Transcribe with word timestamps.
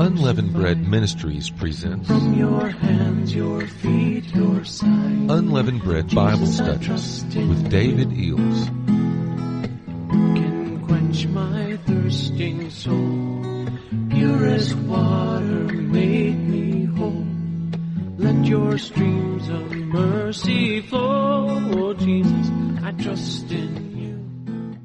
Unleavened 0.00 0.52
Bread 0.52 0.86
Ministries 0.86 1.48
presents 1.50 2.08
From 2.08 2.34
your 2.34 2.68
hands, 2.68 3.34
your 3.34 3.66
feet, 3.66 4.34
your 4.34 4.64
side. 4.64 5.30
Unleavened 5.30 5.82
Bread 5.82 6.14
Bible 6.14 6.46
Jesus, 6.46 6.60
I 6.60 6.96
Studies 6.96 7.48
with 7.48 7.70
David 7.70 8.10
Eells. 8.10 8.66
can 10.36 10.84
quench 10.86 11.26
my 11.28 11.78
thirsting 11.86 12.70
soul. 12.70 13.68
Purest 14.10 14.74
water 14.76 15.72
made 15.72 16.38
me 16.48 16.84
whole. 16.84 17.26
Let 18.18 18.44
your 18.44 18.76
streams 18.78 19.48
of 19.48 19.70
mercy 19.70 20.80
flow. 20.82 21.81
Trust 23.02 23.50
in 23.50 23.96
you. 23.96 24.78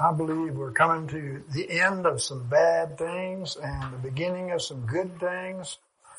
I 0.00 0.12
believe 0.12 0.54
we're 0.54 0.72
coming 0.72 1.06
to 1.08 1.44
the 1.52 1.70
end 1.70 2.06
of 2.06 2.22
some 2.22 2.48
bad 2.48 2.96
things 2.96 3.58
and 3.62 3.92
the 3.92 3.98
beginning 3.98 4.52
of 4.52 4.62
some 4.62 4.86
good 4.86 5.20
things 5.20 5.76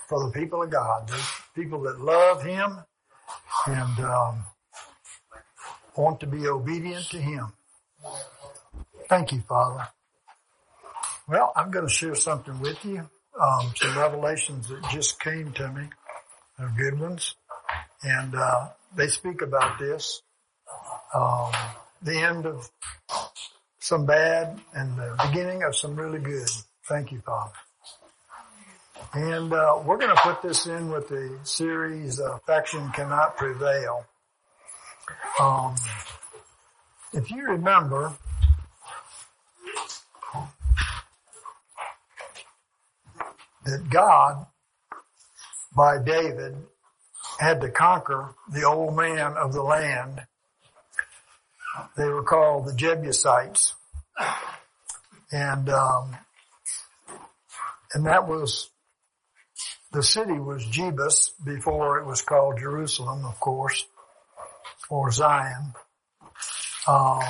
for 0.07 0.23
the 0.25 0.31
people 0.31 0.61
of 0.61 0.69
God, 0.69 1.07
the 1.07 1.19
people 1.55 1.81
that 1.81 1.99
love 1.99 2.43
Him 2.43 2.77
and 3.65 3.99
um, 4.05 4.43
want 5.97 6.19
to 6.19 6.27
be 6.27 6.47
obedient 6.47 7.09
to 7.09 7.17
Him. 7.17 7.53
Thank 9.07 9.31
you, 9.31 9.41
Father. 9.47 9.87
Well, 11.27 11.51
I'm 11.55 11.71
going 11.71 11.87
to 11.87 11.93
share 11.93 12.13
something 12.13 12.59
with 12.59 12.85
you, 12.85 13.09
um, 13.41 13.71
some 13.75 13.97
revelations 13.97 14.67
that 14.67 14.83
just 14.91 15.19
came 15.19 15.53
to 15.53 15.69
me. 15.69 15.89
They're 16.59 16.73
good 16.77 16.99
ones, 16.99 17.33
and 18.03 18.35
uh, 18.35 18.69
they 18.95 19.07
speak 19.07 19.41
about 19.41 19.79
this. 19.79 20.21
Um, 21.13 21.51
the 22.01 22.19
end 22.19 22.45
of 22.45 22.69
some 23.79 24.05
bad 24.05 24.59
and 24.73 24.97
the 24.97 25.15
beginning 25.27 25.63
of 25.63 25.75
some 25.75 25.95
really 25.95 26.19
good. 26.19 26.49
Thank 26.87 27.11
you, 27.11 27.19
Father. 27.21 27.53
And 29.13 29.51
uh, 29.51 29.79
we're 29.83 29.97
going 29.97 30.15
to 30.15 30.21
put 30.21 30.41
this 30.41 30.67
in 30.67 30.89
with 30.91 31.07
the 31.09 31.39
series 31.43 32.19
uh, 32.19 32.37
"Faction 32.45 32.91
Cannot 32.91 33.37
Prevail." 33.37 34.05
Um, 35.39 35.75
if 37.13 37.31
you 37.31 37.43
remember, 37.43 38.13
that 43.65 43.89
God, 43.89 44.45
by 45.75 45.97
David, 46.03 46.55
had 47.39 47.61
to 47.61 47.69
conquer 47.71 48.35
the 48.51 48.63
old 48.63 48.95
man 48.95 49.33
of 49.37 49.53
the 49.53 49.63
land. 49.63 50.21
They 51.97 52.07
were 52.07 52.23
called 52.23 52.67
the 52.67 52.75
Jebusites 52.75 53.73
and 55.31 55.69
um, 55.69 56.17
and 57.93 58.05
that 58.05 58.27
was 58.27 58.69
the 59.91 60.03
city 60.03 60.39
was 60.39 60.65
Jebus 60.65 61.31
before 61.43 61.99
it 61.99 62.05
was 62.05 62.21
called 62.21 62.59
Jerusalem, 62.59 63.25
of 63.25 63.39
course, 63.39 63.85
or 64.89 65.11
Zion. 65.11 65.73
Um, 66.87 67.23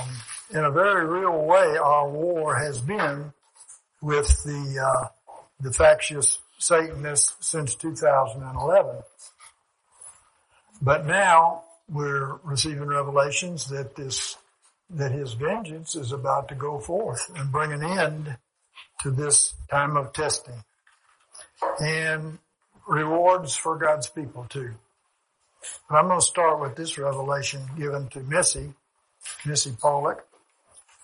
in 0.51 0.63
a 0.63 0.71
very 0.71 1.05
real 1.05 1.45
way, 1.45 1.77
our 1.77 2.09
war 2.09 2.55
has 2.55 2.79
been 2.79 3.33
with 4.01 4.27
the 4.43 4.85
uh, 4.85 5.07
the 5.59 5.73
factious 5.73 6.39
Satanists 6.57 7.35
since 7.39 7.75
2011. 7.75 9.01
But 10.81 11.05
now 11.05 11.63
we're 11.91 12.35
receiving 12.43 12.87
revelations 12.87 13.67
that 13.69 13.95
this 13.95 14.37
that 14.91 15.11
his 15.11 15.33
vengeance 15.33 15.95
is 15.95 16.11
about 16.11 16.47
to 16.47 16.55
go 16.55 16.79
forth 16.79 17.29
and 17.35 17.51
bring 17.51 17.71
an 17.71 17.83
end 17.83 18.37
to 19.01 19.11
this 19.11 19.53
time 19.69 19.95
of 19.95 20.11
testing 20.13 20.63
and 21.79 22.39
rewards 22.87 23.55
for 23.55 23.77
God's 23.77 24.09
people 24.09 24.45
too. 24.49 24.71
But 25.89 25.97
I'm 25.97 26.07
going 26.07 26.19
to 26.19 26.25
start 26.25 26.59
with 26.59 26.75
this 26.75 26.97
revelation 26.97 27.61
given 27.77 28.07
to 28.09 28.19
Missy, 28.21 28.73
Missy 29.45 29.75
Pollock. 29.79 30.25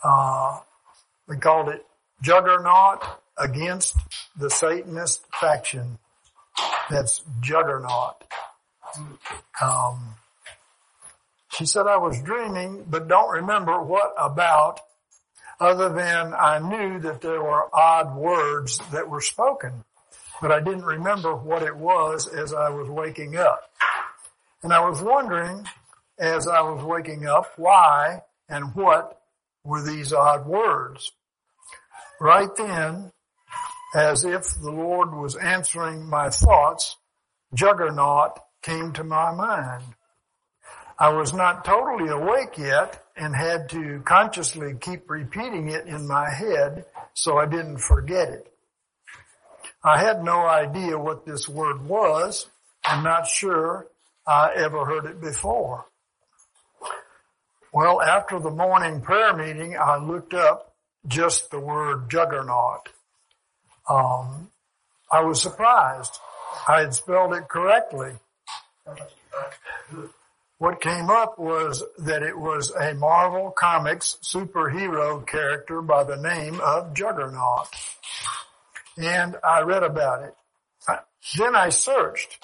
Uh, 0.03 0.59
we 1.27 1.37
called 1.37 1.69
it 1.69 1.85
Juggernaut 2.21 3.03
against 3.37 3.97
the 4.37 4.49
Satanist 4.49 5.25
faction. 5.39 5.99
That's 6.89 7.23
Juggernaut. 7.41 8.23
Um, 9.61 10.15
she 11.55 11.65
said, 11.65 11.87
I 11.87 11.97
was 11.97 12.21
dreaming, 12.21 12.83
but 12.87 13.07
don't 13.07 13.31
remember 13.31 13.81
what 13.81 14.13
about 14.19 14.81
other 15.59 15.89
than 15.89 16.33
I 16.33 16.59
knew 16.59 16.99
that 16.99 17.21
there 17.21 17.41
were 17.41 17.73
odd 17.73 18.15
words 18.15 18.79
that 18.91 19.09
were 19.09 19.21
spoken, 19.21 19.85
but 20.41 20.51
I 20.51 20.59
didn't 20.59 20.83
remember 20.83 21.33
what 21.33 21.63
it 21.63 21.75
was 21.75 22.27
as 22.27 22.53
I 22.53 22.69
was 22.69 22.89
waking 22.89 23.37
up. 23.37 23.71
And 24.63 24.73
I 24.73 24.87
was 24.87 25.01
wondering 25.01 25.65
as 26.19 26.47
I 26.47 26.61
was 26.61 26.83
waking 26.83 27.25
up 27.25 27.53
why 27.55 28.21
and 28.49 28.75
what 28.75 29.21
were 29.63 29.81
these 29.81 30.11
odd 30.11 30.45
words. 30.45 31.11
Right 32.19 32.53
then, 32.57 33.11
as 33.93 34.25
if 34.25 34.43
the 34.61 34.71
Lord 34.71 35.13
was 35.13 35.35
answering 35.35 36.09
my 36.09 36.29
thoughts, 36.29 36.97
juggernaut 37.53 38.39
came 38.61 38.91
to 38.93 39.03
my 39.05 39.33
mind. 39.33 39.83
I 40.97 41.09
was 41.09 41.33
not 41.33 41.65
totally 41.65 42.09
awake 42.09 42.57
yet 42.57 43.03
and 43.17 43.35
had 43.35 43.69
to 43.69 44.01
consciously 44.05 44.75
keep 44.79 45.09
repeating 45.09 45.69
it 45.69 45.87
in 45.87 46.07
my 46.07 46.29
head 46.29 46.85
so 47.13 47.37
I 47.37 47.45
didn't 47.45 47.79
forget 47.79 48.29
it. 48.29 48.51
I 49.83 49.99
had 49.99 50.23
no 50.23 50.45
idea 50.45 50.97
what 50.97 51.25
this 51.25 51.47
word 51.49 51.85
was. 51.85 52.47
I'm 52.83 53.03
not 53.03 53.27
sure 53.27 53.87
I 54.25 54.51
ever 54.55 54.85
heard 54.85 55.05
it 55.05 55.21
before. 55.21 55.85
Well, 57.73 58.01
after 58.01 58.39
the 58.39 58.51
morning 58.51 59.01
prayer 59.01 59.35
meeting, 59.35 59.77
I 59.77 59.97
looked 59.97 60.33
up 60.33 60.73
just 61.07 61.51
the 61.51 61.59
word 61.59 62.09
juggernaut. 62.09 62.89
Um, 63.89 64.49
I 65.11 65.21
was 65.21 65.41
surprised. 65.41 66.17
I 66.67 66.81
had 66.81 66.93
spelled 66.93 67.33
it 67.33 67.47
correctly. 67.49 68.13
What 70.57 70.79
came 70.79 71.09
up 71.09 71.37
was 71.37 71.83
that 71.97 72.23
it 72.23 72.37
was 72.37 72.71
a 72.71 72.93
Marvel 72.93 73.51
Comics 73.51 74.17
superhero 74.23 75.27
character 75.27 75.81
by 75.81 76.05
the 76.05 76.15
name 76.15 76.61
of 76.61 76.93
Juggernaut. 76.93 77.67
And 78.97 79.35
I 79.43 79.61
read 79.61 79.83
about 79.83 80.23
it. 80.23 80.33
Then 81.37 81.57
I 81.57 81.69
searched. 81.69 82.37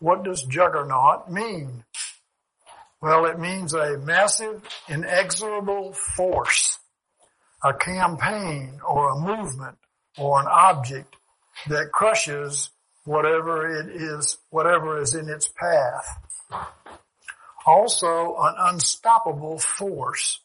What 0.00 0.24
does 0.24 0.42
Juggernaut 0.42 1.30
mean? 1.30 1.84
Well, 3.00 3.26
it 3.26 3.38
means 3.38 3.72
a 3.72 3.98
massive, 3.98 4.60
inexorable 4.88 5.92
force, 5.92 6.80
a 7.62 7.72
campaign 7.72 8.80
or 8.84 9.10
a 9.10 9.20
movement 9.20 9.78
or 10.18 10.40
an 10.40 10.48
object 10.48 11.14
that 11.68 11.92
crushes 11.92 12.70
whatever 13.04 13.78
it 13.78 13.90
is, 13.94 14.38
whatever 14.50 15.00
is 15.00 15.14
in 15.14 15.28
its 15.28 15.46
path 15.46 16.18
also 17.68 18.36
an 18.40 18.54
unstoppable 18.58 19.58
force. 19.58 20.40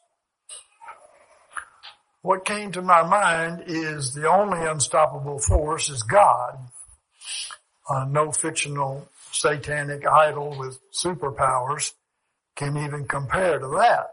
What 2.22 2.46
came 2.46 2.72
to 2.74 2.82
my 2.82 3.04
mind 3.04 3.64
is 3.68 4.14
the 4.14 4.30
only 4.30 4.66
unstoppable 4.66 5.40
force 5.40 5.90
is 5.90 6.04
God. 6.04 6.58
Uh, 7.90 8.06
no 8.10 8.32
fictional 8.32 9.08
satanic 9.32 10.06
idol 10.06 10.56
with 10.58 10.80
superpowers 10.92 11.94
can 12.56 12.78
even 12.78 13.06
compare 13.06 13.60
to 13.60 13.68
that. 13.80 14.08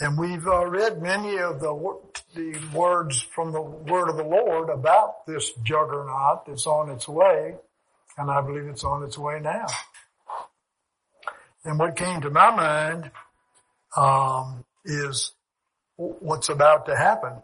And 0.00 0.18
we've 0.18 0.46
uh, 0.46 0.66
read 0.66 1.02
many 1.02 1.38
of 1.38 1.60
the, 1.60 1.98
the 2.34 2.60
words 2.72 3.20
from 3.20 3.52
the 3.52 3.62
word 3.62 4.08
of 4.08 4.16
the 4.16 4.24
Lord 4.24 4.70
about 4.70 5.26
this 5.26 5.50
juggernaut 5.64 6.46
that's 6.46 6.66
on 6.66 6.90
its 6.90 7.08
way. 7.08 7.56
And 8.16 8.30
I 8.30 8.40
believe 8.40 8.66
it's 8.66 8.84
on 8.84 9.02
its 9.02 9.18
way 9.18 9.40
now. 9.40 9.66
And 11.64 11.78
what 11.78 11.96
came 11.96 12.20
to 12.20 12.30
my 12.30 12.50
mind 12.54 13.10
um, 13.96 14.64
is 14.84 15.32
what's 15.96 16.48
about 16.48 16.86
to 16.86 16.96
happen. 16.96 17.42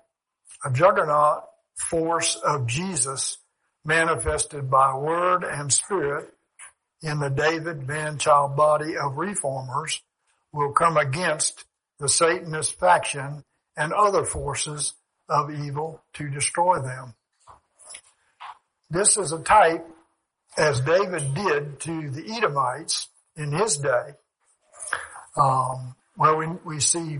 A 0.64 0.72
juggernaut 0.72 1.44
force 1.76 2.36
of 2.36 2.66
Jesus 2.66 3.38
manifested 3.84 4.70
by 4.70 4.96
word 4.96 5.44
and 5.44 5.72
spirit 5.72 6.32
in 7.02 7.18
the 7.18 7.28
David 7.28 7.86
man-child 7.86 8.56
body 8.56 8.96
of 8.96 9.18
reformers 9.18 10.00
will 10.52 10.72
come 10.72 10.96
against 10.96 11.64
the 11.98 12.08
Satanist 12.08 12.78
faction 12.78 13.44
and 13.76 13.92
other 13.92 14.24
forces 14.24 14.94
of 15.28 15.50
evil 15.50 16.02
to 16.14 16.30
destroy 16.30 16.80
them. 16.80 17.14
This 18.88 19.16
is 19.16 19.32
a 19.32 19.42
type 19.42 19.86
as 20.56 20.80
David 20.80 21.34
did 21.34 21.80
to 21.80 22.10
the 22.10 22.32
Edomites 22.36 23.08
in 23.36 23.52
his 23.52 23.78
day. 23.78 24.14
Um, 25.36 25.94
well, 26.16 26.36
we, 26.36 26.46
we 26.64 26.80
see 26.80 27.18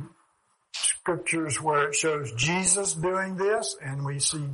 scriptures 0.72 1.61
where 1.61 1.88
it 1.88 1.94
shows 1.94 2.32
Jesus 2.32 2.94
doing 2.94 3.37
this 3.37 3.76
and 3.82 4.05
we 4.05 4.19
see 4.19 4.46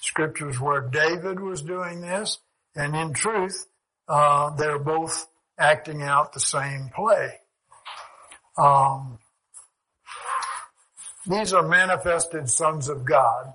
scriptures 0.00 0.60
where 0.60 0.82
David 0.82 1.40
was 1.40 1.62
doing 1.62 2.00
this. 2.00 2.38
And 2.74 2.94
in 2.94 3.12
truth, 3.12 3.66
uh, 4.08 4.50
they're 4.56 4.78
both 4.78 5.26
acting 5.58 6.02
out 6.02 6.32
the 6.32 6.40
same 6.40 6.90
play. 6.94 7.32
Um, 8.56 9.18
these 11.26 11.52
are 11.52 11.66
manifested 11.66 12.48
sons 12.48 12.88
of 12.88 13.04
God 13.04 13.54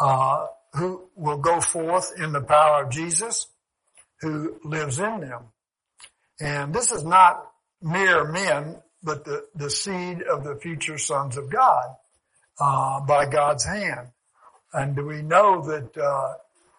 uh, 0.00 0.46
who 0.74 1.08
will 1.16 1.38
go 1.38 1.60
forth 1.60 2.12
in 2.18 2.32
the 2.32 2.40
power 2.40 2.84
of 2.84 2.90
Jesus, 2.90 3.46
who 4.20 4.58
lives 4.64 4.98
in 4.98 5.20
them. 5.20 5.44
And 6.40 6.72
this 6.72 6.92
is 6.92 7.04
not 7.04 7.50
mere 7.82 8.24
men, 8.24 8.76
but 9.02 9.24
the, 9.24 9.46
the 9.54 9.70
seed 9.70 10.22
of 10.22 10.44
the 10.44 10.56
future 10.56 10.98
sons 10.98 11.36
of 11.36 11.50
God 11.50 11.96
uh, 12.60 13.00
by 13.00 13.26
God's 13.26 13.64
hand. 13.64 14.08
And 14.72 14.96
we 15.06 15.22
know 15.22 15.62
that, 15.62 15.96
uh, 15.96 16.34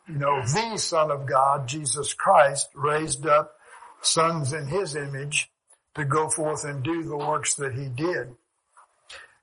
you 0.07 0.19
know, 0.19 0.41
the 0.41 0.77
Son 0.77 1.11
of 1.11 1.25
God, 1.25 1.67
Jesus 1.67 2.13
Christ, 2.13 2.69
raised 2.75 3.25
up 3.25 3.53
sons 4.01 4.53
in 4.53 4.67
His 4.67 4.95
image 4.95 5.49
to 5.95 6.05
go 6.05 6.29
forth 6.29 6.63
and 6.65 6.83
do 6.83 7.03
the 7.03 7.17
works 7.17 7.55
that 7.55 7.73
He 7.73 7.87
did. 7.87 8.35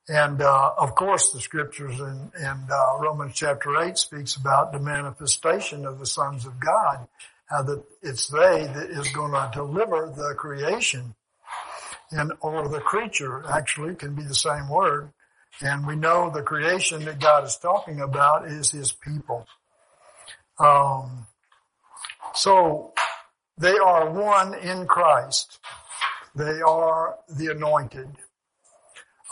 And 0.09 0.41
uh, 0.41 0.73
of 0.79 0.95
course, 0.95 1.33
the 1.33 1.41
scriptures 1.41 1.99
in, 1.99 2.31
in 2.39 2.69
uh, 2.71 2.99
Romans 3.01 3.35
chapter 3.35 3.77
eight 3.83 3.99
speaks 3.99 4.37
about 4.37 4.73
the 4.73 4.79
manifestation 4.79 5.85
of 5.85 5.99
the 5.99 6.07
sons 6.07 6.47
of 6.47 6.61
God, 6.61 7.09
how 7.49 7.63
that 7.63 7.83
it's 8.03 8.29
they 8.29 8.67
that 8.75 8.91
is 8.91 9.09
going 9.09 9.33
to 9.33 9.51
deliver 9.53 10.13
the 10.15 10.35
creation, 10.37 11.15
and 12.11 12.33
or 12.41 12.69
the 12.69 12.81
creature 12.81 13.45
actually 13.49 13.95
can 13.95 14.15
be 14.15 14.25
the 14.25 14.35
same 14.35 14.69
word. 14.69 15.13
And 15.63 15.87
we 15.87 15.97
know 15.97 16.31
the 16.31 16.43
creation 16.43 17.05
that 17.07 17.19
God 17.19 17.45
is 17.45 17.57
talking 17.57 18.01
about 18.01 18.47
is 18.47 18.71
His 18.73 18.93
people. 18.93 19.47
Um, 20.59 21.27
so 22.35 22.93
they 23.59 23.77
are 23.79 24.11
one 24.11 24.55
in 24.55 24.87
Christ. 24.87 25.59
They 26.35 26.61
are 26.61 27.17
the 27.29 27.53
anointed. 27.53 28.09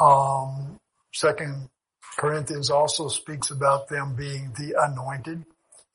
Um, 0.01 0.81
Second 1.13 1.69
Corinthians 2.17 2.71
also 2.71 3.09
speaks 3.09 3.51
about 3.51 3.89
them 3.89 4.17
being 4.17 4.53
the 4.57 4.75
anointed 4.81 5.45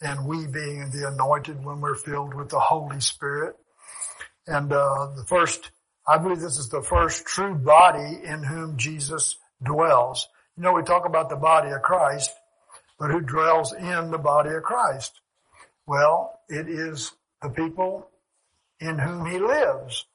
and 0.01 0.25
we 0.25 0.47
being 0.47 0.89
the 0.91 1.09
anointed 1.11 1.63
when 1.63 1.81
we're 1.81 1.95
filled 1.95 2.33
with 2.33 2.49
the 2.49 2.59
Holy 2.59 2.99
Spirit. 3.01 3.55
And 4.47 4.71
uh, 4.71 5.11
the 5.15 5.25
first, 5.27 5.71
I 6.07 6.17
believe 6.17 6.39
this 6.39 6.57
is 6.57 6.69
the 6.69 6.81
first 6.81 7.25
true 7.25 7.55
body 7.55 8.19
in 8.23 8.43
whom 8.43 8.77
Jesus 8.77 9.37
dwells. 9.63 10.27
You 10.55 10.63
know, 10.63 10.73
we 10.73 10.83
talk 10.83 11.05
about 11.05 11.29
the 11.29 11.35
body 11.35 11.69
of 11.71 11.81
Christ, 11.81 12.31
but 12.97 13.11
who 13.11 13.21
dwells 13.21 13.73
in 13.73 14.11
the 14.11 14.17
body 14.17 14.49
of 14.51 14.63
Christ? 14.63 15.19
Well, 15.85 16.39
it 16.47 16.69
is 16.69 17.11
the 17.41 17.49
people 17.49 18.09
in 18.79 18.97
whom 18.97 19.25
he 19.25 19.39
lives. 19.39 20.05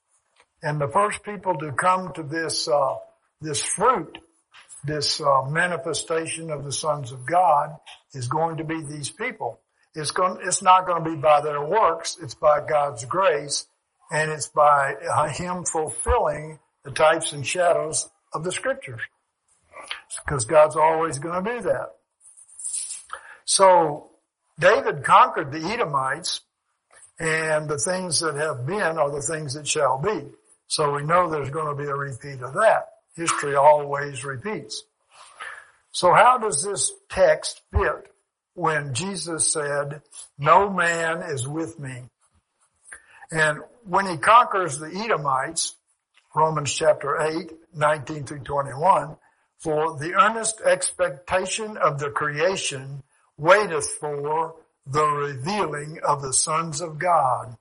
And 0.63 0.81
the 0.81 0.89
first 0.89 1.23
people 1.23 1.59
to 1.59 1.73
come 1.73 2.13
to 2.15 2.23
this, 2.23 2.69
uh, 2.69 2.97
this 3.41 3.63
fruit, 3.63 4.19
this 4.85 5.21
uh, 5.21 5.43
manifestation 5.49 6.51
of 6.51 6.65
the 6.65 6.73
sons 6.73 7.13
of 7.13 7.27
God 7.27 7.77
is 8.15 8.29
going 8.29 8.57
to 8.59 8.65
be 8.65 8.83
these 8.83 9.11
people. 9.11 9.61
It's 9.95 10.11
going, 10.11 10.39
it's 10.43 10.63
not 10.63 10.87
going 10.87 11.05
to 11.05 11.11
be 11.11 11.17
by 11.17 11.41
their 11.41 11.65
works. 11.65 12.19
It's 12.21 12.35
by 12.35 12.67
God's 12.67 13.05
grace 13.05 13.67
and 14.11 14.31
it's 14.31 14.49
by 14.49 14.95
Him 15.33 15.65
fulfilling 15.65 16.59
the 16.85 16.91
types 16.91 17.33
and 17.33 17.47
shadows 17.47 18.09
of 18.33 18.45
the 18.45 18.53
scriptures. 18.53 19.01
Because 20.25 20.45
God's 20.45 20.77
always 20.77 21.19
going 21.19 21.45
to 21.45 21.57
do 21.57 21.63
that. 21.63 21.91
So 23.45 24.11
David 24.59 25.05
conquered 25.05 25.53
the 25.53 25.65
Edomites 25.69 26.41
and 27.19 27.69
the 27.69 27.79
things 27.79 28.21
that 28.21 28.35
have 28.35 28.67
been 28.67 28.99
are 28.99 29.11
the 29.11 29.23
things 29.23 29.55
that 29.55 29.69
shall 29.69 29.99
be. 29.99 30.25
So 30.67 30.93
we 30.95 31.05
know 31.05 31.29
there's 31.29 31.51
going 31.51 31.77
to 31.77 31.81
be 31.81 31.89
a 31.89 31.95
repeat 31.95 32.43
of 32.43 32.55
that. 32.55 32.87
History 33.15 33.55
always 33.55 34.25
repeats. 34.25 34.83
So 35.93 36.13
how 36.13 36.39
does 36.39 36.65
this 36.65 36.93
text 37.09 37.61
fit 37.73 38.11
when 38.55 38.95
Jesus 38.95 39.53
said, 39.53 40.03
no 40.39 40.71
man 40.71 41.23
is 41.23 41.47
with 41.47 41.79
me? 41.79 42.05
And 43.31 43.61
when 43.85 44.07
he 44.07 44.17
conquers 44.17 44.79
the 44.79 44.95
Edomites, 44.95 45.77
Romans 46.35 46.73
chapter 46.73 47.21
8, 47.21 47.53
19 47.75 48.25
through 48.25 48.41
21, 48.41 49.17
for 49.59 49.97
the 49.99 50.15
earnest 50.15 50.61
expectation 50.61 51.77
of 51.77 51.99
the 51.99 52.11
creation 52.11 53.03
waiteth 53.37 53.89
for 54.01 54.55
the 54.87 55.05
revealing 55.05 55.99
of 56.07 56.23
the 56.23 56.33
sons 56.33 56.81
of 56.81 56.99
God. 56.99 57.57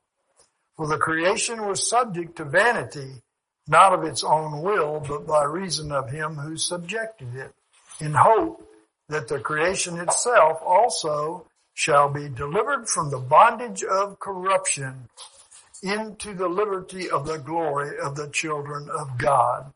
For 0.75 0.87
the 0.87 0.97
creation 0.97 1.65
was 1.65 1.87
subject 1.87 2.35
to 2.37 2.45
vanity, 2.45 3.21
not 3.67 3.93
of 3.93 4.03
its 4.03 4.23
own 4.23 4.61
will, 4.61 5.03
but 5.07 5.25
by 5.25 5.43
reason 5.43 5.91
of 5.91 6.09
him 6.09 6.35
who 6.35 6.57
subjected 6.57 7.35
it, 7.35 7.53
in 7.99 8.13
hope 8.13 8.67
that 9.09 9.27
the 9.27 9.39
creation 9.39 9.97
itself 9.99 10.59
also 10.65 11.47
shall 11.73 12.09
be 12.09 12.29
delivered 12.29 12.87
from 12.87 13.09
the 13.09 13.19
bondage 13.19 13.83
of 13.83 14.19
corruption 14.19 15.09
into 15.81 16.33
the 16.33 16.47
liberty 16.47 17.09
of 17.09 17.27
the 17.27 17.37
glory 17.37 17.97
of 18.01 18.15
the 18.15 18.29
children 18.29 18.87
of 18.89 19.17
God. 19.17 19.73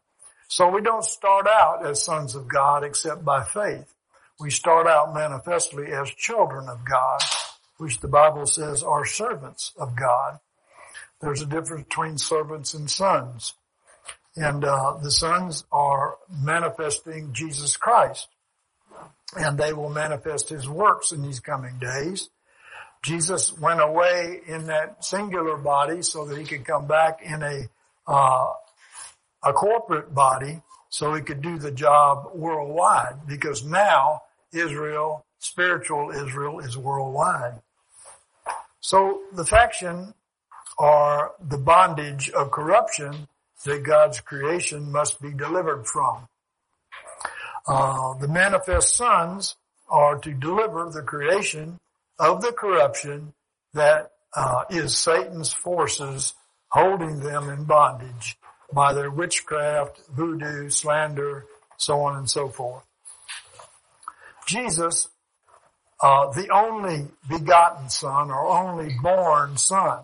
So 0.47 0.69
we 0.69 0.81
don't 0.81 1.03
start 1.03 1.47
out 1.47 1.85
as 1.85 2.03
sons 2.03 2.35
of 2.35 2.47
God 2.47 2.83
except 2.83 3.25
by 3.25 3.43
faith. 3.43 3.93
We 4.39 4.49
start 4.49 4.87
out 4.87 5.13
manifestly 5.13 5.87
as 5.91 6.09
children 6.11 6.69
of 6.69 6.85
God, 6.85 7.19
which 7.77 7.99
the 7.99 8.07
Bible 8.07 8.45
says 8.45 8.83
are 8.83 9.03
servants 9.03 9.73
of 9.77 9.95
God. 9.95 10.39
There's 11.19 11.41
a 11.41 11.45
difference 11.45 11.83
between 11.87 12.17
servants 12.17 12.73
and 12.73 12.89
sons. 12.89 13.53
And 14.35 14.63
uh, 14.63 14.97
the 15.01 15.11
sons 15.11 15.65
are 15.71 16.17
manifesting 16.29 17.33
Jesus 17.33 17.75
Christ. 17.75 18.27
And 19.35 19.57
they 19.57 19.73
will 19.73 19.89
manifest 19.89 20.49
his 20.49 20.69
works 20.69 21.11
in 21.11 21.21
these 21.21 21.39
coming 21.39 21.77
days. 21.79 22.29
Jesus 23.03 23.57
went 23.57 23.81
away 23.81 24.41
in 24.47 24.67
that 24.67 25.03
singular 25.03 25.57
body 25.57 26.01
so 26.01 26.25
that 26.25 26.37
he 26.37 26.45
could 26.45 26.65
come 26.65 26.87
back 26.87 27.21
in 27.21 27.43
a 27.43 27.67
uh, 28.07 28.53
a 29.43 29.53
corporate 29.53 30.13
body 30.13 30.61
so 30.89 31.13
he 31.13 31.21
could 31.21 31.41
do 31.41 31.57
the 31.57 31.71
job 31.71 32.29
worldwide 32.33 33.27
because 33.27 33.63
now 33.63 34.21
Israel, 34.53 35.25
spiritual 35.39 36.11
Israel 36.11 36.59
is 36.59 36.77
worldwide. 36.77 37.61
So 38.79 39.21
the 39.33 39.45
faction 39.45 40.13
are 40.79 41.33
the 41.41 41.57
bondage 41.57 42.29
of 42.29 42.51
corruption 42.51 43.27
that 43.65 43.83
God's 43.83 44.21
creation 44.21 44.91
must 44.91 45.21
be 45.21 45.31
delivered 45.33 45.85
from. 45.87 46.27
Uh, 47.67 48.13
the 48.19 48.27
manifest 48.27 48.95
sons 48.95 49.55
are 49.89 50.17
to 50.19 50.33
deliver 50.33 50.89
the 50.89 51.01
creation 51.01 51.79
of 52.19 52.41
the 52.41 52.51
corruption 52.51 53.33
that 53.73 54.11
uh, 54.35 54.63
is 54.69 54.97
Satan's 54.97 55.51
forces 55.51 56.33
holding 56.69 57.19
them 57.19 57.49
in 57.49 57.63
bondage 57.63 58.37
by 58.73 58.93
their 58.93 59.09
witchcraft, 59.09 60.01
voodoo, 60.09 60.69
slander, 60.69 61.45
so 61.77 62.01
on 62.01 62.17
and 62.17 62.29
so 62.29 62.49
forth. 62.49 62.83
Jesus, 64.45 65.09
uh, 66.01 66.31
the 66.31 66.49
only 66.49 67.07
begotten 67.27 67.89
son 67.89 68.29
or 68.29 68.47
only 68.47 68.93
born 69.01 69.57
son, 69.57 69.99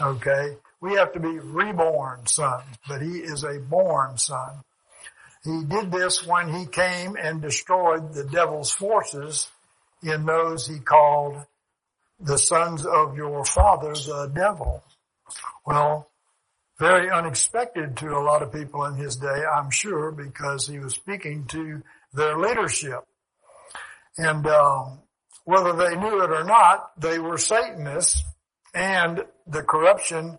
okay, 0.00 0.56
we 0.80 0.94
have 0.94 1.12
to 1.12 1.20
be 1.20 1.38
reborn 1.38 2.26
sons, 2.26 2.64
but 2.88 3.02
he 3.02 3.18
is 3.18 3.44
a 3.44 3.58
born 3.58 4.16
son. 4.16 4.62
He 5.42 5.64
did 5.64 5.90
this 5.90 6.26
when 6.26 6.52
he 6.52 6.66
came 6.66 7.16
and 7.16 7.40
destroyed 7.40 8.12
the 8.12 8.24
devil's 8.24 8.72
forces 8.72 9.50
in 10.02 10.26
those 10.26 10.66
he 10.66 10.78
called 10.78 11.44
the 12.18 12.36
sons 12.36 12.84
of 12.84 13.16
your 13.16 13.44
father, 13.44 13.94
the 13.94 14.30
devil. 14.34 14.82
Well, 15.64 16.10
very 16.78 17.10
unexpected 17.10 17.96
to 17.98 18.08
a 18.08 18.24
lot 18.24 18.42
of 18.42 18.52
people 18.52 18.84
in 18.84 18.94
his 18.94 19.16
day, 19.16 19.42
I'm 19.54 19.70
sure, 19.70 20.12
because 20.12 20.66
he 20.66 20.78
was 20.78 20.94
speaking 20.94 21.46
to 21.48 21.82
their 22.12 22.38
leadership. 22.38 23.06
And 24.18 24.46
um, 24.46 24.98
whether 25.44 25.72
they 25.72 25.96
knew 25.96 26.22
it 26.22 26.30
or 26.30 26.44
not, 26.44 26.90
they 26.98 27.18
were 27.18 27.38
Satanists 27.38 28.24
and 28.74 29.24
the 29.46 29.62
corruption 29.62 30.38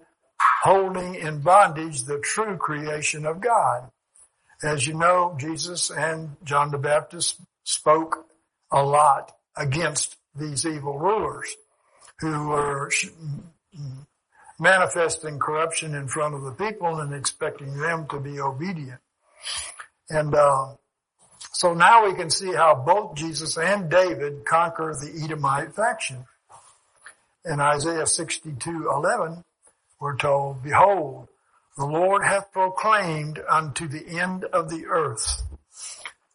holding 0.63 1.15
in 1.15 1.41
bondage 1.41 2.03
the 2.03 2.19
true 2.19 2.57
creation 2.57 3.25
of 3.25 3.41
God. 3.41 3.89
As 4.63 4.85
you 4.85 4.93
know, 4.93 5.35
Jesus 5.39 5.89
and 5.89 6.35
John 6.43 6.71
the 6.71 6.77
Baptist 6.77 7.41
spoke 7.63 8.27
a 8.71 8.83
lot 8.83 9.31
against 9.57 10.17
these 10.35 10.65
evil 10.65 10.99
rulers 10.99 11.55
who 12.19 12.47
were 12.47 12.91
manifesting 14.59 15.39
corruption 15.39 15.95
in 15.95 16.07
front 16.07 16.35
of 16.35 16.43
the 16.43 16.51
people 16.51 16.99
and 16.99 17.13
expecting 17.13 17.77
them 17.77 18.05
to 18.07 18.19
be 18.19 18.39
obedient. 18.39 18.99
And, 20.09 20.35
uh, 20.35 20.75
so 21.53 21.73
now 21.73 22.05
we 22.05 22.13
can 22.13 22.29
see 22.29 22.53
how 22.53 22.75
both 22.75 23.15
Jesus 23.15 23.57
and 23.57 23.89
David 23.89 24.45
conquer 24.45 24.93
the 24.93 25.23
Edomite 25.23 25.73
faction. 25.73 26.25
In 27.45 27.59
Isaiah 27.59 28.05
62, 28.05 28.89
11, 28.89 29.43
we're 29.99 30.17
told, 30.17 30.63
Behold, 30.63 31.27
the 31.81 31.87
Lord 31.87 32.23
hath 32.23 32.51
proclaimed 32.51 33.41
unto 33.49 33.87
the 33.87 34.19
end 34.19 34.43
of 34.45 34.69
the 34.69 34.85
earth. 34.85 35.41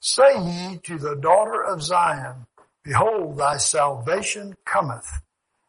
Say 0.00 0.34
ye 0.42 0.78
to 0.78 0.98
the 0.98 1.14
daughter 1.14 1.62
of 1.62 1.84
Zion, 1.84 2.46
Behold, 2.82 3.38
thy 3.38 3.56
salvation 3.56 4.56
cometh. 4.64 5.08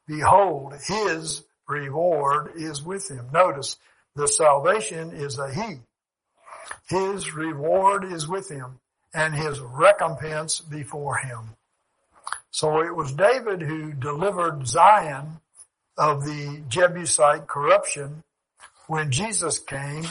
Behold, 0.08 0.74
his 0.88 1.44
reward 1.68 2.54
is 2.56 2.82
with 2.82 3.08
him. 3.12 3.28
Notice, 3.32 3.78
the 4.16 4.28
salvation 4.28 5.12
is 5.12 5.38
a 5.38 5.54
he. 5.54 5.76
His 6.90 7.36
reward 7.36 8.04
is 8.04 8.28
with 8.28 8.50
him 8.50 8.80
and 9.14 9.36
his 9.36 9.60
recompense 9.60 10.60
before 10.60 11.18
him. 11.18 11.56
So 12.50 12.82
it 12.82 12.96
was 12.96 13.12
David 13.12 13.62
who 13.62 13.94
delivered 13.94 14.66
Zion 14.68 15.40
of 16.00 16.26
the 16.26 16.64
Jebusite 16.68 17.46
corruption. 17.46 18.24
When 18.88 19.12
Jesus 19.12 19.60
came, 19.60 20.06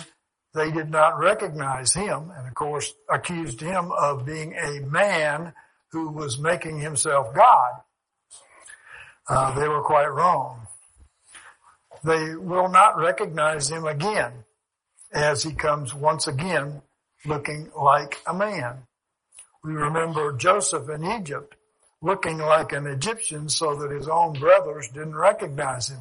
they 0.54 0.70
did 0.70 0.90
not 0.90 1.18
recognize 1.18 1.92
him 1.92 2.32
and 2.36 2.48
of 2.48 2.54
course 2.54 2.92
accused 3.10 3.60
him 3.60 3.90
of 3.92 4.24
being 4.24 4.54
a 4.54 4.80
man 4.80 5.52
who 5.92 6.10
was 6.10 6.38
making 6.38 6.78
himself 6.78 7.34
God. 7.34 7.72
Uh, 9.28 9.58
they 9.58 9.68
were 9.68 9.82
quite 9.82 10.06
wrong. 10.06 10.66
They 12.04 12.34
will 12.36 12.68
not 12.68 12.96
recognize 12.96 13.70
him 13.70 13.84
again 13.84 14.44
as 15.12 15.42
he 15.42 15.52
comes 15.52 15.94
once 15.94 16.26
again 16.26 16.82
looking 17.24 17.70
like 17.76 18.20
a 18.26 18.34
man. 18.34 18.86
We 19.64 19.72
remember 19.72 20.32
Joseph 20.32 20.88
in 20.88 21.04
Egypt 21.04 21.56
looking 22.00 22.38
like 22.38 22.72
an 22.72 22.86
Egyptian 22.86 23.48
so 23.48 23.74
that 23.76 23.90
his 23.90 24.08
own 24.08 24.34
brothers 24.34 24.88
didn't 24.88 25.16
recognize 25.16 25.88
him. 25.88 26.00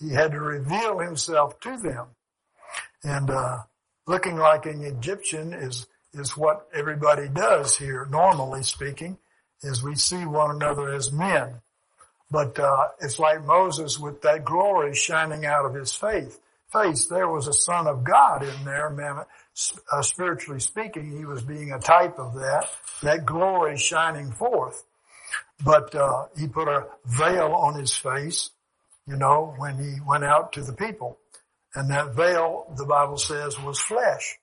He 0.00 0.10
had 0.10 0.32
to 0.32 0.40
reveal 0.40 0.98
himself 0.98 1.60
to 1.60 1.76
them. 1.76 2.06
And, 3.04 3.30
uh, 3.30 3.58
looking 4.06 4.36
like 4.36 4.66
an 4.66 4.82
Egyptian 4.82 5.52
is, 5.52 5.86
is 6.12 6.36
what 6.36 6.66
everybody 6.74 7.28
does 7.28 7.76
here, 7.76 8.06
normally 8.10 8.62
speaking, 8.62 9.18
is 9.62 9.82
we 9.82 9.94
see 9.94 10.24
one 10.24 10.50
another 10.50 10.92
as 10.92 11.12
men. 11.12 11.60
But, 12.30 12.58
uh, 12.58 12.88
it's 13.00 13.18
like 13.18 13.44
Moses 13.44 13.98
with 13.98 14.22
that 14.22 14.44
glory 14.44 14.94
shining 14.94 15.44
out 15.44 15.66
of 15.66 15.74
his 15.74 15.94
faith. 15.94 16.40
Face, 16.72 17.06
there 17.06 17.28
was 17.28 17.48
a 17.48 17.52
son 17.52 17.86
of 17.88 18.04
God 18.04 18.42
in 18.44 18.64
there, 18.64 18.90
man, 18.90 19.24
uh, 19.92 20.02
spiritually 20.02 20.60
speaking, 20.60 21.10
he 21.10 21.24
was 21.24 21.42
being 21.42 21.72
a 21.72 21.80
type 21.80 22.18
of 22.18 22.34
that, 22.34 22.70
that 23.02 23.26
glory 23.26 23.76
shining 23.76 24.30
forth. 24.32 24.84
But, 25.62 25.94
uh, 25.94 26.26
he 26.38 26.46
put 26.46 26.68
a 26.68 26.86
veil 27.04 27.52
on 27.52 27.78
his 27.78 27.94
face, 27.94 28.50
you 29.10 29.16
know, 29.16 29.54
when 29.58 29.76
he 29.76 30.00
went 30.06 30.22
out 30.22 30.52
to 30.52 30.62
the 30.62 30.72
people. 30.72 31.18
And 31.74 31.90
that 31.90 32.14
veil, 32.14 32.72
the 32.76 32.86
Bible 32.86 33.18
says, 33.18 33.60
was 33.60 33.80
flesh. 33.80 34.38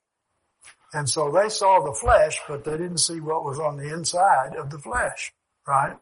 And 0.94 1.10
so 1.10 1.32
they 1.32 1.50
saw 1.50 1.80
the 1.80 1.94
flesh, 1.94 2.40
but 2.48 2.66
they 2.66 2.72
didn't 2.72 3.00
see 3.00 3.20
what 3.22 3.46
was 3.46 3.60
on 3.60 3.78
the 3.78 3.94
inside 3.94 4.56
of 4.56 4.70
the 4.70 4.78
flesh, 4.78 5.34
right? 5.66 5.98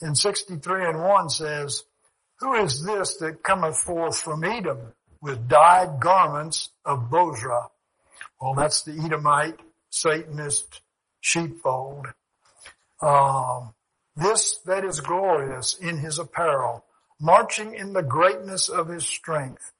In 0.00 0.14
63 0.14 0.86
and 0.86 1.02
1 1.02 1.30
says, 1.30 1.84
Who 2.40 2.54
is 2.54 2.84
this 2.84 3.16
that 3.18 3.42
cometh 3.44 3.76
forth 3.76 4.18
from 4.18 4.44
Edom 4.44 4.92
with 5.20 5.48
dyed 5.48 6.00
garments 6.00 6.70
of 6.84 7.10
Bozrah? 7.10 7.68
Well, 8.40 8.54
that's 8.54 8.82
the 8.82 9.00
Edomite 9.04 9.60
Satanist 9.90 10.80
sheepfold. 11.20 12.06
Um, 13.00 13.74
this 14.16 14.58
that 14.66 14.84
is 14.84 15.00
glorious 15.00 15.74
in 15.74 15.98
his 15.98 16.18
apparel, 16.18 16.84
marching 17.22 17.74
in 17.74 17.92
the 17.92 18.02
greatness 18.02 18.68
of 18.68 18.88
his 18.88 19.06
strength. 19.06 19.72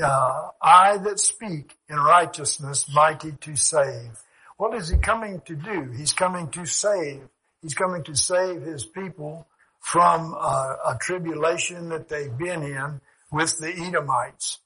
Uh, 0.00 0.48
I 0.60 0.98
that 0.98 1.18
speak 1.18 1.78
in 1.88 1.96
righteousness, 1.96 2.86
mighty 2.92 3.32
to 3.40 3.56
save. 3.56 4.10
What 4.58 4.74
is 4.74 4.90
he 4.90 4.98
coming 4.98 5.40
to 5.46 5.56
do? 5.56 5.90
He's 5.96 6.12
coming 6.12 6.50
to 6.50 6.66
save. 6.66 7.22
He's 7.62 7.74
coming 7.74 8.04
to 8.04 8.14
save 8.14 8.62
his 8.62 8.84
people 8.84 9.46
from 9.80 10.34
uh, 10.38 10.76
a 10.86 10.98
tribulation 11.00 11.88
that 11.88 12.08
they've 12.08 12.36
been 12.36 12.62
in 12.62 13.00
with 13.32 13.56
the 13.58 13.72
Edomites. 13.72 14.58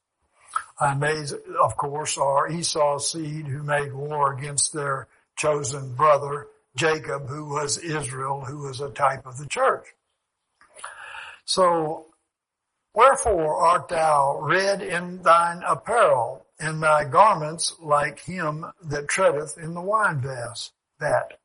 And 0.81 1.01
they, 1.01 1.23
of 1.63 1.77
course, 1.77 2.19
are 2.19 2.51
Esau's 2.51 3.13
seed 3.13 3.47
who 3.47 3.63
made 3.63 3.93
war 3.93 4.33
against 4.33 4.73
their 4.73 5.07
chosen 5.37 5.95
brother, 5.95 6.49
Jacob, 6.75 7.29
who 7.29 7.45
was 7.47 7.79
Israel, 7.79 8.45
who 8.45 8.59
was 8.59 8.81
a 8.81 8.91
type 8.91 9.25
of 9.25 9.39
the 9.39 9.47
church. 9.47 9.87
So, 11.45 12.08
wherefore 12.95 13.57
art 13.57 13.89
thou 13.89 14.39
red 14.41 14.83
in 14.83 15.23
thine 15.23 15.63
apparel, 15.67 16.47
and 16.61 16.83
thy 16.83 17.05
garments 17.05 17.75
like 17.81 18.19
him 18.21 18.67
that 18.83 19.09
treadeth 19.09 19.57
in 19.59 19.75
the 19.75 19.81
wine 19.81 20.21
vase? 20.21 20.73
That 20.99 21.39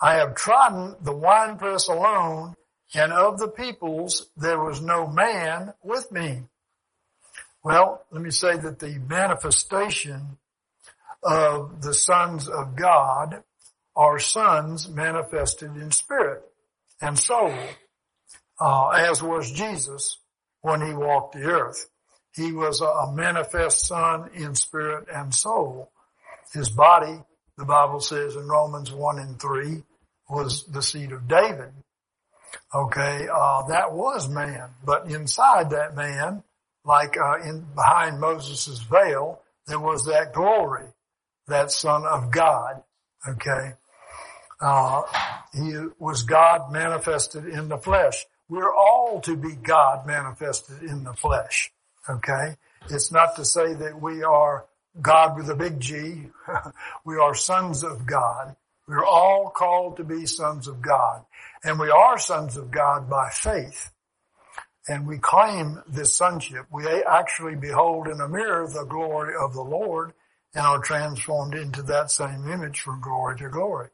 I 0.00 0.14
have 0.14 0.34
trodden 0.34 0.96
the 1.00 1.16
winepress 1.16 1.88
alone, 1.88 2.54
and 2.94 3.12
of 3.12 3.38
the 3.38 3.48
peoples 3.48 4.28
there 4.36 4.60
was 4.60 4.80
no 4.80 5.06
man 5.06 5.74
with 5.82 6.10
me. 6.12 6.44
Well, 7.62 8.04
let 8.10 8.22
me 8.22 8.30
say 8.30 8.56
that 8.56 8.78
the 8.78 8.98
manifestation 9.08 10.38
of 11.22 11.82
the 11.82 11.94
sons 11.94 12.48
of 12.48 12.76
God 12.76 13.42
are 13.96 14.18
sons 14.18 14.88
manifested 14.88 15.76
in 15.76 15.90
spirit 15.90 16.44
and 17.00 17.18
soul, 17.18 17.54
uh, 18.60 18.88
as 18.90 19.22
was 19.22 19.50
Jesus 19.50 20.18
when 20.66 20.84
he 20.84 20.92
walked 20.92 21.36
the 21.36 21.44
earth. 21.44 21.88
He 22.34 22.50
was 22.50 22.80
a 22.80 23.12
manifest 23.12 23.86
son 23.86 24.30
in 24.34 24.56
spirit 24.56 25.06
and 25.14 25.32
soul. 25.32 25.92
His 26.52 26.68
body, 26.68 27.22
the 27.56 27.64
Bible 27.64 28.00
says 28.00 28.34
in 28.34 28.48
Romans 28.48 28.90
1 28.90 29.20
and 29.20 29.40
3, 29.40 29.84
was 30.28 30.64
the 30.64 30.82
seed 30.82 31.12
of 31.12 31.28
David. 31.28 31.72
Okay, 32.74 33.28
uh, 33.32 33.68
that 33.68 33.92
was 33.92 34.28
man, 34.28 34.70
but 34.84 35.08
inside 35.08 35.70
that 35.70 35.94
man 35.94 36.42
like 36.84 37.16
uh, 37.16 37.48
in 37.48 37.64
behind 37.74 38.20
Moses' 38.20 38.80
veil, 38.90 39.40
there 39.68 39.80
was 39.80 40.06
that 40.06 40.32
glory, 40.34 40.88
that 41.46 41.70
Son 41.70 42.04
of 42.04 42.32
God. 42.32 42.82
Okay, 43.28 43.72
uh, 44.60 45.02
he 45.52 45.74
was 46.00 46.24
God 46.24 46.72
manifested 46.72 47.46
in 47.46 47.68
the 47.68 47.78
flesh. 47.78 48.24
We're 48.48 48.74
all 48.74 49.20
to 49.22 49.36
be 49.36 49.54
God 49.54 50.06
manifested 50.06 50.82
in 50.82 51.04
the 51.04 51.14
flesh. 51.14 51.72
Okay, 52.08 52.56
it's 52.88 53.10
not 53.10 53.36
to 53.36 53.44
say 53.44 53.74
that 53.74 54.00
we 54.00 54.22
are 54.22 54.66
God 55.00 55.36
with 55.36 55.50
a 55.50 55.56
big 55.56 55.80
G. 55.80 56.28
we 57.04 57.16
are 57.16 57.34
sons 57.34 57.82
of 57.82 58.06
God. 58.06 58.56
We're 58.86 59.04
all 59.04 59.50
called 59.50 59.96
to 59.96 60.04
be 60.04 60.26
sons 60.26 60.68
of 60.68 60.80
God. 60.80 61.24
And 61.64 61.80
we 61.80 61.90
are 61.90 62.18
sons 62.18 62.56
of 62.56 62.70
God 62.70 63.10
by 63.10 63.30
faith 63.30 63.90
and 64.88 65.06
we 65.06 65.18
claim 65.18 65.82
this 65.88 66.14
sonship, 66.14 66.66
we 66.70 66.86
actually 66.86 67.56
behold 67.56 68.06
in 68.06 68.20
a 68.20 68.28
mirror 68.28 68.68
the 68.68 68.84
glory 68.84 69.34
of 69.40 69.52
the 69.52 69.62
Lord 69.62 70.12
and 70.54 70.64
are 70.64 70.80
transformed 70.80 71.54
into 71.54 71.82
that 71.82 72.10
same 72.10 72.48
image 72.48 72.80
from 72.80 73.00
glory 73.00 73.36
to 73.38 73.48
glory. 73.48 73.88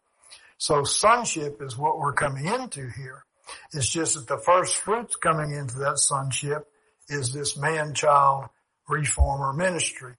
So 0.58 0.84
sonship 0.84 1.62
is 1.62 1.78
what 1.78 1.98
we're 1.98 2.12
coming 2.12 2.46
into 2.46 2.88
here. 2.90 3.24
It's 3.72 3.88
just 3.88 4.14
that 4.14 4.28
the 4.28 4.38
first 4.38 4.76
fruits 4.76 5.16
coming 5.16 5.52
into 5.52 5.78
that 5.80 5.98
sonship 5.98 6.66
is 7.08 7.32
this 7.32 7.56
man-child 7.56 8.46
reformer 8.88 9.52
ministry. 9.52 10.14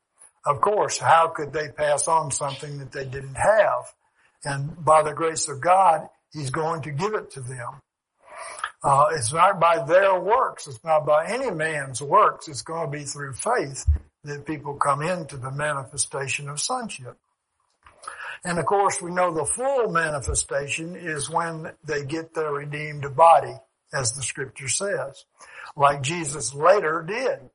Of 0.46 0.62
course, 0.62 0.98
how 0.98 1.30
could 1.30 1.54
they 1.54 1.70
pass 1.70 2.08
on 2.08 2.32
something 2.32 2.80
that 2.80 2.92
they 2.92 3.06
didn't 3.06 3.36
have? 3.36 3.94
And 4.44 4.84
by 4.84 5.04
the 5.04 5.14
grace 5.14 5.48
of 5.48 5.62
God, 5.62 6.08
He's 6.34 6.50
going 6.50 6.82
to 6.82 6.92
give 6.92 7.14
it 7.14 7.32
to 7.32 7.42
them. 7.42 7.82
Uh, 8.84 9.06
it's 9.14 9.32
not 9.32 9.60
by 9.60 9.84
their 9.86 10.20
works. 10.20 10.68
It's 10.68 10.84
not 10.84 11.06
by 11.06 11.28
any 11.28 11.52
man's 11.52 12.02
works. 12.02 12.48
It's 12.48 12.64
going 12.64 12.92
to 12.92 12.98
be 12.98 13.06
through 13.06 13.34
faith 13.34 13.86
that 14.24 14.46
people 14.46 14.74
come 14.74 15.02
into 15.02 15.38
the 15.38 15.52
manifestation 15.52 16.50
of 16.50 16.60
sonship. 16.60 17.18
And 18.46 18.60
of 18.60 18.66
course, 18.66 19.02
we 19.02 19.12
know 19.12 19.34
the 19.34 19.46
full 19.46 19.90
manifestation 19.90 20.96
is 20.96 21.30
when 21.30 21.72
they 21.86 22.04
get 22.04 22.34
their 22.34 22.52
redeemed 22.52 23.16
body, 23.16 23.56
as 23.94 24.12
the 24.14 24.24
scripture 24.24 24.68
says, 24.68 25.26
like 25.76 26.02
Jesus 26.02 26.54
later 26.54 27.04
did. 27.08 27.50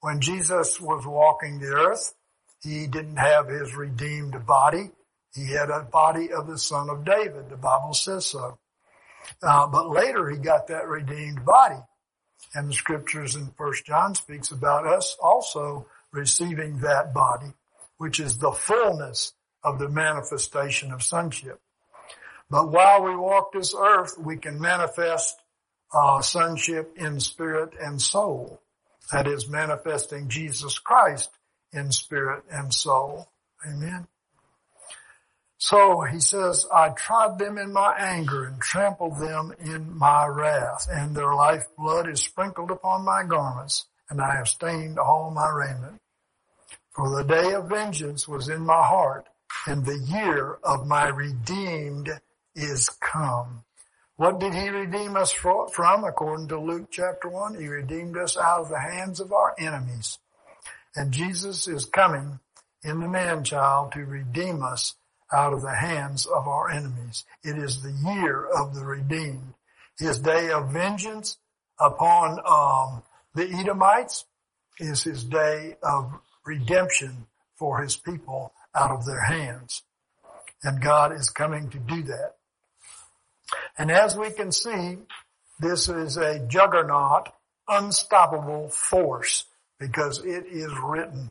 When 0.00 0.20
Jesus 0.20 0.80
was 0.80 1.06
walking 1.06 1.58
the 1.58 1.68
earth, 1.68 2.14
he 2.62 2.86
didn't 2.86 3.16
have 3.16 3.48
his 3.48 3.74
redeemed 3.74 4.44
body. 4.46 4.90
He 5.34 5.52
had 5.52 5.70
a 5.70 5.82
body 5.82 6.32
of 6.32 6.46
the 6.46 6.58
son 6.58 6.90
of 6.90 7.04
David. 7.04 7.48
The 7.48 7.56
Bible 7.56 7.94
says 7.94 8.26
so. 8.26 8.58
Uh, 9.42 9.66
but 9.66 9.90
later 9.90 10.28
he 10.30 10.38
got 10.38 10.68
that 10.68 10.88
redeemed 10.88 11.44
body. 11.44 11.80
And 12.54 12.68
the 12.68 12.74
scriptures 12.74 13.34
in 13.34 13.52
First 13.56 13.86
John 13.86 14.14
speaks 14.14 14.50
about 14.50 14.86
us 14.86 15.16
also 15.22 15.86
receiving 16.12 16.78
that 16.78 17.12
body, 17.12 17.52
which 17.98 18.20
is 18.20 18.38
the 18.38 18.52
fullness 18.52 19.32
of 19.62 19.78
the 19.78 19.88
manifestation 19.88 20.92
of 20.92 21.02
sonship. 21.02 21.60
But 22.50 22.70
while 22.70 23.02
we 23.02 23.14
walk 23.14 23.52
this 23.52 23.74
earth, 23.78 24.14
we 24.18 24.36
can 24.36 24.60
manifest 24.60 25.36
uh, 25.92 26.20
sonship 26.22 26.94
in 26.96 27.20
spirit 27.20 27.74
and 27.80 28.00
soul. 28.00 28.60
That 29.12 29.26
is 29.26 29.48
manifesting 29.48 30.28
Jesus 30.28 30.78
Christ 30.78 31.30
in 31.72 31.92
spirit 31.92 32.44
and 32.50 32.72
soul. 32.72 33.28
Amen. 33.66 34.06
So 35.58 36.02
he 36.02 36.20
says, 36.20 36.66
I 36.72 36.90
trod 36.90 37.38
them 37.38 37.58
in 37.58 37.72
my 37.72 37.94
anger 37.98 38.44
and 38.44 38.60
trampled 38.60 39.18
them 39.18 39.52
in 39.58 39.98
my 39.98 40.26
wrath, 40.26 40.86
and 40.88 41.16
their 41.16 41.34
lifeblood 41.34 42.08
is 42.08 42.22
sprinkled 42.22 42.70
upon 42.70 43.04
my 43.04 43.24
garments, 43.24 43.86
and 44.08 44.20
I 44.20 44.36
have 44.36 44.48
stained 44.48 44.98
all 44.98 45.32
my 45.32 45.50
raiment. 45.50 46.00
For 46.94 47.10
the 47.16 47.24
day 47.24 47.54
of 47.54 47.68
vengeance 47.68 48.28
was 48.28 48.48
in 48.48 48.64
my 48.64 48.84
heart, 48.86 49.28
and 49.66 49.84
the 49.84 49.98
year 49.98 50.58
of 50.62 50.86
my 50.86 51.08
redeemed 51.08 52.10
is 52.54 52.88
come. 53.00 53.64
What 54.16 54.40
did 54.40 54.54
he 54.54 54.68
redeem 54.68 55.16
us 55.16 55.32
from? 55.32 56.04
According 56.04 56.48
to 56.48 56.58
Luke 56.58 56.88
chapter 56.90 57.28
1, 57.28 57.54
he 57.60 57.68
redeemed 57.68 58.16
us 58.16 58.36
out 58.36 58.62
of 58.62 58.68
the 58.68 58.80
hands 58.80 59.20
of 59.20 59.32
our 59.32 59.54
enemies. 59.58 60.18
And 60.96 61.12
Jesus 61.12 61.68
is 61.68 61.84
coming 61.84 62.40
in 62.82 63.00
the 63.00 63.08
man-child 63.08 63.92
to 63.92 64.04
redeem 64.04 64.62
us 64.62 64.94
out 65.32 65.52
of 65.52 65.62
the 65.62 65.74
hands 65.74 66.26
of 66.26 66.48
our 66.48 66.70
enemies. 66.70 67.24
It 67.44 67.58
is 67.58 67.82
the 67.82 67.92
year 67.92 68.44
of 68.44 68.74
the 68.74 68.84
redeemed. 68.84 69.54
His 69.98 70.18
day 70.18 70.50
of 70.50 70.72
vengeance 70.72 71.36
upon 71.78 72.40
um, 72.46 73.02
the 73.34 73.48
Edomites 73.56 74.24
is 74.80 75.04
his 75.04 75.24
day 75.24 75.76
of 75.82 76.12
redemption 76.44 77.26
for 77.56 77.82
his 77.82 77.96
people 77.96 78.52
out 78.74 78.90
of 78.90 79.06
their 79.06 79.22
hands. 79.22 79.82
And 80.62 80.82
God 80.82 81.12
is 81.12 81.30
coming 81.30 81.70
to 81.70 81.78
do 81.78 82.02
that. 82.04 82.34
And 83.76 83.90
as 83.90 84.16
we 84.16 84.30
can 84.30 84.52
see, 84.52 84.98
this 85.60 85.88
is 85.88 86.16
a 86.16 86.46
juggernaut, 86.46 87.28
unstoppable 87.68 88.68
force 88.68 89.44
because 89.78 90.24
it 90.24 90.46
is 90.46 90.72
written. 90.84 91.30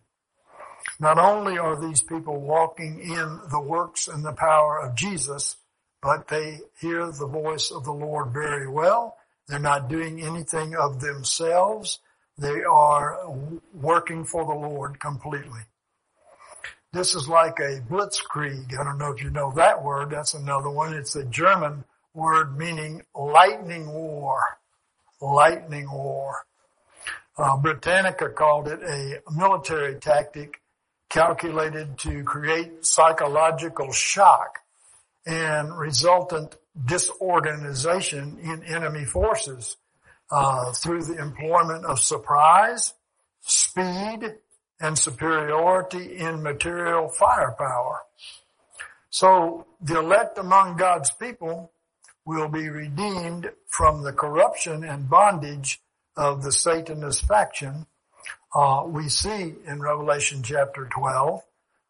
Not 1.00 1.18
only 1.18 1.58
are 1.58 1.80
these 1.80 2.02
people 2.02 2.40
walking 2.40 3.00
in 3.00 3.40
the 3.52 3.62
works 3.62 4.08
and 4.08 4.24
the 4.26 4.34
power 4.34 4.80
of 4.80 4.96
Jesus, 4.96 5.58
but 6.02 6.28
they 6.28 6.60
hear 6.80 7.12
the 7.12 7.28
voice 7.28 7.72
of 7.72 7.84
the 7.84 7.92
Lord 7.92 8.32
very 8.32 8.70
well. 8.70 9.18
They're 9.48 9.60
not 9.60 9.90
doing 9.90 10.22
anything 10.22 10.76
of 10.76 11.00
themselves. 11.00 12.00
They 12.38 12.64
are 12.64 13.20
working 13.74 14.24
for 14.24 14.46
the 14.46 14.54
Lord 14.54 15.00
completely. 15.00 15.62
This 16.94 17.16
is 17.16 17.28
like 17.28 17.60
a 17.60 17.82
blitzkrieg. 17.82 18.74
I 18.80 18.84
don't 18.84 18.98
know 18.98 19.12
if 19.12 19.22
you 19.22 19.30
know 19.30 19.52
that 19.56 19.84
word. 19.84 20.10
That's 20.10 20.34
another 20.34 20.70
one. 20.70 20.94
It's 20.94 21.16
a 21.16 21.26
German 21.26 21.84
word 22.14 22.58
meaning 22.58 23.04
lightning 23.14 23.92
war. 23.92 24.42
Lightning 25.22 25.92
war. 25.92 26.46
Uh, 27.38 27.58
Britannica 27.58 28.30
called 28.30 28.68
it 28.68 28.82
a 28.82 29.22
military 29.32 29.96
tactic 30.00 30.62
calculated 31.10 31.98
to 32.00 32.24
create 32.24 32.86
psychological 32.86 33.92
shock 33.92 34.60
and 35.26 35.78
resultant 35.78 36.56
disorganization 36.86 38.40
in 38.40 38.64
enemy 38.64 39.06
forces 39.06 39.78
uh, 40.32 40.72
through 40.72 41.04
the 41.04 41.18
employment 41.22 41.86
of 41.86 42.00
surprise, 42.00 42.94
speed, 43.42 44.36
and 44.80 44.98
superiority 44.98 46.18
in 46.18 46.44
material 46.44 47.10
firepower. 47.10 48.02
So 49.10 49.66
the 49.82 50.00
elect 50.00 50.38
among 50.38 50.78
God's 50.78 51.10
people 51.12 51.72
will 52.26 52.50
be 52.50 52.70
redeemed 52.70 53.50
from 53.68 54.04
the 54.04 54.12
corruption 54.12 54.84
and 54.84 55.10
bondage 55.10 55.82
of 56.16 56.44
the 56.44 56.52
Satanist 56.52 57.26
faction. 57.26 57.86
Uh, 58.54 58.84
we 58.86 59.08
see 59.08 59.56
in 59.66 59.80
Revelation 59.82 60.44
chapter 60.44 60.88
12 60.92 61.42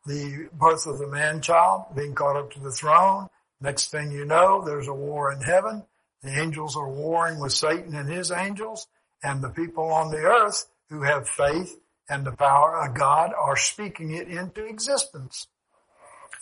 the 0.06 0.48
birth 0.54 0.86
of 0.86 1.00
the 1.00 1.08
man-child 1.08 1.86
being 1.96 2.16
caught 2.16 2.38
up 2.38 2.52
to 2.52 2.60
the 2.60 2.72
throne. 2.72 3.28
Next 3.60 3.92
thing 3.92 4.12
you 4.12 4.26
know, 4.26 4.64
there's 4.64 4.88
a 4.88 4.94
war 4.94 5.32
in 5.32 5.42
heaven. 5.42 5.84
The 6.24 6.40
angels 6.40 6.78
are 6.78 6.90
warring 6.90 7.40
with 7.40 7.52
Satan 7.52 7.96
and 7.96 8.10
his 8.10 8.32
angels, 8.32 8.88
and 9.24 9.42
the 9.42 9.50
people 9.50 9.92
on 9.92 10.12
the 10.12 10.18
earth 10.18 10.68
who 10.90 11.02
have 11.04 11.28
faith 11.28 11.78
and 12.10 12.26
the 12.26 12.32
power 12.32 12.84
of 12.84 12.96
God 12.96 13.32
are 13.34 13.58
speaking 13.58 14.12
it 14.12 14.28
into 14.28 14.66
existence. 14.66 15.48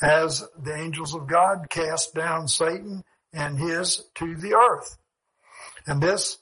As 0.01 0.43
the 0.61 0.75
angels 0.75 1.15
of 1.15 1.27
God 1.27 1.69
cast 1.69 2.13
down 2.13 2.47
Satan 2.47 3.03
and 3.33 3.57
his 3.57 4.03
to 4.15 4.35
the 4.35 4.53
earth. 4.53 4.97
And 5.87 6.01
this 6.01 6.37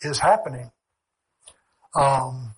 is 0.00 0.18
happening. 0.18 0.70
Um, 1.94 2.54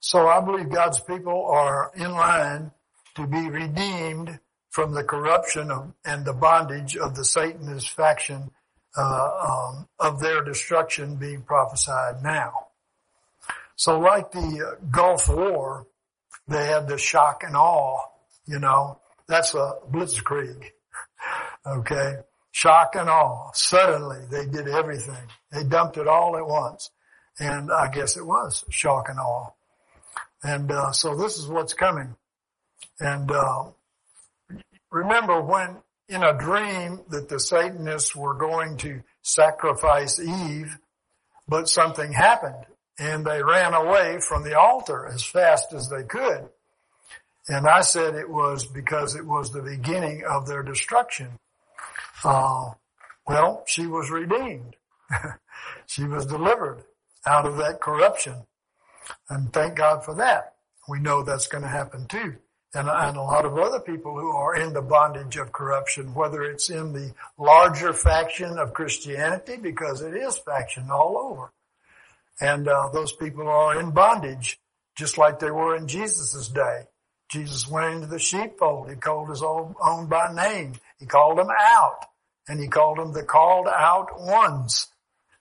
so 0.00 0.26
I 0.26 0.40
believe 0.40 0.68
God's 0.68 1.00
people 1.00 1.46
are 1.46 1.90
in 1.94 2.10
line 2.12 2.72
to 3.14 3.26
be 3.26 3.48
redeemed 3.48 4.40
from 4.70 4.92
the 4.92 5.04
corruption 5.04 5.70
of, 5.70 5.92
and 6.04 6.24
the 6.24 6.32
bondage 6.32 6.96
of 6.96 7.14
the 7.14 7.24
Satanist 7.24 7.90
faction 7.90 8.50
uh, 8.96 9.30
um, 9.48 9.88
of 9.98 10.20
their 10.20 10.42
destruction 10.42 11.16
being 11.16 11.42
prophesied 11.42 12.22
now. 12.22 12.63
So 13.76 13.98
like 13.98 14.30
the 14.32 14.78
Gulf 14.90 15.28
War, 15.28 15.86
they 16.48 16.66
had 16.66 16.88
the 16.88 16.98
shock 16.98 17.42
and 17.44 17.56
awe, 17.56 18.00
you 18.46 18.58
know, 18.58 19.00
that's 19.26 19.54
a 19.54 19.78
blitzkrieg. 19.90 20.70
okay 21.66 22.16
shock 22.54 22.94
and 22.94 23.10
awe. 23.10 23.50
Suddenly 23.52 24.26
they 24.30 24.46
did 24.46 24.68
everything. 24.68 25.26
They 25.50 25.64
dumped 25.64 25.96
it 25.96 26.06
all 26.06 26.36
at 26.36 26.46
once. 26.46 26.90
And 27.40 27.72
I 27.72 27.90
guess 27.90 28.16
it 28.16 28.24
was 28.24 28.64
shock 28.70 29.08
and 29.08 29.18
awe. 29.18 29.50
And 30.44 30.70
uh, 30.70 30.92
so 30.92 31.16
this 31.16 31.36
is 31.36 31.48
what's 31.48 31.74
coming. 31.74 32.14
And 33.00 33.28
uh, 33.28 33.70
remember 34.92 35.42
when 35.42 35.78
in 36.08 36.22
a 36.22 36.38
dream 36.38 37.00
that 37.08 37.28
the 37.28 37.40
Satanists 37.40 38.14
were 38.14 38.34
going 38.34 38.76
to 38.78 39.02
sacrifice 39.22 40.20
Eve, 40.20 40.78
but 41.48 41.68
something 41.68 42.12
happened 42.12 42.66
and 42.98 43.24
they 43.24 43.42
ran 43.42 43.74
away 43.74 44.18
from 44.20 44.44
the 44.44 44.58
altar 44.58 45.06
as 45.06 45.24
fast 45.24 45.72
as 45.72 45.88
they 45.88 46.04
could. 46.04 46.48
And 47.48 47.66
I 47.66 47.82
said 47.82 48.14
it 48.14 48.30
was 48.30 48.64
because 48.64 49.14
it 49.14 49.26
was 49.26 49.50
the 49.50 49.62
beginning 49.62 50.24
of 50.24 50.46
their 50.46 50.62
destruction. 50.62 51.38
Uh, 52.22 52.70
well, 53.26 53.64
she 53.66 53.86
was 53.86 54.10
redeemed. 54.10 54.76
she 55.86 56.04
was 56.04 56.26
delivered 56.26 56.84
out 57.26 57.46
of 57.46 57.56
that 57.58 57.80
corruption. 57.80 58.46
And 59.28 59.52
thank 59.52 59.76
God 59.76 60.04
for 60.04 60.14
that. 60.14 60.54
We 60.88 61.00
know 61.00 61.22
that's 61.22 61.46
going 61.46 61.62
to 61.64 61.68
happen 61.68 62.06
too. 62.06 62.36
And, 62.74 62.88
and, 62.88 63.16
a 63.16 63.22
lot 63.22 63.44
of 63.44 63.56
other 63.56 63.78
people 63.78 64.18
who 64.18 64.30
are 64.30 64.56
in 64.56 64.72
the 64.72 64.82
bondage 64.82 65.36
of 65.36 65.52
corruption, 65.52 66.12
whether 66.12 66.42
it's 66.42 66.70
in 66.70 66.92
the 66.92 67.14
larger 67.38 67.92
faction 67.92 68.58
of 68.58 68.74
Christianity, 68.74 69.56
because 69.56 70.00
it 70.00 70.14
is 70.16 70.38
faction 70.38 70.90
all 70.90 71.16
over. 71.16 71.52
And 72.40 72.68
uh, 72.68 72.90
those 72.92 73.12
people 73.12 73.48
are 73.48 73.78
in 73.78 73.92
bondage, 73.92 74.58
just 74.96 75.18
like 75.18 75.38
they 75.38 75.50
were 75.50 75.76
in 75.76 75.86
Jesus' 75.86 76.48
day. 76.48 76.82
Jesus 77.30 77.68
went 77.68 77.94
into 77.94 78.06
the 78.06 78.18
sheepfold. 78.18 78.90
He 78.90 78.96
called 78.96 79.30
his 79.30 79.42
own, 79.42 79.74
own 79.82 80.06
by 80.06 80.32
name. 80.32 80.74
He 80.98 81.06
called 81.06 81.38
them 81.38 81.48
out 81.50 82.06
and 82.48 82.60
he 82.60 82.68
called 82.68 82.98
them 82.98 83.12
the 83.12 83.22
called 83.22 83.66
out 83.68 84.20
ones. 84.20 84.88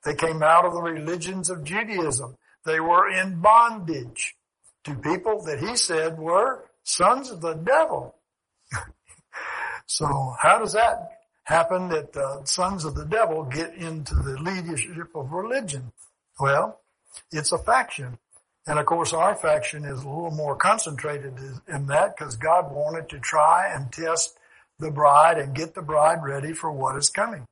They 0.04 0.16
came 0.16 0.44
out 0.44 0.66
of 0.66 0.74
the 0.74 0.82
religions 0.82 1.50
of 1.50 1.64
Judaism. 1.64 2.38
They 2.66 2.80
were 2.80 3.10
in 3.10 3.42
bondage 3.42 4.36
to 4.86 4.96
people 4.96 5.44
that 5.44 5.60
he 5.60 5.76
said 5.76 6.18
were 6.18 6.66
sons 6.84 7.30
of 7.30 7.42
the 7.42 7.54
devil. 7.54 8.16
so 9.86 10.36
how 10.40 10.60
does 10.60 10.74
that 10.74 11.20
happen 11.44 11.90
that 11.90 12.14
the 12.14 12.42
sons 12.46 12.86
of 12.86 12.96
the 12.96 13.06
devil 13.06 13.44
get 13.44 13.74
into 13.76 14.16
the 14.16 14.38
leadership 14.42 15.10
of 15.16 15.32
religion? 15.32 15.92
Well, 16.40 16.80
it's 17.32 17.52
a 17.52 17.58
faction. 17.58 18.18
And 18.66 18.80
of 18.80 18.86
course 18.86 19.14
our 19.14 19.36
faction 19.36 19.84
is 19.86 20.04
a 20.04 20.10
little 20.10 20.32
more 20.32 20.56
concentrated 20.56 21.34
in 21.68 21.88
that 21.88 22.16
because 22.16 22.36
God 22.36 22.72
wanted 22.72 23.10
to 23.10 23.20
try 23.20 23.72
and 23.74 23.92
test 23.92 24.38
the 24.80 24.92
bride 24.92 25.38
and 25.38 25.56
get 25.56 25.74
the 25.74 25.82
bride 25.82 26.24
ready 26.24 26.54
for 26.54 26.72
what 26.72 26.98
is 26.98 27.10
coming 27.10 27.46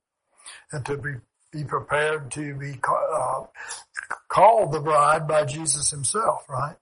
and 0.71 0.85
to 0.85 0.97
be, 0.97 1.13
be 1.51 1.63
prepared 1.63 2.31
to 2.31 2.55
be 2.55 2.79
uh, 2.87 3.43
called 4.29 4.71
the 4.71 4.79
bride 4.79 5.27
by 5.27 5.45
Jesus 5.45 5.91
himself, 5.91 6.45
right? 6.49 6.75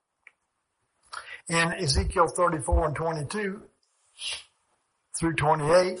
In 1.48 1.72
Ezekiel 1.72 2.28
34 2.28 2.86
and 2.86 2.96
22 2.96 3.62
through 5.18 5.34
28, 5.34 6.00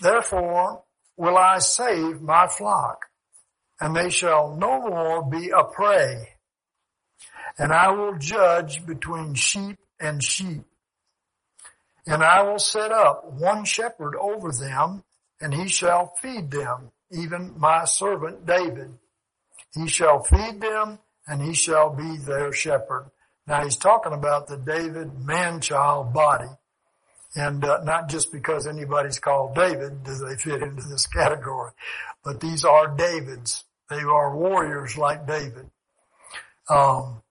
therefore 0.00 0.82
will 1.16 1.36
I 1.36 1.58
save 1.58 2.22
my 2.22 2.46
flock 2.46 3.06
and 3.84 3.94
they 3.96 4.10
shall 4.10 4.56
no 4.56 4.80
more 4.80 5.24
be 5.30 5.50
a 5.50 5.64
prey 5.64 6.30
and 7.58 7.72
I 7.72 7.90
will 7.92 8.18
judge 8.18 8.86
between 8.86 9.34
sheep 9.34 9.78
and 10.00 10.24
sheep 10.24 10.62
And 12.06 12.22
I 12.22 12.42
will 12.42 12.58
set 12.58 12.92
up 12.92 13.32
one 13.32 13.64
shepherd 13.64 14.14
over 14.16 14.52
them, 14.52 15.04
and 15.40 15.54
he 15.54 15.68
shall 15.68 16.14
feed 16.20 16.50
them, 16.50 16.92
even 17.10 17.54
my 17.58 17.84
servant 17.86 18.46
David. 18.46 18.98
He 19.74 19.88
shall 19.88 20.22
feed 20.22 20.60
them, 20.60 20.98
and 21.26 21.42
he 21.42 21.54
shall 21.54 21.90
be 21.94 22.18
their 22.18 22.52
shepherd. 22.52 23.10
Now 23.46 23.64
he's 23.64 23.76
talking 23.76 24.12
about 24.12 24.48
the 24.48 24.58
David 24.58 25.18
man-child 25.18 26.12
body. 26.12 26.50
And 27.36 27.64
uh, 27.64 27.82
not 27.84 28.08
just 28.10 28.32
because 28.32 28.66
anybody's 28.66 29.18
called 29.18 29.56
David 29.56 30.04
do 30.04 30.14
they 30.14 30.36
fit 30.36 30.62
into 30.62 30.88
this 30.88 31.06
category, 31.14 31.72
but 32.24 32.40
these 32.40 32.64
are 32.64 32.88
Davids. 32.96 33.64
They 33.90 34.00
are 34.02 34.36
warriors 34.36 34.96
like 34.96 35.26
David. 35.26 35.70
Um, 36.68 37.22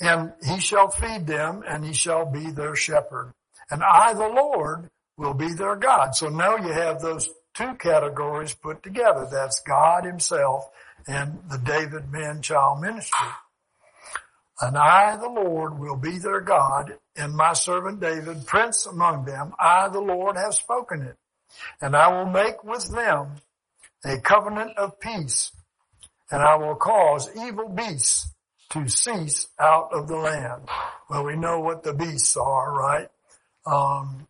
and 0.00 0.32
he 0.42 0.60
shall 0.60 0.90
feed 0.90 1.26
them 1.26 1.62
and 1.68 1.84
he 1.84 1.92
shall 1.92 2.30
be 2.30 2.50
their 2.50 2.74
shepherd. 2.74 3.32
And 3.70 3.82
I, 3.82 4.14
the 4.14 4.28
Lord, 4.28 4.90
will 5.16 5.34
be 5.34 5.52
their 5.52 5.76
God. 5.76 6.14
So 6.14 6.28
now 6.28 6.56
you 6.56 6.72
have 6.72 7.00
those 7.00 7.28
two 7.54 7.74
categories 7.74 8.54
put 8.54 8.82
together. 8.82 9.28
That's 9.30 9.60
God 9.60 10.04
himself 10.04 10.68
and 11.06 11.38
the 11.50 11.58
David 11.58 12.10
man-child 12.10 12.80
ministry. 12.80 13.28
And 14.60 14.76
I, 14.76 15.16
the 15.16 15.28
Lord, 15.28 15.78
will 15.78 15.96
be 15.96 16.18
their 16.18 16.42
God, 16.42 16.92
and 17.16 17.34
my 17.34 17.54
servant 17.54 18.00
David, 18.00 18.46
prince 18.46 18.84
among 18.84 19.24
them. 19.24 19.54
I, 19.58 19.88
the 19.88 20.00
Lord, 20.00 20.36
have 20.36 20.54
spoken 20.54 21.02
it. 21.02 21.16
And 21.80 21.96
I 21.96 22.08
will 22.08 22.30
make 22.30 22.62
with 22.62 22.92
them 22.92 23.36
a 24.04 24.18
covenant 24.20 24.76
of 24.76 25.00
peace, 25.00 25.52
and 26.30 26.42
I 26.42 26.56
will 26.56 26.76
cause 26.76 27.28
evil 27.36 27.68
beasts 27.68 28.28
to 28.70 28.88
cease 28.88 29.48
out 29.58 29.90
of 29.92 30.08
the 30.08 30.16
land. 30.16 30.62
Well, 31.08 31.24
we 31.24 31.36
know 31.36 31.60
what 31.60 31.82
the 31.82 31.92
beasts 31.92 32.36
are, 32.36 32.72
right? 32.72 33.08
Um, 33.66 34.28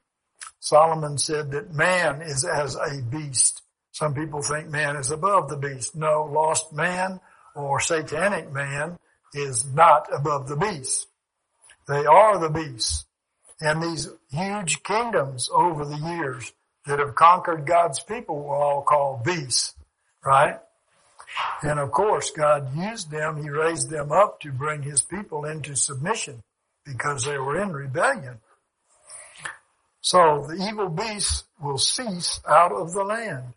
Solomon 0.60 1.18
said 1.18 1.50
that 1.52 1.74
man 1.74 2.22
is 2.22 2.44
as 2.44 2.76
a 2.76 3.02
beast. 3.02 3.62
Some 3.92 4.14
people 4.14 4.42
think 4.42 4.68
man 4.68 4.96
is 4.96 5.10
above 5.10 5.48
the 5.48 5.56
beast. 5.56 5.94
No, 5.94 6.24
lost 6.24 6.72
man 6.72 7.20
or 7.54 7.80
satanic 7.80 8.52
man 8.52 8.98
is 9.34 9.66
not 9.66 10.08
above 10.12 10.48
the 10.48 10.56
beast. 10.56 11.06
They 11.86 12.06
are 12.06 12.38
the 12.38 12.50
beasts. 12.50 13.04
And 13.60 13.82
these 13.82 14.08
huge 14.30 14.82
kingdoms 14.82 15.50
over 15.52 15.84
the 15.84 15.96
years 15.96 16.52
that 16.86 16.98
have 16.98 17.14
conquered 17.14 17.66
God's 17.66 18.00
people 18.00 18.38
were 18.38 18.56
all 18.56 18.82
called 18.82 19.22
beasts, 19.24 19.74
right? 20.24 20.58
And 21.62 21.78
of 21.78 21.90
course, 21.90 22.30
God 22.30 22.76
used 22.76 23.10
them, 23.10 23.42
He 23.42 23.50
raised 23.50 23.90
them 23.90 24.12
up 24.12 24.40
to 24.40 24.52
bring 24.52 24.82
His 24.82 25.02
people 25.02 25.44
into 25.44 25.76
submission 25.76 26.42
because 26.84 27.24
they 27.24 27.38
were 27.38 27.60
in 27.60 27.72
rebellion. 27.72 28.40
So 30.00 30.46
the 30.48 30.66
evil 30.68 30.88
beasts 30.88 31.44
will 31.60 31.78
cease 31.78 32.40
out 32.48 32.72
of 32.72 32.92
the 32.92 33.04
land 33.04 33.54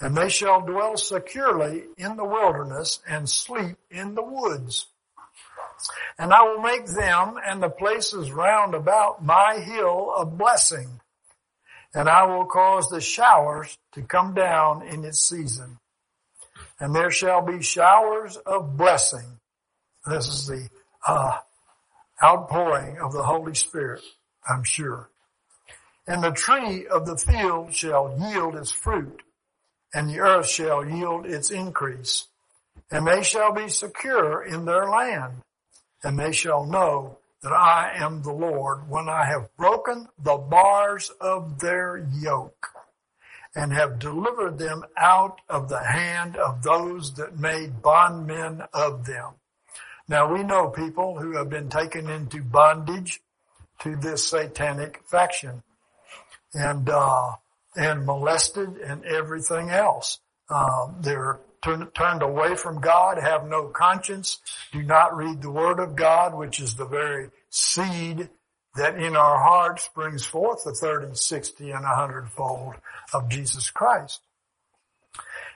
and 0.00 0.16
they 0.16 0.28
shall 0.28 0.60
dwell 0.60 0.96
securely 0.96 1.84
in 1.96 2.16
the 2.16 2.24
wilderness 2.24 3.00
and 3.08 3.28
sleep 3.28 3.76
in 3.90 4.14
the 4.14 4.22
woods. 4.22 4.86
And 6.18 6.32
I 6.32 6.42
will 6.42 6.60
make 6.60 6.86
them 6.86 7.38
and 7.44 7.62
the 7.62 7.68
places 7.68 8.32
round 8.32 8.74
about 8.74 9.24
my 9.24 9.58
hill 9.58 10.12
a 10.16 10.24
blessing. 10.24 11.00
And 11.94 12.08
I 12.08 12.24
will 12.24 12.44
cause 12.44 12.88
the 12.88 13.00
showers 13.00 13.78
to 13.92 14.02
come 14.02 14.34
down 14.34 14.82
in 14.82 15.04
its 15.04 15.28
season. 15.28 15.78
And 16.80 16.94
there 16.94 17.10
shall 17.10 17.42
be 17.42 17.62
showers 17.62 18.36
of 18.36 18.76
blessing. 18.76 19.38
This 20.06 20.28
is 20.28 20.46
the 20.46 20.68
uh, 21.06 21.38
outpouring 22.22 22.98
of 22.98 23.12
the 23.12 23.22
Holy 23.22 23.54
Spirit, 23.54 24.02
I'm 24.48 24.64
sure. 24.64 25.10
And 26.06 26.22
the 26.22 26.32
tree 26.32 26.86
of 26.86 27.06
the 27.06 27.16
field 27.16 27.74
shall 27.74 28.16
yield 28.18 28.56
its 28.56 28.70
fruit, 28.70 29.22
and 29.94 30.10
the 30.10 30.20
earth 30.20 30.48
shall 30.48 30.84
yield 30.84 31.26
its 31.26 31.50
increase. 31.50 32.26
And 32.90 33.06
they 33.06 33.22
shall 33.22 33.52
be 33.52 33.68
secure 33.68 34.44
in 34.44 34.66
their 34.66 34.88
land, 34.90 35.42
and 36.02 36.18
they 36.18 36.32
shall 36.32 36.66
know 36.66 37.18
that 37.42 37.52
I 37.52 37.92
am 37.96 38.22
the 38.22 38.32
Lord 38.32 38.88
when 38.88 39.08
I 39.08 39.24
have 39.26 39.54
broken 39.56 40.08
the 40.18 40.36
bars 40.36 41.10
of 41.20 41.60
their 41.60 42.06
yoke 42.12 42.73
and 43.54 43.72
have 43.72 43.98
delivered 43.98 44.58
them 44.58 44.84
out 44.96 45.40
of 45.48 45.68
the 45.68 45.82
hand 45.82 46.36
of 46.36 46.62
those 46.62 47.14
that 47.14 47.38
made 47.38 47.82
bondmen 47.82 48.62
of 48.72 49.06
them. 49.06 49.34
Now 50.08 50.32
we 50.32 50.42
know 50.42 50.68
people 50.68 51.18
who 51.18 51.36
have 51.36 51.48
been 51.48 51.68
taken 51.68 52.10
into 52.10 52.42
bondage 52.42 53.20
to 53.80 53.96
this 53.96 54.28
satanic 54.28 55.02
faction 55.06 55.62
and, 56.52 56.88
uh, 56.88 57.32
and 57.76 58.04
molested 58.04 58.76
and 58.76 59.04
everything 59.04 59.70
else. 59.70 60.18
Um, 60.50 60.96
they're 61.00 61.40
turn, 61.64 61.88
turned 61.94 62.22
away 62.22 62.54
from 62.54 62.80
God, 62.80 63.18
have 63.18 63.48
no 63.48 63.68
conscience, 63.68 64.38
do 64.72 64.82
not 64.82 65.16
read 65.16 65.42
the 65.42 65.50
Word 65.50 65.80
of 65.80 65.96
God, 65.96 66.34
which 66.34 66.60
is 66.60 66.76
the 66.76 66.84
very 66.84 67.30
seed 67.50 68.28
that 68.76 68.98
in 68.98 69.16
our 69.16 69.38
hearts 69.38 69.88
brings 69.94 70.24
forth 70.24 70.64
the 70.64 70.72
30, 70.72 71.14
60, 71.14 71.70
and 71.70 71.84
100 71.84 72.28
fold 72.28 72.74
of 73.14 73.28
Jesus 73.28 73.70
Christ. 73.70 74.20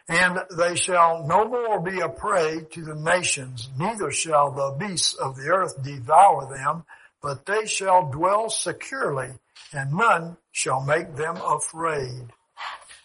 And 0.09 0.39
they 0.57 0.75
shall 0.75 1.27
no 1.27 1.47
more 1.47 1.81
be 1.81 2.01
a 2.01 2.09
prey 2.09 2.61
to 2.73 2.83
the 2.83 2.95
nations, 2.95 3.69
neither 3.77 4.11
shall 4.11 4.53
the 4.53 4.77
beasts 4.79 5.13
of 5.15 5.37
the 5.37 5.49
earth 5.49 5.83
devour 5.83 6.49
them, 6.49 6.85
but 7.21 7.45
they 7.45 7.67
shall 7.67 8.11
dwell 8.11 8.49
securely, 8.49 9.33
and 9.73 9.93
none 9.93 10.39
shall 10.51 10.83
make 10.83 11.15
them 11.17 11.37
afraid. 11.37 12.33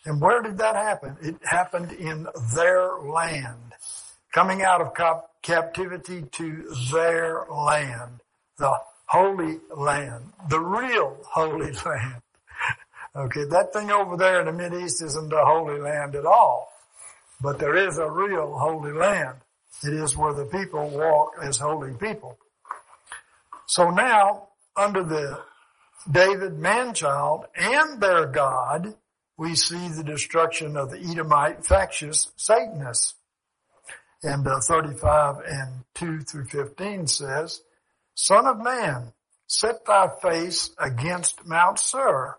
And 0.05 0.21
where 0.21 0.41
did 0.41 0.57
that 0.59 0.75
happen? 0.75 1.17
It 1.21 1.35
happened 1.43 1.91
in 1.91 2.27
their 2.55 2.97
land. 2.99 3.73
Coming 4.33 4.63
out 4.63 4.81
of 4.81 4.93
cap- 4.93 5.29
captivity 5.41 6.23
to 6.23 6.73
their 6.91 7.45
land. 7.51 8.21
The 8.57 8.73
holy 9.05 9.59
land. 9.75 10.33
The 10.49 10.59
real 10.59 11.17
holy 11.23 11.71
land. 11.85 12.22
Okay, 13.15 13.45
that 13.45 13.73
thing 13.73 13.91
over 13.91 14.17
there 14.17 14.39
in 14.39 14.45
the 14.45 14.63
Mideast 14.63 15.03
isn't 15.03 15.29
the 15.29 15.43
holy 15.43 15.79
land 15.79 16.15
at 16.15 16.25
all. 16.25 16.71
But 17.41 17.59
there 17.59 17.75
is 17.75 17.97
a 17.97 18.09
real 18.09 18.57
holy 18.57 18.93
land. 18.93 19.37
It 19.83 19.93
is 19.93 20.15
where 20.15 20.33
the 20.33 20.45
people 20.45 20.89
walk 20.89 21.33
as 21.41 21.57
holy 21.57 21.93
people. 21.93 22.37
So 23.65 23.89
now, 23.89 24.49
under 24.77 25.03
the 25.03 25.41
David 26.09 26.57
man-child 26.57 27.45
and 27.55 28.01
their 28.01 28.25
God, 28.27 28.95
we 29.37 29.55
see 29.55 29.89
the 29.89 30.03
destruction 30.03 30.77
of 30.77 30.91
the 30.91 30.99
Edomite 30.99 31.65
factious 31.65 32.31
Satanists. 32.35 33.15
And 34.21 34.47
uh, 34.47 34.61
35 34.61 35.35
and 35.45 35.83
2 35.95 36.21
through 36.21 36.45
15 36.45 37.07
says, 37.07 37.61
Son 38.15 38.45
of 38.45 38.63
man, 38.63 39.11
set 39.47 39.85
thy 39.85 40.07
face 40.21 40.69
against 40.79 41.45
Mount 41.45 41.77
Seir. 41.77 42.37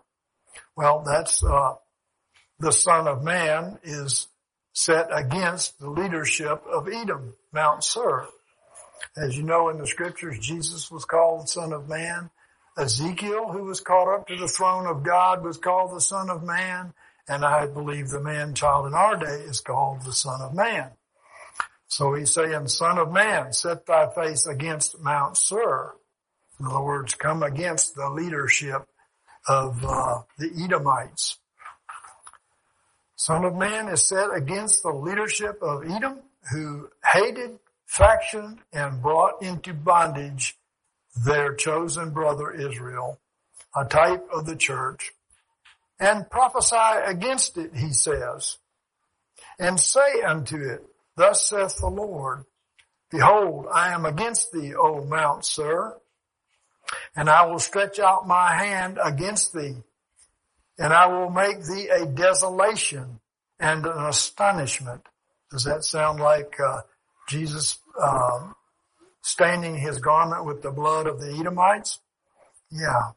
Well, 0.75 1.03
that's, 1.05 1.43
uh, 1.43 1.75
the 2.59 2.71
son 2.71 3.07
of 3.07 3.23
man 3.23 3.79
is 3.83 4.27
set 4.73 5.07
against 5.11 5.79
the 5.79 5.89
leadership 5.89 6.63
of 6.71 6.87
Edom, 6.87 7.35
Mount 7.53 7.83
Seir. 7.83 8.27
As 9.17 9.37
you 9.37 9.43
know 9.43 9.69
in 9.69 9.77
the 9.77 9.87
scriptures, 9.87 10.39
Jesus 10.39 10.91
was 10.91 11.05
called 11.05 11.49
son 11.49 11.73
of 11.73 11.87
man. 11.87 12.29
Ezekiel, 12.77 13.51
who 13.51 13.63
was 13.63 13.79
caught 13.79 14.13
up 14.13 14.27
to 14.27 14.35
the 14.35 14.49
throne 14.49 14.85
of 14.85 15.03
God, 15.03 15.43
was 15.43 15.57
called 15.57 15.95
the 15.95 16.01
Son 16.01 16.29
of 16.29 16.43
Man, 16.43 16.93
and 17.27 17.45
I 17.45 17.67
believe 17.67 18.09
the 18.09 18.19
man 18.19 18.53
child 18.53 18.85
in 18.87 18.93
our 18.93 19.15
day 19.15 19.43
is 19.47 19.61
called 19.61 20.01
the 20.01 20.11
Son 20.11 20.41
of 20.41 20.53
Man. 20.53 20.91
So 21.87 22.13
he's 22.15 22.33
saying, 22.33 22.67
Son 22.67 22.97
of 22.97 23.13
Man, 23.13 23.53
set 23.53 23.85
thy 23.85 24.09
face 24.13 24.45
against 24.45 24.99
Mount 24.99 25.37
Seir. 25.37 25.93
In 26.59 26.65
other 26.65 26.81
words, 26.81 27.13
come 27.13 27.43
against 27.43 27.95
the 27.95 28.09
leadership 28.09 28.85
of 29.47 29.83
uh, 29.85 30.21
the 30.37 30.51
Edomites. 30.63 31.37
Son 33.15 33.45
of 33.45 33.55
Man 33.55 33.87
is 33.87 34.03
set 34.03 34.29
against 34.35 34.83
the 34.83 34.91
leadership 34.91 35.59
of 35.61 35.89
Edom, 35.89 36.19
who 36.51 36.89
hated 37.13 37.59
faction 37.85 38.59
and 38.73 39.01
brought 39.01 39.41
into 39.41 39.73
bondage 39.73 40.57
their 41.25 41.55
chosen 41.55 42.11
brother 42.11 42.51
Israel, 42.51 43.19
a 43.75 43.85
type 43.85 44.27
of 44.33 44.45
the 44.45 44.55
church, 44.55 45.13
and 45.99 46.29
prophesy 46.29 46.99
against 47.05 47.57
it, 47.57 47.73
he 47.75 47.93
says, 47.93 48.57
and 49.57 49.79
say 49.79 50.21
unto 50.21 50.57
it, 50.57 50.85
thus 51.15 51.49
saith 51.49 51.77
the 51.77 51.87
Lord, 51.87 52.43
behold, 53.09 53.67
I 53.73 53.93
am 53.93 54.05
against 54.05 54.51
thee, 54.51 54.75
O 54.75 55.05
Mount 55.05 55.45
Seir, 55.45 55.95
and 57.15 57.29
I 57.29 57.45
will 57.45 57.59
stretch 57.59 57.99
out 57.99 58.27
my 58.27 58.53
hand 58.53 58.99
against 59.03 59.53
thee, 59.53 59.75
and 60.77 60.93
I 60.93 61.07
will 61.07 61.29
make 61.29 61.65
thee 61.65 61.87
a 61.87 62.05
desolation 62.05 63.19
and 63.59 63.85
an 63.85 64.05
astonishment. 64.05 65.01
Does 65.51 65.63
that 65.63 65.83
sound 65.83 66.19
like 66.19 66.55
uh, 66.59 66.81
Jesus 67.29 67.79
um, 68.01 68.55
staining 69.21 69.77
his 69.77 69.99
garment 69.99 70.45
with 70.45 70.61
the 70.61 70.71
blood 70.71 71.07
of 71.07 71.19
the 71.19 71.35
Edomites? 71.39 71.99
Yeah. 72.71 73.11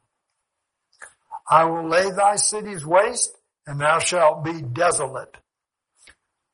I 1.50 1.64
will 1.64 1.88
lay 1.88 2.11
thy 2.11 2.37
cities 2.37 2.85
waste 2.85 3.37
and 3.66 3.81
thou 3.81 3.98
shalt 3.98 4.44
be 4.44 4.62
desolate. 4.62 5.37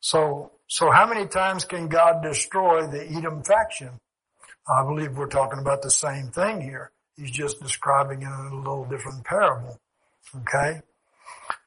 So, 0.01 0.53
so 0.67 0.91
how 0.91 1.07
many 1.07 1.27
times 1.27 1.65
can 1.65 1.89
God 1.89 2.23
destroy 2.23 2.87
the 2.87 3.07
Edom 3.07 3.43
faction? 3.43 4.01
I 4.69 4.83
believe 4.85 5.17
we're 5.17 5.27
talking 5.29 5.59
about 5.59 5.83
the 5.83 5.91
same 5.91 6.29
thing 6.29 6.61
here. 6.61 6.91
He's 7.17 7.31
just 7.31 7.61
describing 7.61 8.23
it 8.23 8.27
in 8.27 8.53
a 8.53 8.57
little 8.57 8.85
different 8.85 9.25
parable. 9.25 9.81
Okay? 10.37 10.81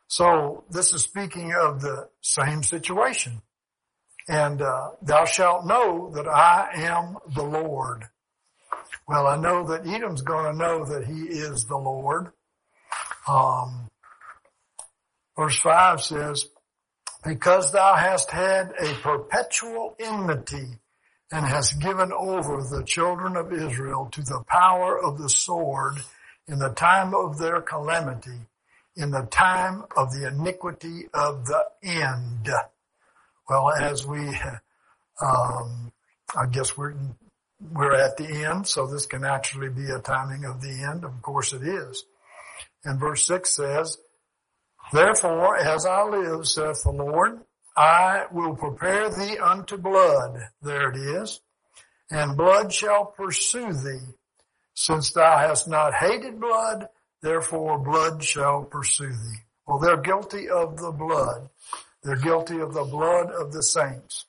So 0.08 0.64
this 0.70 0.94
is 0.94 1.04
speaking 1.04 1.54
of 1.54 1.82
the 1.82 2.10
same 2.22 2.64
situation. 2.64 3.42
And 4.28 4.62
uh, 4.62 4.92
thou 5.02 5.26
shalt 5.26 5.66
know 5.66 6.12
that 6.16 6.28
I 6.28 6.70
am 6.76 7.18
the 7.34 7.44
Lord. 7.44 8.06
Well, 9.08 9.26
I 9.26 9.38
know 9.38 9.68
that 9.68 9.88
Edom's 9.88 10.22
going 10.22 10.52
to 10.52 10.58
know 10.58 10.86
that 10.86 11.06
he 11.06 11.22
is 11.24 11.66
the 11.66 11.78
Lord. 11.78 12.32
Um, 13.28 13.88
verse 15.38 15.58
5 15.60 16.02
says, 16.02 16.46
Because 17.26 17.72
thou 17.72 17.96
hast 17.96 18.32
had 18.32 18.74
a 18.78 18.94
perpetual 18.96 19.96
enmity 19.98 20.80
and 21.32 21.46
has 21.46 21.74
given 21.74 22.12
over 22.14 22.64
the 22.64 22.84
children 22.86 23.36
of 23.36 23.52
Israel 23.52 24.08
to 24.12 24.22
the 24.22 24.44
power 24.48 24.98
of 24.98 25.18
the 25.18 25.30
sword 25.30 25.98
in 26.48 26.60
the 26.60 26.70
time 26.70 27.14
of 27.14 27.38
their 27.38 27.62
calamity, 27.62 28.40
in 28.96 29.12
the 29.12 29.28
time 29.30 29.84
of 29.96 30.12
the 30.12 30.28
iniquity 30.28 31.08
of 31.14 31.46
the 31.46 31.66
end. 31.84 32.50
Well, 33.50 33.72
as 33.72 34.06
we, 34.06 34.20
um, 35.22 35.92
I 36.36 36.46
guess 36.50 36.78
we're 36.78 36.96
we're 37.60 37.96
at 37.96 38.18
the 38.18 38.46
end, 38.46 38.68
so 38.68 38.86
this 38.86 39.06
can 39.08 39.26
actually 39.26 39.70
be 39.70 39.90
a 39.90 40.00
timing 40.00 40.46
of 40.46 40.62
the 40.62 40.88
end. 40.92 41.04
Of 41.04 41.22
course 41.22 41.54
it 41.54 41.64
is. 41.64 42.06
And 42.84 43.00
verse 43.00 43.26
6 43.26 43.50
says, 43.50 43.98
Therefore, 44.94 45.58
as 45.58 45.86
I 45.86 46.04
live, 46.04 46.48
saith 46.48 46.84
the 46.84 46.92
Lord, 46.92 47.40
I 47.78 48.26
will 48.32 48.56
prepare 48.56 49.10
thee 49.10 49.38
unto 49.38 49.78
blood. 49.78 50.40
There 50.62 50.90
it 50.90 50.98
is. 50.98 51.40
And 52.10 52.36
blood 52.36 52.74
shall 52.74 53.06
pursue 53.06 53.72
thee. 53.72 54.14
Since 54.74 55.12
thou 55.12 55.38
hast 55.38 55.68
not 55.68 55.94
hated 55.94 56.40
blood, 56.40 56.90
therefore 57.22 57.78
blood 57.78 58.24
shall 58.24 58.64
pursue 58.64 59.10
thee. 59.10 59.40
Well, 59.68 59.80
they're 59.80 59.98
guilty 59.98 60.50
of 60.50 60.78
the 60.78 60.92
blood. 60.92 61.50
They're 62.04 62.16
guilty 62.16 62.60
of 62.60 62.74
the 62.74 62.86
blood 62.86 63.32
of 63.32 63.52
the 63.52 63.64
saints 63.64 64.26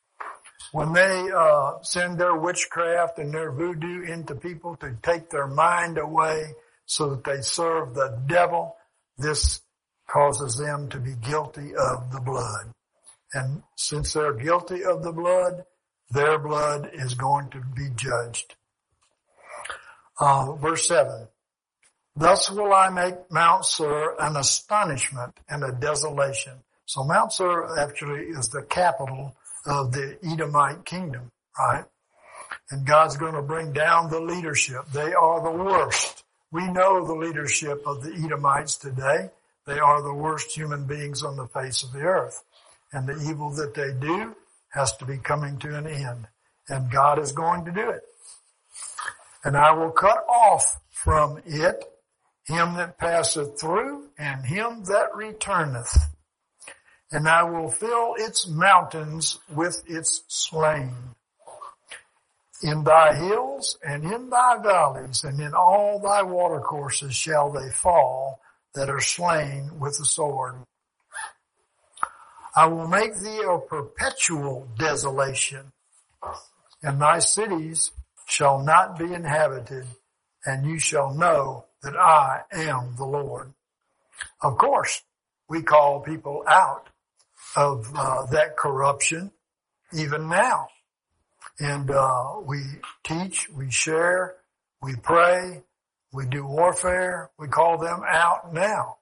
when 0.72 0.92
they 0.92 1.28
uh, 1.34 1.74
send 1.82 2.18
their 2.18 2.36
witchcraft 2.36 3.18
and 3.18 3.32
their 3.32 3.50
voodoo 3.50 4.02
into 4.02 4.34
people 4.34 4.76
to 4.76 4.96
take 5.02 5.30
their 5.30 5.46
mind 5.46 5.98
away 5.98 6.52
so 6.86 7.10
that 7.10 7.24
they 7.24 7.40
serve 7.40 7.94
the 7.94 8.18
devil, 8.26 8.76
this 9.16 9.60
causes 10.08 10.56
them 10.56 10.88
to 10.88 10.98
be 10.98 11.14
guilty 11.14 11.74
of 11.74 12.12
the 12.12 12.20
blood. 12.20 12.70
And 13.34 13.62
since 13.76 14.12
they're 14.12 14.34
guilty 14.34 14.84
of 14.84 15.02
the 15.02 15.12
blood, 15.12 15.64
their 16.10 16.38
blood 16.38 16.90
is 16.94 17.14
going 17.14 17.50
to 17.50 17.60
be 17.74 17.88
judged. 17.94 18.54
Uh, 20.18 20.52
verse 20.54 20.88
7. 20.88 21.28
Thus 22.16 22.50
will 22.50 22.72
I 22.72 22.88
make 22.88 23.30
Mount 23.30 23.64
Seir 23.64 24.16
an 24.18 24.36
astonishment 24.36 25.38
and 25.48 25.62
a 25.62 25.72
desolation. 25.72 26.54
So 26.86 27.04
Mount 27.04 27.32
Seir 27.32 27.78
actually 27.78 28.24
is 28.24 28.48
the 28.48 28.62
capital 28.62 29.36
of 29.66 29.92
the 29.92 30.18
Edomite 30.24 30.84
kingdom, 30.84 31.30
right? 31.56 31.84
And 32.70 32.86
God's 32.86 33.16
going 33.16 33.34
to 33.34 33.42
bring 33.42 33.72
down 33.72 34.10
the 34.10 34.20
leadership. 34.20 34.86
They 34.92 35.12
are 35.12 35.42
the 35.42 35.62
worst. 35.62 36.24
We 36.50 36.66
know 36.66 37.06
the 37.06 37.14
leadership 37.14 37.82
of 37.86 38.02
the 38.02 38.12
Edomites 38.24 38.76
today. 38.78 39.30
They 39.66 39.78
are 39.78 40.02
the 40.02 40.14
worst 40.14 40.50
human 40.56 40.86
beings 40.86 41.22
on 41.22 41.36
the 41.36 41.46
face 41.46 41.82
of 41.82 41.92
the 41.92 42.00
earth. 42.00 42.42
And 42.92 43.06
the 43.06 43.30
evil 43.30 43.50
that 43.50 43.74
they 43.74 43.92
do 44.00 44.34
has 44.70 44.96
to 44.98 45.04
be 45.04 45.18
coming 45.18 45.58
to 45.58 45.76
an 45.76 45.86
end. 45.86 46.26
And 46.68 46.90
God 46.90 47.18
is 47.18 47.32
going 47.32 47.64
to 47.64 47.72
do 47.72 47.90
it. 47.90 48.02
And 49.44 49.56
I 49.56 49.72
will 49.72 49.90
cut 49.90 50.24
off 50.28 50.80
from 50.90 51.40
it 51.46 51.84
him 52.44 52.74
that 52.74 52.98
passeth 52.98 53.60
through 53.60 54.08
and 54.18 54.44
him 54.44 54.84
that 54.84 55.14
returneth 55.14 55.96
and 57.10 57.28
I 57.28 57.42
will 57.44 57.70
fill 57.70 58.14
its 58.18 58.46
mountains 58.46 59.38
with 59.54 59.82
its 59.86 60.22
slain. 60.28 60.94
In 62.62 62.82
thy 62.84 63.14
hills 63.14 63.78
and 63.86 64.04
in 64.04 64.30
thy 64.30 64.58
valleys 64.60 65.22
and 65.22 65.40
in 65.40 65.54
all 65.54 66.00
thy 66.00 66.22
watercourses 66.22 67.14
shall 67.14 67.50
they 67.50 67.70
fall 67.70 68.40
that 68.74 68.90
are 68.90 69.00
slain 69.00 69.78
with 69.78 69.96
the 69.98 70.04
sword. 70.04 70.56
I 72.58 72.66
will 72.66 72.88
make 72.88 73.14
thee 73.20 73.40
a 73.48 73.60
perpetual 73.60 74.66
desolation 74.76 75.70
and 76.82 77.00
thy 77.00 77.20
cities 77.20 77.92
shall 78.26 78.64
not 78.64 78.98
be 78.98 79.14
inhabited 79.14 79.86
and 80.44 80.66
you 80.66 80.80
shall 80.80 81.14
know 81.14 81.66
that 81.84 81.96
I 81.96 82.40
am 82.50 82.96
the 82.96 83.04
Lord. 83.04 83.52
Of 84.42 84.58
course, 84.58 85.02
we 85.48 85.62
call 85.62 86.00
people 86.00 86.42
out 86.48 86.88
of 87.54 87.92
uh, 87.94 88.26
that 88.32 88.56
corruption 88.56 89.30
even 89.92 90.28
now. 90.28 90.66
And 91.60 91.88
uh, 91.92 92.40
we 92.44 92.60
teach, 93.04 93.48
we 93.50 93.70
share, 93.70 94.34
we 94.82 94.96
pray, 94.96 95.62
we 96.12 96.26
do 96.26 96.44
warfare. 96.44 97.30
We 97.38 97.46
call 97.46 97.78
them 97.78 98.02
out 98.04 98.52
now, 98.52 98.96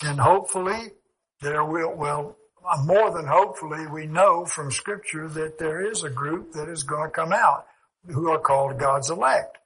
and 0.00 0.20
hopefully 0.20 0.92
there 1.40 1.64
will. 1.64 1.92
Well, 1.96 2.36
more 2.84 3.10
than 3.10 3.26
hopefully, 3.26 3.86
we 3.86 4.06
know 4.06 4.44
from 4.44 4.70
Scripture 4.70 5.28
that 5.28 5.58
there 5.58 5.90
is 5.90 6.02
a 6.02 6.10
group 6.10 6.52
that 6.52 6.68
is 6.68 6.82
going 6.82 7.10
to 7.10 7.14
come 7.14 7.32
out 7.32 7.66
who 8.06 8.30
are 8.30 8.38
called 8.38 8.78
God's 8.78 9.10
elect. 9.10 9.58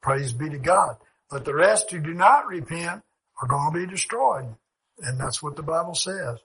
Praise 0.00 0.32
be 0.32 0.48
to 0.50 0.58
God. 0.58 0.96
But 1.30 1.44
the 1.44 1.54
rest 1.54 1.90
who 1.90 2.00
do 2.00 2.14
not 2.14 2.46
repent 2.46 3.02
are 3.42 3.48
going 3.48 3.72
to 3.72 3.80
be 3.80 3.86
destroyed. 3.86 4.54
And 5.00 5.20
that's 5.20 5.42
what 5.42 5.56
the 5.56 5.62
Bible 5.62 5.94
says. 5.94 6.38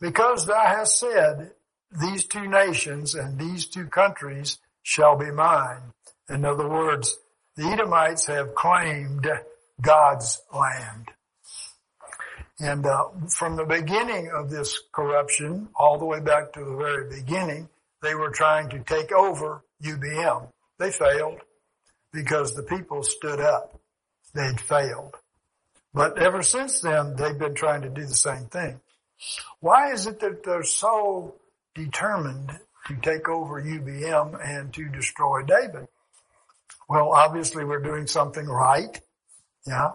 Because 0.00 0.46
thou 0.46 0.64
hast 0.64 0.98
said, 0.98 1.52
these 2.00 2.24
two 2.24 2.48
nations 2.48 3.14
and 3.14 3.38
these 3.38 3.66
two 3.66 3.86
countries 3.86 4.58
shall 4.82 5.16
be 5.16 5.30
mine. 5.30 5.92
In 6.28 6.44
other 6.44 6.68
words, 6.68 7.18
the 7.56 7.66
Edomites 7.66 8.26
have 8.26 8.54
claimed 8.54 9.28
God's 9.80 10.40
land. 10.54 11.08
And 12.60 12.86
uh, 12.86 13.04
from 13.28 13.56
the 13.56 13.64
beginning 13.64 14.30
of 14.34 14.50
this 14.50 14.78
corruption, 14.92 15.68
all 15.74 15.98
the 15.98 16.04
way 16.04 16.20
back 16.20 16.52
to 16.52 16.60
the 16.60 16.76
very 16.76 17.08
beginning, 17.08 17.68
they 18.02 18.14
were 18.14 18.30
trying 18.30 18.68
to 18.70 18.80
take 18.80 19.12
over 19.12 19.64
UBM. 19.82 20.48
They 20.78 20.90
failed 20.90 21.40
because 22.12 22.54
the 22.54 22.62
people 22.62 23.02
stood 23.02 23.40
up. 23.40 23.80
They'd 24.34 24.60
failed. 24.60 25.14
But 25.94 26.18
ever 26.18 26.42
since 26.42 26.80
then, 26.80 27.16
they've 27.16 27.38
been 27.38 27.54
trying 27.54 27.82
to 27.82 27.90
do 27.90 28.02
the 28.02 28.14
same 28.14 28.46
thing. 28.46 28.80
Why 29.60 29.92
is 29.92 30.06
it 30.06 30.20
that 30.20 30.42
they're 30.42 30.64
so 30.64 31.36
determined 31.74 32.50
to 32.86 32.96
take 32.96 33.28
over 33.28 33.62
UBM 33.62 34.38
and 34.44 34.72
to 34.74 34.88
destroy 34.88 35.42
David? 35.42 35.86
Well, 36.88 37.12
obviously 37.12 37.64
we're 37.64 37.82
doing 37.82 38.06
something 38.06 38.46
right. 38.46 39.00
Yeah. 39.66 39.92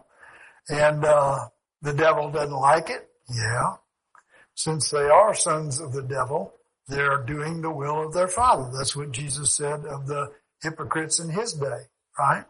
And, 0.70 1.04
uh, 1.04 1.48
the 1.82 1.94
devil 1.94 2.30
doesn't 2.32 2.56
like 2.56 2.90
it. 2.90 3.08
Yeah. 3.34 3.74
Since 4.56 4.90
they 4.90 5.08
are 5.10 5.34
sons 5.34 5.80
of 5.80 5.94
the 5.94 6.04
devil, 6.04 6.54
they're 6.88 7.24
doing 7.24 7.62
the 7.62 7.72
will 7.72 8.08
of 8.08 8.14
their 8.14 8.28
father. 8.28 8.72
That's 8.76 8.96
what 8.96 9.12
Jesus 9.12 9.54
said 9.54 9.86
of 9.86 10.08
the 10.08 10.32
hypocrites 10.62 11.20
in 11.20 11.30
his 11.30 11.54
day, 11.54 11.84
right? 12.18 12.46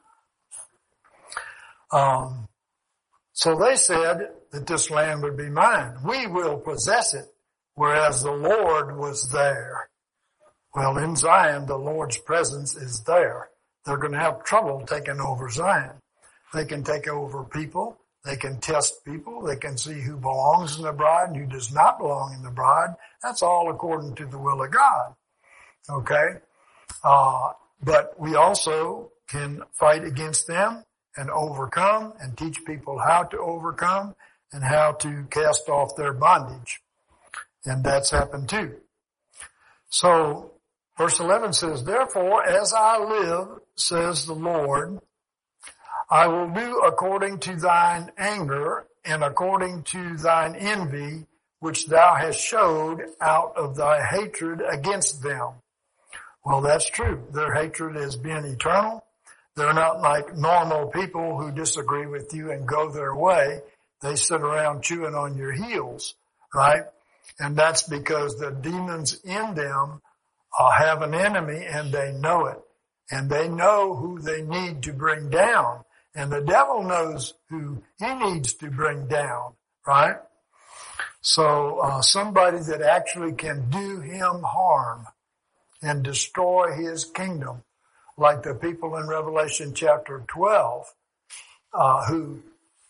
Um, 1.92 2.48
so 3.34 3.56
they 3.56 3.76
said 3.76 4.30
that 4.52 4.68
this 4.68 4.90
land 4.90 5.24
would 5.24 5.38
be 5.38 5.50
mine. 5.50 5.98
We 6.06 6.28
will 6.28 6.58
possess 6.58 7.13
it, 7.13 7.26
whereas 7.76 8.22
the 8.22 8.32
Lord 8.32 8.98
was 8.98 9.30
there. 9.32 9.90
Well, 10.76 10.98
in 10.98 11.16
Zion, 11.16 11.66
the 11.66 11.78
Lord's 11.78 12.18
presence 12.18 12.76
is 12.76 13.04
there. 13.04 13.50
They're 13.86 13.98
going 13.98 14.13
to 14.13 14.20
have 14.20 14.44
trouble 14.44 14.86
taking 14.86 15.20
over 15.20 15.50
Zion. 15.50 15.94
They 16.54 16.66
can 16.66 16.84
take 16.84 17.08
over 17.08 17.44
people. 17.44 17.98
They 18.28 18.36
can 18.36 18.60
test 18.60 19.06
people. 19.06 19.42
They 19.42 19.56
can 19.56 19.78
see 19.78 20.02
who 20.02 20.18
belongs 20.18 20.76
in 20.78 20.84
the 20.84 20.92
bride 20.92 21.30
and 21.30 21.38
who 21.38 21.46
does 21.46 21.74
not 21.74 21.98
belong 21.98 22.34
in 22.34 22.44
the 22.44 22.52
bride. 22.52 22.94
That's 23.24 23.42
all 23.42 23.72
according 23.72 24.16
to 24.16 24.26
the 24.26 24.38
will 24.38 24.62
of 24.62 24.70
God. 24.70 25.16
Okay? 25.90 26.28
Uh, 27.06 27.54
but 27.82 28.20
we 28.20 28.36
also 28.36 29.12
can 29.30 29.63
fight 29.72 30.04
against 30.04 30.46
them 30.46 30.84
and 31.16 31.30
overcome 31.30 32.13
and 32.20 32.38
teach 32.38 32.66
people 32.66 33.00
how 33.00 33.24
to 33.24 33.40
overcome 33.40 34.13
and 34.52 34.62
how 34.62 34.92
to 34.92 35.26
cast 35.30 35.70
off 35.70 35.96
their 35.96 36.13
bondage. 36.13 36.82
And 37.63 37.82
that's 37.82 38.12
happened 38.12 38.50
too. 38.50 38.76
So 39.88 40.52
verse 40.98 41.20
11 41.22 41.54
says, 41.54 41.86
therefore 41.86 42.46
as 42.46 42.74
I 42.74 42.98
live, 42.98 43.60
says 43.76 44.26
the 44.26 44.34
Lord, 44.34 45.00
I 46.10 46.28
will 46.28 46.50
do 46.50 46.80
according 46.80 47.39
to 47.39 47.56
thine 47.56 48.12
anger 48.17 48.86
and 49.04 49.24
according 49.24 49.84
to 49.84 50.15
thine 50.17 50.56
envy, 50.56 51.26
which 51.60 51.88
thou 51.88 52.15
hast 52.15 52.39
showed 52.39 53.02
out 53.20 53.58
of 53.58 53.76
thy 53.76 54.04
hatred 54.06 54.62
against 54.62 55.22
them. 55.22 55.54
Well, 56.46 56.62
that's 56.62 56.89
true. 56.89 57.24
Their 57.34 57.54
hatred 57.54 57.96
has 57.96 58.15
been 58.15 58.46
eternal. 58.46 59.04
They're 59.56 59.74
not 59.74 60.02
like 60.02 60.38
normal 60.38 60.88
people 60.88 61.38
who 61.38 61.52
disagree 61.52 62.06
with 62.06 62.34
you 62.34 62.52
and 62.52 62.67
go 62.67 62.89
their 62.89 63.13
way. 63.13 63.62
They 64.02 64.15
sit 64.15 64.41
around 64.41 64.84
chewing 64.84 65.15
on 65.15 65.36
your 65.36 65.52
heels, 65.52 66.13
right? 66.54 66.84
And 67.39 67.58
that's 67.58 67.84
because 67.84 68.38
the 68.38 68.52
demons 68.52 69.20
in 69.24 69.56
them 69.56 70.02
uh, 70.58 70.72
have 70.72 71.02
an 71.02 71.13
enemy 71.13 71.65
and 71.65 71.91
they 71.91 72.13
know 72.13 72.46
it. 72.46 72.60
And 73.12 73.30
they 73.30 73.50
know 73.50 73.96
who 73.96 74.20
they 74.20 74.41
need 74.41 74.84
to 74.84 74.93
bring 74.93 75.30
down. 75.30 75.84
And 76.18 76.32
the 76.32 76.42
devil 76.42 76.82
knows 76.82 77.36
who 77.48 77.84
he 78.00 78.12
needs 78.16 78.56
to 78.56 78.72
bring 78.72 79.06
down, 79.06 79.54
right? 79.86 80.16
So 81.22 81.78
uh, 81.78 82.02
somebody 82.02 82.58
that 82.58 82.82
actually 82.82 83.34
can 83.34 83.70
do 83.70 84.00
him 84.00 84.42
harm 84.44 85.06
and 85.84 86.02
destroy 86.02 86.74
his 86.74 87.06
kingdom, 87.06 87.62
like 88.18 88.42
the 88.42 88.56
people 88.56 88.98
in 88.98 89.08
Revelation 89.08 89.76
chapter 89.76 90.24
12, 90.28 90.92
uh, 91.76 92.06
who 92.08 92.42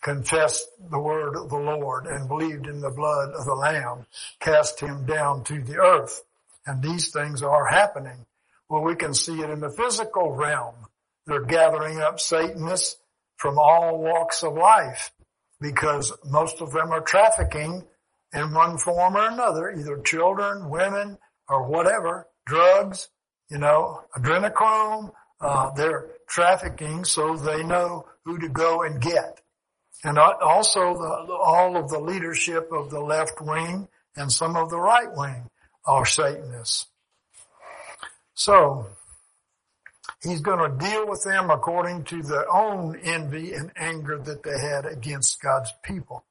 confessed 0.02 0.70
the 0.90 1.00
word 1.00 1.36
of 1.36 1.50
the 1.50 1.58
Lord 1.58 2.06
and 2.06 2.30
believed 2.30 2.66
in 2.66 2.80
the 2.80 2.92
blood 2.92 3.32
of 3.32 3.44
the 3.44 3.56
Lamb, 3.56 4.06
cast 4.40 4.80
him 4.80 5.06
down 5.06 5.44
to 5.44 5.62
the 5.62 5.76
earth. 5.76 6.24
And 6.66 6.82
these 6.82 7.12
things 7.12 7.44
are 7.44 7.66
happening. 7.66 8.26
Well, 8.70 8.84
we 8.84 8.96
can 8.96 9.14
see 9.14 9.42
it 9.42 9.50
in 9.50 9.60
the 9.60 9.70
physical 9.70 10.32
realm. 10.32 10.76
They're 11.26 11.44
gathering 11.44 12.00
up 12.00 12.22
Satanists 12.22 12.96
from 13.38 13.58
all 13.58 14.00
walks 14.00 14.44
of 14.44 14.54
life 14.54 15.12
because 15.62 16.12
most 16.26 16.62
of 16.62 16.72
them 16.72 16.92
are 16.92 17.02
trafficking 17.02 17.84
in 18.34 18.54
one 18.54 18.78
form 18.78 19.16
or 19.16 19.28
another, 19.28 19.72
either 19.72 20.02
children, 20.02 20.70
women, 20.70 21.18
or 21.48 21.68
whatever, 21.68 22.28
drugs, 22.46 23.10
you 23.50 23.58
know, 23.58 24.02
adrenochrome, 24.18 25.12
uh, 25.40 25.72
they're 25.72 26.10
trafficking 26.28 27.06
so 27.06 27.36
they 27.38 27.64
know 27.64 28.06
who 28.26 28.40
to 28.40 28.50
go 28.50 28.84
and 28.84 29.02
get. 29.02 29.42
And 30.04 30.20
also 30.20 30.94
the, 30.94 31.34
all 31.34 31.78
of 31.78 31.90
the 31.90 32.00
leadership 32.00 32.70
of 32.72 32.90
the 32.90 33.00
left 33.00 33.42
wing 33.42 33.88
and 34.16 34.32
some 34.32 34.56
of 34.56 34.70
the 34.70 34.80
right 34.80 35.10
wing 35.16 35.50
are 35.86 36.06
Satanists. 36.06 36.88
So, 38.34 38.88
he's 40.24 40.42
going 40.42 40.60
to 40.60 40.78
deal 40.78 41.08
with 41.08 41.24
them 41.24 41.50
according 41.50 42.04
to 42.06 42.22
their 42.22 42.52
own 42.54 43.00
envy 43.04 43.54
and 43.54 43.72
anger 43.76 44.18
that 44.20 44.44
they 44.44 44.60
had 44.60 44.86
against 44.86 45.42
God's 45.42 45.74
people. 45.84 46.26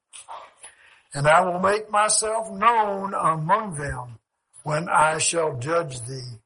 And 1.13 1.27
I 1.27 1.41
will 1.41 1.59
make 1.59 1.89
myself 1.89 2.51
known 2.51 3.13
among 3.13 3.75
them 3.75 4.19
when 4.63 4.89
I 4.89 5.17
shall 5.17 5.57
judge 5.57 6.01
thee. 6.01 6.39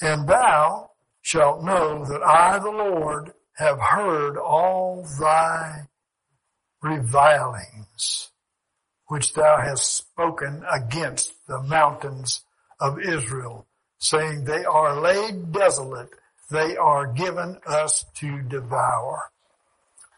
And 0.00 0.28
thou 0.28 0.90
shalt 1.22 1.62
know 1.62 2.04
that 2.04 2.22
I, 2.22 2.58
the 2.58 2.70
Lord, 2.70 3.32
have 3.56 3.80
heard 3.80 4.36
all 4.36 5.06
thy 5.18 5.88
revilings, 6.82 8.30
which 9.06 9.32
thou 9.32 9.58
hast 9.58 9.96
spoken 9.96 10.62
against 10.70 11.32
the 11.46 11.62
mountains 11.62 12.42
of 12.78 13.00
Israel, 13.00 13.66
saying 14.04 14.44
they 14.44 14.64
are 14.64 15.00
laid 15.00 15.50
desolate, 15.50 16.10
they 16.50 16.76
are 16.76 17.06
given 17.06 17.58
us 17.66 18.04
to 18.16 18.42
devour. 18.42 19.30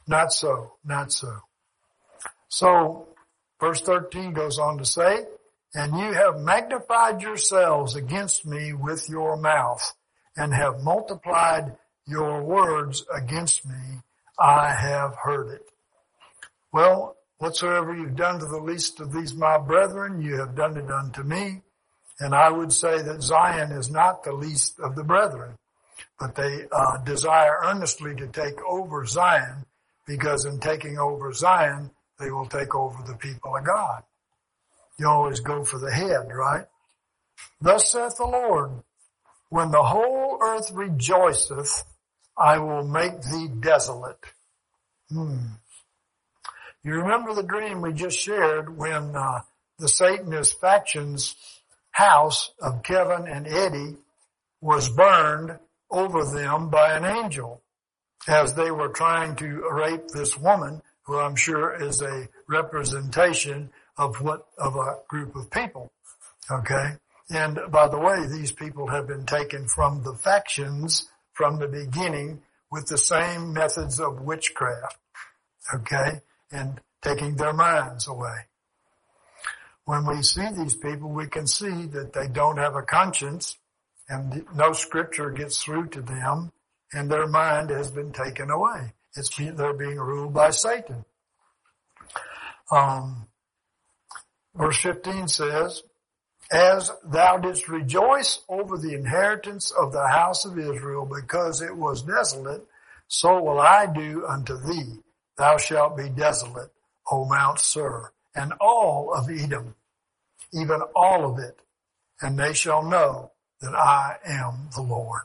Not 0.09 0.33
so, 0.33 0.73
not 0.85 1.13
so. 1.13 1.39
So, 2.49 3.09
verse 3.61 3.81
13 3.83 4.33
goes 4.33 4.59
on 4.59 4.79
to 4.79 4.85
say, 4.85 5.27
and 5.73 5.97
you 5.97 6.13
have 6.13 6.41
magnified 6.41 7.23
yourselves 7.23 7.95
against 7.95 8.45
me 8.45 8.73
with 8.73 9.09
your 9.09 9.37
mouth 9.37 9.93
and 10.37 10.53
have 10.53 10.83
multiplied 10.83 11.77
your 12.09 12.43
words 12.43 13.05
against 13.15 13.65
me. 13.67 14.01
I 14.37 14.75
have 14.75 15.15
heard 15.23 15.53
it. 15.53 15.63
Well, 16.73 17.17
whatsoever 17.39 17.95
you've 17.95 18.17
done 18.17 18.41
to 18.41 18.47
the 18.47 18.61
least 18.61 18.99
of 18.99 19.13
these 19.13 19.35
my 19.35 19.59
brethren, 19.59 20.21
you 20.21 20.39
have 20.41 20.57
done 20.57 20.77
it 20.77 20.91
unto 20.91 21.23
me. 21.23 21.63
And 22.19 22.35
I 22.35 22.51
would 22.51 22.73
say 22.73 23.03
that 23.03 23.23
Zion 23.23 23.73
is 23.73 23.91
not 23.91 24.25
the 24.25 24.33
least 24.33 24.81
of 24.81 24.97
the 24.97 25.05
brethren, 25.05 25.57
but 26.19 26.35
they 26.35 26.67
uh, 26.73 26.99
desire 27.05 27.59
earnestly 27.65 28.15
to 28.17 28.27
take 28.27 28.63
over 28.67 29.05
Zion 29.05 29.67
because 30.07 30.45
in 30.45 30.59
taking 30.61 30.99
over 30.99 31.33
Zion, 31.33 31.91
they 32.19 32.31
will 32.31 32.47
take 32.47 32.75
over 32.75 33.03
the 33.07 33.17
people 33.17 33.55
of 33.55 33.67
God. 33.67 34.03
You 34.99 35.09
always 35.09 35.41
go 35.41 35.65
for 35.65 35.79
the 35.79 35.93
head, 35.93 36.29
right? 36.33 36.65
Thus 37.61 37.93
saith 37.93 38.17
the 38.17 38.25
Lord, 38.25 38.83
when 39.51 39.71
the 39.71 39.83
whole 39.83 40.39
earth 40.41 40.71
rejoiceth, 40.73 41.85
I 42.39 42.59
will 42.59 42.87
make 42.87 43.21
thee 43.23 43.49
desolate. 43.49 44.25
Hmm. 45.11 45.39
You 46.83 46.95
remember 46.95 47.35
the 47.35 47.43
dream 47.43 47.83
we 47.83 47.93
just 47.93 48.19
shared 48.19 48.77
when 48.77 49.15
uh, 49.17 49.41
the 49.79 49.89
Satanist 49.89 50.61
faction's 50.61 51.35
house 51.97 52.51
of 52.61 52.83
Kevin 52.83 53.27
and 53.27 53.47
Eddie 53.47 53.97
was 54.61 54.91
burned 54.91 55.59
over 55.91 56.27
them 56.27 56.69
by 56.69 56.93
an 56.93 57.07
angel 57.07 57.63
as 58.29 58.55
they 58.55 58.71
were 58.71 58.91
trying 58.91 59.35
to 59.37 59.67
rape 59.71 60.09
this 60.09 60.37
woman 60.37 60.83
who 61.05 61.19
I'm 61.19 61.37
sure 61.37 61.75
is 61.75 62.03
a 62.03 62.29
representation 62.49 63.71
of 63.97 64.21
what, 64.21 64.47
of 64.59 64.77
a 64.77 64.99
group 65.09 65.37
of 65.37 65.51
people. 65.51 65.91
Okay. 66.51 66.97
And 67.31 67.59
by 67.71 67.89
the 67.89 67.99
way, 67.99 68.27
these 68.31 68.53
people 68.53 68.89
have 68.89 69.07
been 69.07 69.25
taken 69.25 69.67
from 69.67 70.03
the 70.03 70.15
factions 70.15 71.09
from 71.33 71.59
the 71.59 71.69
beginning 71.69 72.43
with 72.71 72.89
the 72.89 72.99
same 72.99 73.55
methods 73.55 74.01
of 74.01 74.21
witchcraft. 74.21 74.99
Okay. 75.75 76.21
And 76.53 76.79
taking 77.01 77.37
their 77.37 77.55
minds 77.55 78.07
away. 78.07 78.49
When 79.87 80.05
we 80.05 80.23
see 80.23 80.47
these 80.51 80.77
people, 80.77 81.11
we 81.11 81.29
can 81.29 81.47
see 81.47 81.87
that 81.87 82.13
they 82.13 82.27
don't 82.27 82.59
have 82.59 82.75
a 82.75 82.83
conscience 82.83 83.57
and 84.09 84.45
no 84.55 84.73
scripture 84.73 85.31
gets 85.31 85.63
through 85.63 85.89
to 85.89 86.03
them 86.03 86.53
and 86.93 87.11
their 87.11 87.27
mind 87.27 87.71
has 87.71 87.91
been 87.91 88.13
taken 88.13 88.51
away. 88.51 88.93
It's 89.17 89.35
they're 89.37 89.73
being 89.73 89.97
ruled 89.99 90.35
by 90.35 90.51
Satan. 90.51 91.05
Um, 92.71 93.29
verse 94.55 94.79
15 94.79 95.29
says, 95.29 95.83
as 96.51 96.91
thou 97.05 97.39
didst 97.39 97.69
rejoice 97.69 98.41
over 98.49 98.77
the 98.77 98.95
inheritance 98.95 99.71
of 99.71 99.93
the 99.93 100.09
house 100.09 100.45
of 100.45 100.59
Israel 100.59 101.07
because 101.07 101.63
it 101.63 101.77
was 101.77 102.03
desolate, 102.03 102.65
so 103.09 103.41
will 103.41 103.61
I 103.61 103.87
do 103.87 104.27
unto 104.27 104.57
thee. 104.57 105.01
Thou 105.39 105.59
shalt 105.59 105.97
be 105.97 106.09
desolate, 106.09 106.71
O 107.11 107.25
Mount 107.25 107.61
Seir, 107.61 108.13
and 108.37 108.53
all 108.61 109.13
of 109.13 109.31
Edom, 109.31 109.75
even 110.53 110.81
all 110.95 111.31
of 111.31 111.39
it, 111.39 111.59
and 112.21 112.39
they 112.39 112.53
shall 112.53 112.83
know 112.83 113.33
that 113.61 113.75
I 113.75 114.19
am 114.25 114.69
the 114.75 114.83
Lord. 114.83 115.23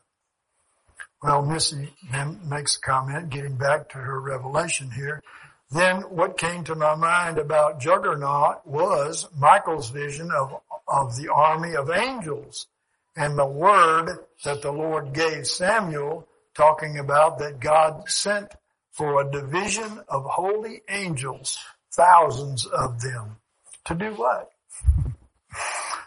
Well, 1.22 1.44
Missy 1.44 1.94
then 2.12 2.40
makes 2.50 2.78
a 2.78 2.82
comment, 2.82 3.30
getting 3.30 3.56
back 3.56 3.90
to 3.90 4.00
her 4.00 4.20
revelation 4.20 4.90
here. 4.92 5.22
Then 5.70 6.02
what 6.02 6.38
came 6.38 6.64
to 6.64 6.76
my 6.76 6.96
mind 6.96 7.38
about 7.38 7.80
Juggernaut 7.80 8.66
was 8.66 9.28
Michael's 9.38 9.90
vision 9.90 10.32
of, 10.32 10.62
of 10.88 11.16
the 11.16 11.32
army 11.32 11.76
of 11.76 11.92
angels 11.92 12.68
and 13.16 13.38
the 13.38 13.46
word 13.46 14.26
that 14.44 14.62
the 14.62 14.72
Lord 14.72 15.14
gave 15.14 15.46
Samuel 15.46 16.28
talking 16.56 16.98
about 16.98 17.40
that 17.40 17.60
God 17.60 18.10
sent 18.10 18.54
for 18.92 19.22
a 19.22 19.32
division 19.32 20.02
of 20.10 20.26
holy 20.26 20.82
angels, 20.90 21.58
thousands 21.94 22.66
of 22.66 23.02
them. 23.02 23.38
To 23.86 23.96
do 23.96 24.14
what? 24.14 24.52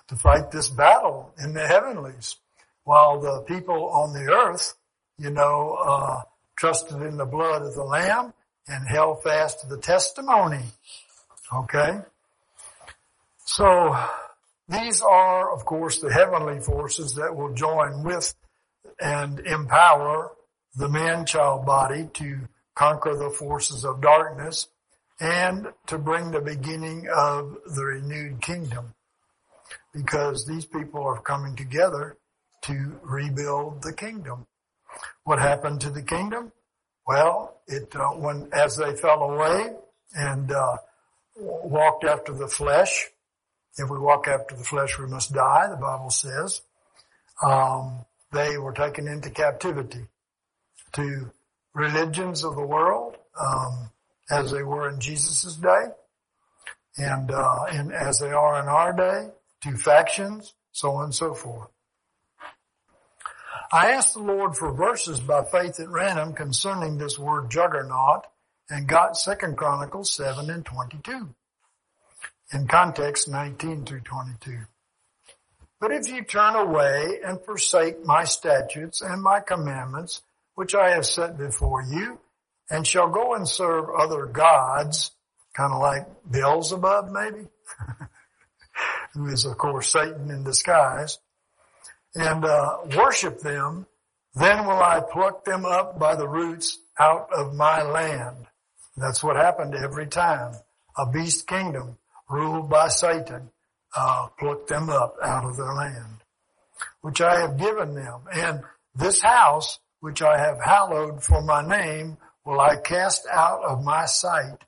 to 0.09 0.17
fight 0.17 0.51
this 0.51 0.69
battle 0.69 1.33
in 1.43 1.55
the 1.55 1.67
heavenlies 1.67 2.37
while 2.85 3.21
the 3.21 3.43
people 3.47 3.89
on 3.89 4.13
the 4.13 4.31
earth 4.31 4.75
you 5.19 5.31
know, 5.31 5.79
uh, 5.85 6.23
trusted 6.57 7.03
in 7.03 7.17
the 7.17 7.25
blood 7.25 7.63
of 7.63 7.75
the 7.75 7.85
Lamb 7.85 8.33
and 8.67 8.89
held 8.89 9.23
fast 9.23 9.61
to 9.61 9.67
the 9.67 9.79
testimony. 9.79 10.63
Okay? 11.53 12.01
So, 13.45 13.97
these 14.69 15.03
are, 15.03 15.53
of 15.53 15.65
course, 15.65 16.01
the 16.01 16.13
heavenly 16.13 16.61
forces 16.61 17.15
that 17.15 17.37
will 17.37 17.53
join 17.53 18.03
with 18.03 18.35
and 18.99 19.39
empower 19.41 20.33
the 20.75 20.89
man-child 20.89 21.67
body 21.67 22.09
to 22.15 22.41
conquer 22.75 23.15
the 23.15 23.31
forces 23.31 23.85
of 23.85 24.01
darkness 24.01 24.69
and 25.21 25.69
to 25.87 25.99
bring 25.99 26.31
the 26.31 26.41
beginning 26.41 27.09
of 27.15 27.57
the 27.75 27.85
renewed 27.85 28.41
kingdom. 28.41 28.95
Because 29.93 30.47
these 30.47 30.65
people 30.65 31.03
are 31.03 31.21
coming 31.21 31.57
together 31.57 32.17
to 32.63 32.99
rebuild 33.03 33.83
the 33.83 33.93
kingdom. 33.93 34.47
What 35.25 35.39
happened 35.39 35.81
to 35.83 35.91
the 35.91 36.03
kingdom? 36.03 36.53
Well, 37.07 37.61
it 37.67 37.95
uh, 37.95 38.11
when 38.11 38.49
as 38.53 38.77
they 38.77 38.97
fell 38.97 39.23
away 39.23 39.71
and 40.15 40.51
uh, 40.51 40.77
walked 41.37 42.05
after 42.05 42.33
the 42.33 42.49
flesh. 42.49 43.11
If 43.77 43.91
we 43.91 43.99
walk 43.99 44.29
after 44.29 44.55
the 44.55 44.65
flesh, 44.65 44.99
we 44.99 45.07
must 45.07 45.33
die, 45.33 45.67
the 45.69 45.77
Bible 45.77 46.11
says. 46.11 46.63
Um, 47.43 48.05
they 48.33 48.57
were 48.57 48.73
taken 48.73 49.09
into 49.09 49.31
captivity 49.31 50.07
to 50.93 51.31
religions 51.75 52.45
of 52.45 52.55
the 52.55 52.63
world, 52.63 53.17
um, 53.41 53.91
as 54.31 54.51
they 54.51 54.63
were 54.63 54.89
in 54.89 55.01
Jesus' 55.01 55.57
day, 55.57 55.87
and, 56.97 57.31
uh, 57.31 57.65
and 57.71 57.93
as 57.93 58.19
they 58.19 58.31
are 58.31 58.61
in 58.61 58.69
our 58.69 58.93
day, 58.93 59.31
two 59.61 59.77
factions, 59.77 60.55
so 60.73 60.93
on 60.93 61.05
and 61.05 61.15
so 61.15 61.35
forth. 61.35 61.69
I 63.73 63.91
asked 63.93 64.15
the 64.15 64.21
Lord 64.21 64.57
for 64.57 64.73
verses 64.73 65.21
by 65.21 65.45
faith 65.45 65.81
at 65.81 65.89
random 65.89 66.35
concerning 66.35 66.99
this 66.99 67.19
word 67.19 67.51
juggernaut 67.51 68.27
and 68.71 68.89
got 68.89 69.17
Second 69.17 69.57
Chronicles 69.57 70.13
7 70.13 70.51
and 70.51 70.65
22. 70.65 71.35
In 72.53 72.67
context 72.69 73.29
19 73.29 73.85
through 73.85 74.01
22. 74.01 74.59
But 75.81 75.93
if 75.93 76.09
you 76.09 76.23
turn 76.23 76.55
away 76.55 77.19
and 77.25 77.41
forsake 77.41 78.05
my 78.05 78.25
statutes 78.25 79.03
and 79.03 79.23
my 79.23 79.41
commandments, 79.41 80.23
which 80.55 80.75
I 80.75 80.91
have 80.91 81.05
set 81.05 81.37
before 81.37 81.83
you, 81.83 82.21
and 82.71 82.87
shall 82.87 83.09
go 83.09 83.35
and 83.35 83.49
serve 83.49 83.87
other 83.91 84.27
gods, 84.27 85.11
kind 85.55 85.73
of 85.73 85.81
like 85.81 86.07
Beelzebub 86.31 87.11
maybe, 87.11 87.49
who 89.15 89.27
is 89.27 89.45
of 89.45 89.59
course 89.59 89.91
Satan 89.91 90.31
in 90.31 90.45
disguise, 90.45 91.19
and 92.15 92.45
uh, 92.45 92.79
worship 92.97 93.41
them, 93.41 93.87
then 94.35 94.67
will 94.67 94.83
I 94.83 95.01
pluck 95.01 95.45
them 95.45 95.65
up 95.65 95.99
by 95.99 96.17
the 96.17 96.29
roots 96.29 96.79
out 96.99 97.29
of 97.33 97.55
my 97.55 97.83
land. 97.83 98.47
That's 98.97 99.23
what 99.23 99.37
happened 99.37 99.75
every 99.75 100.07
time. 100.07 100.55
A 100.97 101.11
beast 101.11 101.47
kingdom 101.47 101.99
ruled 102.29 102.71
by 102.71 102.89
Satan 102.89 103.51
uh, 103.97 104.29
plucked 104.39 104.69
them 104.69 104.91
up 104.91 105.17
out 105.23 105.45
of 105.45 105.57
their 105.57 105.73
land, 105.73 106.23
which 107.01 107.21
I 107.21 107.41
have 107.41 107.57
given 107.57 107.95
them. 107.95 108.23
And 108.33 108.63
this 108.95 109.21
house, 109.21 109.79
which 110.01 110.23
I 110.23 110.39
have 110.39 110.59
hallowed 110.63 111.23
for 111.23 111.43
my 111.43 111.67
name, 111.67 112.17
will 112.45 112.61
I 112.61 112.77
cast 112.77 113.27
out 113.31 113.63
of 113.65 113.83
my 113.83 114.07
sight, 114.07 114.65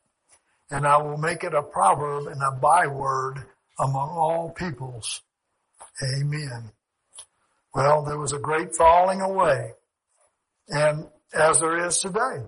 and 0.71 0.87
I 0.87 0.97
will 0.99 1.19
make 1.19 1.45
it 1.45 1.55
a 1.55 1.63
proverb 1.63 2.27
and 2.27 2.43
a 2.43 2.53
byword 2.53 3.45
among 3.79 4.11
all 4.11 4.51
peoples. 4.51 5.23
Amen. 6.03 6.71
Well, 7.75 8.05
there 8.05 8.19
was 8.19 8.33
a 8.33 8.39
great 8.39 8.75
falling 8.75 9.21
away, 9.21 9.73
and 10.69 11.07
as 11.35 11.61
there 11.61 11.87
is 11.87 11.99
today. 11.99 12.47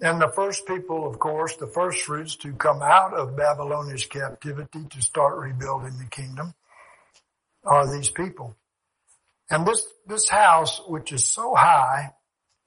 And 0.00 0.20
the 0.20 0.32
first 0.34 0.66
people, 0.66 1.08
of 1.08 1.18
course, 1.18 1.56
the 1.56 1.66
first 1.66 2.02
fruits 2.02 2.36
to 2.36 2.52
come 2.52 2.82
out 2.82 3.14
of 3.14 3.36
Babylonish 3.36 4.08
captivity 4.08 4.86
to 4.90 5.02
start 5.02 5.38
rebuilding 5.38 5.98
the 5.98 6.06
kingdom 6.10 6.54
are 7.64 7.90
these 7.90 8.10
people. 8.10 8.56
And 9.50 9.66
this, 9.66 9.86
this 10.06 10.28
house, 10.28 10.80
which 10.86 11.12
is 11.12 11.26
so 11.26 11.54
high, 11.54 12.12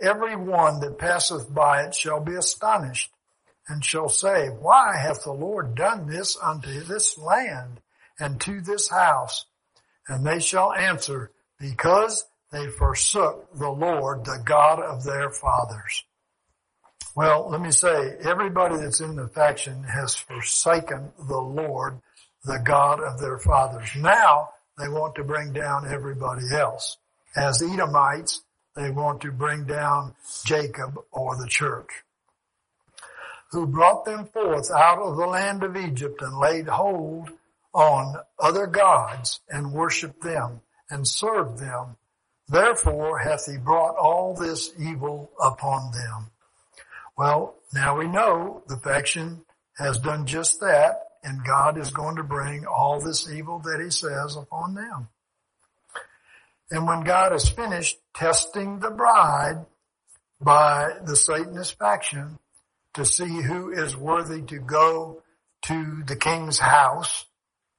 every 0.01 0.35
one 0.35 0.79
that 0.81 0.97
passeth 0.97 1.53
by 1.53 1.83
it 1.83 1.95
shall 1.95 2.19
be 2.19 2.35
astonished 2.35 3.11
and 3.67 3.83
shall 3.83 4.09
say, 4.09 4.47
why 4.47 4.95
hath 4.97 5.23
the 5.23 5.31
Lord 5.33 5.75
done 5.75 6.07
this 6.07 6.37
unto 6.41 6.81
this 6.83 7.17
land 7.17 7.81
and 8.19 8.39
to 8.41 8.61
this 8.61 8.89
house? 8.89 9.45
And 10.07 10.25
they 10.25 10.39
shall 10.39 10.73
answer, 10.73 11.31
because 11.59 12.25
they 12.51 12.67
forsook 12.67 13.49
the 13.57 13.69
Lord, 13.69 14.23
the 14.23 14.41
God 14.45 14.79
of 14.79 15.03
their 15.03 15.29
fathers. 15.31 16.03
Well, 17.15 17.49
let 17.49 17.59
me 17.59 17.71
say, 17.71 18.15
everybody 18.21 18.77
that's 18.77 19.01
in 19.01 19.15
the 19.15 19.27
faction 19.27 19.83
has 19.83 20.15
forsaken 20.15 21.11
the 21.27 21.39
Lord, 21.39 21.99
the 22.45 22.61
God 22.63 23.01
of 23.01 23.19
their 23.19 23.39
fathers. 23.39 23.89
Now 23.97 24.49
they 24.77 24.87
want 24.87 25.15
to 25.15 25.23
bring 25.23 25.51
down 25.51 25.91
everybody 25.91 26.43
else. 26.53 26.97
As 27.35 27.61
Edomites, 27.61 28.41
they 28.77 28.91
want 28.91 29.21
to 29.21 29.31
bring 29.31 29.65
down 29.65 30.13
Jacob 30.45 30.99
or 31.11 31.35
the 31.35 31.47
church 31.49 31.89
who 33.51 33.65
brought 33.65 34.05
them 34.05 34.25
forth 34.25 34.69
out 34.71 34.99
of 34.99 35.17
the 35.17 35.25
land 35.25 35.63
of 35.63 35.75
Egypt 35.75 36.21
and 36.21 36.37
laid 36.37 36.67
hold 36.67 37.29
on 37.73 38.15
other 38.39 38.67
gods 38.67 39.39
and 39.49 39.71
worshiped 39.71 40.21
them 40.21 40.61
and 40.89 41.07
served 41.07 41.59
them. 41.59 41.95
Therefore 42.49 43.19
hath 43.19 43.45
he 43.45 43.57
brought 43.57 43.95
all 43.95 44.35
this 44.35 44.73
evil 44.79 45.31
upon 45.41 45.91
them. 45.91 46.31
Well, 47.17 47.55
now 47.73 47.97
we 47.97 48.07
know 48.07 48.63
the 48.67 48.77
faction 48.77 49.43
has 49.77 49.99
done 49.99 50.25
just 50.25 50.59
that 50.59 51.03
and 51.23 51.45
God 51.45 51.77
is 51.77 51.91
going 51.91 52.17
to 52.17 52.23
bring 52.23 52.65
all 52.65 52.99
this 52.99 53.29
evil 53.29 53.59
that 53.59 53.81
he 53.83 53.89
says 53.89 54.35
upon 54.35 54.75
them. 54.75 55.09
And 56.69 56.87
when 56.87 57.01
God 57.01 57.33
is 57.33 57.49
finished 57.49 57.97
testing 58.13 58.79
the 58.79 58.91
bride 58.91 59.65
by 60.41 60.93
the 61.05 61.15
Satanist 61.15 61.77
faction, 61.79 62.39
to 62.97 63.05
see 63.05 63.41
who 63.43 63.71
is 63.71 63.95
worthy 63.95 64.41
to 64.41 64.57
go 64.57 65.21
to 65.61 66.03
the 66.07 66.15
king's 66.15 66.57
house, 66.57 67.25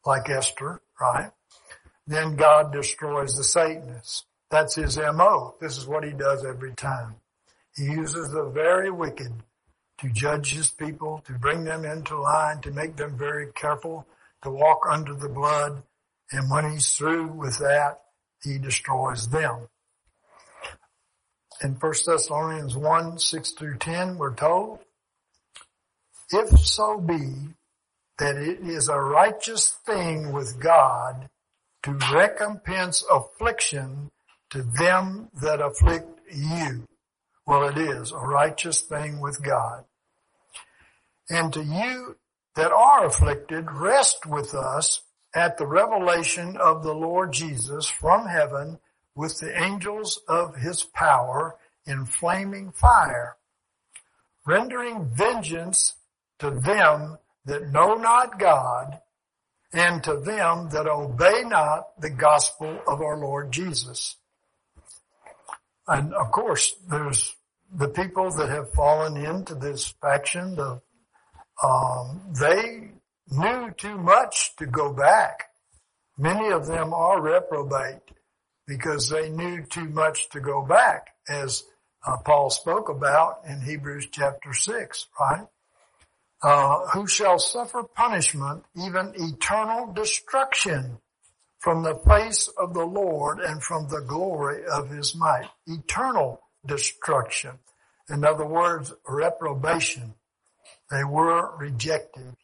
like 0.07 0.30
Esther, 0.30 0.80
right? 1.01 1.32
Then 2.07 2.36
God 2.36 2.72
destroys 2.72 3.34
the 3.34 3.43
Satanists. 3.43 4.24
That's 4.49 4.76
his 4.76 4.97
MO. 4.97 5.57
This 5.61 5.76
is 5.76 5.86
what 5.86 6.05
he 6.05 6.12
does 6.12 6.45
every 6.47 6.72
time. 6.72 7.16
He 7.74 7.84
uses 7.84 8.30
the 8.30 8.45
very 8.45 8.91
wicked 8.91 9.32
to 9.99 10.09
judge 10.11 10.55
his 10.55 10.70
people, 10.70 11.20
to 11.26 11.32
bring 11.32 11.64
them 11.64 11.84
into 11.84 12.16
line, 12.16 12.61
to 12.61 12.70
make 12.70 12.95
them 12.95 13.18
very 13.18 13.49
careful, 13.53 14.07
to 14.45 14.51
walk 14.51 14.86
under 14.89 15.14
the 15.14 15.28
blood. 15.28 15.82
And 16.30 16.49
when 16.49 16.70
he's 16.70 16.93
through 16.93 17.32
with 17.32 17.59
that, 17.59 18.03
he 18.43 18.59
destroys 18.59 19.28
them. 19.28 19.68
In 21.62 21.74
1 21.74 21.93
Thessalonians 22.07 22.76
1, 22.76 23.18
6 23.18 23.53
through 23.53 23.78
10, 23.78 24.16
we're 24.16 24.34
told, 24.34 24.78
if 26.30 26.59
so 26.61 27.01
be 27.01 27.55
that 28.18 28.36
it 28.36 28.61
is 28.61 28.89
a 28.89 29.01
righteous 29.01 29.76
thing 29.86 30.32
with 30.32 30.61
God 30.61 31.28
to 31.82 31.93
recompense 32.12 33.05
affliction 33.11 34.11
to 34.51 34.62
them 34.62 35.30
that 35.41 35.61
afflict 35.61 36.20
you. 36.32 36.84
Well, 37.47 37.68
it 37.68 37.78
is 37.78 38.12
a 38.12 38.18
righteous 38.18 38.82
thing 38.82 39.20
with 39.20 39.43
God. 39.43 39.84
And 41.30 41.53
to 41.53 41.62
you 41.62 42.16
that 42.57 42.72
are 42.72 43.07
afflicted, 43.07 43.70
rest 43.70 44.26
with 44.26 44.55
us 44.55 45.03
at 45.35 45.59
the 45.59 45.66
revelation 45.66 46.57
of 46.57 46.83
the 46.83 46.95
Lord 46.95 47.33
Jesus 47.33 47.87
from 47.87 48.26
heaven 48.26 48.79
with 49.14 49.39
the 49.41 49.62
angels 49.62 50.20
of 50.29 50.57
his 50.57 50.85
power 50.85 51.57
in 51.87 52.07
flaming 52.07 52.72
fire, 52.72 53.37
rendering 54.47 55.11
vengeance 55.12 55.97
to 56.39 56.51
them 56.51 57.18
that 57.45 57.70
know 57.70 57.95
not 57.95 58.39
God 58.39 59.01
and 59.72 60.03
to 60.05 60.20
them 60.20 60.70
that 60.70 60.87
obey 60.87 61.43
not 61.45 62.01
the 62.01 62.11
gospel 62.11 62.81
of 62.87 63.01
our 63.01 63.18
Lord 63.18 63.53
Jesus. 63.53 64.16
And 65.87 66.14
of 66.14 66.31
course, 66.31 66.74
there's 66.89 67.35
the 67.72 67.89
people 67.89 68.31
that 68.31 68.49
have 68.49 68.72
fallen 68.72 69.16
into 69.16 69.55
this 69.55 69.95
faction, 70.01 70.55
the, 70.55 70.81
um, 71.62 72.33
they 72.39 72.93
knew 73.31 73.70
too 73.76 73.99
much 73.99 74.57
to 74.57 74.66
go 74.66 74.93
back. 74.93 75.45
Many 76.16 76.51
of 76.51 76.66
them 76.66 76.93
are 76.93 77.20
reprobate 77.20 78.03
because 78.66 79.09
they 79.09 79.29
knew 79.31 79.64
too 79.64 79.89
much 79.89 80.29
to 80.31 80.41
go 80.41 80.64
back, 80.64 81.09
as 81.29 81.64
uh, 82.07 82.16
Paul 82.24 82.51
spoke 82.51 82.89
about 82.89 83.41
in 83.49 83.61
Hebrews 83.61 84.09
chapter 84.11 84.53
6, 84.53 85.07
right? 85.20 85.47
uh, 86.43 86.87
who 86.93 87.07
shall 87.07 87.39
suffer 87.39 87.83
punishment, 87.83 88.64
even 88.76 89.12
eternal 89.16 89.93
destruction 89.93 90.99
from 91.59 91.83
the 91.83 91.97
face 92.07 92.49
of 92.59 92.74
the 92.74 92.85
Lord 92.85 93.41
and 93.41 93.62
from 93.62 93.89
the 93.89 94.01
glory 94.07 94.62
of 94.72 94.91
his 94.91 95.14
might. 95.16 95.49
Eternal 95.66 96.41
destruction. 96.64 97.59
In 98.09 98.24
other 98.24 98.47
words, 98.47 98.93
reprobation. 99.07 100.14
They 100.91 101.05
were 101.05 101.57
rejected. 101.57 102.37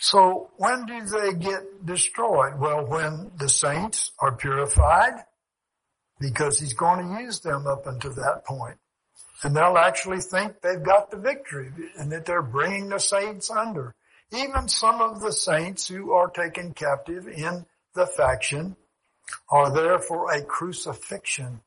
So 0.00 0.50
when 0.56 0.86
do 0.86 1.00
they 1.04 1.34
get 1.34 1.84
destroyed? 1.84 2.58
Well, 2.58 2.86
when 2.86 3.32
the 3.36 3.48
saints 3.48 4.12
are 4.20 4.36
purified, 4.36 5.24
because 6.20 6.58
he's 6.58 6.74
going 6.74 7.06
to 7.06 7.22
use 7.22 7.40
them 7.40 7.66
up 7.66 7.86
until 7.86 8.12
that 8.14 8.44
point 8.44 8.76
and 9.42 9.54
they'll 9.54 9.78
actually 9.78 10.20
think 10.20 10.60
they've 10.60 10.82
got 10.82 11.10
the 11.10 11.16
victory 11.16 11.70
and 11.96 12.10
that 12.12 12.26
they're 12.26 12.42
bringing 12.42 12.88
the 12.88 12.98
saints 12.98 13.50
under. 13.50 13.94
Even 14.32 14.68
some 14.68 15.00
of 15.00 15.20
the 15.20 15.32
saints 15.32 15.88
who 15.88 16.12
are 16.12 16.28
taken 16.28 16.74
captive 16.74 17.28
in 17.28 17.64
the 17.94 18.06
faction 18.06 18.76
are 19.48 19.72
there 19.72 19.98
for 19.98 20.32
a 20.32 20.42
crucifixion. 20.42 21.60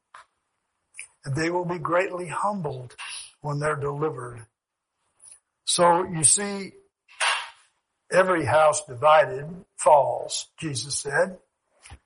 And 1.24 1.36
they 1.36 1.50
will 1.50 1.66
be 1.66 1.80
greatly 1.80 2.28
humbled 2.28 2.96
when 3.42 3.60
they're 3.60 3.76
delivered. 3.76 4.46
So 5.66 6.04
you 6.04 6.24
see, 6.24 6.74
every 8.12 8.46
house 8.46 8.86
divided 8.86 9.48
falls, 9.78 10.48
Jesus 10.60 11.00
said. 11.00 11.38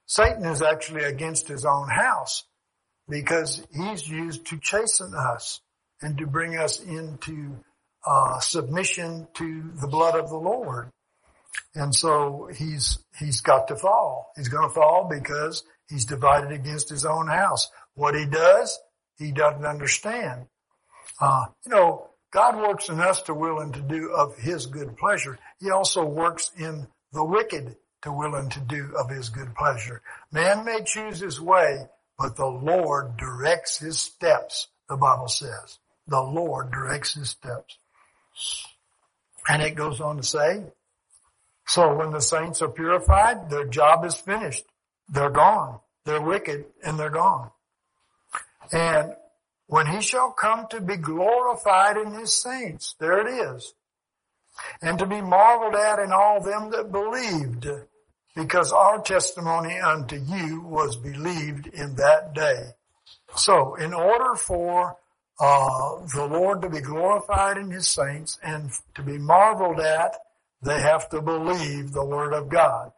Satan 0.05 0.45
is 0.45 0.61
actually 0.61 1.03
against 1.03 1.47
his 1.47 1.65
own 1.65 1.89
house 1.89 2.43
because 3.09 3.65
he's 3.73 4.07
used 4.07 4.45
to 4.47 4.59
chasten 4.59 5.13
us 5.15 5.61
and 6.01 6.17
to 6.17 6.27
bring 6.27 6.57
us 6.57 6.79
into 6.79 7.57
uh, 8.05 8.39
submission 8.39 9.27
to 9.35 9.71
the 9.81 9.87
blood 9.87 10.15
of 10.15 10.29
the 10.29 10.37
Lord. 10.37 10.89
And 11.73 11.93
so 11.93 12.49
he's, 12.53 12.99
he's 13.17 13.41
got 13.41 13.67
to 13.69 13.75
fall. 13.75 14.31
He's 14.35 14.49
going 14.49 14.67
to 14.67 14.73
fall 14.73 15.09
because 15.09 15.63
he's 15.89 16.05
divided 16.05 16.51
against 16.51 16.89
his 16.89 17.05
own 17.05 17.27
house. 17.27 17.69
What 17.95 18.15
he 18.15 18.25
does, 18.25 18.77
he 19.17 19.31
doesn't 19.31 19.65
understand. 19.65 20.47
Uh, 21.19 21.45
you 21.65 21.71
know, 21.71 22.09
God 22.35 22.57
works 22.57 22.89
in 22.89 22.99
us 22.99 23.21
to 23.23 23.33
will 23.33 23.61
and 23.61 23.73
to 23.75 23.79
do 23.79 24.11
of 24.11 24.35
his 24.35 24.65
good 24.65 24.97
pleasure. 24.97 25.39
He 25.61 25.71
also 25.71 26.03
works 26.03 26.51
in 26.57 26.85
the 27.13 27.23
wicked 27.23 27.77
to 28.01 28.11
will 28.11 28.35
and 28.35 28.51
to 28.51 28.59
do 28.59 28.93
of 28.99 29.09
his 29.09 29.29
good 29.29 29.55
pleasure. 29.55 30.01
Man 30.33 30.65
may 30.65 30.83
choose 30.83 31.21
his 31.21 31.39
way, 31.39 31.87
but 32.19 32.35
the 32.35 32.45
Lord 32.45 33.15
directs 33.15 33.79
his 33.79 34.01
steps, 34.01 34.67
the 34.89 34.97
Bible 34.97 35.29
says. 35.29 35.79
The 36.07 36.19
Lord 36.19 36.73
directs 36.73 37.13
his 37.13 37.29
steps. 37.29 37.77
And 39.47 39.61
it 39.61 39.75
goes 39.75 40.01
on 40.01 40.17
to 40.17 40.23
say, 40.23 40.61
so 41.65 41.95
when 41.95 42.11
the 42.11 42.19
saints 42.19 42.61
are 42.61 42.67
purified, 42.67 43.49
their 43.49 43.65
job 43.65 44.03
is 44.03 44.15
finished. 44.15 44.65
They're 45.07 45.29
gone. 45.29 45.79
They're 46.03 46.21
wicked 46.21 46.65
and 46.83 46.99
they're 46.99 47.09
gone. 47.09 47.49
And 48.73 49.15
when 49.67 49.87
he 49.87 50.01
shall 50.01 50.31
come 50.31 50.67
to 50.69 50.79
be 50.79 50.97
glorified 50.97 51.97
in 51.97 52.13
his 52.13 52.33
saints, 52.33 52.95
there 52.99 53.19
it 53.19 53.55
is. 53.55 53.73
And 54.81 54.99
to 54.99 55.05
be 55.05 55.21
marveled 55.21 55.75
at 55.75 55.99
in 55.99 56.11
all 56.11 56.41
them 56.41 56.71
that 56.71 56.91
believed, 56.91 57.67
because 58.35 58.71
our 58.71 59.01
testimony 59.01 59.77
unto 59.79 60.17
you 60.17 60.61
was 60.61 60.95
believed 60.95 61.67
in 61.67 61.95
that 61.95 62.33
day. 62.33 62.73
So 63.35 63.75
in 63.75 63.93
order 63.93 64.35
for 64.35 64.95
uh, 65.39 66.05
the 66.13 66.25
Lord 66.25 66.61
to 66.61 66.69
be 66.69 66.79
glorified 66.79 67.57
in 67.57 67.71
his 67.71 67.87
saints 67.87 68.39
and 68.41 68.71
to 68.93 69.01
be 69.01 69.17
marveled 69.17 69.79
at, 69.79 70.15
they 70.61 70.79
have 70.79 71.09
to 71.09 71.21
believe 71.21 71.91
the 71.91 72.05
word 72.05 72.33
of 72.33 72.49
God. 72.49 72.91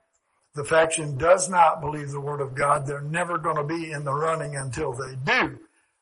The 0.53 0.63
faction 0.63 1.17
does 1.17 1.49
not 1.49 1.81
believe 1.81 2.11
the 2.11 2.21
word 2.21 2.41
of 2.41 2.55
God. 2.55 2.85
They're 2.85 3.01
never 3.01 3.37
going 3.37 3.55
to 3.57 3.63
be 3.63 3.91
in 3.91 4.03
the 4.03 4.13
running 4.13 4.55
until 4.55 4.93
they 4.93 5.15
do 5.23 5.59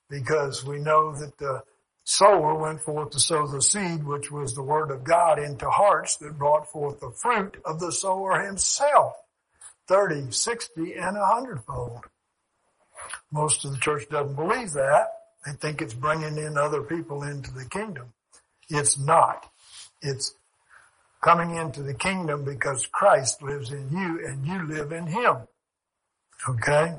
because 0.09 0.63
we 0.63 0.79
know 0.79 1.15
that 1.15 1.37
the 1.37 1.63
sower 2.03 2.55
went 2.55 2.81
forth 2.81 3.11
to 3.11 3.19
sow 3.19 3.47
the 3.47 3.61
seed, 3.61 4.03
which 4.03 4.31
was 4.31 4.53
the 4.53 4.63
word 4.63 4.91
of 4.91 5.03
God 5.03 5.39
into 5.39 5.69
hearts 5.69 6.17
that 6.17 6.37
brought 6.37 6.71
forth 6.71 6.99
the 6.99 7.11
fruit 7.11 7.57
of 7.65 7.79
the 7.79 7.91
sower 7.91 8.41
himself. 8.41 9.15
30, 9.87 10.31
60, 10.31 10.93
and 10.93 11.17
a 11.17 11.25
hundredfold. 11.25 12.05
Most 13.31 13.65
of 13.65 13.71
the 13.71 13.77
church 13.77 14.07
doesn't 14.09 14.35
believe 14.35 14.71
that. 14.73 15.07
They 15.45 15.51
think 15.53 15.81
it's 15.81 15.93
bringing 15.93 16.37
in 16.37 16.57
other 16.57 16.81
people 16.81 17.23
into 17.23 17.51
the 17.51 17.65
kingdom. 17.65 18.13
It's 18.69 18.97
not. 18.97 19.47
It's 20.01 20.33
coming 21.23 21.55
into 21.55 21.83
the 21.83 21.93
kingdom 21.93 22.43
because 22.43 22.87
Christ 22.87 23.41
lives 23.41 23.71
in 23.71 23.89
you 23.91 24.25
and 24.25 24.45
you 24.45 24.63
live 24.67 24.91
in 24.91 25.07
Him. 25.07 25.37
Okay? 26.47 26.95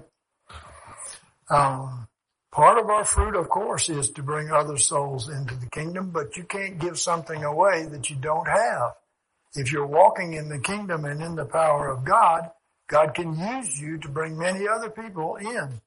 Um, 1.48 2.08
part 2.56 2.78
of 2.78 2.88
our 2.88 3.04
fruit, 3.04 3.36
of 3.36 3.50
course, 3.50 3.90
is 3.90 4.10
to 4.12 4.22
bring 4.22 4.50
other 4.50 4.78
souls 4.78 5.28
into 5.28 5.54
the 5.54 5.68
kingdom, 5.68 6.08
but 6.10 6.38
you 6.38 6.44
can't 6.44 6.78
give 6.78 6.98
something 6.98 7.44
away 7.44 7.84
that 7.84 8.08
you 8.08 8.16
don't 8.16 8.48
have. 8.48 8.94
If 9.54 9.70
you're 9.70 9.86
walking 9.86 10.32
in 10.32 10.48
the 10.48 10.58
kingdom 10.58 11.04
and 11.04 11.20
in 11.22 11.34
the 11.34 11.44
power 11.44 11.88
of 11.90 12.06
God, 12.06 12.50
God 12.88 13.14
can 13.14 13.38
use 13.38 13.78
you 13.78 13.98
to 13.98 14.08
bring 14.08 14.38
many 14.38 14.66
other 14.66 14.88
people 14.88 15.36
in. 15.36 15.82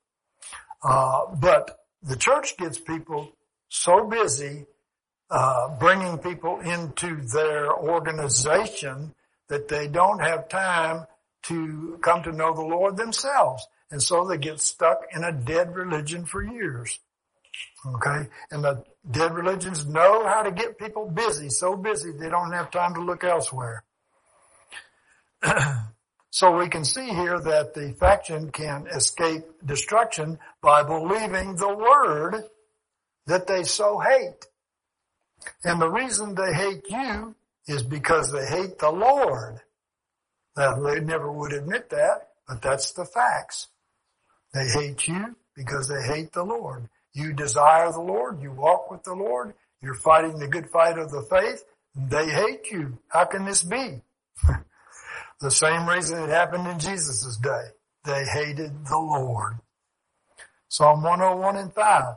Uh, 0.83 1.35
but 1.41 1.79
the 2.03 2.15
church 2.15 2.55
gets 2.55 2.77
people 2.77 3.31
so 3.69 4.05
busy 4.05 4.67
uh, 5.31 5.69
bringing 5.79 6.19
people 6.19 6.59
into 6.59 7.15
their 7.33 7.73
organization 7.73 9.15
that 9.47 9.69
they 9.69 9.87
don't 9.87 10.19
have 10.19 10.49
time 10.49 11.07
to 11.41 11.97
come 12.03 12.21
to 12.21 12.31
know 12.31 12.53
the 12.53 12.61
Lord 12.61 12.95
themselves. 12.95 13.67
And 13.91 14.01
so 14.01 14.25
they 14.25 14.37
get 14.37 14.59
stuck 14.59 15.01
in 15.15 15.23
a 15.23 15.31
dead 15.31 15.75
religion 15.75 16.25
for 16.25 16.43
years. 16.43 16.99
Okay? 17.85 18.29
And 18.51 18.63
the 18.63 18.83
dead 19.09 19.33
religions 19.33 19.85
know 19.85 20.27
how 20.27 20.43
to 20.43 20.51
get 20.51 20.77
people 20.77 21.09
busy, 21.09 21.49
so 21.49 21.75
busy 21.75 22.11
they 22.11 22.29
don't 22.29 22.51
have 22.51 22.71
time 22.71 22.93
to 22.95 23.01
look 23.01 23.23
elsewhere. 23.23 23.83
So 26.31 26.57
we 26.57 26.69
can 26.69 26.85
see 26.85 27.09
here 27.09 27.39
that 27.39 27.73
the 27.73 27.95
faction 27.99 28.51
can 28.51 28.87
escape 28.87 29.43
destruction 29.65 30.37
by 30.61 30.83
believing 30.83 31.55
the 31.55 31.75
word 31.75 32.43
that 33.25 33.47
they 33.47 33.63
so 33.63 33.99
hate. 33.99 34.45
And 35.63 35.81
the 35.81 35.89
reason 35.89 36.35
they 36.35 36.53
hate 36.53 36.85
you 36.89 37.35
is 37.67 37.83
because 37.83 38.31
they 38.31 38.45
hate 38.45 38.77
the 38.77 38.91
Lord. 38.91 39.61
Now, 40.55 40.79
they 40.79 40.99
never 40.99 41.31
would 41.31 41.53
admit 41.53 41.89
that, 41.89 42.29
but 42.47 42.61
that's 42.61 42.91
the 42.91 43.05
facts. 43.05 43.67
They 44.53 44.67
hate 44.67 45.07
you 45.07 45.35
because 45.55 45.87
they 45.87 46.01
hate 46.01 46.31
the 46.31 46.43
Lord. 46.43 46.89
You 47.13 47.33
desire 47.33 47.91
the 47.91 48.01
Lord, 48.01 48.41
you 48.41 48.51
walk 48.51 48.89
with 48.89 49.03
the 49.03 49.13
Lord, 49.13 49.53
you're 49.81 49.95
fighting 49.95 50.39
the 50.39 50.47
good 50.47 50.69
fight 50.69 50.97
of 50.97 51.11
the 51.11 51.21
faith, 51.23 51.63
they 51.95 52.29
hate 52.29 52.71
you. 52.71 52.97
How 53.09 53.25
can 53.25 53.45
this 53.45 53.63
be? 53.63 54.01
The 55.41 55.51
same 55.51 55.87
reason 55.87 56.21
it 56.21 56.29
happened 56.29 56.67
in 56.67 56.79
Jesus' 56.79 57.37
day. 57.37 57.67
They 58.03 58.25
hated 58.25 58.85
the 58.85 58.97
Lord. 58.97 59.59
Psalm 60.67 61.01
101 61.01 61.55
and 61.55 61.73
5. 61.73 62.15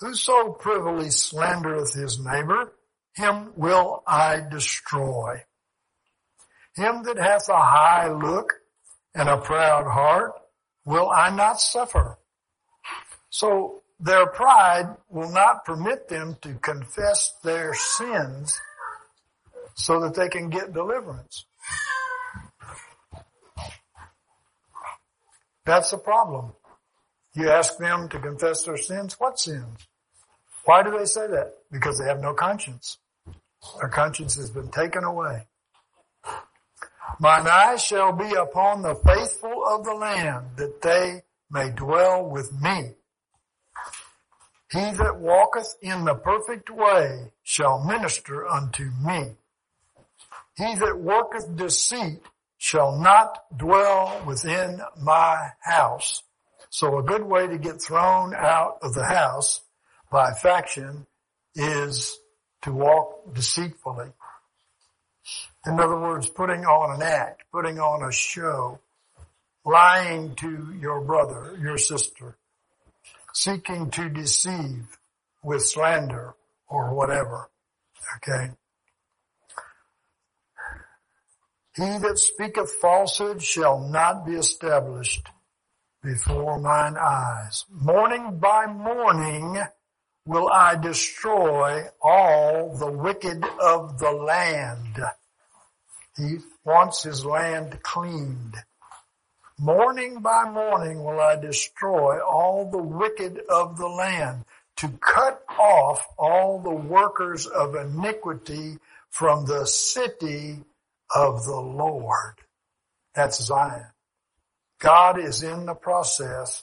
Whoso 0.00 0.52
privily 0.52 1.06
slandereth 1.06 1.94
his 1.94 2.20
neighbor, 2.20 2.74
him 3.14 3.52
will 3.56 4.02
I 4.06 4.42
destroy. 4.50 5.44
Him 6.74 7.02
that 7.04 7.16
hath 7.16 7.48
a 7.48 7.56
high 7.56 8.12
look 8.12 8.52
and 9.14 9.30
a 9.30 9.38
proud 9.38 9.90
heart 9.90 10.32
will 10.88 11.10
I 11.10 11.28
not 11.28 11.60
suffer. 11.60 12.18
So 13.28 13.82
their 14.00 14.26
pride 14.26 14.96
will 15.10 15.30
not 15.30 15.66
permit 15.66 16.08
them 16.08 16.36
to 16.40 16.54
confess 16.54 17.34
their 17.44 17.74
sins 17.74 18.58
so 19.74 20.00
that 20.00 20.14
they 20.14 20.30
can 20.30 20.48
get 20.48 20.72
deliverance. 20.72 21.44
That's 25.66 25.90
the 25.90 25.98
problem. 25.98 26.52
You 27.34 27.50
ask 27.50 27.76
them 27.76 28.08
to 28.08 28.18
confess 28.18 28.64
their 28.64 28.78
sins. 28.78 29.14
What 29.18 29.38
sins? 29.38 29.86
Why 30.64 30.82
do 30.82 30.96
they 30.98 31.04
say 31.04 31.26
that? 31.26 31.52
Because 31.70 31.98
they 31.98 32.06
have 32.06 32.20
no 32.20 32.32
conscience. 32.32 32.96
Their 33.78 33.90
conscience 33.90 34.36
has 34.36 34.50
been 34.50 34.70
taken 34.70 35.04
away. 35.04 35.48
Mine 37.20 37.46
eyes 37.46 37.82
shall 37.82 38.12
be 38.12 38.32
upon 38.34 38.82
the 38.82 38.94
faithful 38.94 39.57
of 39.68 39.84
the 39.84 39.94
land 39.94 40.46
that 40.56 40.82
they 40.82 41.22
may 41.50 41.70
dwell 41.70 42.28
with 42.28 42.52
me. 42.60 42.92
He 44.70 44.80
that 44.80 45.18
walketh 45.18 45.76
in 45.80 46.04
the 46.04 46.14
perfect 46.14 46.68
way 46.70 47.32
shall 47.42 47.84
minister 47.84 48.46
unto 48.46 48.90
me. 49.02 49.36
He 50.56 50.74
that 50.74 50.98
worketh 50.98 51.56
deceit 51.56 52.20
shall 52.58 52.98
not 52.98 53.44
dwell 53.56 54.22
within 54.26 54.80
my 55.00 55.50
house. 55.60 56.22
So 56.70 56.98
a 56.98 57.02
good 57.02 57.22
way 57.22 57.46
to 57.46 57.56
get 57.56 57.80
thrown 57.80 58.34
out 58.34 58.78
of 58.82 58.92
the 58.92 59.04
house 59.04 59.62
by 60.10 60.32
faction 60.32 61.06
is 61.54 62.18
to 62.62 62.72
walk 62.72 63.34
deceitfully. 63.34 64.12
In 65.66 65.80
other 65.80 65.98
words, 65.98 66.28
putting 66.28 66.64
on 66.64 66.96
an 66.96 67.02
act, 67.02 67.44
putting 67.52 67.78
on 67.78 68.06
a 68.06 68.12
show, 68.12 68.80
lying 69.68 70.34
to 70.36 70.74
your 70.80 71.00
brother, 71.02 71.56
your 71.60 71.76
sister, 71.76 72.36
seeking 73.34 73.90
to 73.90 74.08
deceive 74.08 74.98
with 75.42 75.62
slander 75.62 76.34
or 76.68 76.94
whatever. 76.94 77.50
Okay. 78.16 78.52
He 81.76 81.98
that 81.98 82.18
speaketh 82.18 82.72
falsehood 82.80 83.42
shall 83.42 83.78
not 83.88 84.26
be 84.26 84.32
established 84.32 85.28
before 86.02 86.58
mine 86.58 86.96
eyes. 86.98 87.64
Morning 87.70 88.38
by 88.38 88.66
morning 88.66 89.62
will 90.26 90.48
I 90.50 90.76
destroy 90.76 91.84
all 92.02 92.76
the 92.76 92.90
wicked 92.90 93.44
of 93.60 93.98
the 93.98 94.12
land. 94.12 94.98
He 96.16 96.38
wants 96.64 97.02
his 97.02 97.24
land 97.24 97.82
cleaned. 97.82 98.56
Morning 99.60 100.20
by 100.20 100.48
morning 100.50 101.02
will 101.02 101.20
I 101.20 101.36
destroy 101.36 102.20
all 102.20 102.70
the 102.70 102.78
wicked 102.82 103.40
of 103.50 103.76
the 103.78 103.88
land. 103.88 104.44
to 104.76 104.88
cut 105.00 105.42
off 105.58 106.06
all 106.16 106.60
the 106.60 106.70
workers 106.70 107.46
of 107.46 107.74
iniquity 107.74 108.78
from 109.10 109.44
the 109.46 109.66
city 109.66 110.58
of 111.14 111.44
the 111.44 111.60
Lord. 111.60 112.36
That's 113.14 113.44
Zion. 113.44 113.86
God 114.78 115.18
is 115.18 115.42
in 115.42 115.66
the 115.66 115.74
process 115.74 116.62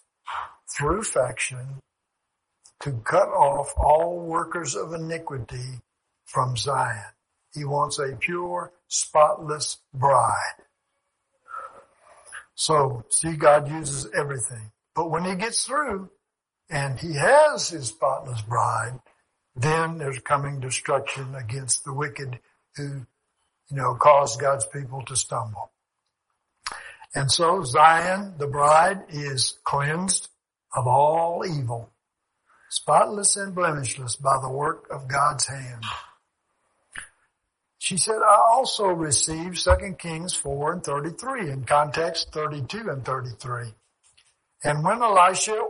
through 0.78 1.04
faction 1.04 1.82
to 2.82 2.94
cut 3.04 3.28
off 3.28 3.74
all 3.78 4.20
workers 4.22 4.76
of 4.76 4.94
iniquity 4.94 5.82
from 6.26 6.56
Zion. 6.56 7.12
He 7.54 7.66
wants 7.66 8.00
a 8.00 8.16
pure, 8.16 8.72
spotless 8.88 9.80
bride. 9.94 10.64
So, 12.56 13.04
see, 13.10 13.36
God 13.36 13.70
uses 13.70 14.10
everything. 14.18 14.72
But 14.96 15.12
when 15.12 15.26
he 15.26 15.36
gets 15.36 15.66
through 15.66 16.10
and 16.70 17.00
he 17.00 17.14
has 17.14 17.70
his 17.70 17.90
spotless 17.90 18.42
bride, 18.42 19.00
then 19.56 19.98
there's 19.98 20.20
coming 20.20 20.60
destruction 20.60 21.36
against 21.36 21.84
the 21.84 21.94
wicked 21.94 22.40
who, 22.76 23.06
you 23.70 23.78
know, 23.78 23.96
cause 23.96 24.38
God's 24.38 24.66
people 24.66 25.04
to 25.04 25.16
stumble. 25.16 25.72
And 27.14 27.32
so 27.32 27.64
Zion, 27.64 28.36
the 28.38 28.48
bride, 28.48 29.04
is 29.10 29.58
cleansed 29.64 30.30
of 30.76 30.88
all 30.88 31.46
evil, 31.46 31.92
spotless 32.70 33.38
and 33.38 33.56
blemishless 33.56 34.18
by 34.18 34.38
the 34.42 34.50
work 34.50 34.88
of 34.92 35.08
God's 35.08 35.48
hand. 35.48 35.84
She 37.86 37.98
said, 37.98 38.16
I 38.16 38.38
also 38.52 38.88
received 38.88 39.64
2 39.64 39.94
Kings 40.00 40.34
4 40.34 40.74
and 40.74 40.84
33, 40.84 41.52
in 41.52 41.66
context 41.66 42.32
32 42.34 42.90
and 42.90 43.06
33. 43.06 43.76
And 44.64 44.84
when 44.84 45.04
Elisha 45.04 45.62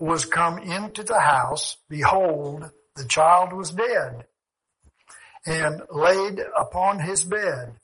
was 0.00 0.24
come 0.24 0.56
into 0.56 1.02
the 1.02 1.20
house, 1.20 1.76
behold, 1.90 2.70
the 2.96 3.04
child 3.04 3.52
was 3.52 3.72
dead 3.72 4.24
and 5.44 5.82
laid 5.90 6.40
upon 6.58 7.00
his 7.00 7.22
bed. 7.22 7.74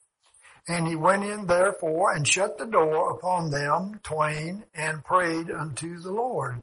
And 0.67 0.89
he 0.89 0.97
went 0.97 1.25
in 1.25 1.47
therefore 1.47 2.15
and 2.15 2.27
shut 2.27 2.57
the 2.57 2.65
door 2.65 3.11
upon 3.11 3.51
them 3.51 4.01
twain 4.03 4.65
and 4.75 5.05
prayed 5.05 5.51
unto 5.51 5.99
the 5.99 6.11
Lord. 6.11 6.63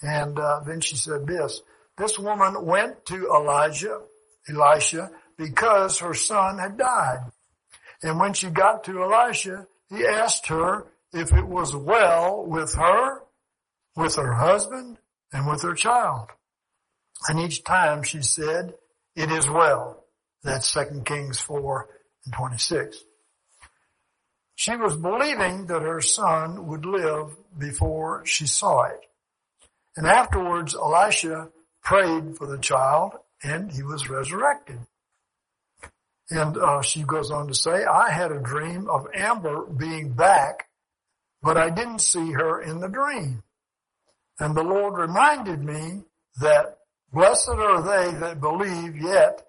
And 0.00 0.38
uh, 0.38 0.60
then 0.64 0.80
she 0.80 0.94
said 0.94 1.26
this, 1.26 1.60
this 1.98 2.20
woman 2.20 2.64
went 2.64 3.04
to 3.06 3.34
Elijah, 3.34 4.00
Elisha, 4.48 5.10
because 5.36 5.98
her 5.98 6.14
son 6.14 6.58
had 6.58 6.78
died. 6.78 7.30
And 8.02 8.18
when 8.18 8.34
she 8.34 8.50
got 8.50 8.84
to 8.84 9.02
Elisha, 9.02 9.66
he 9.88 10.06
asked 10.06 10.48
her 10.48 10.86
if 11.12 11.32
it 11.32 11.46
was 11.46 11.74
well 11.74 12.44
with 12.44 12.74
her, 12.74 13.22
with 13.96 14.16
her 14.16 14.34
husband, 14.34 14.98
and 15.32 15.46
with 15.46 15.62
her 15.62 15.74
child. 15.74 16.28
And 17.28 17.40
each 17.40 17.64
time 17.64 18.02
she 18.02 18.22
said, 18.22 18.74
it 19.16 19.30
is 19.30 19.48
well. 19.48 20.04
That's 20.42 20.72
2 20.74 21.02
Kings 21.04 21.40
4 21.40 21.88
and 22.24 22.34
26. 22.34 22.98
She 24.56 24.76
was 24.76 24.96
believing 24.96 25.66
that 25.66 25.82
her 25.82 26.00
son 26.00 26.66
would 26.66 26.84
live 26.84 27.36
before 27.56 28.24
she 28.26 28.46
saw 28.46 28.84
it. 28.84 29.00
And 29.96 30.06
afterwards, 30.06 30.74
Elisha 30.74 31.50
prayed 31.82 32.36
for 32.36 32.46
the 32.46 32.58
child 32.58 33.12
and 33.42 33.70
he 33.70 33.82
was 33.82 34.08
resurrected. 34.08 34.80
And 36.30 36.56
uh, 36.56 36.82
she 36.82 37.02
goes 37.02 37.30
on 37.30 37.48
to 37.48 37.54
say, 37.54 37.84
I 37.84 38.10
had 38.10 38.32
a 38.32 38.40
dream 38.40 38.88
of 38.88 39.06
Amber 39.14 39.66
being 39.66 40.14
back, 40.14 40.68
but 41.42 41.56
I 41.56 41.70
didn't 41.70 42.00
see 42.00 42.32
her 42.32 42.62
in 42.62 42.80
the 42.80 42.88
dream. 42.88 43.42
And 44.40 44.56
the 44.56 44.62
Lord 44.62 44.98
reminded 44.98 45.62
me 45.62 46.02
that 46.40 46.78
blessed 47.12 47.50
are 47.50 47.82
they 47.82 48.18
that 48.18 48.40
believe 48.40 48.96
yet 48.96 49.42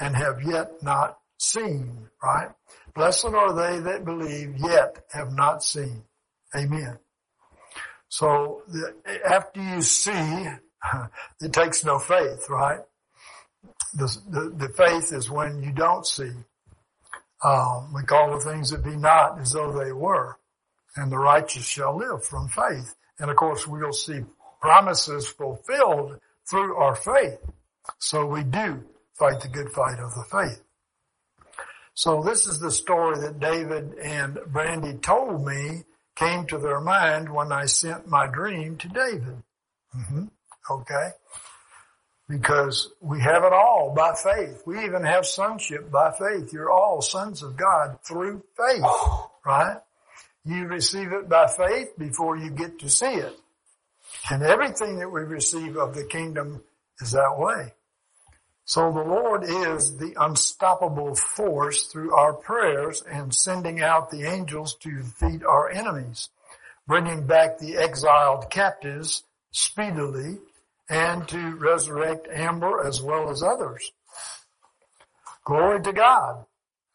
and 0.00 0.16
have 0.16 0.42
yet 0.42 0.82
not 0.82 1.18
seen, 1.38 2.08
right? 2.22 2.50
Blessed 2.94 3.26
are 3.26 3.54
they 3.54 3.80
that 3.80 4.04
believe 4.04 4.56
yet 4.58 5.04
have 5.12 5.32
not 5.32 5.62
seen. 5.62 6.02
Amen. 6.56 6.98
So 8.08 8.62
the, 8.68 8.94
after 9.24 9.62
you 9.62 9.80
see, 9.80 10.12
it 11.40 11.52
takes 11.52 11.84
no 11.84 11.98
faith, 11.98 12.48
right? 12.50 12.80
The, 13.94 14.18
the, 14.28 14.66
the 14.66 14.72
faith 14.72 15.12
is 15.12 15.30
when 15.30 15.62
you 15.62 15.72
don't 15.72 16.06
see. 16.06 16.30
Um, 17.44 17.92
we 17.92 18.02
call 18.04 18.32
the 18.32 18.44
things 18.44 18.70
that 18.70 18.84
be 18.84 18.96
not 18.96 19.40
as 19.40 19.52
though 19.52 19.72
they 19.72 19.92
were, 19.92 20.38
and 20.96 21.10
the 21.10 21.18
righteous 21.18 21.64
shall 21.64 21.96
live 21.96 22.24
from 22.24 22.48
faith. 22.48 22.94
And 23.18 23.30
of 23.30 23.36
course, 23.36 23.66
we'll 23.66 23.92
see 23.92 24.20
promises 24.60 25.28
fulfilled 25.28 26.18
through 26.48 26.76
our 26.76 26.94
faith. 26.94 27.38
So 27.98 28.26
we 28.26 28.44
do 28.44 28.84
fight 29.14 29.40
the 29.40 29.48
good 29.48 29.70
fight 29.72 29.98
of 29.98 30.14
the 30.14 30.24
faith. 30.30 30.62
So 31.94 32.22
this 32.22 32.46
is 32.46 32.58
the 32.58 32.70
story 32.70 33.20
that 33.20 33.40
David 33.40 33.94
and 33.94 34.38
Brandy 34.46 34.94
told 34.94 35.44
me 35.44 35.84
came 36.14 36.46
to 36.46 36.58
their 36.58 36.80
mind 36.80 37.32
when 37.32 37.52
I 37.52 37.66
sent 37.66 38.06
my 38.06 38.26
dream 38.26 38.76
to 38.78 38.88
David. 38.88 39.42
Mm-hmm. 39.96 40.24
Okay. 40.70 41.08
Because 42.32 42.88
we 43.02 43.20
have 43.20 43.44
it 43.44 43.52
all 43.52 43.92
by 43.94 44.14
faith. 44.14 44.62
We 44.64 44.82
even 44.84 45.04
have 45.04 45.26
sonship 45.26 45.90
by 45.90 46.12
faith. 46.12 46.50
You're 46.50 46.70
all 46.72 47.02
sons 47.02 47.42
of 47.42 47.58
God 47.58 47.98
through 48.08 48.42
faith, 48.56 48.82
right? 49.44 49.76
You 50.42 50.66
receive 50.66 51.12
it 51.12 51.28
by 51.28 51.46
faith 51.46 51.90
before 51.98 52.38
you 52.38 52.48
get 52.48 52.78
to 52.78 52.88
see 52.88 53.16
it. 53.16 53.38
And 54.30 54.42
everything 54.42 54.98
that 54.98 55.10
we 55.10 55.20
receive 55.20 55.76
of 55.76 55.94
the 55.94 56.04
kingdom 56.04 56.62
is 57.00 57.12
that 57.12 57.36
way. 57.36 57.74
So 58.64 58.90
the 58.90 59.02
Lord 59.02 59.44
is 59.44 59.98
the 59.98 60.14
unstoppable 60.18 61.14
force 61.14 61.84
through 61.84 62.14
our 62.14 62.32
prayers 62.32 63.02
and 63.02 63.34
sending 63.34 63.82
out 63.82 64.10
the 64.10 64.22
angels 64.22 64.74
to 64.76 64.90
defeat 64.90 65.42
our 65.44 65.68
enemies, 65.68 66.30
bringing 66.86 67.26
back 67.26 67.58
the 67.58 67.76
exiled 67.76 68.48
captives 68.48 69.24
speedily 69.50 70.38
and 70.92 71.26
to 71.26 71.56
resurrect 71.56 72.28
Amber 72.30 72.86
as 72.86 73.00
well 73.00 73.30
as 73.30 73.42
others. 73.42 73.92
Glory 75.42 75.82
to 75.82 75.92
God. 75.92 76.44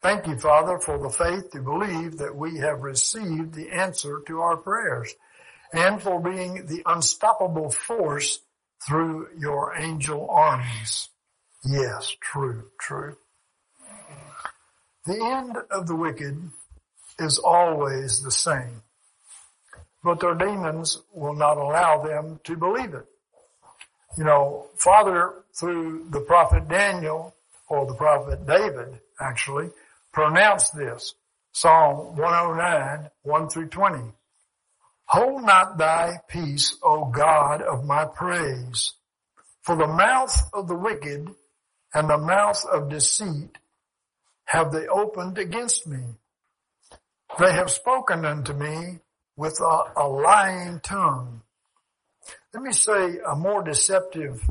Thank 0.04 0.28
you, 0.28 0.38
Father, 0.38 0.78
for 0.78 1.00
the 1.00 1.10
faith 1.10 1.50
to 1.52 1.62
believe 1.62 2.20
that 2.20 2.36
we 2.36 2.60
have 2.60 2.82
received 2.82 3.56
the 3.56 3.72
answer 3.72 4.22
to 4.28 4.40
our 4.40 4.56
prayers 4.56 5.16
and 5.74 6.00
for 6.00 6.22
being 6.22 6.68
the 6.68 6.84
unstoppable 6.86 7.72
force 7.72 8.40
through 8.88 9.30
your 9.36 9.76
angel 9.76 10.30
armies. 10.30 11.10
Yes, 11.66 12.16
true, 12.22 12.66
true. 12.80 13.18
The 15.08 15.20
end 15.20 15.58
of 15.72 15.88
the 15.88 15.96
wicked 15.96 16.38
is 17.18 17.40
always 17.40 18.22
the 18.22 18.32
same, 18.32 18.84
but 20.04 20.20
their 20.20 20.36
demons 20.36 21.02
will 21.12 21.36
not 21.36 21.58
allow 21.58 22.04
them 22.04 22.40
to 22.44 22.56
believe 22.56 22.94
it. 22.94 23.08
You 24.18 24.24
know, 24.24 24.68
Father, 24.78 25.34
through 25.54 26.08
the 26.10 26.22
prophet 26.22 26.68
Daniel, 26.68 27.36
or 27.70 27.86
the 27.86 27.94
prophet 27.94 28.46
David, 28.48 29.00
actually, 29.20 29.70
pronounced 30.12 30.76
this. 30.76 31.14
Psalm 31.52 32.16
109, 32.18 33.10
1 33.24 33.50
through 33.50 33.68
20. 33.68 34.12
Hold 35.06 35.44
not 35.44 35.78
thy 35.78 36.18
peace, 36.28 36.78
O 36.84 37.06
God 37.06 37.62
of 37.62 37.86
my 37.86 38.06
praise, 38.06 38.94
for 39.62 39.76
the 39.76 39.88
mouth 39.88 40.50
of 40.54 40.68
the 40.68 40.76
wicked 40.76 41.30
and 41.94 42.10
the 42.10 42.18
mouth 42.18 42.64
of 42.66 42.90
deceit 42.90 43.58
have 44.46 44.72
they 44.72 44.88
opened 44.88 45.38
against 45.38 45.88
me. 45.88 46.00
They 47.40 47.52
have 47.52 47.70
spoken 47.70 48.26
unto 48.26 48.54
me 48.54 49.00
with 49.36 49.60
a, 49.62 49.84
a 49.96 50.08
lying 50.08 50.80
tongue. 50.82 51.42
Let 52.58 52.64
me 52.64 52.74
say 52.74 53.20
a 53.20 53.36
more 53.36 53.62
deceptive 53.62 54.42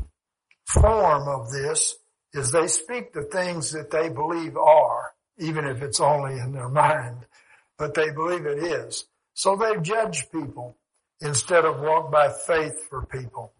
form 0.65 1.27
of 1.27 1.51
this 1.51 1.97
is 2.31 2.53
they 2.53 2.67
speak 2.67 3.11
the 3.11 3.23
things 3.23 3.73
that 3.73 3.91
they 3.91 4.07
believe 4.07 4.55
are, 4.55 5.11
even 5.39 5.65
if 5.65 5.81
it's 5.81 5.99
only 5.99 6.39
in 6.39 6.53
their 6.53 6.69
mind, 6.69 7.25
but 7.77 7.95
they 7.95 8.09
believe 8.11 8.45
it 8.45 8.63
is. 8.63 9.03
So 9.33 9.57
they 9.57 9.81
judge 9.81 10.31
people 10.31 10.77
instead 11.19 11.65
of 11.65 11.81
walk 11.81 12.09
by 12.09 12.29
faith 12.29 12.87
for 12.89 13.05
people. 13.07 13.51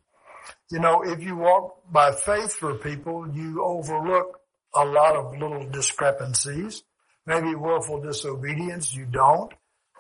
You 0.72 0.80
know, 0.80 1.02
if 1.02 1.22
you 1.22 1.36
walk 1.36 1.82
by 1.92 2.14
faith 2.14 2.54
for 2.54 2.76
people, 2.76 3.30
you 3.30 3.62
overlook 3.62 4.40
a 4.74 4.86
lot 4.86 5.18
of 5.18 5.38
little 5.38 5.68
discrepancies. 5.70 6.84
Maybe 7.26 7.54
willful 7.54 8.00
disobedience, 8.00 8.96
you 8.96 9.08
don't. 9.08 9.54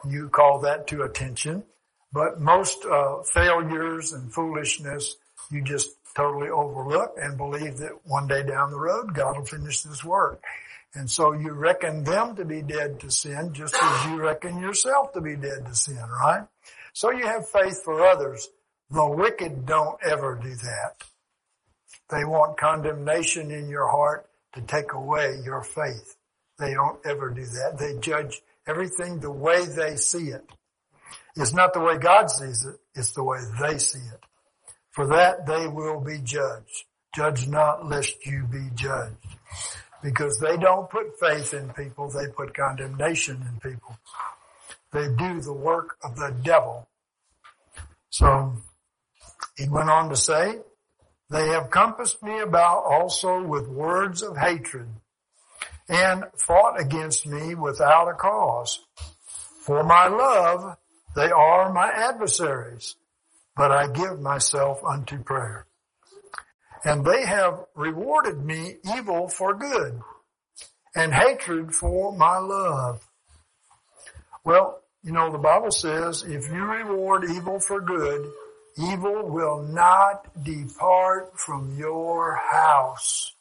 You 0.08 0.30
call 0.30 0.62
that 0.62 0.88
to 0.88 1.02
attention. 1.02 1.66
But 2.12 2.40
most 2.40 2.86
uh, 2.86 3.24
failures 3.24 4.14
and 4.14 4.34
foolishness, 4.34 5.18
you 5.52 5.62
just 5.62 5.90
totally 6.16 6.50
overlook 6.50 7.16
and 7.22 7.38
believe 7.38 7.78
that 7.78 7.92
one 8.06 8.28
day 8.28 8.44
down 8.44 8.72
the 8.72 8.80
road, 8.80 9.14
God 9.14 9.38
will 9.38 9.46
finish 9.46 9.82
this 9.82 10.04
work. 10.04 10.44
And 10.94 11.12
so 11.12 11.34
you 11.34 11.52
reckon 11.52 12.04
them 12.04 12.36
to 12.38 12.46
be 12.46 12.62
dead 12.62 13.00
to 13.02 13.12
sin 13.12 13.54
just 13.54 13.76
as 13.80 14.06
you 14.06 14.20
reckon 14.20 14.60
yourself 14.60 15.14
to 15.14 15.22
be 15.22 15.36
dead 15.36 15.66
to 15.68 15.76
sin, 15.76 16.02
right? 16.24 16.48
So 16.94 17.12
you 17.12 17.28
have 17.28 17.48
faith 17.48 17.84
for 17.84 18.04
others, 18.04 18.50
the 18.90 19.08
wicked 19.08 19.66
don't 19.66 20.00
ever 20.04 20.40
do 20.42 20.56
that. 20.56 21.04
They 22.10 22.24
want 22.24 22.58
condemnation 22.58 23.52
in 23.52 23.70
your 23.70 23.88
heart 23.90 24.30
to 24.54 24.62
take 24.62 24.94
away 24.94 25.40
your 25.44 25.62
faith. 25.62 26.16
They 26.58 26.74
don't 26.74 27.00
ever 27.06 27.30
do 27.30 27.46
that. 27.46 27.78
They 27.78 28.00
judge 28.00 28.42
everything 28.66 29.20
the 29.20 29.32
way 29.32 29.66
they 29.66 29.98
see 29.98 30.30
it. 30.30 30.50
It's 31.36 31.54
not 31.54 31.74
the 31.74 31.80
way 31.80 31.98
God 31.98 32.30
sees 32.32 32.66
it, 32.66 32.76
it's 32.96 33.12
the 33.12 33.24
way 33.24 33.40
they 33.62 33.78
see 33.78 34.00
it. 34.00 34.20
For 34.92 35.08
that 35.08 35.46
they 35.46 35.68
will 35.68 36.02
be 36.02 36.20
judged. 36.24 36.86
Judge 37.16 37.48
not 37.48 37.88
lest 37.88 38.26
you 38.26 38.44
be 38.52 38.70
judged. 38.74 39.16
Because 40.02 40.40
they 40.40 40.58
don't 40.58 40.90
put 40.90 41.20
faith 41.20 41.54
in 41.54 41.70
people, 41.74 42.10
they 42.10 42.32
put 42.32 42.56
condemnation 42.56 43.42
in 43.42 43.72
people. 43.72 43.98
They 44.92 45.08
do 45.16 45.42
the 45.42 45.54
work 45.54 45.98
of 46.04 46.16
the 46.16 46.36
devil. 46.44 46.88
So, 48.10 48.54
he 49.58 49.68
went 49.68 49.90
on 49.90 50.10
to 50.10 50.16
say, 50.16 50.60
they 51.30 51.48
have 51.50 51.70
compassed 51.70 52.24
me 52.24 52.40
about 52.40 52.84
also 52.84 53.44
with 53.44 53.68
words 53.68 54.22
of 54.22 54.38
hatred 54.38 54.88
and 55.90 56.26
fought 56.38 56.80
against 56.80 57.26
me 57.26 57.56
without 57.56 58.08
a 58.08 58.14
cause. 58.14 58.80
For 59.62 59.84
my 59.84 60.08
love, 60.08 60.78
they 61.18 61.32
are 61.32 61.74
my 61.74 61.90
adversaries, 61.90 62.96
but 63.56 63.72
I 63.72 63.88
give 63.88 64.22
myself 64.22 64.84
unto 64.84 65.18
prayer. 65.24 65.66
And 66.86 67.04
they 67.04 67.26
have 67.26 67.66
rewarded 67.74 68.46
me 68.46 68.76
evil 68.96 69.28
for 69.28 69.56
good 69.56 70.00
and 70.96 71.12
hatred 71.12 71.74
for 71.74 72.16
my 72.16 72.38
love. 72.38 73.02
Well, 74.46 74.84
you 75.04 75.12
know, 75.12 75.32
the 75.32 75.40
Bible 75.40 75.72
says 75.72 76.22
if 76.22 76.52
you 76.52 76.64
reward 76.64 77.26
evil 77.32 77.60
for 77.60 77.82
good, 77.82 78.32
evil 78.78 79.28
will 79.28 79.64
not 79.64 80.28
depart 80.44 81.40
from 81.40 81.76
your 81.80 82.36
house. 82.36 83.34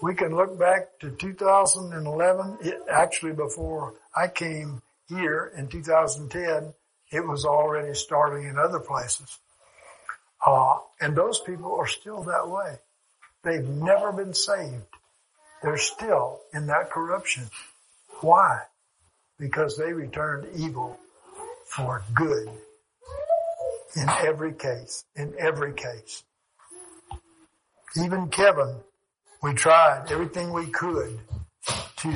We 0.00 0.14
can 0.14 0.34
look 0.34 0.58
back 0.58 0.98
to 1.00 1.10
2011, 1.10 2.58
it, 2.62 2.80
actually 2.90 3.32
before 3.32 3.96
I 4.16 4.28
came 4.28 4.80
here 5.08 5.52
in 5.56 5.68
2010, 5.68 6.74
it 7.10 7.26
was 7.26 7.44
already 7.44 7.94
starting 7.94 8.48
in 8.48 8.58
other 8.58 8.80
places. 8.80 9.38
Uh, 10.44 10.78
and 11.00 11.16
those 11.16 11.40
people 11.40 11.74
are 11.76 11.86
still 11.86 12.22
that 12.24 12.48
way. 12.48 12.76
They've 13.42 13.66
never 13.66 14.12
been 14.12 14.34
saved. 14.34 14.84
They're 15.62 15.78
still 15.78 16.40
in 16.52 16.66
that 16.66 16.90
corruption. 16.90 17.44
Why? 18.20 18.62
Because 19.38 19.76
they 19.76 19.92
returned 19.92 20.48
evil 20.56 20.98
for 21.66 22.02
good. 22.14 22.48
In 23.96 24.08
every 24.08 24.52
case. 24.52 25.04
In 25.16 25.34
every 25.38 25.72
case. 25.72 26.22
Even 27.96 28.28
Kevin, 28.28 28.76
we 29.42 29.54
tried 29.54 30.10
everything 30.10 30.52
we 30.52 30.66
could 30.66 31.18
to, 31.96 32.10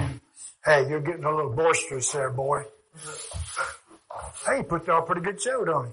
hey, 0.64 0.88
you're 0.88 1.00
getting 1.00 1.24
a 1.24 1.34
little 1.34 1.52
boisterous 1.52 2.12
there, 2.12 2.30
boy. 2.30 2.62
Hey, 4.46 4.62
put 4.62 4.86
y'all 4.86 5.02
pretty 5.02 5.20
good 5.20 5.40
show, 5.40 5.64
don't 5.64 5.86
he? 5.86 5.92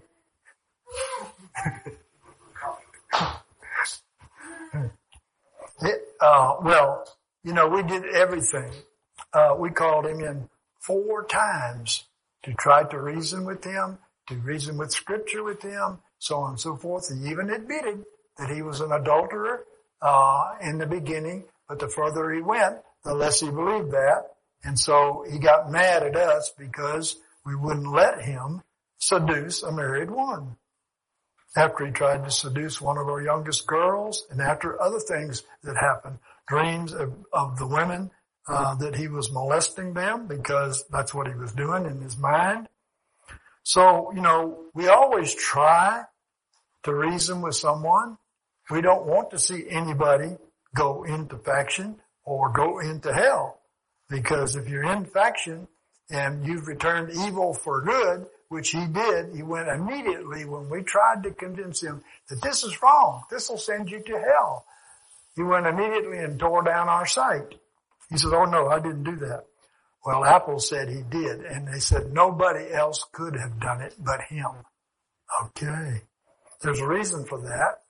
it, 5.81 6.01
uh, 6.19 6.55
well, 6.61 7.05
you 7.43 7.53
know, 7.53 7.67
we 7.67 7.83
did 7.83 8.03
everything. 8.05 8.71
Uh, 9.33 9.55
we 9.57 9.69
called 9.69 10.05
him 10.05 10.19
in 10.21 10.49
four 10.79 11.25
times 11.25 12.05
to 12.43 12.53
try 12.53 12.83
to 12.83 12.99
reason 12.99 13.45
with 13.45 13.63
him, 13.63 13.99
to 14.27 14.35
reason 14.35 14.77
with 14.77 14.91
scripture 14.91 15.43
with 15.43 15.61
him, 15.61 15.99
so 16.17 16.39
on 16.39 16.51
and 16.51 16.59
so 16.59 16.75
forth. 16.75 17.09
He 17.09 17.29
even 17.29 17.49
admitted 17.49 18.03
that 18.37 18.49
he 18.49 18.61
was 18.61 18.81
an 18.81 18.91
adulterer, 18.91 19.65
uh, 20.01 20.55
in 20.61 20.77
the 20.77 20.85
beginning, 20.85 21.45
but 21.67 21.79
the 21.79 21.89
further 21.89 22.31
he 22.31 22.41
went, 22.41 22.77
the 23.03 23.13
less 23.13 23.39
he 23.39 23.49
believed 23.49 23.91
that. 23.91 24.31
And 24.63 24.77
so 24.77 25.25
he 25.29 25.39
got 25.39 25.71
mad 25.71 26.03
at 26.03 26.15
us 26.15 26.51
because 26.57 27.15
we 27.45 27.55
wouldn't 27.55 27.91
let 27.91 28.21
him 28.21 28.61
seduce 28.97 29.63
a 29.63 29.71
married 29.71 30.11
woman. 30.11 30.57
After 31.55 31.85
he 31.85 31.91
tried 31.91 32.23
to 32.25 32.31
seduce 32.31 32.79
one 32.79 32.97
of 32.97 33.07
our 33.07 33.21
youngest 33.21 33.65
girls 33.65 34.25
and 34.29 34.41
after 34.41 34.79
other 34.81 34.99
things 34.99 35.43
that 35.63 35.77
happened, 35.77 36.19
dreams 36.47 36.93
of, 36.93 37.13
of 37.33 37.57
the 37.57 37.65
women, 37.65 38.11
uh, 38.47 38.75
that 38.75 38.95
he 38.95 39.07
was 39.07 39.31
molesting 39.31 39.93
them 39.93 40.25
because 40.27 40.83
that's 40.89 41.13
what 41.13 41.27
he 41.27 41.35
was 41.35 41.53
doing 41.53 41.85
in 41.85 42.01
his 42.01 42.17
mind. 42.17 42.67
So, 43.63 44.11
you 44.13 44.21
know, 44.21 44.63
we 44.73 44.87
always 44.87 45.35
try 45.35 46.03
to 46.83 46.93
reason 46.93 47.41
with 47.41 47.55
someone. 47.55 48.17
We 48.71 48.81
don't 48.81 49.05
want 49.05 49.31
to 49.31 49.39
see 49.39 49.69
anybody 49.69 50.37
go 50.75 51.03
into 51.03 51.37
faction 51.37 52.01
or 52.23 52.51
go 52.51 52.79
into 52.79 53.13
hell. 53.13 53.58
Because 54.09 54.55
if 54.55 54.67
you're 54.67 54.91
in 54.91 55.05
faction 55.05 55.67
and 56.09 56.45
you've 56.45 56.67
returned 56.67 57.11
evil 57.11 57.53
for 57.53 57.81
good, 57.81 58.27
which 58.49 58.71
he 58.71 58.85
did, 58.87 59.35
he 59.35 59.43
went 59.43 59.67
immediately 59.67 60.45
when 60.45 60.69
we 60.69 60.81
tried 60.81 61.23
to 61.23 61.31
convince 61.31 61.81
him 61.81 62.01
that 62.29 62.41
this 62.41 62.63
is 62.63 62.81
wrong, 62.81 63.21
this 63.29 63.49
will 63.49 63.57
send 63.57 63.89
you 63.89 64.01
to 64.01 64.19
hell. 64.19 64.65
He 65.35 65.43
went 65.43 65.67
immediately 65.67 66.17
and 66.17 66.39
tore 66.39 66.63
down 66.63 66.89
our 66.89 67.05
site. 67.05 67.55
He 68.09 68.17
said, 68.17 68.33
oh 68.33 68.45
no, 68.45 68.67
I 68.67 68.79
didn't 68.79 69.03
do 69.03 69.15
that. 69.17 69.45
Well, 70.03 70.25
Apple 70.25 70.59
said 70.59 70.89
he 70.89 71.03
did, 71.09 71.41
and 71.41 71.67
they 71.67 71.79
said 71.79 72.11
nobody 72.11 72.71
else 72.73 73.05
could 73.11 73.35
have 73.35 73.59
done 73.59 73.81
it 73.81 73.93
but 73.99 74.21
him. 74.27 74.51
Okay. 75.43 76.01
There's 76.61 76.79
a 76.79 76.87
reason 76.87 77.25
for 77.25 77.39
that. 77.41 77.81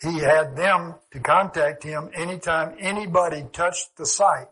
He 0.00 0.18
had 0.18 0.56
them 0.56 0.94
to 1.12 1.20
contact 1.20 1.82
him 1.82 2.10
anytime 2.14 2.76
anybody 2.78 3.44
touched 3.52 3.96
the 3.96 4.06
site. 4.06 4.48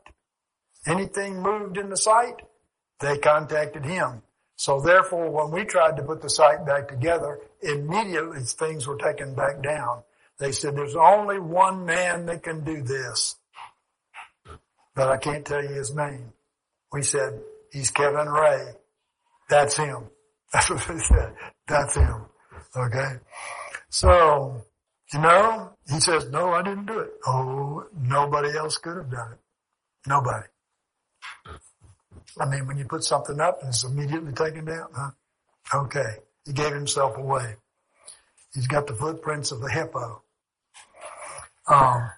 Anything 0.86 1.42
moved 1.42 1.78
in 1.78 1.90
the 1.90 1.96
site, 1.96 2.42
they 3.00 3.18
contacted 3.18 3.84
him. 3.84 4.22
So 4.56 4.80
therefore, 4.80 5.30
when 5.30 5.50
we 5.50 5.64
tried 5.64 5.96
to 5.96 6.02
put 6.02 6.22
the 6.22 6.30
site 6.30 6.64
back 6.66 6.88
together, 6.88 7.40
immediately 7.62 8.40
things 8.44 8.86
were 8.86 8.98
taken 8.98 9.34
back 9.34 9.62
down. 9.62 10.02
They 10.38 10.52
said, 10.52 10.76
there's 10.76 10.96
only 10.96 11.38
one 11.38 11.84
man 11.84 12.26
that 12.26 12.42
can 12.42 12.64
do 12.64 12.82
this. 12.82 13.36
But 14.94 15.08
I 15.08 15.16
can't 15.16 15.44
tell 15.44 15.62
you 15.62 15.70
his 15.70 15.94
name. 15.94 16.32
We 16.92 17.02
said, 17.02 17.40
he's 17.72 17.90
Kevin 17.90 18.28
Ray. 18.28 18.74
That's 19.48 19.76
him. 19.76 20.08
That's 20.52 20.70
what 20.70 20.86
they 20.86 20.98
said. 20.98 21.34
That's 21.66 21.96
him. 21.96 22.26
Okay. 22.76 23.14
So, 23.88 24.62
you 25.12 25.20
know, 25.20 25.72
he 25.88 25.98
says, 26.00 26.30
no, 26.30 26.50
I 26.50 26.62
didn't 26.62 26.86
do 26.86 27.00
it. 27.00 27.10
Oh, 27.26 27.84
nobody 27.96 28.56
else 28.56 28.78
could 28.78 28.96
have 28.96 29.10
done 29.10 29.32
it. 29.32 29.38
Nobody. 30.06 30.46
I 32.40 32.46
mean, 32.46 32.66
when 32.66 32.78
you 32.78 32.84
put 32.84 33.04
something 33.04 33.40
up 33.40 33.60
and 33.60 33.68
it's 33.68 33.84
immediately 33.84 34.32
taken 34.32 34.64
down, 34.64 34.88
huh? 34.94 35.10
Okay. 35.72 36.16
He 36.44 36.52
gave 36.52 36.72
himself 36.72 37.16
away. 37.16 37.56
He's 38.52 38.66
got 38.66 38.86
the 38.86 38.94
footprints 38.94 39.50
of 39.50 39.60
the 39.60 39.70
hippo. 39.70 40.22
Um, 41.66 42.10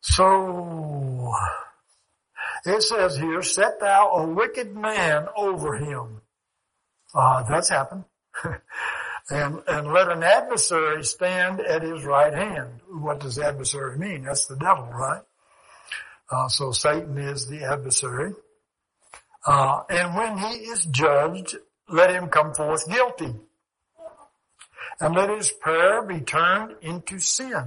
so, 0.00 1.32
it 2.64 2.82
says 2.82 3.16
here, 3.16 3.42
set 3.42 3.80
thou 3.80 4.08
a 4.10 4.26
wicked 4.26 4.74
man 4.74 5.26
over 5.36 5.76
him. 5.76 6.22
Uh, 7.14 7.42
that's 7.42 7.68
happened. 7.68 8.04
and, 9.30 9.62
and 9.66 9.92
let 9.92 10.10
an 10.10 10.22
adversary 10.22 11.04
stand 11.04 11.60
at 11.60 11.82
his 11.82 12.04
right 12.04 12.32
hand. 12.32 12.80
What 12.90 13.20
does 13.20 13.38
adversary 13.38 13.98
mean? 13.98 14.22
That's 14.22 14.46
the 14.46 14.56
devil, 14.56 14.86
right? 14.86 15.22
Uh, 16.30 16.48
so 16.48 16.72
Satan 16.72 17.16
is 17.18 17.46
the 17.46 17.64
adversary. 17.64 18.32
Uh, 19.46 19.82
and 19.88 20.14
when 20.14 20.38
he 20.38 20.56
is 20.66 20.84
judged, 20.86 21.56
let 21.88 22.10
him 22.10 22.28
come 22.28 22.52
forth 22.54 22.88
guilty. 22.90 23.34
And 25.00 25.14
let 25.14 25.30
his 25.30 25.50
prayer 25.50 26.02
be 26.02 26.20
turned 26.20 26.74
into 26.82 27.18
sin. 27.18 27.64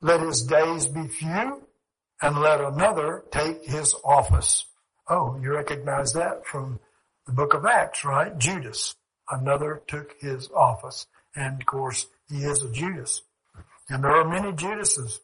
Let 0.00 0.20
his 0.20 0.42
days 0.42 0.86
be 0.86 1.08
few 1.08 1.66
and 2.22 2.38
let 2.38 2.60
another 2.60 3.24
take 3.30 3.64
his 3.64 3.94
office. 4.04 4.64
Oh, 5.08 5.38
you 5.42 5.52
recognize 5.52 6.12
that 6.12 6.46
from 6.46 6.78
the 7.26 7.32
book 7.32 7.52
of 7.54 7.66
Acts, 7.66 8.04
right? 8.04 8.36
Judas. 8.38 8.94
Another 9.30 9.82
took 9.86 10.14
his 10.20 10.50
office. 10.54 11.06
And 11.34 11.60
of 11.60 11.66
course, 11.66 12.06
he 12.30 12.38
is 12.38 12.62
a 12.62 12.70
Judas. 12.70 13.22
And 13.88 14.04
there 14.04 14.16
are 14.16 14.28
many 14.28 14.52
Judases 14.52 15.20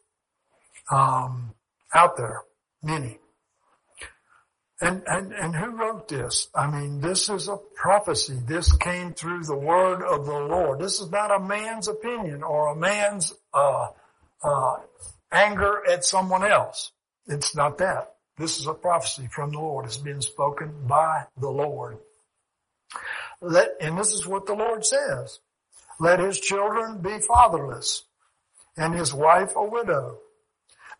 um, 0.89 1.53
out 1.93 2.17
there, 2.17 2.41
many. 2.81 3.19
And, 4.79 5.03
and, 5.05 5.31
and 5.31 5.55
who 5.55 5.77
wrote 5.77 6.07
this? 6.07 6.47
I 6.55 6.65
mean, 6.67 7.01
this 7.01 7.29
is 7.29 7.47
a 7.47 7.57
prophecy. 7.75 8.39
This 8.47 8.75
came 8.77 9.13
through 9.13 9.43
the 9.43 9.57
word 9.57 10.01
of 10.01 10.25
the 10.25 10.39
Lord. 10.39 10.79
This 10.79 10.99
is 10.99 11.11
not 11.11 11.35
a 11.35 11.39
man's 11.39 11.87
opinion 11.87 12.41
or 12.41 12.69
a 12.69 12.75
man's, 12.75 13.31
uh, 13.53 13.89
uh, 14.43 14.77
anger 15.31 15.83
at 15.87 16.03
someone 16.03 16.43
else. 16.43 16.91
It's 17.27 17.55
not 17.55 17.77
that. 17.77 18.15
This 18.37 18.59
is 18.59 18.65
a 18.65 18.73
prophecy 18.73 19.27
from 19.31 19.51
the 19.51 19.59
Lord. 19.59 19.85
It's 19.85 19.97
been 19.97 20.21
spoken 20.21 20.87
by 20.87 21.25
the 21.39 21.49
Lord. 21.49 21.99
Let, 23.39 23.69
and 23.79 23.97
this 23.97 24.13
is 24.13 24.25
what 24.25 24.47
the 24.47 24.53
Lord 24.53 24.85
says. 24.85 25.39
Let 25.99 26.19
his 26.19 26.39
children 26.39 27.01
be 27.01 27.19
fatherless 27.19 28.03
and 28.77 28.95
his 28.95 29.13
wife 29.13 29.53
a 29.55 29.63
widow. 29.63 30.17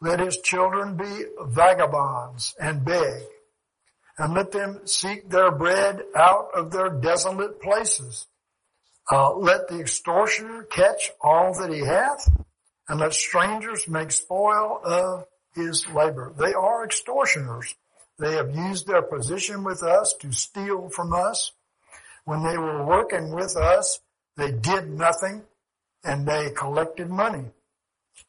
Let 0.01 0.19
his 0.19 0.37
children 0.37 0.97
be 0.97 1.25
vagabonds 1.39 2.55
and 2.59 2.83
beg 2.83 3.21
and 4.17 4.33
let 4.33 4.51
them 4.51 4.81
seek 4.85 5.29
their 5.29 5.51
bread 5.51 6.01
out 6.15 6.49
of 6.55 6.71
their 6.71 6.89
desolate 6.89 7.61
places. 7.61 8.25
Uh, 9.11 9.35
let 9.35 9.67
the 9.67 9.79
extortioner 9.79 10.63
catch 10.63 11.11
all 11.21 11.53
that 11.53 11.71
he 11.71 11.79
hath 11.79 12.27
and 12.87 12.99
let 12.99 13.13
strangers 13.13 13.87
make 13.87 14.11
spoil 14.11 14.81
of 14.83 15.25
his 15.53 15.87
labor. 15.87 16.33
They 16.37 16.53
are 16.53 16.83
extortioners. 16.83 17.75
They 18.19 18.33
have 18.33 18.55
used 18.55 18.87
their 18.87 19.01
position 19.01 19.63
with 19.63 19.83
us 19.83 20.13
to 20.21 20.31
steal 20.31 20.89
from 20.89 21.13
us. 21.13 21.51
When 22.25 22.43
they 22.43 22.57
were 22.57 22.85
working 22.85 23.33
with 23.33 23.55
us, 23.55 23.99
they 24.37 24.51
did 24.51 24.89
nothing 24.89 25.43
and 26.03 26.27
they 26.27 26.51
collected 26.51 27.09
money. 27.09 27.45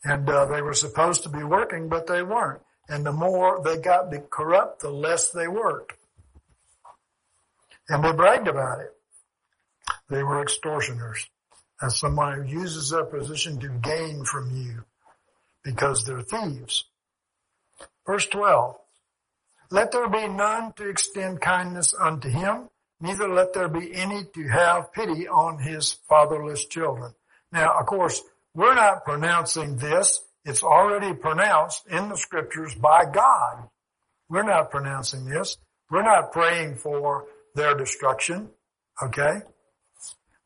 And 0.04 0.28
uh, 0.28 0.46
they 0.46 0.62
were 0.62 0.74
supposed 0.74 1.22
to 1.22 1.28
be 1.28 1.44
working, 1.44 1.88
but 1.88 2.06
they 2.06 2.22
weren't. 2.22 2.62
And 2.88 3.06
the 3.06 3.12
more 3.12 3.62
they 3.62 3.78
got 3.78 4.12
corrupt, 4.30 4.80
the 4.80 4.90
less 4.90 5.30
they 5.30 5.48
worked. 5.48 5.94
And 7.88 8.04
they 8.04 8.12
bragged 8.12 8.48
about 8.48 8.80
it. 8.80 8.94
They 10.08 10.22
were 10.22 10.42
extortioners. 10.42 11.28
As 11.80 11.98
someone 11.98 12.42
who 12.42 12.60
uses 12.60 12.90
their 12.90 13.04
position 13.04 13.58
to 13.60 13.68
gain 13.68 14.24
from 14.24 14.54
you 14.54 14.84
because 15.64 16.04
they're 16.04 16.22
thieves. 16.22 16.84
Verse 18.06 18.26
12. 18.26 18.76
Let 19.70 19.90
there 19.90 20.08
be 20.08 20.28
none 20.28 20.72
to 20.74 20.88
extend 20.88 21.40
kindness 21.40 21.94
unto 21.98 22.28
him, 22.28 22.68
neither 23.00 23.28
let 23.28 23.54
there 23.54 23.68
be 23.68 23.94
any 23.94 24.24
to 24.34 24.48
have 24.48 24.92
pity 24.92 25.26
on 25.26 25.58
his 25.58 25.92
fatherless 26.08 26.66
children. 26.66 27.14
Now, 27.50 27.78
of 27.78 27.86
course, 27.86 28.22
we're 28.54 28.74
not 28.74 29.04
pronouncing 29.04 29.76
this. 29.76 30.20
It's 30.44 30.62
already 30.62 31.14
pronounced 31.14 31.86
in 31.86 32.08
the 32.08 32.16
scriptures 32.16 32.74
by 32.74 33.04
God. 33.04 33.68
We're 34.28 34.42
not 34.42 34.70
pronouncing 34.70 35.24
this. 35.24 35.56
We're 35.90 36.02
not 36.02 36.32
praying 36.32 36.76
for 36.76 37.26
their 37.54 37.74
destruction. 37.76 38.50
Okay? 39.02 39.40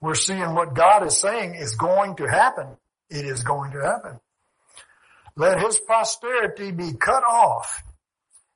We're 0.01 0.15
seeing 0.15 0.55
what 0.55 0.75
God 0.75 1.07
is 1.07 1.19
saying 1.19 1.55
is 1.55 1.75
going 1.75 2.17
to 2.17 2.27
happen. 2.27 2.77
It 3.09 3.25
is 3.25 3.43
going 3.43 3.73
to 3.73 3.83
happen. 3.83 4.21
Let 5.37 5.61
his 5.61 5.79
posterity 5.79 6.73
be 6.73 6.93
cut 6.95 7.23
off 7.23 7.83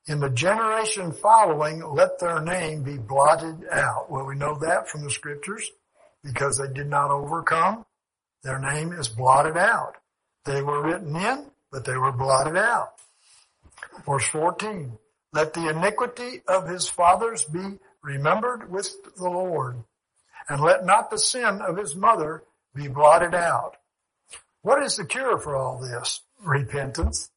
in 0.06 0.18
the 0.18 0.30
generation 0.30 1.12
following, 1.12 1.84
let 1.94 2.18
their 2.18 2.40
name 2.40 2.82
be 2.82 2.98
blotted 2.98 3.64
out. 3.70 4.10
Well, 4.10 4.26
we 4.26 4.34
know 4.34 4.58
that 4.60 4.88
from 4.88 5.04
the 5.04 5.10
scriptures 5.10 5.70
because 6.24 6.58
they 6.58 6.72
did 6.72 6.88
not 6.88 7.10
overcome. 7.10 7.84
Their 8.42 8.58
name 8.58 8.92
is 8.92 9.08
blotted 9.08 9.56
out. 9.56 9.96
They 10.44 10.62
were 10.62 10.82
written 10.82 11.14
in, 11.14 11.46
but 11.70 11.84
they 11.84 11.96
were 11.96 12.12
blotted 12.12 12.56
out. 12.56 12.94
Verse 14.06 14.26
14, 14.28 14.98
let 15.32 15.52
the 15.52 15.68
iniquity 15.68 16.42
of 16.48 16.68
his 16.68 16.88
fathers 16.88 17.44
be 17.44 17.78
remembered 18.02 18.70
with 18.70 18.90
the 19.16 19.28
Lord, 19.28 19.84
and 20.48 20.62
let 20.62 20.86
not 20.86 21.10
the 21.10 21.18
sin 21.18 21.60
of 21.60 21.76
his 21.76 21.94
mother 21.94 22.42
be 22.74 22.88
blotted 22.88 23.34
out. 23.34 23.76
What 24.62 24.82
is 24.82 24.96
the 24.96 25.04
cure 25.04 25.38
for 25.38 25.56
all 25.56 25.78
this? 25.78 26.20
Repentance. 26.42 27.30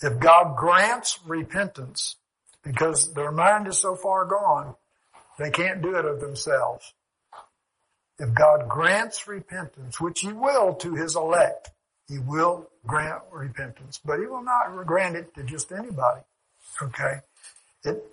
If 0.00 0.18
God 0.18 0.56
grants 0.56 1.18
repentance, 1.26 2.16
because 2.62 3.12
their 3.14 3.32
mind 3.32 3.68
is 3.68 3.78
so 3.78 3.94
far 3.94 4.24
gone, 4.24 4.74
they 5.38 5.50
can't 5.50 5.82
do 5.82 5.96
it 5.96 6.04
of 6.04 6.20
themselves. 6.20 6.92
If 8.18 8.32
God 8.34 8.68
grants 8.68 9.26
repentance, 9.26 10.00
which 10.00 10.20
He 10.20 10.32
will 10.32 10.74
to 10.76 10.94
His 10.94 11.16
elect, 11.16 11.70
He 12.08 12.18
will 12.18 12.70
grant 12.86 13.22
repentance, 13.32 14.00
but 14.04 14.20
He 14.20 14.26
will 14.26 14.42
not 14.42 14.86
grant 14.86 15.16
it 15.16 15.34
to 15.34 15.42
just 15.42 15.72
anybody. 15.72 16.20
Okay? 16.82 17.20
It, 17.84 18.04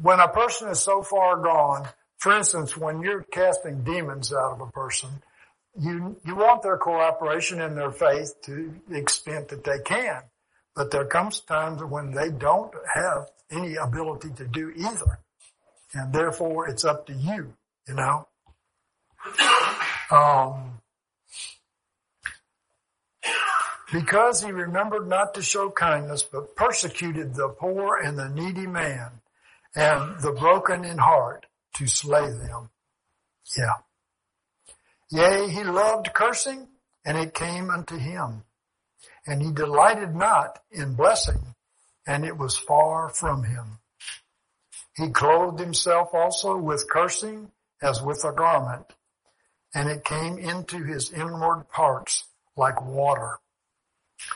when 0.00 0.20
a 0.20 0.28
person 0.28 0.68
is 0.68 0.80
so 0.80 1.02
far 1.02 1.40
gone, 1.42 1.88
for 2.18 2.36
instance, 2.36 2.76
when 2.76 3.00
you're 3.00 3.22
casting 3.22 3.84
demons 3.84 4.32
out 4.32 4.54
of 4.54 4.60
a 4.60 4.70
person, 4.70 5.10
you, 5.80 6.16
you 6.24 6.34
want 6.34 6.62
their 6.62 6.76
cooperation 6.76 7.60
and 7.60 7.76
their 7.76 7.92
faith 7.92 8.34
to 8.42 8.74
the 8.88 8.98
extent 8.98 9.48
that 9.48 9.64
they 9.64 9.78
can. 9.84 10.22
But 10.74 10.90
there 10.90 11.04
comes 11.04 11.40
times 11.40 11.82
when 11.82 12.12
they 12.12 12.30
don't 12.30 12.72
have 12.94 13.30
any 13.50 13.76
ability 13.76 14.30
to 14.36 14.46
do 14.46 14.72
either. 14.76 15.20
And 15.94 16.12
therefore 16.12 16.68
it's 16.68 16.84
up 16.84 17.06
to 17.06 17.12
you, 17.12 17.54
you 17.86 17.94
know. 17.94 18.28
Um, 20.10 20.80
because 23.92 24.42
he 24.42 24.50
remembered 24.50 25.08
not 25.08 25.34
to 25.34 25.42
show 25.42 25.70
kindness, 25.70 26.22
but 26.22 26.56
persecuted 26.56 27.34
the 27.34 27.48
poor 27.48 27.96
and 27.96 28.18
the 28.18 28.28
needy 28.28 28.66
man 28.66 29.20
and 29.74 30.20
the 30.20 30.32
broken 30.32 30.84
in 30.84 30.98
heart 30.98 31.46
to 31.74 31.86
slay 31.86 32.30
them. 32.30 32.70
Yeah. 33.56 33.74
Yea, 35.10 35.48
he 35.48 35.64
loved 35.64 36.12
cursing 36.14 36.68
and 37.04 37.18
it 37.18 37.34
came 37.34 37.70
unto 37.70 37.96
him 37.96 38.44
and 39.28 39.42
he 39.42 39.52
delighted 39.52 40.14
not 40.14 40.58
in 40.70 40.94
blessing, 40.94 41.54
and 42.06 42.24
it 42.24 42.38
was 42.38 42.56
far 42.56 43.10
from 43.10 43.44
him. 43.44 43.78
He 44.96 45.10
clothed 45.10 45.60
himself 45.60 46.08
also 46.14 46.56
with 46.56 46.88
cursing 46.90 47.52
as 47.82 48.02
with 48.02 48.24
a 48.24 48.32
garment, 48.32 48.86
and 49.74 49.88
it 49.88 50.04
came 50.04 50.38
into 50.38 50.82
his 50.84 51.10
inward 51.12 51.66
parts 51.70 52.24
like 52.56 52.84
water. 52.84 53.38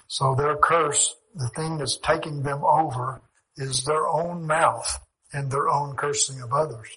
So 0.06 0.34
their 0.34 0.56
curse, 0.56 1.16
the 1.34 1.48
thing 1.48 1.78
that's 1.78 1.96
taking 1.96 2.42
them 2.42 2.62
over, 2.64 3.22
is 3.56 3.84
their 3.84 4.06
own 4.06 4.46
mouth 4.46 5.00
and 5.32 5.50
their 5.50 5.68
own 5.68 5.96
cursing 5.96 6.40
of 6.40 6.52
others. 6.52 6.88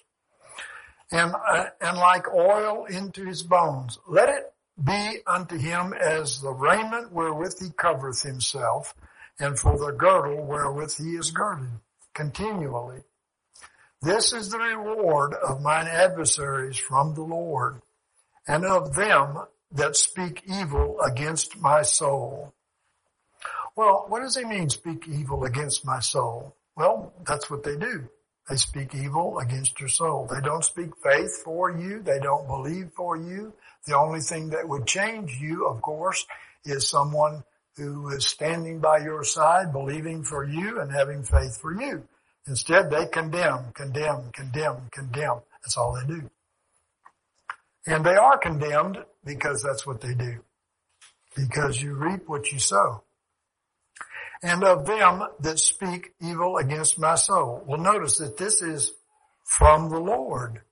And, 1.10 1.34
uh, 1.34 1.66
and 1.80 1.96
like 1.96 2.32
oil 2.32 2.84
into 2.86 3.24
his 3.24 3.42
bones, 3.42 3.98
let 4.08 4.28
it 4.28 4.52
be 4.82 5.20
unto 5.26 5.56
him 5.56 5.94
as 5.94 6.40
the 6.40 6.52
raiment 6.52 7.12
wherewith 7.12 7.58
he 7.60 7.70
covereth 7.70 8.22
himself, 8.22 8.94
and 9.38 9.58
for 9.58 9.78
the 9.78 9.92
girdle 9.92 10.44
wherewith 10.44 10.96
he 10.96 11.16
is 11.16 11.30
girded 11.30 11.80
continually. 12.14 13.02
This 14.02 14.32
is 14.32 14.50
the 14.50 14.58
reward 14.58 15.34
of 15.34 15.62
mine 15.62 15.86
adversaries 15.86 16.76
from 16.76 17.14
the 17.14 17.22
Lord, 17.22 17.80
and 18.46 18.64
of 18.64 18.94
them 18.94 19.38
that 19.72 19.96
speak 19.96 20.42
evil 20.46 21.00
against 21.00 21.56
my 21.58 21.82
soul. 21.82 22.54
Well, 23.76 24.06
what 24.08 24.20
does 24.20 24.36
he 24.36 24.44
mean, 24.44 24.70
speak 24.70 25.06
evil 25.08 25.44
against 25.44 25.84
my 25.84 26.00
soul? 26.00 26.56
Well, 26.76 27.12
that's 27.26 27.50
what 27.50 27.62
they 27.62 27.76
do. 27.76 28.08
They 28.48 28.56
speak 28.56 28.94
evil 28.94 29.38
against 29.38 29.80
your 29.80 29.88
soul. 29.88 30.28
They 30.32 30.40
don't 30.40 30.64
speak 30.64 30.90
faith 31.02 31.42
for 31.44 31.70
you. 31.70 32.00
They 32.02 32.20
don't 32.20 32.46
believe 32.46 32.90
for 32.96 33.16
you. 33.16 33.52
The 33.86 33.96
only 33.96 34.20
thing 34.20 34.50
that 34.50 34.68
would 34.68 34.86
change 34.86 35.38
you, 35.40 35.66
of 35.66 35.82
course, 35.82 36.24
is 36.64 36.88
someone 36.88 37.42
who 37.76 38.08
is 38.10 38.24
standing 38.26 38.78
by 38.78 38.98
your 38.98 39.24
side, 39.24 39.72
believing 39.72 40.22
for 40.22 40.44
you 40.44 40.80
and 40.80 40.90
having 40.92 41.22
faith 41.22 41.58
for 41.60 41.74
you. 41.74 42.04
Instead, 42.46 42.90
they 42.90 43.06
condemn, 43.06 43.72
condemn, 43.74 44.30
condemn, 44.32 44.88
condemn. 44.92 45.40
That's 45.62 45.76
all 45.76 45.98
they 46.00 46.06
do. 46.06 46.30
And 47.86 48.04
they 48.04 48.14
are 48.14 48.38
condemned 48.38 48.98
because 49.24 49.62
that's 49.62 49.86
what 49.86 50.00
they 50.00 50.14
do. 50.14 50.40
Because 51.36 51.80
you 51.80 51.94
reap 51.94 52.28
what 52.28 52.50
you 52.50 52.58
sow. 52.58 53.02
And 54.42 54.64
of 54.64 54.86
them 54.86 55.22
that 55.40 55.58
speak 55.58 56.12
evil 56.20 56.56
against 56.56 56.98
my 56.98 57.14
soul. 57.14 57.62
Well, 57.66 57.80
notice 57.80 58.18
that 58.18 58.36
this 58.36 58.62
is 58.62 58.92
from 59.44 59.90
the 59.90 60.00
Lord. 60.00 60.62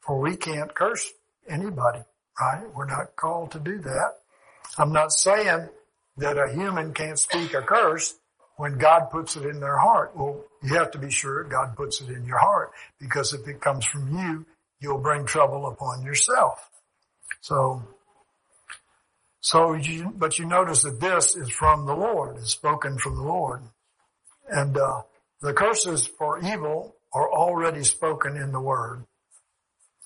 For 0.00 0.20
we 0.20 0.36
can't 0.36 0.74
curse 0.74 1.10
anybody 1.48 2.00
right? 2.40 2.64
We're 2.74 2.86
not 2.86 3.16
called 3.16 3.52
to 3.52 3.60
do 3.60 3.78
that. 3.78 4.12
I'm 4.78 4.92
not 4.92 5.12
saying 5.12 5.68
that 6.16 6.38
a 6.38 6.52
human 6.52 6.92
can't 6.92 7.18
speak 7.18 7.54
a 7.54 7.62
curse 7.62 8.14
when 8.56 8.78
God 8.78 9.10
puts 9.10 9.36
it 9.36 9.44
in 9.44 9.60
their 9.60 9.78
heart. 9.78 10.16
Well, 10.16 10.44
you 10.62 10.74
have 10.74 10.90
to 10.92 10.98
be 10.98 11.10
sure 11.10 11.44
God 11.44 11.76
puts 11.76 12.00
it 12.00 12.08
in 12.08 12.24
your 12.24 12.38
heart 12.38 12.72
because 13.00 13.32
if 13.32 13.46
it 13.48 13.60
comes 13.60 13.84
from 13.84 14.16
you, 14.16 14.46
you'll 14.84 14.98
bring 14.98 15.26
trouble 15.26 15.66
upon 15.66 16.04
yourself. 16.04 16.70
So, 17.40 17.82
so 19.40 19.74
you, 19.74 20.12
but 20.16 20.38
you 20.38 20.46
notice 20.46 20.82
that 20.82 21.00
this 21.00 21.34
is 21.34 21.50
from 21.50 21.86
the 21.86 21.94
Lord, 21.94 22.36
it's 22.36 22.52
spoken 22.52 22.98
from 22.98 23.16
the 23.16 23.22
Lord. 23.22 23.62
And, 24.48 24.76
uh, 24.76 25.02
the 25.42 25.52
curses 25.52 26.06
for 26.06 26.38
evil 26.38 26.96
are 27.12 27.30
already 27.30 27.82
spoken 27.84 28.36
in 28.36 28.52
the 28.52 28.60
Word. 28.60 29.04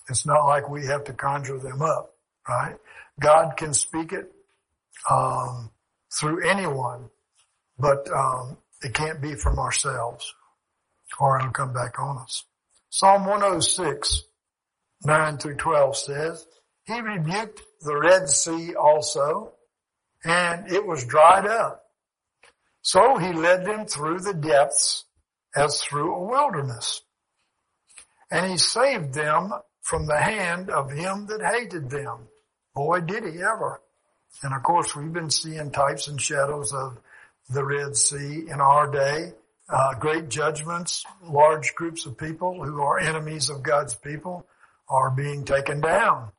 It's 0.09 0.27
not 0.27 0.47
like 0.47 0.69
we 0.69 0.87
have 0.87 1.05
to 1.05 1.13
conjure 1.13 1.59
them 1.59 1.83
up 1.83 2.15
right? 2.49 2.77
God 3.21 3.57
can 3.57 3.75
speak 3.75 4.13
it 4.13 4.33
um, 5.11 5.71
through 6.13 6.49
anyone, 6.49 7.11
but 7.79 8.09
um, 8.11 8.57
it 8.83 8.95
can't 8.95 9.21
be 9.21 9.35
from 9.35 9.59
ourselves, 9.59 10.33
or 11.21 11.39
it'll 11.39 11.51
come 11.51 11.73
back 11.73 11.99
on 12.01 12.19
us. 12.19 12.45
Psalm 12.91 13.27
106, 13.27 14.25
9 15.05 15.39
through 15.39 15.57
12 15.57 15.97
says, 15.97 16.47
He 16.87 17.01
rebuked 17.01 17.63
the 17.81 17.97
Red 17.97 18.29
Sea 18.29 18.75
also, 18.75 19.53
and 20.25 20.71
it 20.71 20.85
was 20.87 21.05
dried 21.05 21.47
up. 21.47 21.85
So 22.83 23.19
he 23.19 23.33
led 23.33 23.65
them 23.65 23.87
through 23.87 24.21
the 24.21 24.35
depths 24.35 25.05
as 25.55 25.81
through 25.81 26.15
a 26.15 26.25
wilderness. 26.25 27.03
And 28.31 28.51
he 28.51 28.59
saved 28.59 29.15
them 29.15 29.53
from 29.83 30.07
the 30.07 30.19
hand 30.19 30.71
of 30.71 30.91
him 30.91 31.27
that 31.27 31.43
hated 31.43 31.91
them. 31.91 32.29
Boy, 32.75 33.01
did 33.01 33.25
he 33.25 33.41
ever. 33.41 33.81
And 34.43 34.55
of 34.55 34.63
course, 34.63 34.95
we've 34.95 35.13
been 35.13 35.31
seeing 35.31 35.71
types 35.71 36.09
and 36.09 36.21
shadows 36.21 36.73
of 36.73 36.99
the 37.49 37.65
Red 37.65 37.97
Sea 37.97 38.45
in 38.49 38.61
our 38.61 38.91
day. 38.91 39.33
Uh, 39.69 39.95
great 39.95 40.29
judgments, 40.29 41.05
large 41.23 41.75
groups 41.75 42.07
of 42.07 42.17
people 42.17 42.63
who 42.65 42.81
are 42.81 42.99
enemies 42.99 43.51
of 43.51 43.63
God's 43.63 43.95
people 43.95 44.47
are 44.89 45.11
being 45.11 45.45
taken 45.45 45.81
down. 45.81 46.33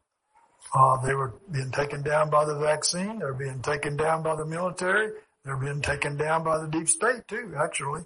Uh, 0.73 0.97
they 1.05 1.13
were 1.13 1.33
being 1.51 1.71
taken 1.71 2.03
down 2.03 2.29
by 2.29 2.45
the 2.45 2.57
vaccine. 2.57 3.19
They're 3.19 3.33
being 3.33 3.61
taken 3.61 3.97
down 3.97 4.23
by 4.23 4.35
the 4.35 4.45
military. 4.45 5.13
They're 5.43 5.57
being 5.57 5.81
taken 5.81 6.17
down 6.17 6.43
by 6.43 6.59
the 6.59 6.67
deep 6.67 6.89
state 6.89 7.27
too, 7.27 7.53
actually. 7.57 8.01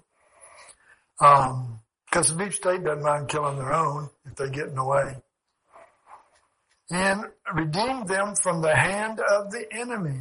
Um, 1.20 1.80
cause 2.10 2.34
the 2.34 2.42
deep 2.42 2.54
state 2.54 2.84
doesn't 2.84 3.02
mind 3.02 3.28
killing 3.28 3.56
their 3.58 3.72
own 3.72 4.08
if 4.24 4.36
they 4.36 4.50
get 4.50 4.68
in 4.68 4.74
the 4.74 4.84
way. 4.84 5.16
And 6.90 7.24
redeemed 7.54 8.08
them 8.08 8.34
from 8.42 8.62
the 8.62 8.74
hand 8.74 9.20
of 9.20 9.50
the 9.50 9.66
enemy. 9.72 10.20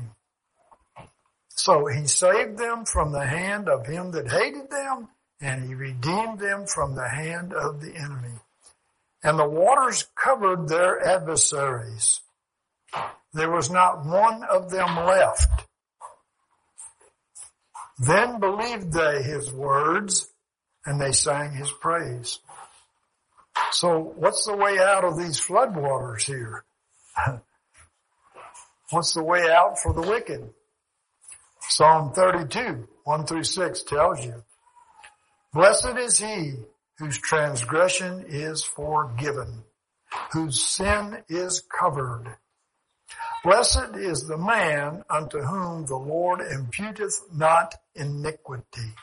So 1.49 1.85
he 1.85 2.07
saved 2.07 2.57
them 2.57 2.85
from 2.85 3.11
the 3.11 3.25
hand 3.25 3.69
of 3.69 3.85
him 3.85 4.11
that 4.11 4.29
hated 4.29 4.69
them, 4.69 5.09
and 5.39 5.67
he 5.67 5.75
redeemed 5.75 6.39
them 6.39 6.65
from 6.65 6.95
the 6.95 7.07
hand 7.07 7.53
of 7.53 7.79
the 7.79 7.93
enemy. 7.95 8.39
And 9.23 9.39
the 9.39 9.47
waters 9.47 10.05
covered 10.15 10.67
their 10.67 11.05
adversaries. 11.05 12.19
There 13.33 13.49
was 13.49 13.69
not 13.69 14.05
one 14.05 14.43
of 14.43 14.69
them 14.69 14.95
left. 14.95 15.65
Then 17.99 18.39
believed 18.39 18.91
they 18.91 19.23
his 19.23 19.51
words, 19.51 20.27
and 20.85 20.99
they 20.99 21.11
sang 21.11 21.53
his 21.53 21.71
praise. 21.71 22.39
So 23.71 24.13
what's 24.17 24.45
the 24.45 24.55
way 24.55 24.77
out 24.79 25.05
of 25.05 25.17
these 25.17 25.39
floodwaters 25.39 26.23
here? 26.23 26.65
what's 28.89 29.13
the 29.13 29.23
way 29.23 29.49
out 29.49 29.79
for 29.79 29.93
the 29.93 30.01
wicked? 30.01 30.49
Psalm 31.69 32.11
32, 32.13 32.87
1 33.03 33.25
through 33.25 33.43
6 33.43 33.83
tells 33.83 34.25
you, 34.25 34.43
Blessed 35.53 35.97
is 35.97 36.17
he 36.17 36.55
whose 37.03 37.17
transgression 37.17 38.23
is 38.29 38.63
forgiven, 38.63 39.61
whose 40.31 40.63
sin 40.63 41.21
is 41.27 41.61
covered. 41.61 42.37
Blessed 43.43 43.97
is 43.97 44.25
the 44.25 44.37
man 44.37 45.03
unto 45.09 45.39
whom 45.39 45.85
the 45.85 45.97
Lord 45.97 46.39
imputeth 46.39 47.19
not 47.33 47.75
iniquity. 47.93 48.93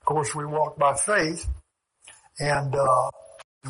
Of 0.00 0.04
course, 0.04 0.34
we 0.34 0.44
walk 0.44 0.76
by 0.76 0.94
faith, 0.94 1.46
and 2.40 2.74
uh, 2.74 3.10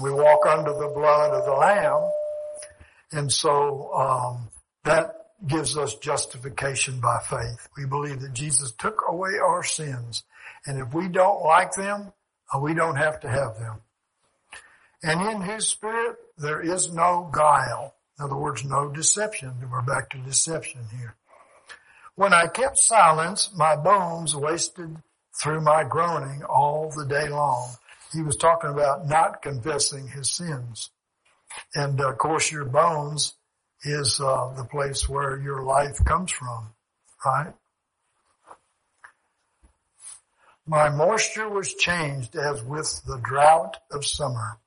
we 0.03 0.11
walk 0.11 0.47
under 0.47 0.73
the 0.73 0.93
blood 0.95 1.33
of 1.33 1.45
the 1.45 1.53
Lamb, 1.53 2.11
and 3.13 3.31
so 3.31 3.93
um, 3.93 4.49
that 4.85 5.17
gives 5.47 5.77
us 5.77 5.97
justification 5.97 6.99
by 6.99 7.19
faith. 7.29 7.69
We 7.77 7.85
believe 7.85 8.21
that 8.21 8.33
Jesus 8.33 8.73
took 8.73 9.03
away 9.07 9.33
our 9.45 9.63
sins. 9.63 10.25
And 10.65 10.79
if 10.79 10.95
we 10.95 11.09
don't 11.09 11.43
like 11.43 11.73
them, 11.73 12.15
we 12.61 12.75
don't 12.75 12.97
have 12.97 13.21
to 13.21 13.29
have 13.29 13.59
them. 13.59 13.81
And 15.03 15.21
in 15.21 15.43
his 15.43 15.69
spirit, 15.69 16.17
there 16.39 16.61
is 16.61 16.93
no 16.93 17.29
guile. 17.33 17.95
In 18.19 18.25
other 18.25 18.37
words, 18.37 18.65
no 18.65 18.89
deception. 18.89 19.53
We're 19.71 19.83
back 19.83 20.11
to 20.11 20.19
deception 20.19 20.87
here. 20.97 21.17
When 22.15 22.33
I 22.33 22.47
kept 22.47 22.79
silence, 22.79 23.51
my 23.55 23.77
bones 23.77 24.37
wasted 24.37 24.97
through 25.43 25.61
my 25.63 25.85
groaning 25.85 26.45
all 26.45 26.93
the 26.97 27.07
day 27.07 27.29
long. 27.29 27.71
He 28.13 28.23
was 28.23 28.37
talking 28.37 28.71
about 28.71 29.09
not 29.09 29.43
confessing 29.43 30.09
his 30.09 30.31
sins. 30.31 30.91
And 31.75 32.01
uh, 32.01 32.11
of 32.11 32.19
course 32.19 32.51
your 32.51 32.65
bones 32.65 33.35
is 33.83 34.21
uh, 34.21 34.55
the 34.57 34.65
place 34.65 35.09
where 35.09 35.39
your 35.39 35.63
life 35.63 36.03
comes 36.05 36.31
from, 36.31 36.73
right? 37.25 37.53
My 40.67 40.89
moisture 40.89 41.49
was 41.49 41.75
changed 41.75 42.37
as 42.37 42.63
with 42.63 43.03
the 43.07 43.21
drought 43.23 43.77
of 43.91 44.07
summer. 44.07 44.59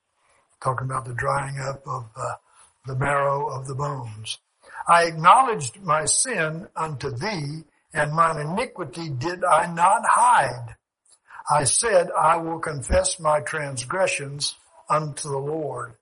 Talking 0.61 0.85
about 0.85 1.05
the 1.05 1.13
drying 1.13 1.59
up 1.59 1.81
of 1.87 2.09
uh, 2.15 2.35
the 2.85 2.95
marrow 2.95 3.47
of 3.47 3.67
the 3.67 3.75
bones. 3.75 4.37
I 4.87 5.05
acknowledged 5.05 5.81
my 5.81 6.05
sin 6.05 6.67
unto 6.75 7.09
thee, 7.09 7.63
and 7.93 8.13
mine 8.13 8.39
iniquity 8.39 9.09
did 9.09 9.43
I 9.43 9.73
not 9.73 10.03
hide. 10.05 10.75
I 11.49 11.63
said, 11.63 12.09
I 12.11 12.37
will 12.37 12.59
confess 12.59 13.19
my 13.19 13.39
transgressions 13.39 14.55
unto 14.89 15.29
the 15.29 15.37
Lord, 15.37 15.93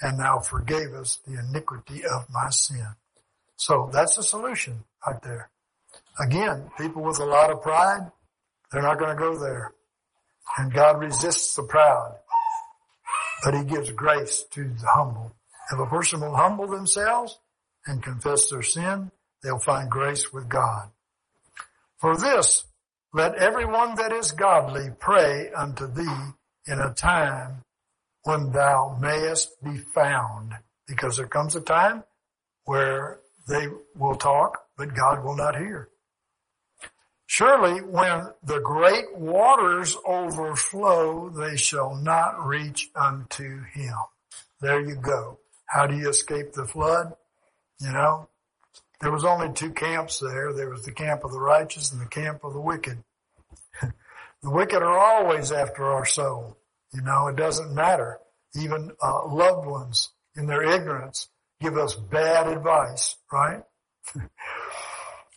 and 0.00 0.18
thou 0.18 0.38
forgavest 0.38 1.24
the 1.24 1.38
iniquity 1.38 2.04
of 2.04 2.26
my 2.30 2.50
sin. 2.50 2.86
So 3.56 3.90
that's 3.92 4.16
the 4.16 4.22
solution 4.22 4.84
right 5.06 5.20
there. 5.22 5.50
Again, 6.20 6.70
people 6.78 7.02
with 7.02 7.18
a 7.20 7.24
lot 7.24 7.50
of 7.50 7.62
pride, 7.62 8.10
they're 8.72 8.82
not 8.82 8.98
going 8.98 9.16
to 9.16 9.22
go 9.22 9.38
there. 9.38 9.72
And 10.58 10.72
God 10.72 11.00
resists 11.00 11.54
the 11.56 11.62
proud, 11.62 12.16
but 13.44 13.54
he 13.54 13.64
gives 13.64 13.90
grace 13.90 14.44
to 14.52 14.64
the 14.64 14.86
humble. 14.94 15.34
If 15.72 15.78
a 15.78 15.86
person 15.86 16.20
will 16.20 16.36
humble 16.36 16.66
themselves 16.66 17.38
and 17.86 18.02
confess 18.02 18.50
their 18.50 18.62
sin, 18.62 19.10
they'll 19.42 19.58
find 19.58 19.90
grace 19.90 20.32
with 20.32 20.48
God. 20.48 20.90
For 21.98 22.16
this, 22.16 22.64
let 23.14 23.34
everyone 23.36 23.94
that 23.96 24.12
is 24.12 24.32
godly 24.32 24.88
pray 24.98 25.50
unto 25.52 25.86
thee 25.86 26.32
in 26.66 26.78
a 26.78 26.94
time 26.94 27.62
when 28.24 28.52
thou 28.52 28.96
mayest 29.00 29.62
be 29.62 29.76
found. 29.76 30.52
Because 30.88 31.16
there 31.16 31.26
comes 31.26 31.54
a 31.56 31.60
time 31.60 32.04
where 32.64 33.20
they 33.48 33.68
will 33.96 34.16
talk, 34.16 34.64
but 34.76 34.94
God 34.94 35.24
will 35.24 35.36
not 35.36 35.56
hear. 35.56 35.88
Surely 37.32 37.80
when 37.80 38.28
the 38.42 38.60
great 38.60 39.16
waters 39.16 39.96
overflow, 40.06 41.30
they 41.30 41.56
shall 41.56 41.94
not 41.94 42.46
reach 42.46 42.90
unto 42.94 43.64
him. 43.72 43.94
There 44.60 44.82
you 44.82 44.96
go. 44.96 45.38
How 45.64 45.86
do 45.86 45.96
you 45.96 46.10
escape 46.10 46.52
the 46.52 46.66
flood? 46.66 47.14
You 47.80 47.90
know, 47.90 48.28
there 49.00 49.10
was 49.10 49.24
only 49.24 49.50
two 49.54 49.70
camps 49.70 50.20
there. 50.20 50.52
There 50.52 50.68
was 50.68 50.84
the 50.84 50.92
camp 50.92 51.24
of 51.24 51.32
the 51.32 51.40
righteous 51.40 51.90
and 51.90 52.02
the 52.02 52.06
camp 52.06 52.44
of 52.44 52.52
the 52.52 52.60
wicked. 52.60 53.02
the 53.80 54.50
wicked 54.50 54.82
are 54.82 54.98
always 54.98 55.52
after 55.52 55.86
our 55.86 56.04
soul. 56.04 56.58
You 56.92 57.00
know, 57.00 57.28
it 57.28 57.36
doesn't 57.36 57.74
matter 57.74 58.18
even 58.54 58.92
uh, 59.02 59.26
loved 59.26 59.66
ones 59.66 60.10
in 60.36 60.48
their 60.48 60.64
ignorance 60.64 61.30
give 61.62 61.78
us 61.78 61.94
bad 61.94 62.46
advice, 62.46 63.16
right? 63.32 63.62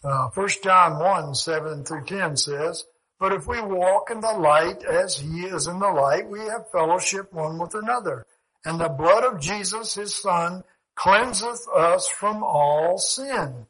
uh, 0.05 0.29
1 0.29 0.49
John 0.63 0.99
1, 0.99 1.35
7 1.35 1.83
through 1.83 2.05
10 2.05 2.37
says, 2.37 2.85
But 3.19 3.33
if 3.33 3.47
we 3.47 3.59
walk 3.59 4.11
in 4.11 4.21
the 4.21 4.33
light 4.33 4.83
as 4.83 5.17
he 5.17 5.41
is 5.41 5.67
in 5.67 5.79
the 5.79 5.89
light, 5.89 6.29
we 6.29 6.39
have 6.41 6.69
fellowship 6.71 7.33
one 7.33 7.57
with 7.57 7.73
another. 7.73 8.25
And 8.63 8.79
the 8.79 8.89
blood 8.89 9.23
of 9.23 9.41
Jesus, 9.41 9.95
his 9.95 10.13
son, 10.13 10.63
cleanseth 10.95 11.67
us 11.75 12.07
from 12.07 12.43
all 12.43 12.97
sin. 12.97 13.65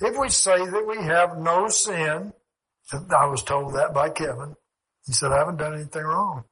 If 0.00 0.18
we 0.18 0.28
say 0.28 0.58
that 0.58 0.86
we 0.86 0.98
have 1.04 1.38
no 1.38 1.68
sin, 1.68 2.32
I 2.92 3.26
was 3.26 3.42
told 3.42 3.74
that 3.74 3.94
by 3.94 4.10
Kevin. 4.10 4.56
He 5.06 5.12
said, 5.12 5.32
I 5.32 5.38
haven't 5.38 5.56
done 5.56 5.74
anything 5.74 6.02
wrong. 6.02 6.44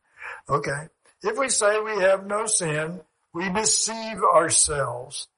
okay. 0.48 0.88
If 1.22 1.38
we 1.38 1.48
say 1.48 1.80
we 1.80 2.02
have 2.02 2.26
no 2.26 2.46
sin, 2.46 3.00
we 3.32 3.48
deceive 3.50 4.18
ourselves 4.22 5.28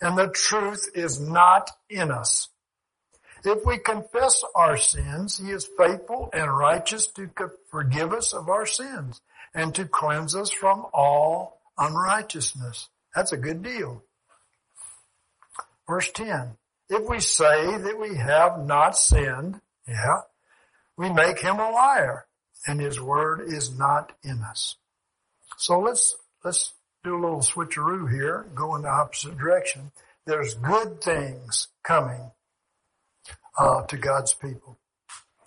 and 0.00 0.16
the 0.18 0.28
truth 0.28 0.88
is 0.94 1.20
not 1.20 1.70
in 1.88 2.10
us. 2.10 2.48
If 3.44 3.64
we 3.66 3.78
confess 3.78 4.42
our 4.54 4.76
sins, 4.76 5.38
he 5.38 5.50
is 5.50 5.68
faithful 5.78 6.30
and 6.32 6.56
righteous 6.56 7.06
to 7.08 7.28
forgive 7.70 8.12
us 8.12 8.32
of 8.32 8.48
our 8.48 8.64
sins 8.64 9.20
and 9.54 9.74
to 9.74 9.84
cleanse 9.84 10.34
us 10.34 10.50
from 10.50 10.86
all 10.94 11.60
unrighteousness. 11.76 12.88
That's 13.14 13.32
a 13.32 13.36
good 13.36 13.62
deal. 13.62 14.02
Verse 15.86 16.10
10. 16.12 16.56
If 16.88 17.08
we 17.08 17.20
say 17.20 17.78
that 17.78 17.98
we 18.00 18.16
have 18.16 18.64
not 18.64 18.96
sinned, 18.96 19.60
yeah, 19.86 20.22
we 20.96 21.10
make 21.10 21.38
him 21.38 21.58
a 21.58 21.70
liar 21.70 22.26
and 22.66 22.80
his 22.80 23.00
word 23.00 23.42
is 23.46 23.76
not 23.76 24.12
in 24.22 24.42
us. 24.42 24.76
So 25.58 25.78
let's, 25.80 26.16
let's 26.42 26.72
do 27.04 27.14
a 27.14 27.20
little 27.20 27.40
switcheroo 27.40 28.10
here, 28.10 28.46
go 28.54 28.74
in 28.76 28.82
the 28.82 28.88
opposite 28.88 29.36
direction. 29.36 29.92
There's 30.26 30.54
good 30.54 31.02
things 31.02 31.68
coming, 31.82 32.32
uh, 33.58 33.82
to 33.82 33.96
God's 33.96 34.32
people 34.34 34.78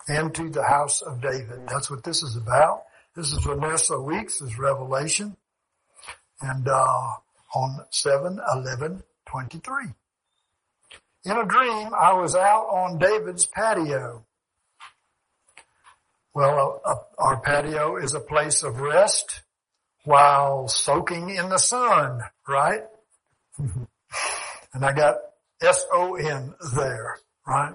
and 0.08 0.34
to 0.36 0.48
the 0.48 0.62
house 0.62 1.02
of 1.02 1.20
David. 1.20 1.68
That's 1.68 1.90
what 1.90 2.04
this 2.04 2.22
is 2.22 2.36
about. 2.36 2.84
This 3.14 3.32
is 3.32 3.44
Vanessa 3.44 4.00
Weeks' 4.00 4.40
is 4.40 4.58
Revelation. 4.58 5.36
And, 6.40 6.68
uh, 6.68 7.14
on 7.54 7.84
7-11-20. 7.90 9.02
23. 9.28 9.84
In 11.24 11.32
a 11.36 11.44
dream, 11.44 11.90
I 11.94 12.14
was 12.14 12.34
out 12.34 12.66
on 12.68 12.98
David's 12.98 13.46
patio. 13.46 14.24
Well, 16.34 16.80
uh, 16.84 16.94
our 17.18 17.40
patio 17.40 17.96
is 17.96 18.14
a 18.14 18.20
place 18.20 18.62
of 18.62 18.80
rest 18.80 19.42
while 20.08 20.68
soaking 20.68 21.28
in 21.28 21.50
the 21.50 21.58
sun, 21.58 22.22
right? 22.48 22.82
and 23.58 24.82
I 24.82 24.94
got 24.94 25.16
S-O-N 25.60 26.54
there, 26.74 27.18
right? 27.46 27.74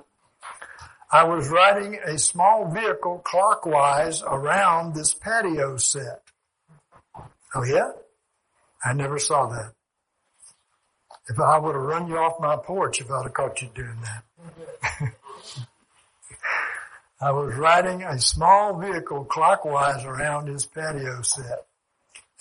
I 1.11 1.25
was 1.25 1.47
riding 1.49 1.99
a 2.03 2.17
small 2.17 2.71
vehicle 2.73 3.19
clockwise 3.23 4.23
around 4.23 4.95
this 4.95 5.13
patio 5.13 5.77
set. 5.77 6.23
Oh 7.53 7.63
yeah? 7.63 7.91
I 8.83 8.93
never 8.93 9.19
saw 9.19 9.45
that. 9.49 9.73
If 11.29 11.39
I 11.39 11.59
would 11.59 11.75
have 11.75 11.83
run 11.83 12.07
you 12.07 12.17
off 12.17 12.39
my 12.39 12.55
porch 12.55 12.99
if 12.99 13.11
I'd 13.11 13.25
have 13.25 13.33
caught 13.35 13.61
you 13.61 13.69
doing 13.75 13.99
that. 14.01 14.23
I 17.21 17.29
was 17.29 17.53
riding 17.53 18.01
a 18.01 18.17
small 18.17 18.79
vehicle 18.79 19.23
clockwise 19.25 20.03
around 20.03 20.47
his 20.47 20.65
patio 20.65 21.21
set. 21.21 21.67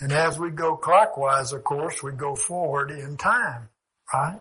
And 0.01 0.13
as 0.13 0.39
we 0.39 0.51
go 0.51 0.77
clockwise, 0.77 1.53
of 1.53 1.65
course, 1.65 2.03
we 2.03 2.13
go 2.13 2.35
forward 2.35 2.91
in 2.91 3.17
time, 3.17 3.69
right? 4.13 4.41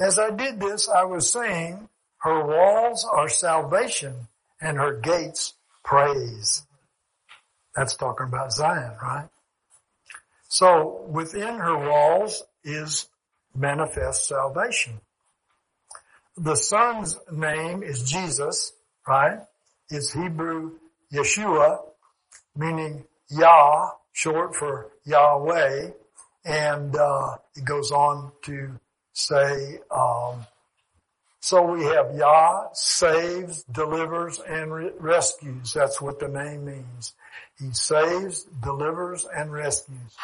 As 0.00 0.18
I 0.18 0.30
did 0.30 0.60
this, 0.60 0.88
I 0.88 1.04
was 1.04 1.30
saying, 1.30 1.88
her 2.18 2.44
walls 2.44 3.06
are 3.12 3.28
salvation 3.28 4.28
and 4.60 4.78
her 4.78 4.98
gates 5.00 5.54
praise. 5.84 6.62
That's 7.76 7.96
talking 7.96 8.26
about 8.26 8.52
Zion, 8.52 8.96
right? 9.02 9.28
So 10.48 11.04
within 11.08 11.56
her 11.56 11.76
walls 11.76 12.42
is 12.64 13.08
manifest 13.54 14.26
salvation. 14.26 15.00
The 16.36 16.56
son's 16.56 17.18
name 17.30 17.82
is 17.82 18.10
Jesus, 18.10 18.72
right? 19.06 19.40
It's 19.90 20.12
Hebrew 20.12 20.72
Yeshua, 21.12 21.80
meaning 22.56 23.04
Yah, 23.38 23.90
short 24.12 24.54
for 24.54 24.92
Yahweh, 25.04 25.90
and 26.44 26.96
uh, 26.96 27.36
it 27.56 27.64
goes 27.64 27.90
on 27.90 28.32
to 28.42 28.78
say 29.12 29.78
um, 29.90 30.46
so 31.44 31.62
we 31.62 31.84
have 31.84 32.16
Yah 32.16 32.68
saves, 32.72 33.64
delivers, 33.64 34.40
and 34.48 34.72
re- 34.72 34.92
rescues. 34.98 35.74
That's 35.74 36.00
what 36.00 36.18
the 36.18 36.28
name 36.28 36.64
means. 36.64 37.12
He 37.58 37.70
saves, 37.72 38.44
delivers, 38.62 39.26
and 39.26 39.52
rescues. 39.52 40.16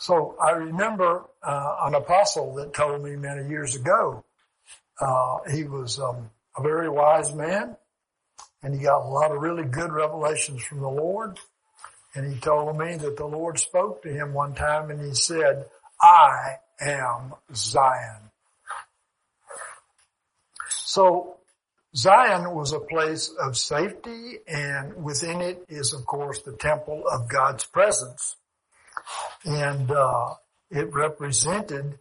So 0.00 0.34
I 0.44 0.50
remember 0.50 1.26
uh, 1.44 1.76
an 1.84 1.94
apostle 1.94 2.56
that 2.56 2.74
told 2.74 3.04
me 3.04 3.14
many 3.14 3.48
years 3.48 3.76
ago. 3.76 4.24
Uh, 5.00 5.36
he 5.52 5.62
was 5.62 6.00
um, 6.00 6.28
a 6.56 6.62
very 6.62 6.88
wise 6.88 7.32
man, 7.32 7.76
and 8.60 8.74
he 8.74 8.80
got 8.80 9.02
a 9.02 9.08
lot 9.08 9.30
of 9.30 9.40
really 9.40 9.62
good 9.62 9.92
revelations 9.92 10.60
from 10.64 10.80
the 10.80 10.88
Lord. 10.88 11.38
And 12.14 12.32
he 12.32 12.40
told 12.40 12.78
me 12.78 12.96
that 12.96 13.16
the 13.16 13.26
Lord 13.26 13.58
spoke 13.58 14.02
to 14.02 14.08
him 14.08 14.32
one 14.32 14.54
time, 14.54 14.90
and 14.90 15.00
he 15.00 15.14
said, 15.14 15.66
"I 16.00 16.58
am 16.80 17.34
Zion." 17.54 18.30
So 20.68 21.38
Zion 21.94 22.54
was 22.54 22.72
a 22.72 22.80
place 22.80 23.30
of 23.40 23.56
safety 23.56 24.38
and 24.46 25.02
within 25.02 25.40
it 25.40 25.64
is 25.68 25.94
of 25.94 26.04
course 26.06 26.42
the 26.42 26.56
temple 26.56 27.04
of 27.10 27.28
God's 27.28 27.64
presence. 27.64 28.36
And, 29.44 29.90
uh, 29.90 30.34
it 30.70 30.92
represented 30.92 31.98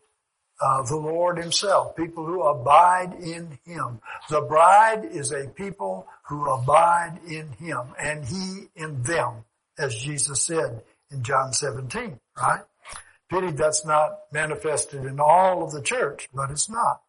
uh, 0.60 0.84
the 0.84 0.98
Lord 0.98 1.38
himself, 1.38 1.96
people 1.96 2.26
who 2.26 2.42
abide 2.44 3.14
in 3.22 3.60
him. 3.66 4.02
The 4.30 4.42
bride 4.42 5.06
is 5.06 5.32
a 5.32 5.48
people 5.50 6.08
who 6.28 6.50
abide 6.50 7.20
in 7.28 7.52
him 7.54 7.94
and 8.00 8.26
he 8.26 8.68
in 8.76 9.04
them, 9.04 9.46
as 9.78 9.96
Jesus 9.96 10.44
said 10.44 10.84
in 11.12 11.24
John 11.24 11.54
17, 11.54 12.20
right? 12.42 12.64
Pity 13.30 13.52
that's 13.52 13.86
not 13.86 14.20
manifested 14.32 15.06
in 15.06 15.20
all 15.20 15.64
of 15.64 15.72
the 15.72 15.82
church, 15.82 16.30
but 16.34 16.50
it's 16.52 16.70
not. 16.70 17.02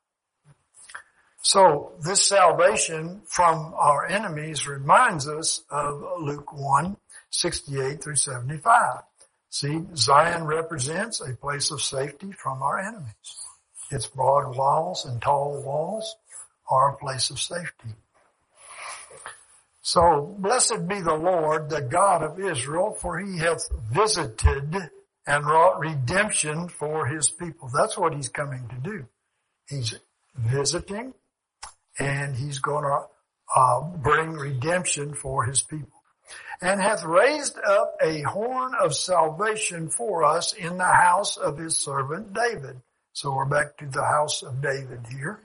So 1.43 1.93
this 2.05 2.27
salvation 2.27 3.23
from 3.27 3.73
our 3.75 4.07
enemies 4.07 4.67
reminds 4.67 5.29
us 5.29 5.63
of 5.71 6.03
Luke 6.21 6.53
1, 6.53 6.97
68 7.31 8.03
through 8.03 8.17
75. 8.17 9.03
See, 9.51 9.81
Zion 9.95 10.45
represents 10.45 11.21
a 11.21 11.35
place 11.37 11.71
of 11.71 11.81
safety 11.81 12.33
from 12.33 12.63
our 12.63 12.79
enemies. 12.79 13.15
Its 13.91 14.07
broad 14.07 14.57
walls 14.57 15.07
and 15.07 15.23
tall 15.23 15.63
walls 15.63 16.17
are 16.71 16.91
a 16.91 16.99
place 16.99 17.31
of 17.31 17.41
safety. 17.41 17.95
So 19.81 20.37
blessed 20.39 20.89
be 20.89 21.01
the 21.01 21.15
Lord, 21.15 21.71
the 21.71 21.83
God 21.83 22.23
of 22.23 22.41
Israel, 22.41 22.97
for 23.01 23.19
he 23.19 23.39
hath 23.39 23.63
visited 23.91 24.91
and 25.27 25.47
wrought 25.47 25.79
redemption 25.79 26.69
for 26.69 27.07
his 27.07 27.29
people. 27.31 27.71
That's 27.73 27.97
what 27.97 28.15
he's 28.15 28.29
coming 28.29 28.69
to 28.69 28.77
do. 28.77 29.07
He's 29.69 29.95
visiting 30.37 31.15
and 31.99 32.37
he's 32.37 32.59
going 32.59 32.85
to 32.85 33.07
uh, 33.55 33.81
bring 33.81 34.33
redemption 34.33 35.15
for 35.15 35.45
his 35.45 35.63
people. 35.63 36.03
And 36.61 36.81
hath 36.81 37.05
raised 37.05 37.57
up 37.59 37.95
a 38.03 38.23
horn 38.23 38.73
of 38.83 38.95
salvation 38.95 39.91
for 39.91 40.25
us 40.25 40.53
in 40.53 40.77
the 40.77 40.85
house 40.85 41.37
of 41.37 41.57
his 41.57 41.77
servant 41.77 42.35
David. 42.35 42.81
So 43.13 43.35
we're 43.35 43.47
back 43.47 43.77
to 43.79 43.87
the 43.87 44.05
house 44.05 44.43
of 44.43 44.61
David 44.61 45.01
here. 45.11 45.41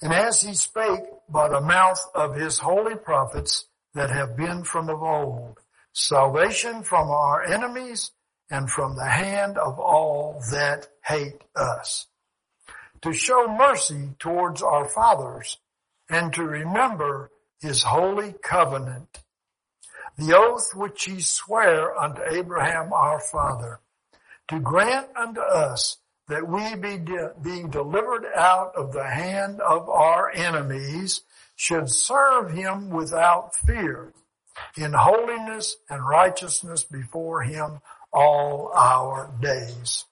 And 0.00 0.12
as 0.12 0.40
he 0.40 0.54
spake 0.54 1.04
by 1.28 1.48
the 1.48 1.60
mouth 1.60 2.00
of 2.14 2.36
his 2.36 2.58
holy 2.58 2.94
prophets 2.94 3.66
that 3.94 4.10
have 4.10 4.36
been 4.36 4.62
from 4.62 4.88
of 4.88 5.02
old, 5.02 5.58
salvation 5.92 6.82
from 6.84 7.10
our 7.10 7.42
enemies 7.42 8.12
and 8.50 8.70
from 8.70 8.96
the 8.96 9.08
hand 9.08 9.58
of 9.58 9.78
all 9.78 10.40
that 10.52 10.88
hate 11.04 11.42
us. 11.56 12.06
To 13.02 13.12
show 13.12 13.46
mercy 13.48 14.10
towards 14.18 14.62
our 14.62 14.88
fathers 14.88 15.58
and 16.08 16.32
to 16.34 16.44
remember 16.44 17.30
his 17.60 17.82
holy 17.82 18.34
covenant, 18.42 19.18
the 20.16 20.36
oath 20.36 20.74
which 20.74 21.04
he 21.04 21.20
sware 21.20 21.96
unto 21.96 22.22
Abraham 22.30 22.92
our 22.92 23.20
father, 23.20 23.80
to 24.48 24.60
grant 24.60 25.08
unto 25.16 25.40
us 25.40 25.98
that 26.28 26.46
we 26.46 26.74
be 26.76 26.98
de- 26.98 27.32
being 27.42 27.70
delivered 27.70 28.26
out 28.36 28.72
of 28.76 28.92
the 28.92 29.06
hand 29.06 29.60
of 29.60 29.88
our 29.88 30.30
enemies 30.30 31.22
should 31.56 31.88
serve 31.88 32.52
him 32.52 32.90
without 32.90 33.56
fear 33.56 34.12
in 34.76 34.92
holiness 34.92 35.76
and 35.88 36.06
righteousness 36.06 36.84
before 36.84 37.42
him 37.42 37.80
all 38.12 38.70
our 38.74 39.32
days. 39.40 40.04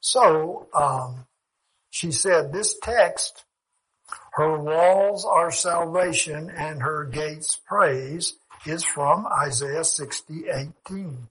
So, 0.00 0.68
um, 0.74 1.26
she 1.90 2.10
said, 2.10 2.52
this 2.52 2.78
text, 2.82 3.44
her 4.32 4.58
walls 4.58 5.24
are 5.24 5.50
salvation 5.50 6.50
and 6.50 6.80
her 6.80 7.04
gates 7.04 7.60
praise, 7.66 8.36
is 8.66 8.84
from 8.84 9.26
Isaiah 9.26 9.84
60, 9.84 10.48
18 10.48 11.28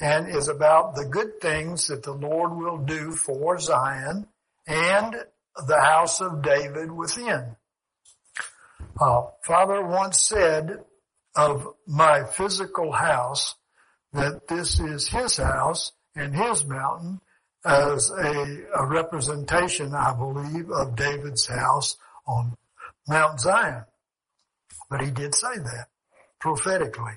and 0.00 0.28
is 0.28 0.48
about 0.48 0.94
the 0.94 1.04
good 1.04 1.40
things 1.40 1.88
that 1.88 2.02
the 2.02 2.12
Lord 2.12 2.56
will 2.56 2.78
do 2.78 3.12
for 3.12 3.58
Zion 3.58 4.26
and 4.66 5.14
the 5.66 5.80
house 5.80 6.20
of 6.20 6.42
David 6.42 6.90
within. 6.90 7.56
Uh, 9.00 9.22
Father 9.42 9.84
once 9.84 10.20
said 10.20 10.84
of 11.36 11.68
my 11.86 12.24
physical 12.24 12.92
house 12.92 13.54
that 14.12 14.46
this 14.48 14.78
is 14.78 15.08
his 15.08 15.36
house 15.36 15.92
and 16.14 16.34
his 16.34 16.64
mountain 16.64 17.20
as 17.64 18.10
a, 18.10 18.66
a 18.76 18.86
representation, 18.86 19.94
I 19.94 20.14
believe, 20.14 20.70
of 20.70 20.96
David's 20.96 21.46
house 21.46 21.96
on 22.26 22.56
Mount 23.08 23.40
Zion. 23.40 23.84
But 24.90 25.02
he 25.02 25.10
did 25.10 25.34
say 25.34 25.56
that 25.56 25.86
prophetically. 26.40 27.14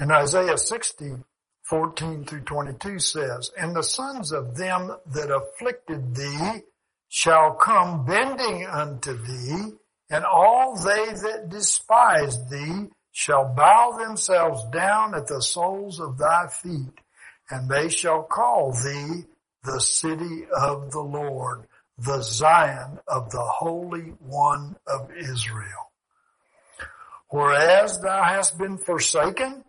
In 0.00 0.10
Isaiah 0.10 0.56
60, 0.56 1.16
14 1.64 2.24
through 2.24 2.40
22 2.40 2.98
says, 2.98 3.50
And 3.56 3.74
the 3.74 3.82
sons 3.82 4.32
of 4.32 4.56
them 4.56 4.96
that 5.06 5.30
afflicted 5.30 6.14
thee 6.14 6.62
shall 7.08 7.54
come 7.54 8.04
bending 8.04 8.66
unto 8.66 9.16
thee, 9.16 9.72
and 10.10 10.24
all 10.24 10.76
they 10.76 11.06
that 11.06 11.48
despise 11.50 12.38
thee 12.50 12.88
shall 13.12 13.54
bow 13.54 13.96
themselves 13.98 14.64
down 14.72 15.14
at 15.14 15.26
the 15.26 15.42
soles 15.42 16.00
of 16.00 16.18
thy 16.18 16.48
feet, 16.48 17.00
and 17.50 17.68
they 17.68 17.88
shall 17.88 18.22
call 18.22 18.72
thee 18.72 19.24
the 19.64 19.80
city 19.80 20.46
of 20.56 20.90
the 20.90 21.00
Lord, 21.00 21.66
the 21.98 22.22
Zion 22.22 22.98
of 23.06 23.30
the 23.30 23.44
Holy 23.44 24.14
One 24.18 24.76
of 24.86 25.10
Israel. 25.14 25.92
Whereas 27.28 28.00
thou 28.00 28.22
hast 28.22 28.58
been 28.58 28.78
forsaken 28.78 29.64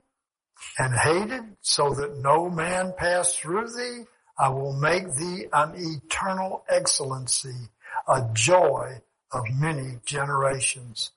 and 0.77 0.93
hated 0.93 1.43
so 1.61 1.93
that 1.93 2.17
no 2.17 2.49
man 2.49 2.93
pass 2.97 3.35
through 3.35 3.67
thee, 3.67 4.05
I 4.37 4.49
will 4.49 4.73
make 4.73 5.13
thee 5.15 5.45
an 5.53 5.73
eternal 5.75 6.63
excellency, 6.69 7.69
a 8.07 8.27
joy 8.33 9.01
of 9.31 9.43
many 9.53 9.99
generations. 10.05 11.11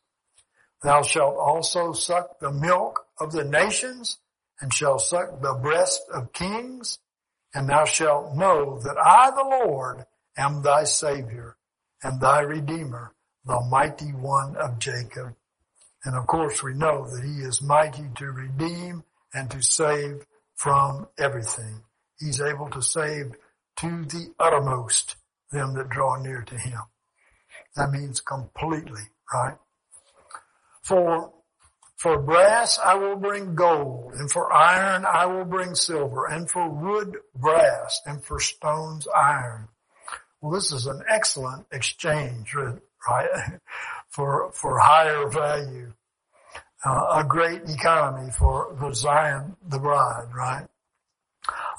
Thou 0.83 1.03
shalt 1.03 1.37
also 1.37 1.93
suck 1.93 2.39
the 2.39 2.53
milk 2.53 3.07
of 3.19 3.33
the 3.33 3.45
nations 3.45 4.19
and 4.61 4.73
shall 4.73 4.99
suck 4.99 5.41
the 5.41 5.55
breast 5.55 6.03
of 6.13 6.33
kings 6.33 6.99
and 7.57 7.71
thou 7.71 7.87
shalt 7.87 8.35
know 8.35 8.79
that 8.81 8.99
I, 8.99 9.31
the 9.31 9.65
Lord, 9.65 10.05
am 10.37 10.61
thy 10.61 10.85
savior 10.85 11.57
and 12.03 12.21
thy 12.21 12.41
redeemer, 12.41 13.15
the 13.47 13.67
mighty 13.71 14.11
one 14.11 14.57
of 14.57 14.79
Jacob. 14.79 15.35
And 16.05 16.15
of 16.15 16.27
course 16.27 16.63
we 16.63 16.75
know 16.75 17.09
that 17.09 17.25
he 17.25 17.41
is 17.41 17.63
mighty 17.63 18.11
to 18.17 18.27
redeem 18.27 19.05
and 19.37 19.51
to 19.51 19.63
save 19.63 20.25
from 20.55 21.07
everything. 21.19 21.83
He's 22.19 22.41
able 22.41 22.71
to 22.71 22.81
save 22.81 23.33
to 23.77 24.05
the 24.07 24.33
uttermost 24.41 25.17
them 25.53 25.75
that 25.75 25.91
draw 25.91 26.17
near 26.17 26.43
to 26.43 26.59
him. 26.59 26.81
That 27.77 27.91
means 27.91 28.21
completely, 28.21 29.03
right? 29.33 29.59
For, 30.83 31.33
for 31.97 32.19
brass 32.19 32.79
I 32.83 32.95
will 32.95 33.17
bring 33.17 33.55
gold, 33.55 34.15
and 34.15 34.31
for 34.31 34.51
iron 34.51 35.05
I 35.05 35.27
will 35.27 35.45
bring 35.45 35.75
silver, 35.75 36.27
and 36.27 36.51
for 36.51 36.71
wood 36.71 37.19
brass, 37.35 38.01
and 38.07 38.25
for 38.25 38.41
stones 38.41 39.07
iron. 39.15 39.69
Well, 40.41 40.53
this 40.53 40.73
is 40.73 40.87
an 40.87 41.03
excellent 41.09 41.67
exchange, 41.71 42.55
right? 42.55 43.61
for, 44.09 44.51
for 44.53 44.79
higher 44.79 45.29
value. 45.29 45.93
Uh, 46.87 47.21
a 47.21 47.25
great 47.25 47.63
economy 47.69 48.31
for 48.31 48.77
the 48.81 48.95
Zion, 48.95 49.57
the 49.67 49.79
bride, 49.79 50.29
right? 50.33 50.69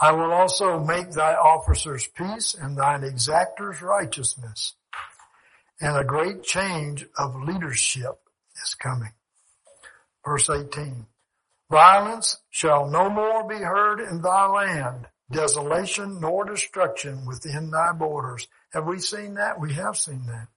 I 0.02 0.12
will 0.12 0.34
also 0.34 0.84
make 0.84 1.12
thy 1.12 1.34
officers 1.34 2.06
peace 2.08 2.54
and 2.54 2.78
thine 2.78 3.04
exactors 3.04 3.82
righteousness. 3.82 4.74
And 5.80 5.96
a 5.96 6.04
great 6.04 6.44
change 6.44 7.06
of 7.18 7.42
leadership 7.42 8.20
is 8.62 8.76
coming. 8.76 9.14
Verse 10.26 10.50
18. 10.50 11.06
Violence 11.72 12.42
shall 12.50 12.90
no 12.90 13.10
more 13.10 13.48
be 13.48 13.56
heard 13.56 14.02
in 14.02 14.22
thy 14.22 14.48
land, 14.48 15.08
desolation 15.32 16.20
nor 16.20 16.44
destruction 16.44 17.26
within 17.26 17.72
thy 17.72 17.94
borders. 17.94 18.50
Have 18.74 18.86
we 18.86 19.00
seen 19.00 19.36
that? 19.36 19.58
We 19.58 19.72
have 19.74 19.96
seen 19.96 20.26
that. 20.26 20.48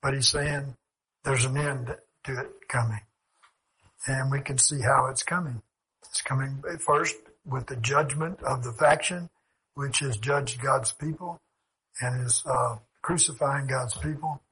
But 0.00 0.14
he's 0.14 0.28
saying 0.28 0.76
there's 1.24 1.44
an 1.44 1.56
end 1.56 1.96
to 2.24 2.40
it 2.40 2.68
coming. 2.68 3.00
And 4.06 4.30
we 4.30 4.40
can 4.40 4.58
see 4.58 4.80
how 4.80 5.06
it's 5.06 5.22
coming. 5.22 5.62
It's 6.04 6.22
coming 6.22 6.62
first 6.78 7.16
with 7.44 7.66
the 7.66 7.76
judgment 7.76 8.42
of 8.42 8.64
the 8.64 8.72
faction, 8.72 9.30
which 9.74 10.00
has 10.00 10.16
judged 10.16 10.60
God's 10.62 10.92
people 10.92 11.40
and 12.00 12.26
is 12.26 12.42
uh, 12.46 12.76
crucifying 13.02 13.66
God's 13.66 13.96
people. 13.96 14.42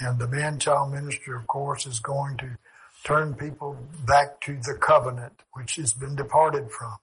And 0.00 0.18
the 0.18 0.28
man-child 0.28 0.92
ministry, 0.92 1.36
of 1.36 1.46
course, 1.46 1.86
is 1.86 2.00
going 2.00 2.36
to 2.38 2.58
turn 3.04 3.34
people 3.34 3.76
back 4.06 4.40
to 4.42 4.54
the 4.54 4.78
covenant, 4.80 5.42
which 5.52 5.76
has 5.76 5.92
been 5.92 6.14
departed 6.14 6.70
from. 6.70 6.96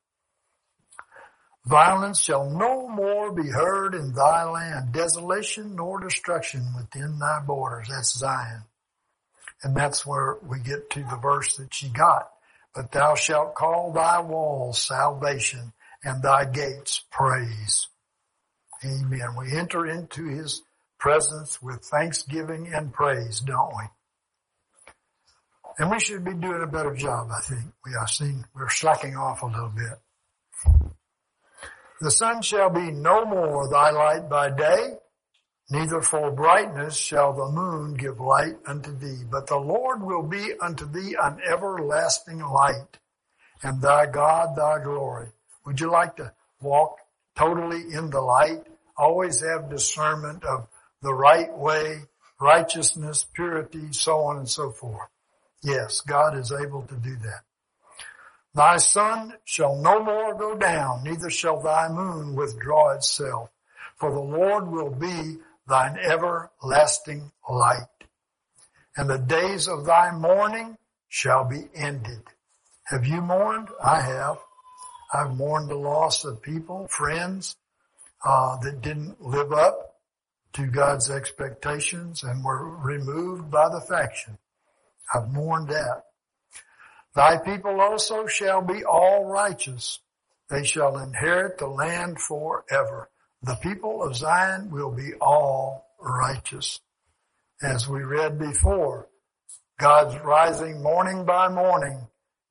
Violence 1.66 2.22
shall 2.22 2.50
no 2.50 2.88
more 2.88 3.32
be 3.32 3.50
heard 3.50 3.94
in 3.94 4.14
thy 4.14 4.44
land, 4.44 4.94
desolation 4.94 5.76
nor 5.76 6.00
destruction 6.00 6.66
within 6.76 7.20
thy 7.20 7.42
borders. 7.46 7.88
That's 7.90 8.18
Zion. 8.18 8.64
And 9.64 9.76
that's 9.76 10.06
where 10.06 10.38
we 10.42 10.60
get 10.60 10.90
to 10.92 11.02
the 11.02 11.20
verse 11.22 11.58
that 11.58 11.74
she 11.74 11.90
got. 11.90 12.30
But 12.74 12.92
thou 12.92 13.16
shalt 13.16 13.56
call 13.56 13.92
thy 13.92 14.20
walls 14.22 14.82
salvation 14.82 15.74
and 16.04 16.22
thy 16.24 16.46
gates 16.46 17.04
praise. 17.12 17.88
Amen. 18.86 19.36
We 19.38 19.58
enter 19.58 19.86
into 19.86 20.26
his 20.26 20.62
presence 21.00 21.62
with 21.62 21.84
thanksgiving 21.84 22.72
and 22.74 22.94
praise, 22.94 23.42
don't 23.42 23.74
we? 23.76 23.84
And 25.80 25.90
we 25.90 26.00
should 26.00 26.24
be 26.24 26.34
doing 26.34 26.62
a 26.62 26.68
better 26.68 26.94
job, 26.94 27.30
I 27.32 27.42
think. 27.42 27.66
We 27.86 27.96
are 27.96 28.08
seeing, 28.08 28.46
we're 28.54 28.70
slacking 28.70 29.16
off 29.16 29.42
a 29.42 29.48
little 29.48 29.74
bit. 29.76 30.84
The 32.02 32.12
sun 32.12 32.42
shall 32.42 32.70
be 32.70 32.92
no 32.92 33.26
more 33.26 33.70
thy 33.70 33.92
light 33.92 34.30
by 34.30 34.52
day, 34.52 34.94
neither 35.70 36.02
for 36.02 36.32
brightness 36.32 36.96
shall 36.98 37.34
the 37.34 37.50
moon 37.50 37.94
give 37.94 38.20
light 38.20 38.58
unto 38.66 38.98
thee, 38.98 39.24
but 39.30 39.48
the 39.48 39.58
Lord 39.58 40.02
will 40.02 40.24
be 40.24 40.54
unto 40.60 40.86
thee 40.86 41.16
an 41.22 41.40
everlasting 41.48 42.40
light, 42.40 42.98
and 43.62 43.82
thy 43.82 44.06
God 44.06 44.56
thy 44.56 44.84
glory. 44.84 45.30
Would 45.66 45.80
you 45.80 45.92
like 45.92 46.16
to 46.18 46.34
walk 46.62 46.98
totally 47.36 47.94
in 47.94 48.10
the 48.10 48.22
light? 48.22 48.64
Always 48.98 49.42
have 49.42 49.70
discernment 49.70 50.44
of 50.44 50.68
the 51.02 51.14
right 51.14 51.56
way, 51.58 52.04
righteousness, 52.42 53.26
purity, 53.34 53.92
so 53.92 54.20
on 54.22 54.38
and 54.38 54.50
so 54.50 54.72
forth. 54.72 55.10
Yes, 55.64 56.02
God 56.02 56.38
is 56.38 56.52
able 56.52 56.84
to 56.84 56.96
do 56.96 57.16
that. 57.18 57.42
Thy 58.54 58.78
sun 58.78 59.36
shall 59.46 59.76
no 59.76 60.04
more 60.04 60.34
go 60.36 60.56
down, 60.56 61.04
neither 61.04 61.30
shall 61.30 61.62
thy 61.62 61.88
moon 61.90 62.36
withdraw 62.36 62.96
itself. 62.96 63.50
For 63.98 64.12
the 64.12 64.20
Lord 64.20 64.70
will 64.70 64.90
be 64.90 65.38
thine 65.70 65.98
everlasting 65.98 67.32
light. 67.50 67.88
And 68.98 69.10
the 69.10 69.18
days 69.18 69.68
of 69.68 69.86
thy 69.86 70.12
mourning 70.12 70.78
shall 71.08 71.46
be 71.46 71.70
ended. 71.74 72.24
Have 72.86 73.06
you 73.06 73.22
mourned? 73.22 73.70
I 73.84 74.02
have. 74.02 74.38
I've 75.14 75.36
mourned 75.36 75.70
the 75.70 75.76
loss 75.76 76.26
of 76.26 76.42
people, 76.42 76.88
friends, 76.88 77.56
uh, 78.26 78.58
that 78.58 78.82
didn't 78.82 79.22
live 79.22 79.54
up 79.54 79.96
to 80.54 80.68
God's 80.68 81.10
expectations 81.10 82.24
and 82.24 82.44
were 82.44 82.78
removed 82.78 83.50
by 83.50 83.70
the 83.70 83.82
faction. 83.82 84.38
I've 85.14 85.32
mourned 85.32 85.70
that. 85.70 86.04
Thy 87.16 87.38
people 87.38 87.82
also 87.82 88.28
shall 88.28 88.62
be 88.62 88.84
all 88.84 89.26
righteous. 89.26 90.00
They 90.50 90.64
shall 90.64 90.98
inherit 90.98 91.58
the 91.58 91.68
land 91.68 92.20
forever. 92.20 93.10
The 93.42 93.56
people 93.56 94.04
of 94.04 94.16
Zion 94.16 94.70
will 94.70 94.92
be 94.92 95.14
all 95.22 95.88
righteous. 96.00 96.80
As 97.62 97.88
we 97.88 98.04
read 98.04 98.38
before, 98.38 99.08
God's 99.80 100.18
rising 100.24 100.84
morning 100.84 101.26
by 101.26 101.48
morning 101.48 102.08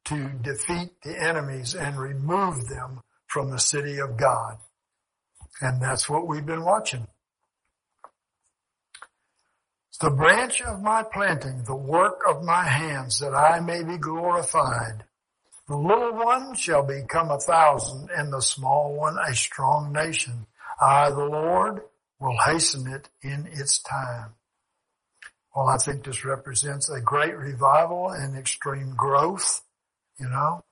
to 0.07 0.31
defeat 0.43 0.91
the 1.03 1.23
enemies 1.23 1.75
and 1.75 1.99
remove 1.99 2.67
them 2.69 3.03
from 3.27 3.51
the 3.51 3.59
city 3.59 3.99
of 3.99 4.17
God. 4.17 4.57
And 5.61 5.83
that's 5.83 6.09
what 6.09 6.27
we've 6.27 6.47
been 6.47 6.65
watching. 6.65 7.07
The 10.01 10.11
branch 10.11 10.63
of 10.63 10.81
my 10.81 11.03
planting, 11.03 11.65
the 11.65 11.77
work 11.77 12.21
of 12.29 12.45
my 12.45 12.63
hands, 12.65 13.19
that 13.19 13.35
I 13.35 13.61
may 13.61 13.83
be 13.83 13.99
glorified. 13.99 15.05
The 15.69 15.77
little 15.77 16.15
one 16.15 16.55
shall 16.55 16.85
become 16.85 17.31
a 17.31 17.41
thousand, 17.41 18.09
and 18.17 18.33
the 18.33 18.41
small 18.41 18.95
one 18.95 19.19
a 19.19 19.35
strong 19.35 19.93
nation. 19.93 20.47
I, 20.81 21.11
the 21.11 21.25
Lord, 21.25 21.83
will 22.21 22.37
hasten 22.45 22.87
it 22.87 23.09
in 23.23 23.49
its 23.53 23.79
time. 23.79 24.35
Well, 25.55 25.69
I 25.69 25.79
think 25.79 26.05
this 26.05 26.25
represents 26.25 26.89
a 26.91 27.01
great 27.01 27.37
revival 27.37 28.11
and 28.11 28.37
extreme 28.37 28.95
growth, 28.95 29.63
you 30.19 30.29
know. 30.29 30.65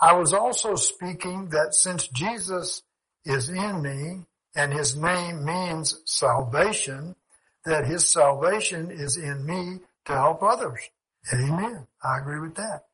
I 0.00 0.12
was 0.12 0.34
also 0.34 0.74
speaking 0.74 1.48
that 1.50 1.74
since 1.74 2.06
Jesus 2.08 2.82
is 3.24 3.48
in 3.48 3.82
me 3.82 4.26
and 4.54 4.72
his 4.72 4.96
name 4.96 5.44
means 5.44 6.00
salvation, 6.04 7.16
that 7.64 7.86
his 7.86 8.06
salvation 8.06 8.90
is 8.90 9.16
in 9.16 9.46
me 9.46 9.80
to 10.04 10.12
help 10.12 10.42
others. 10.42 10.80
Amen. 11.32 11.86
I 12.02 12.18
agree 12.18 12.40
with 12.40 12.54
that. 12.56 12.84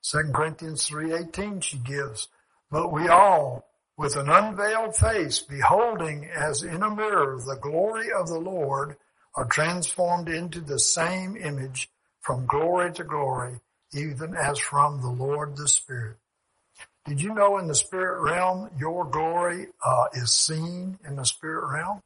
Second 0.00 0.34
Corinthians 0.34 0.88
3.18 0.88 1.62
she 1.62 1.78
gives, 1.78 2.28
but 2.70 2.92
we 2.92 3.08
all 3.08 3.68
with 4.02 4.16
an 4.16 4.28
unveiled 4.28 4.96
face, 4.96 5.38
beholding 5.38 6.28
as 6.34 6.64
in 6.64 6.82
a 6.82 6.90
mirror 6.90 7.38
the 7.46 7.56
glory 7.60 8.08
of 8.12 8.26
the 8.26 8.38
Lord, 8.38 8.96
are 9.36 9.44
transformed 9.44 10.28
into 10.28 10.60
the 10.60 10.80
same 10.80 11.36
image 11.36 11.88
from 12.20 12.44
glory 12.46 12.92
to 12.94 13.04
glory, 13.04 13.60
even 13.94 14.34
as 14.34 14.58
from 14.58 15.00
the 15.00 15.08
Lord 15.08 15.56
the 15.56 15.68
Spirit. 15.68 16.16
Did 17.06 17.22
you 17.22 17.32
know 17.32 17.58
in 17.58 17.68
the 17.68 17.76
spirit 17.76 18.20
realm, 18.22 18.70
your 18.76 19.04
glory 19.04 19.68
uh, 19.84 20.06
is 20.14 20.32
seen 20.32 20.98
in 21.06 21.14
the 21.14 21.24
spirit 21.24 21.72
realm? 21.72 22.00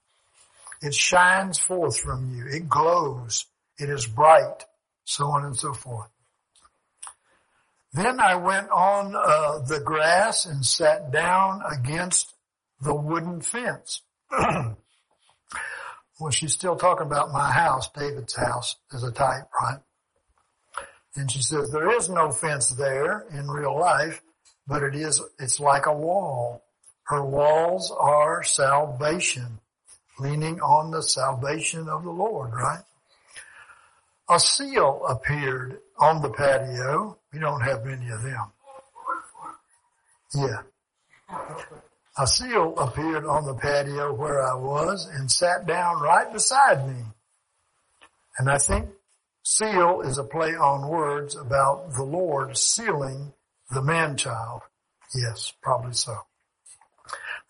It 0.82 0.93
shines 0.93 1.59
forth 1.59 1.98
from 1.98 2.36
you. 2.36 2.47
It 2.47 2.68
glows. 2.68 3.47
It 3.78 3.89
is 3.89 4.06
bright, 4.06 4.66
so 5.06 5.28
on 5.28 5.47
and 5.47 5.56
so 5.56 5.73
forth. 5.73 6.10
Then 7.97 8.20
I 8.20 8.35
went 8.35 8.68
on 8.70 9.16
uh, 9.16 9.60
the 9.66 9.81
grass 9.81 10.44
and 10.44 10.62
sat 10.62 11.10
down 11.10 11.62
against 11.66 12.35
the 12.82 12.94
wooden 12.94 13.40
fence. 13.40 14.02
well, 14.31 14.77
she's 16.31 16.52
still 16.52 16.77
talking 16.77 17.06
about 17.06 17.32
my 17.32 17.51
house, 17.51 17.89
David's 17.93 18.36
house, 18.36 18.77
as 18.93 19.02
a 19.02 19.10
type, 19.10 19.48
right? 19.62 19.78
And 21.14 21.31
she 21.31 21.40
says, 21.40 21.70
there 21.70 21.90
is 21.90 22.10
no 22.10 22.31
fence 22.31 22.68
there 22.68 23.24
in 23.32 23.48
real 23.48 23.78
life, 23.81 24.20
but 24.66 24.82
it 24.82 24.94
is, 24.94 25.23
it's 25.39 25.59
like 25.59 25.86
a 25.86 25.97
wall 25.97 26.62
Her 27.05 27.24
walls 27.24 27.90
are 27.98 28.43
salvation, 28.43 29.60
leaning 30.18 30.60
on 30.60 30.90
the 30.90 31.02
salvation 31.02 31.89
of 31.89 32.05
the 32.05 32.10
Lord, 32.10 32.52
right? 32.52 32.82
A 34.28 34.40
seal 34.40 35.03
appeared 35.09 35.78
on 35.98 36.20
the 36.20 36.31
patio. 36.31 37.19
We 37.32 37.39
don't 37.39 37.61
have 37.61 37.85
many 37.85 38.09
of 38.11 38.23
them. 38.23 38.53
Yeah. 40.35 40.62
A 42.19 42.27
seal 42.27 42.74
appeared 42.78 43.24
on 43.24 43.44
the 43.44 43.55
patio 43.55 44.12
where 44.12 44.43
I 44.43 44.55
was 44.55 45.07
and 45.07 45.31
sat 45.31 45.66
down 45.66 46.01
right 46.01 46.32
beside 46.32 46.89
me. 46.89 47.05
And 48.39 48.51
I 48.51 48.59
think 48.59 48.89
seal 49.44 50.01
is 50.01 50.19
a 50.19 50.24
play 50.24 50.55
on 50.57 50.89
words 50.89 51.36
about 51.36 51.93
the 51.94 52.03
Lord 52.03 52.57
sealing 52.57 53.32
the 53.70 53.82
man-child. 53.82 54.62
Yes, 55.15 55.53
probably 55.62 55.94
so. 55.94 56.16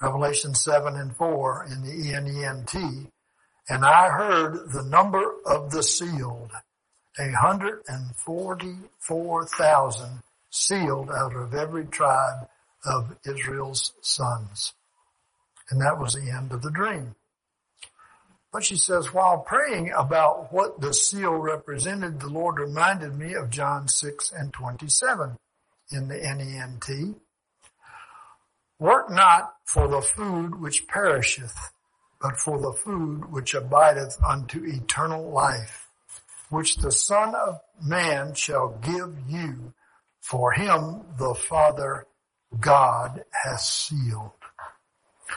Revelation 0.00 0.54
7 0.54 0.94
and 0.94 1.16
4 1.16 1.68
in 1.72 1.82
the 1.82 2.12
NENT. 2.20 3.10
And 3.68 3.84
I 3.84 4.10
heard 4.10 4.72
the 4.72 4.84
number 4.84 5.34
of 5.44 5.70
the 5.70 5.82
sealed, 5.82 6.52
a 7.18 7.32
hundred 7.32 7.82
and 7.88 8.14
forty-four 8.14 9.46
thousand 9.46 10.22
sealed 10.50 11.10
out 11.10 11.34
of 11.34 11.54
every 11.54 11.84
tribe 11.86 12.48
of 12.84 13.16
Israel's 13.24 13.92
sons. 14.00 14.72
And 15.70 15.80
that 15.80 15.98
was 15.98 16.14
the 16.14 16.30
end 16.30 16.52
of 16.52 16.62
the 16.62 16.70
dream. 16.70 17.16
But 18.52 18.64
she 18.64 18.76
says, 18.76 19.12
while 19.12 19.38
praying 19.38 19.92
about 19.94 20.52
what 20.52 20.80
the 20.80 20.94
seal 20.94 21.34
represented, 21.34 22.20
the 22.20 22.28
Lord 22.28 22.58
reminded 22.58 23.14
me 23.14 23.34
of 23.34 23.50
John 23.50 23.88
6 23.88 24.32
and 24.32 24.52
27 24.52 25.36
in 25.90 26.08
the 26.08 26.16
NENT. 26.16 27.16
Work 28.78 29.10
not 29.10 29.54
for 29.64 29.88
the 29.88 30.00
food 30.00 30.60
which 30.60 30.86
perisheth, 30.86 31.56
but 32.20 32.38
for 32.38 32.60
the 32.60 32.72
food 32.72 33.30
which 33.32 33.54
abideth 33.54 34.18
unto 34.22 34.64
eternal 34.64 35.30
life, 35.30 35.88
which 36.48 36.76
the 36.76 36.92
Son 36.92 37.34
of 37.34 37.60
Man 37.82 38.34
shall 38.34 38.78
give 38.82 39.14
you, 39.28 39.72
for 40.20 40.52
him 40.52 41.02
the 41.18 41.34
Father 41.34 42.06
God 42.58 43.24
has 43.44 43.68
sealed. 43.68 44.32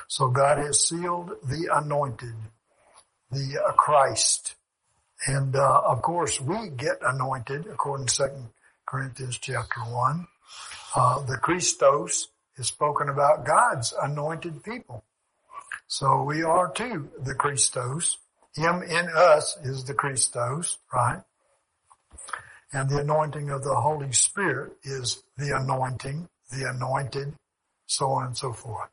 So 0.08 0.30
God 0.30 0.60
has 0.60 0.88
sealed 0.88 1.32
the 1.44 1.70
anointed, 1.74 2.36
the 3.32 3.60
uh, 3.64 3.72
Christ. 3.74 4.56
And 5.26 5.56
uh, 5.56 5.82
of 5.86 6.02
course 6.02 6.40
we 6.40 6.70
get 6.70 6.98
anointed 7.02 7.66
according 7.68 8.08
to 8.08 8.28
2 8.30 8.50
Corinthians 8.86 9.38
chapter 9.38 9.82
1. 9.82 10.28
Uh, 10.96 11.20
the 11.26 11.38
Christos 11.38 12.30
is 12.58 12.68
spoken 12.68 13.10
about 13.10 13.46
God's 13.46 13.94
anointed 14.02 14.64
people. 14.64 15.04
So 15.90 16.22
we 16.22 16.44
are 16.44 16.72
too 16.72 17.10
the 17.20 17.34
Christos. 17.34 18.20
Him 18.53 18.84
in 18.84 19.10
us 19.10 19.57
is 19.64 19.86
the 19.86 19.95
Christos, 19.95 20.78
right? 20.94 21.24
And 22.72 22.88
the 22.88 22.99
anointing 22.99 23.49
of 23.49 23.64
the 23.64 23.74
Holy 23.74 24.11
Spirit 24.11 24.74
is 24.84 25.24
the 25.36 25.57
anointing, 25.57 26.30
the 26.52 26.70
anointed, 26.70 27.34
so 27.88 28.11
on 28.11 28.28
and 28.28 28.38
so 28.38 28.53
forth. 28.53 28.90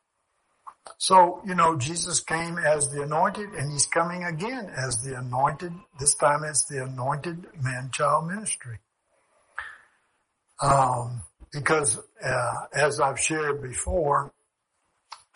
So, 0.97 1.43
you 1.45 1.55
know, 1.55 1.77
Jesus 1.77 2.21
came 2.21 2.57
as 2.57 2.89
the 2.91 3.03
anointed 3.03 3.51
and 3.51 3.71
he's 3.71 3.87
coming 3.87 4.25
again 4.25 4.71
as 4.75 5.03
the 5.03 5.19
anointed. 5.19 5.75
This 6.01 6.15
time 6.15 6.45
it's 6.45 6.65
the 6.65 6.83
anointed 6.83 7.47
man-child 7.63 8.27
ministry. 8.27 8.79
Um, 10.63 11.25
because 11.53 12.01
uh, 12.25 12.55
as 12.73 13.01
I've 13.01 13.21
shared 13.21 13.61
before, 13.61 14.33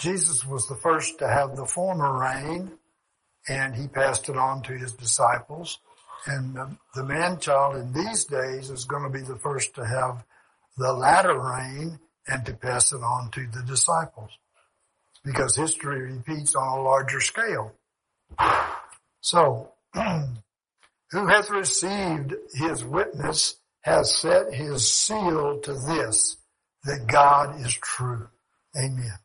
Jesus 0.00 0.46
was 0.46 0.66
the 0.66 0.76
first 0.76 1.18
to 1.18 1.28
have 1.28 1.56
the 1.56 1.66
former 1.66 2.18
rain 2.18 2.72
and 3.48 3.74
he 3.74 3.86
passed 3.86 4.28
it 4.28 4.36
on 4.36 4.62
to 4.62 4.72
his 4.72 4.92
disciples. 4.92 5.78
And 6.26 6.54
the, 6.54 6.76
the 6.94 7.04
man-child 7.04 7.76
in 7.76 7.92
these 7.92 8.24
days 8.24 8.70
is 8.70 8.84
going 8.84 9.02
to 9.02 9.18
be 9.18 9.24
the 9.24 9.38
first 9.38 9.74
to 9.74 9.86
have 9.86 10.24
the 10.76 10.92
latter 10.92 11.38
rain 11.38 11.98
and 12.26 12.44
to 12.46 12.54
pass 12.54 12.92
it 12.92 13.02
on 13.02 13.30
to 13.32 13.46
the 13.46 13.62
disciples 13.66 14.30
because 15.24 15.56
history 15.56 16.12
repeats 16.12 16.54
on 16.54 16.78
a 16.78 16.82
larger 16.82 17.20
scale. 17.20 17.72
So, 19.20 19.72
who 19.94 21.26
hath 21.26 21.50
received 21.50 22.34
his 22.54 22.84
witness 22.84 23.56
has 23.82 24.14
set 24.14 24.52
his 24.52 24.90
seal 24.90 25.60
to 25.60 25.72
this, 25.72 26.36
that 26.84 27.06
God 27.06 27.60
is 27.60 27.74
true. 27.74 28.28
Amen. 28.76 29.18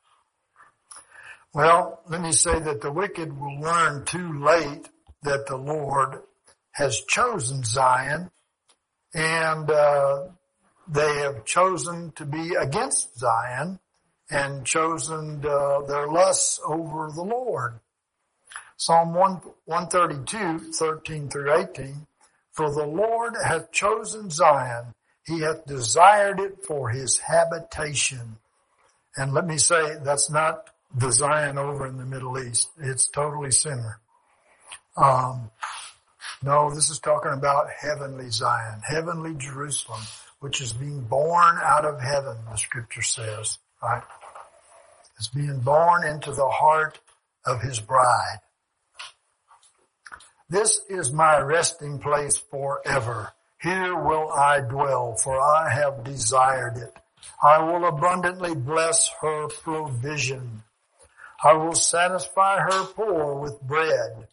Well, 1.55 2.01
let 2.09 2.19
me 2.19 2.33
say 2.33 2.59
that 2.59 2.81
the 2.81 2.91
wicked 2.91 3.39
will 3.39 3.61
learn 3.61 4.03
too 4.03 4.43
late 4.43 4.89
that 5.23 5.47
the 5.47 5.55
Lord 5.55 6.21
has 6.73 6.99
chosen 7.07 7.63
Zion 7.63 8.29
and 9.13 9.71
uh, 9.71 10.25
they 10.85 11.19
have 11.19 11.45
chosen 11.45 12.11
to 12.17 12.25
be 12.25 12.55
against 12.55 13.17
Zion 13.17 13.79
and 14.29 14.65
chosen 14.65 15.45
uh, 15.45 15.83
their 15.83 16.09
lusts 16.09 16.59
over 16.67 17.09
the 17.15 17.23
Lord. 17.23 17.79
Psalm 18.75 19.13
1, 19.13 19.39
132, 19.63 20.73
13 20.73 21.29
through 21.29 21.53
18 21.53 22.05
for 22.51 22.69
the 22.69 22.85
Lord 22.85 23.35
hath 23.41 23.71
chosen 23.71 24.29
Zion. 24.29 24.93
He 25.25 25.39
hath 25.39 25.65
desired 25.65 26.41
it 26.41 26.65
for 26.67 26.89
his 26.89 27.19
habitation. 27.19 28.39
And 29.15 29.31
let 29.31 29.47
me 29.47 29.57
say, 29.57 29.95
that's 30.03 30.29
not 30.29 30.69
the 30.97 31.11
Zion 31.11 31.57
over 31.57 31.85
in 31.85 31.97
the 31.97 32.05
Middle 32.05 32.39
East. 32.39 32.69
It's 32.79 33.07
totally 33.07 33.51
Sinai. 33.51 33.93
Um, 34.95 35.51
no, 36.41 36.73
this 36.73 36.89
is 36.89 36.99
talking 36.99 37.33
about 37.33 37.67
heavenly 37.69 38.29
Zion, 38.29 38.81
heavenly 38.87 39.35
Jerusalem, 39.37 40.01
which 40.39 40.61
is 40.61 40.73
being 40.73 41.01
born 41.01 41.57
out 41.63 41.85
of 41.85 41.99
heaven, 41.99 42.37
the 42.49 42.55
scripture 42.55 43.01
says, 43.01 43.57
right? 43.83 44.03
It's 45.17 45.27
being 45.27 45.59
born 45.59 46.05
into 46.05 46.31
the 46.31 46.47
heart 46.47 46.99
of 47.45 47.61
his 47.61 47.79
bride. 47.79 48.39
This 50.49 50.79
is 50.89 51.11
my 51.11 51.39
resting 51.39 51.99
place 51.99 52.37
forever. 52.37 53.33
Here 53.61 53.95
will 53.95 54.31
I 54.31 54.61
dwell, 54.61 55.15
for 55.15 55.39
I 55.39 55.69
have 55.69 56.03
desired 56.03 56.77
it. 56.77 56.93
I 57.41 57.63
will 57.63 57.85
abundantly 57.85 58.53
bless 58.53 59.09
her 59.21 59.47
provision. 59.47 60.63
I 61.45 61.53
will 61.53 61.75
satisfy 61.75 62.59
her 62.59 62.85
poor 62.85 63.35
with 63.35 63.61
bread. 63.61 64.27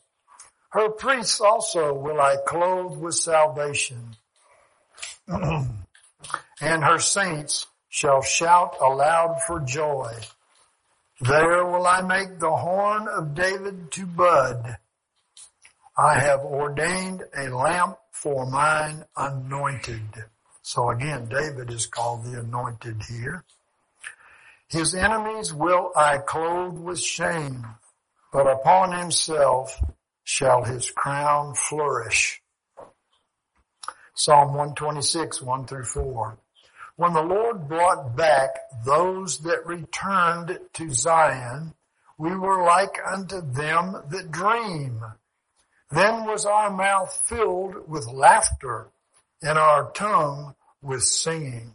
Her 0.71 0.89
priests 0.89 1.41
also 1.41 1.93
will 1.93 2.21
I 2.21 2.37
clothe 2.47 2.97
with 2.97 3.15
salvation. 3.15 4.17
and 5.29 5.77
her 6.61 6.99
saints 6.99 7.67
shall 7.91 8.23
shout 8.23 8.77
aloud 8.81 9.43
for 9.47 9.61
joy. 9.61 10.15
There 11.21 11.67
will 11.67 11.87
I 11.87 12.01
make 12.01 12.39
the 12.39 12.57
horn 12.57 13.07
of 13.09 13.35
David 13.35 13.93
to 13.93 14.07
bud 14.07 14.79
I 15.97 16.19
have 16.19 16.41
ordained 16.41 17.23
a 17.37 17.51
lamp 17.51 17.99
for 18.13 18.47
mine 18.47 19.05
anointed. 19.15 20.25
So 20.63 20.89
again, 20.89 21.27
David 21.29 21.71
is 21.71 21.85
called 21.85 22.25
the 22.25 22.41
anointed 22.41 23.03
here. 23.09 23.45
His 24.73 24.95
enemies 24.95 25.53
will 25.53 25.93
I 25.95 26.17
clothe 26.17 26.79
with 26.79 26.99
shame, 26.99 27.67
but 28.33 28.47
upon 28.47 28.99
himself 28.99 29.79
shall 30.25 30.65
his 30.65 30.91
crown 30.91 31.55
flourish. 31.55 32.41
Psalm 34.15 34.55
126, 34.55 35.43
1 35.43 35.67
through 35.67 35.85
4. 35.85 36.39
When 36.97 37.13
the 37.13 37.21
Lord 37.21 37.69
brought 37.69 38.17
back 38.17 38.49
those 38.87 39.41
that 39.41 39.67
returned 39.67 40.59
to 40.73 40.91
Zion, 40.91 41.75
we 42.17 42.35
were 42.35 42.65
like 42.65 42.97
unto 43.07 43.43
them 43.43 44.03
that 44.09 44.31
dream. 44.31 45.05
Then 45.91 46.25
was 46.25 46.47
our 46.47 46.71
mouth 46.71 47.15
filled 47.27 47.87
with 47.91 48.09
laughter 48.09 48.89
and 49.43 49.59
our 49.59 49.91
tongue 49.91 50.55
with 50.81 51.03
singing. 51.03 51.75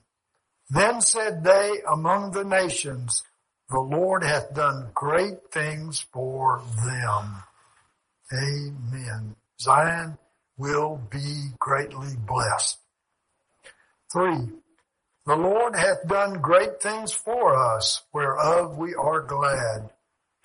Then 0.70 1.02
said 1.02 1.44
they 1.44 1.82
among 1.90 2.32
the 2.32 2.44
nations, 2.44 3.24
the 3.70 3.80
Lord 3.80 4.24
hath 4.24 4.54
done 4.54 4.90
great 4.94 5.52
things 5.52 6.06
for 6.12 6.62
them. 6.86 7.44
Amen. 8.34 9.36
Zion 9.60 10.18
will 10.58 11.02
be 11.10 11.50
greatly 11.60 12.16
blessed. 12.18 12.80
Three, 14.12 14.50
the 15.26 15.36
Lord 15.36 15.76
hath 15.76 16.08
done 16.08 16.42
great 16.42 16.82
things 16.82 17.12
for 17.12 17.56
us, 17.56 18.02
whereof 18.14 18.78
we 18.78 18.96
are 18.96 19.22
glad. 19.22 19.90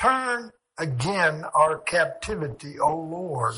Turn 0.00 0.50
again 0.78 1.44
our 1.54 1.78
captivity, 1.78 2.80
O 2.80 2.96
Lord, 2.96 3.54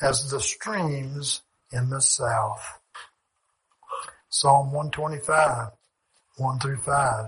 as 0.00 0.30
the 0.30 0.40
streams 0.40 1.42
in 1.70 1.90
the 1.90 2.00
south. 2.00 2.80
Psalm 4.30 4.72
125, 4.72 5.68
1 6.36 6.58
through 6.58 6.78
5. 6.78 7.26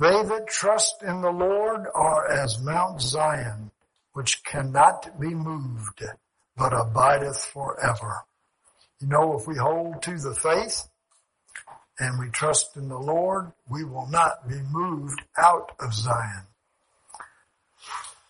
They 0.00 0.22
that 0.22 0.48
trust 0.48 1.02
in 1.02 1.20
the 1.20 1.30
Lord 1.30 1.86
are 1.94 2.30
as 2.30 2.60
Mount 2.60 3.00
Zion, 3.00 3.70
which 4.14 4.42
cannot 4.44 5.20
be 5.20 5.28
moved, 5.28 6.02
but 6.56 6.72
abideth 6.72 7.44
forever. 7.44 8.24
You 9.00 9.08
know, 9.08 9.38
if 9.38 9.46
we 9.46 9.56
hold 9.56 10.02
to 10.02 10.18
the 10.18 10.34
faith 10.34 10.88
and 11.98 12.18
we 12.18 12.30
trust 12.30 12.76
in 12.76 12.88
the 12.88 12.98
Lord, 12.98 13.52
we 13.68 13.84
will 13.84 14.08
not 14.08 14.48
be 14.48 14.60
moved 14.70 15.22
out 15.36 15.72
of 15.78 15.92
Zion, 15.92 16.46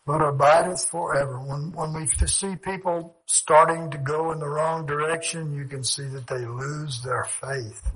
but 0.04 0.20
abideth 0.20 0.84
forever. 0.86 1.38
When, 1.38 1.72
when 1.72 1.94
we 1.94 2.06
see 2.26 2.56
people 2.56 3.16
starting 3.26 3.90
to 3.92 3.98
go 3.98 4.32
in 4.32 4.40
the 4.40 4.48
wrong 4.48 4.84
direction, 4.84 5.54
you 5.54 5.66
can 5.66 5.84
see 5.84 6.06
that 6.08 6.26
they 6.26 6.44
lose 6.44 7.02
their 7.02 7.24
faith. 7.24 7.92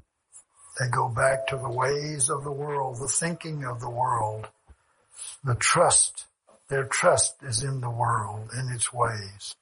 They 0.79 0.89
go 0.89 1.09
back 1.09 1.47
to 1.49 1.57
the 1.57 1.71
ways 1.71 2.29
of 2.29 2.45
the 2.45 2.53
world, 2.53 2.99
the 2.99 3.09
thinking 3.09 3.65
of 3.65 3.81
the 3.81 3.91
world, 3.91 4.49
the 5.43 5.55
trust. 5.55 6.27
Their 6.69 6.85
trust 6.85 7.37
is 7.43 7.63
in 7.63 7.81
the 7.81 7.91
world, 7.91 8.51
in 8.59 8.69
its 8.71 8.93
ways. 8.93 9.55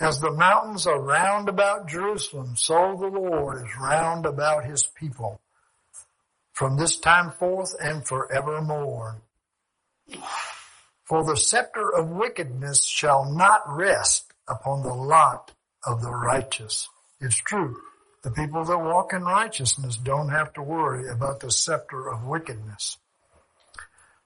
As 0.00 0.20
the 0.20 0.32
mountains 0.32 0.86
are 0.86 1.00
round 1.00 1.48
about 1.48 1.88
Jerusalem, 1.88 2.56
so 2.56 2.96
the 2.98 3.06
Lord 3.06 3.58
is 3.58 3.76
round 3.78 4.26
about 4.26 4.64
his 4.64 4.84
people 4.84 5.40
from 6.52 6.76
this 6.76 6.98
time 6.98 7.30
forth 7.30 7.74
and 7.80 8.06
forevermore. 8.06 9.22
For 11.04 11.24
the 11.24 11.36
scepter 11.36 11.94
of 11.94 12.10
wickedness 12.10 12.84
shall 12.84 13.24
not 13.24 13.62
rest 13.66 14.32
upon 14.46 14.82
the 14.82 14.92
lot 14.92 15.52
of 15.84 16.02
the 16.02 16.10
righteous. 16.10 16.88
It's 17.20 17.36
true. 17.36 17.76
The 18.22 18.30
people 18.30 18.64
that 18.64 18.78
walk 18.78 19.14
in 19.14 19.22
righteousness 19.22 19.96
don't 19.96 20.28
have 20.28 20.52
to 20.54 20.62
worry 20.62 21.08
about 21.08 21.40
the 21.40 21.50
scepter 21.50 22.10
of 22.10 22.24
wickedness. 22.24 22.98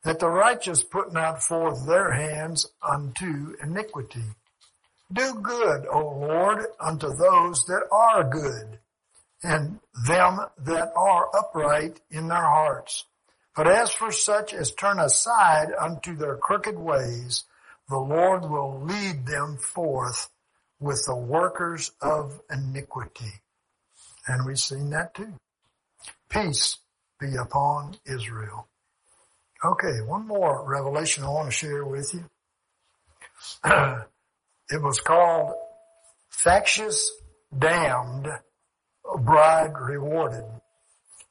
That 0.03 0.19
the 0.19 0.29
righteous 0.29 0.83
put 0.83 1.13
not 1.13 1.43
forth 1.43 1.87
their 1.87 2.13
hands 2.13 2.67
unto 2.83 3.55
iniquity. 3.63 4.25
Do 5.13 5.35
good, 5.35 5.87
O 5.87 6.01
Lord, 6.01 6.67
unto 6.81 7.09
those 7.09 7.65
that 7.67 7.87
are 7.93 8.25
good, 8.29 8.81
and 9.45 9.79
them 10.09 10.41
that 10.59 10.93
are 10.97 11.29
upright 11.37 12.01
in 12.11 12.27
their 12.27 12.43
hearts. 12.43 13.05
But 13.55 13.69
as 13.69 13.93
for 13.93 14.11
such 14.11 14.53
as 14.53 14.73
turn 14.73 14.99
aside 14.99 15.69
unto 15.79 16.17
their 16.17 16.37
crooked 16.37 16.77
ways, 16.77 17.45
the 17.89 17.99
Lord 17.99 18.43
will 18.43 18.83
lead 18.83 19.27
them 19.27 19.59
forth 19.59 20.31
with 20.81 21.05
the 21.07 21.17
workers 21.17 21.93
of 22.03 22.41
iniquity. 22.51 23.41
And 24.27 24.47
we've 24.47 24.59
seen 24.59 24.91
that 24.91 25.15
too. 25.15 25.35
Peace 26.31 26.79
be 27.21 27.37
upon 27.37 27.97
Israel. 28.07 28.69
Okay, 29.65 30.01
one 30.07 30.27
more 30.27 30.69
revelation 30.69 31.25
I 31.25 31.29
want 31.29 31.49
to 31.49 31.55
share 31.55 31.85
with 31.87 32.13
you. 32.13 32.25
it 34.71 34.83
was 34.83 35.01
called 35.01 35.55
Factious 36.29 37.11
Damned, 37.57 38.29
Bride 39.21 39.73
Rewarded. 39.79 40.45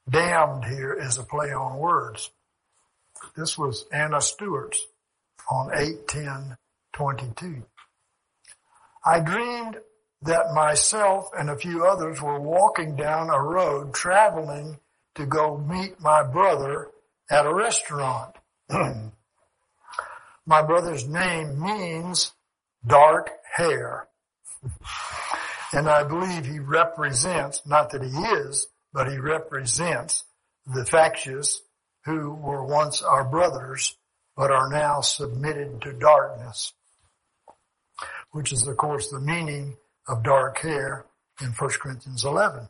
Damned 0.08 0.64
here 0.64 0.92
is 0.94 1.18
a 1.18 1.22
play 1.22 1.52
on 1.52 1.78
words. 1.78 2.30
This 3.36 3.56
was 3.56 3.84
Anna 3.92 4.20
Stewart's 4.20 4.84
on 5.50 5.70
81022. 5.74 7.62
I 9.04 9.20
dreamed 9.20 9.76
that 10.24 10.54
myself 10.54 11.28
and 11.38 11.50
a 11.50 11.56
few 11.56 11.84
others 11.84 12.20
were 12.20 12.40
walking 12.40 12.96
down 12.96 13.28
a 13.28 13.40
road 13.40 13.92
traveling 13.92 14.78
to 15.14 15.26
go 15.26 15.58
meet 15.58 16.00
my 16.00 16.22
brother 16.22 16.88
at 17.30 17.46
a 17.46 17.54
restaurant. 17.54 18.34
my 20.46 20.62
brother's 20.62 21.06
name 21.06 21.60
means 21.60 22.32
dark 22.86 23.30
hair. 23.54 24.08
and 25.72 25.88
I 25.88 26.04
believe 26.04 26.46
he 26.46 26.58
represents, 26.58 27.62
not 27.66 27.90
that 27.90 28.02
he 28.02 28.08
is, 28.08 28.66
but 28.94 29.10
he 29.10 29.18
represents 29.18 30.24
the 30.66 30.86
factious 30.86 31.60
who 32.06 32.32
were 32.32 32.64
once 32.64 33.02
our 33.02 33.24
brothers, 33.24 33.96
but 34.36 34.50
are 34.50 34.70
now 34.70 35.00
submitted 35.00 35.82
to 35.82 35.92
darkness, 35.92 36.72
which 38.30 38.52
is 38.52 38.66
of 38.66 38.76
course 38.76 39.10
the 39.10 39.20
meaning 39.20 39.76
of 40.08 40.22
dark 40.22 40.58
hair 40.58 41.06
in 41.40 41.48
1 41.48 41.70
Corinthians 41.80 42.24
11. 42.24 42.68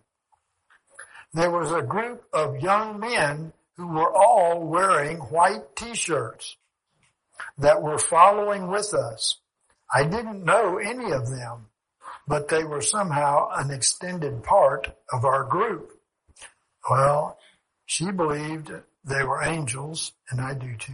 There 1.33 1.51
was 1.51 1.73
a 1.73 1.83
group 1.83 2.25
of 2.33 2.61
young 2.61 3.01
men 3.01 3.53
who 3.77 3.89
were 3.89 4.13
all 4.15 4.65
wearing 4.67 5.19
white 5.19 5.75
t-shirts 5.75 6.57
that 7.59 7.83
were 7.83 7.99
following 7.99 8.69
with 8.69 8.95
us. 8.95 9.39
I 9.93 10.05
didn't 10.05 10.45
know 10.45 10.79
any 10.79 11.13
of 11.13 11.29
them, 11.29 11.67
but 12.27 12.49
they 12.49 12.65
were 12.65 12.81
somehow 12.81 13.49
an 13.55 13.71
extended 13.71 14.43
part 14.43 14.97
of 15.13 15.25
our 15.25 15.45
group. 15.45 15.93
Well, 16.89 17.39
she 17.87 18.11
believed 18.11 18.71
they 19.05 19.25
were 19.25 19.43
angels, 19.43 20.13
and 20.31 20.41
I 20.41 20.55
do 20.55 20.77
too. 20.77 20.93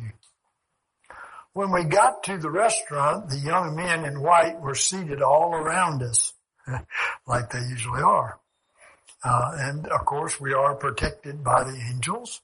When 1.53 1.73
we 1.73 1.85
got 1.85 2.23
to 2.25 2.39
the 2.39 2.51
restaurant, 2.51 3.29
the 3.29 3.39
young 3.39 3.75
men 3.75 4.05
in 4.05 4.23
white 4.23 4.61
were 4.61 4.75
seated 4.77 5.21
all 5.21 5.53
around 5.53 6.03
us, 6.03 6.33
like 7.27 7.51
they 7.51 7.61
usually 7.69 8.03
are. 8.03 8.39
Uh, 9.25 9.51
and 9.57 9.87
of 9.89 10.05
course, 10.07 10.41
we 10.41 10.55
are 10.55 10.77
protected 10.77 11.43
by 11.43 11.65
the 11.65 11.77
angels. 11.93 12.41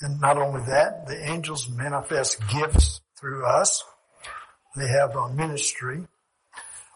And 0.00 0.20
not 0.20 0.36
only 0.36 0.60
that, 0.66 1.06
the 1.06 1.30
angels 1.30 1.68
manifest 1.68 2.40
gifts 2.48 3.00
through 3.18 3.46
us. 3.46 3.84
They 4.76 4.88
have 4.88 5.16
a 5.16 5.32
ministry. 5.32 6.06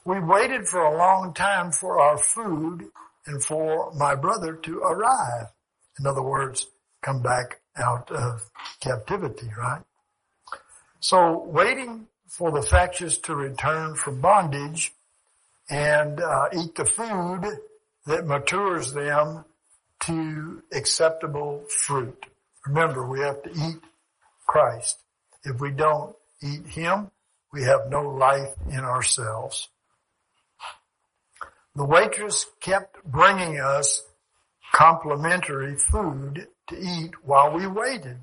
We 0.04 0.20
waited 0.20 0.66
for 0.66 0.82
a 0.82 0.96
long 0.96 1.32
time 1.32 1.72
for 1.72 2.00
our 2.00 2.18
food 2.18 2.90
and 3.26 3.42
for 3.42 3.92
my 3.94 4.14
brother 4.16 4.54
to 4.54 4.78
arrive. 4.78 5.46
In 5.98 6.06
other 6.06 6.22
words, 6.22 6.66
come 7.02 7.22
back 7.22 7.60
out 7.76 8.10
of 8.10 8.50
captivity, 8.80 9.48
right? 9.56 9.82
So 11.02 11.42
waiting 11.48 12.06
for 12.28 12.52
the 12.52 12.62
factious 12.62 13.18
to 13.18 13.34
return 13.34 13.96
from 13.96 14.20
bondage 14.20 14.92
and 15.68 16.20
uh, 16.20 16.48
eat 16.56 16.76
the 16.76 16.84
food 16.84 17.58
that 18.06 18.24
matures 18.24 18.92
them 18.92 19.44
to 20.04 20.62
acceptable 20.72 21.64
fruit. 21.68 22.26
Remember, 22.66 23.04
we 23.04 23.18
have 23.18 23.42
to 23.42 23.50
eat 23.50 23.80
Christ. 24.46 24.98
If 25.42 25.60
we 25.60 25.72
don't 25.72 26.14
eat 26.40 26.68
Him, 26.68 27.10
we 27.52 27.64
have 27.64 27.90
no 27.90 28.02
life 28.02 28.54
in 28.70 28.78
ourselves. 28.78 29.70
The 31.74 31.84
waitress 31.84 32.46
kept 32.60 33.02
bringing 33.02 33.58
us 33.58 34.04
complimentary 34.72 35.74
food 35.76 36.46
to 36.68 36.78
eat 36.78 37.10
while 37.24 37.52
we 37.52 37.66
waited 37.66 38.18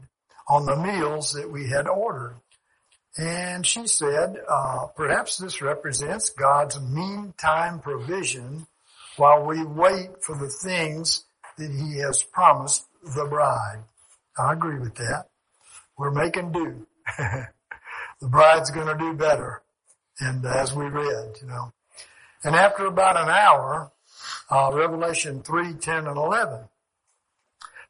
on 0.47 0.65
the 0.65 0.77
meals 0.77 1.33
that 1.33 1.51
we 1.51 1.67
had 1.67 1.85
ordered. 1.85 2.37
And 3.17 3.65
she 3.65 3.87
said, 3.87 4.37
uh, 4.47 4.87
perhaps 4.95 5.37
this 5.37 5.61
represents 5.61 6.29
God's 6.29 6.79
meantime 6.79 7.79
provision 7.79 8.67
while 9.17 9.45
we 9.45 9.63
wait 9.63 10.23
for 10.23 10.37
the 10.37 10.49
things 10.49 11.25
that 11.57 11.71
he 11.71 11.99
has 11.99 12.23
promised 12.23 12.85
the 13.03 13.25
bride. 13.25 13.83
I 14.37 14.53
agree 14.53 14.79
with 14.79 14.95
that. 14.95 15.25
We're 15.97 16.11
making 16.11 16.51
do. 16.51 16.87
the 17.17 18.27
bride's 18.27 18.71
going 18.71 18.87
to 18.87 18.97
do 18.97 19.13
better. 19.13 19.61
And 20.19 20.45
as 20.45 20.73
we 20.73 20.85
read, 20.85 21.35
you 21.41 21.47
know. 21.47 21.73
And 22.43 22.55
after 22.55 22.85
about 22.85 23.17
an 23.17 23.29
hour, 23.29 23.91
uh, 24.49 24.71
Revelation 24.73 25.41
3, 25.41 25.73
10, 25.73 26.07
and 26.07 26.17
11. 26.17 26.59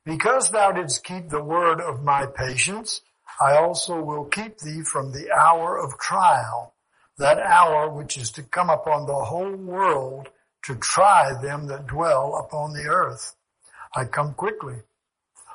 Because 0.06 0.50
thou 0.50 0.72
didst 0.72 1.04
keep 1.04 1.30
the 1.30 1.44
word 1.44 1.82
of 1.82 2.04
my 2.04 2.26
patience, 2.26 3.02
I 3.41 3.56
also 3.56 4.02
will 4.02 4.26
keep 4.26 4.60
thee 4.60 4.82
from 4.84 5.11
the 5.11 5.32
hour 5.32 5.78
of 5.78 5.98
trial, 5.98 6.74
that 7.18 7.40
hour 7.40 7.90
which 7.90 8.18
is 8.18 8.32
to 8.32 8.44
come 8.44 8.70
upon 8.70 9.06
the 9.06 9.26
whole 9.26 9.56
world 9.56 10.30
to 10.64 10.76
try 10.76 11.32
them 11.41 11.68
that 11.68 11.88
dwell 11.88 12.36
upon 12.36 12.74
the 12.74 12.84
earth. 12.90 13.36
I 13.95 14.06
come 14.06 14.34
quickly. 14.34 14.76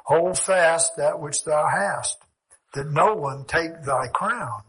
Hold 0.07 0.39
fast 0.39 0.97
that 0.97 1.21
which 1.21 1.45
thou 1.45 1.67
hast, 1.69 2.19
that 2.75 2.91
no 2.91 3.15
one 3.15 3.45
take 3.45 3.83
thy 3.85 4.09
crown. 4.09 4.63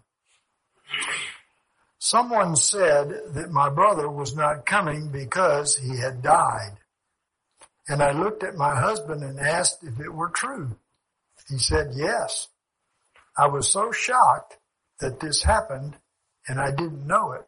Someone 1.99 2.55
said 2.55 3.09
that 3.33 3.49
my 3.49 3.69
brother 3.69 4.09
was 4.09 4.35
not 4.35 4.65
coming 4.65 5.09
because 5.11 5.77
he 5.77 5.97
had 5.97 6.21
died. 6.21 6.77
And 7.87 8.01
I 8.01 8.11
looked 8.11 8.43
at 8.43 8.55
my 8.55 8.75
husband 8.75 9.23
and 9.23 9.39
asked 9.39 9.83
if 9.83 9.99
it 9.99 10.13
were 10.13 10.29
true. 10.29 10.75
He 11.49 11.57
said 11.57 11.93
yes. 11.95 12.47
I 13.37 13.47
was 13.47 13.69
so 13.71 13.91
shocked 13.91 14.57
that 14.99 15.19
this 15.19 15.43
happened 15.43 15.97
and 16.47 16.59
I 16.59 16.71
didn't 16.71 17.05
know 17.05 17.33
it. 17.33 17.45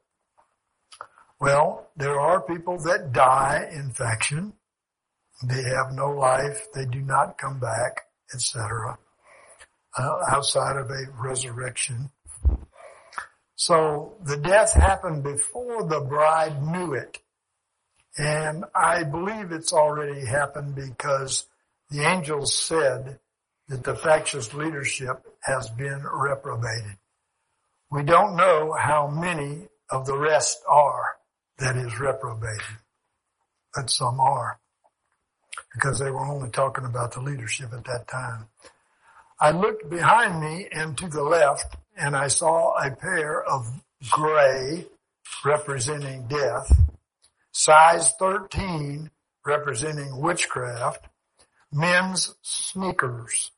Well, 1.39 1.87
there 1.95 2.19
are 2.19 2.41
people 2.41 2.77
that 2.83 3.13
die 3.13 3.69
in 3.71 3.91
faction. 3.91 4.53
They 5.43 5.63
have 5.63 5.93
no 5.93 6.09
life. 6.09 6.67
They 6.73 6.85
do 6.85 7.01
not 7.01 7.37
come 7.37 7.59
back. 7.59 8.01
etc., 8.33 8.97
uh, 9.97 10.19
outside 10.29 10.75
of 10.77 10.89
a 10.89 11.05
resurrection. 11.23 12.11
So 13.55 14.17
the 14.23 14.37
death 14.37 14.73
happened 14.73 15.23
before 15.23 15.83
the 15.87 16.01
bride 16.01 16.61
knew 16.61 16.93
it. 16.93 17.19
And 18.17 18.65
I 18.75 19.03
believe 19.03 19.51
it's 19.51 19.73
already 19.73 20.25
happened 20.25 20.75
because 20.75 21.47
the 21.89 22.01
angels 22.01 22.53
said 22.53 23.19
that 23.67 23.83
the 23.83 23.95
factious 23.95 24.53
leadership 24.53 25.25
has 25.41 25.69
been 25.69 26.03
reprobated. 26.03 26.97
We 27.91 28.03
don't 28.03 28.35
know 28.35 28.73
how 28.77 29.07
many 29.07 29.67
of 29.89 30.05
the 30.05 30.17
rest 30.17 30.59
are 30.69 31.17
that 31.59 31.75
is 31.75 31.99
reprobated, 31.99 32.77
but 33.73 33.89
some 33.89 34.19
are 34.19 34.59
because 35.73 35.99
they 35.99 36.11
were 36.11 36.25
only 36.25 36.49
talking 36.49 36.85
about 36.85 37.13
the 37.13 37.21
leadership 37.21 37.71
at 37.73 37.85
that 37.85 38.07
time. 38.07 38.47
I 39.39 39.51
looked 39.51 39.89
behind 39.89 40.41
me 40.41 40.67
and 40.71 40.97
to 40.97 41.07
the 41.07 41.23
left 41.23 41.75
and 41.95 42.15
I 42.15 42.27
saw 42.27 42.75
a 42.77 42.91
pair 42.91 43.43
of 43.43 43.81
gray 44.09 44.85
representing 45.45 46.27
death, 46.27 46.71
size 47.51 48.13
13 48.19 49.11
representing 49.45 50.17
witchcraft, 50.19 51.07
men's 51.71 52.35
sneakers. 52.41 53.51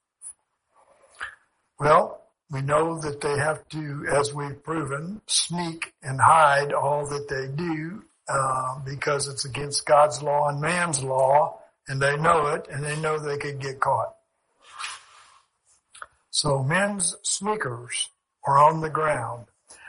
Well, 1.79 2.21
we 2.51 2.61
know 2.61 2.99
that 2.99 3.21
they 3.21 3.37
have 3.37 3.67
to, 3.69 4.05
as 4.11 4.33
we've 4.33 4.61
proven, 4.63 5.21
sneak 5.27 5.93
and 6.03 6.19
hide 6.19 6.73
all 6.73 7.07
that 7.07 7.29
they 7.29 7.47
do 7.55 8.03
uh, 8.27 8.79
because 8.83 9.27
it's 9.27 9.45
against 9.45 9.85
God's 9.85 10.21
law 10.21 10.49
and 10.49 10.59
man's 10.59 11.01
law, 11.03 11.59
and 11.87 12.01
they 12.01 12.17
know 12.17 12.47
it, 12.47 12.67
and 12.69 12.83
they 12.83 12.99
know 12.99 13.17
they 13.17 13.37
could 13.37 13.59
get 13.61 13.79
caught. 13.79 14.13
So 16.31 16.63
men's 16.63 17.15
sneakers 17.23 18.09
were 18.45 18.57
on 18.57 18.81
the 18.81 18.89
ground, 18.89 19.45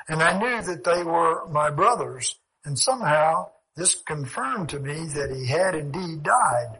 and 0.08 0.22
I 0.22 0.38
knew 0.38 0.62
that 0.62 0.84
they 0.84 1.02
were 1.02 1.46
my 1.48 1.70
brothers, 1.70 2.36
and 2.64 2.78
somehow 2.78 3.50
this 3.76 3.96
confirmed 3.96 4.68
to 4.70 4.78
me 4.78 5.06
that 5.14 5.34
he 5.34 5.46
had 5.46 5.74
indeed 5.74 6.22
died. 6.22 6.78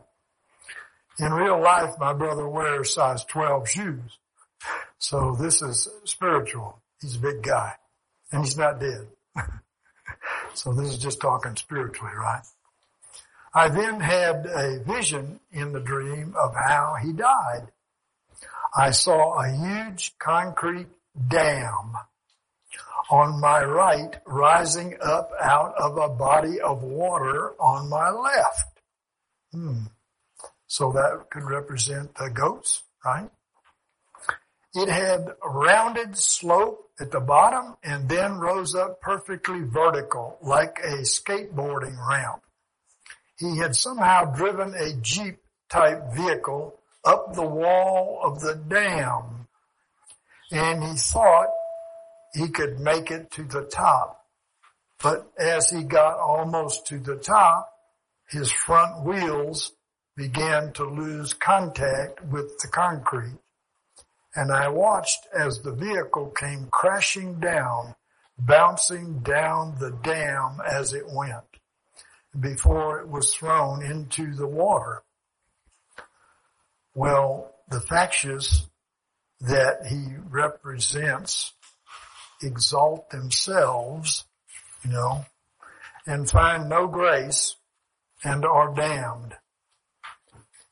In 1.18 1.32
real 1.32 1.60
life, 1.60 1.94
my 1.98 2.12
brother 2.12 2.48
wears 2.48 2.94
size 2.94 3.24
12 3.24 3.68
shoes. 3.68 4.19
So 4.98 5.36
this 5.40 5.62
is 5.62 5.88
spiritual. 6.04 6.82
He's 7.00 7.16
a 7.16 7.20
big 7.20 7.42
guy 7.42 7.74
and 8.32 8.44
he's 8.44 8.56
not 8.56 8.80
dead. 8.80 9.08
so 10.54 10.72
this 10.72 10.90
is 10.90 10.98
just 10.98 11.20
talking 11.20 11.56
spiritually, 11.56 12.12
right? 12.16 12.42
I 13.52 13.68
then 13.68 14.00
had 14.00 14.46
a 14.46 14.80
vision 14.84 15.40
in 15.50 15.72
the 15.72 15.80
dream 15.80 16.34
of 16.38 16.54
how 16.54 16.96
he 17.02 17.12
died. 17.12 17.68
I 18.76 18.92
saw 18.92 19.42
a 19.42 19.50
huge 19.50 20.16
concrete 20.18 20.86
dam 21.28 21.96
on 23.10 23.40
my 23.40 23.64
right 23.64 24.20
rising 24.24 24.96
up 25.02 25.32
out 25.42 25.74
of 25.76 25.96
a 25.96 26.08
body 26.08 26.60
of 26.60 26.84
water 26.84 27.50
on 27.60 27.88
my 27.88 28.10
left. 28.10 28.80
Hmm. 29.52 29.86
So 30.68 30.92
that 30.92 31.30
could 31.30 31.42
represent 31.42 32.14
the 32.14 32.30
goats, 32.30 32.84
right? 33.04 33.28
It 34.74 34.88
had 34.88 35.34
a 35.42 35.48
rounded 35.48 36.16
slope 36.16 36.90
at 37.00 37.10
the 37.10 37.20
bottom 37.20 37.76
and 37.82 38.08
then 38.08 38.38
rose 38.38 38.76
up 38.76 39.00
perfectly 39.00 39.62
vertical 39.62 40.38
like 40.40 40.78
a 40.84 40.98
skateboarding 41.02 41.96
ramp. 42.08 42.42
He 43.36 43.58
had 43.58 43.74
somehow 43.74 44.26
driven 44.26 44.74
a 44.74 44.92
Jeep 45.00 45.38
type 45.68 46.12
vehicle 46.14 46.78
up 47.04 47.34
the 47.34 47.46
wall 47.46 48.20
of 48.22 48.40
the 48.40 48.54
dam 48.54 49.48
and 50.52 50.84
he 50.84 50.94
thought 50.94 51.48
he 52.34 52.48
could 52.48 52.78
make 52.78 53.10
it 53.10 53.30
to 53.32 53.42
the 53.42 53.62
top. 53.62 54.24
But 55.02 55.32
as 55.36 55.70
he 55.70 55.82
got 55.82 56.18
almost 56.18 56.86
to 56.88 56.98
the 56.98 57.16
top, 57.16 57.72
his 58.28 58.52
front 58.52 59.04
wheels 59.04 59.72
began 60.16 60.72
to 60.74 60.84
lose 60.84 61.32
contact 61.34 62.22
with 62.24 62.58
the 62.58 62.68
concrete 62.68 63.38
and 64.34 64.52
I 64.52 64.68
watched 64.68 65.26
as 65.36 65.60
the 65.60 65.72
vehicle 65.72 66.30
came 66.30 66.68
crashing 66.70 67.40
down, 67.40 67.96
bouncing 68.38 69.20
down 69.20 69.76
the 69.78 69.90
dam 69.90 70.60
as 70.64 70.94
it 70.94 71.04
went 71.08 71.44
before 72.38 73.00
it 73.00 73.08
was 73.08 73.34
thrown 73.34 73.82
into 73.82 74.34
the 74.34 74.46
water. 74.46 75.02
Well, 76.94 77.54
the 77.68 77.80
factious 77.80 78.66
that 79.40 79.86
he 79.86 80.14
represents 80.28 81.52
exalt 82.42 83.10
themselves, 83.10 84.24
you 84.84 84.90
know, 84.90 85.26
and 86.06 86.30
find 86.30 86.68
no 86.68 86.86
grace 86.86 87.56
and 88.22 88.44
are 88.44 88.74
damned. 88.74 89.34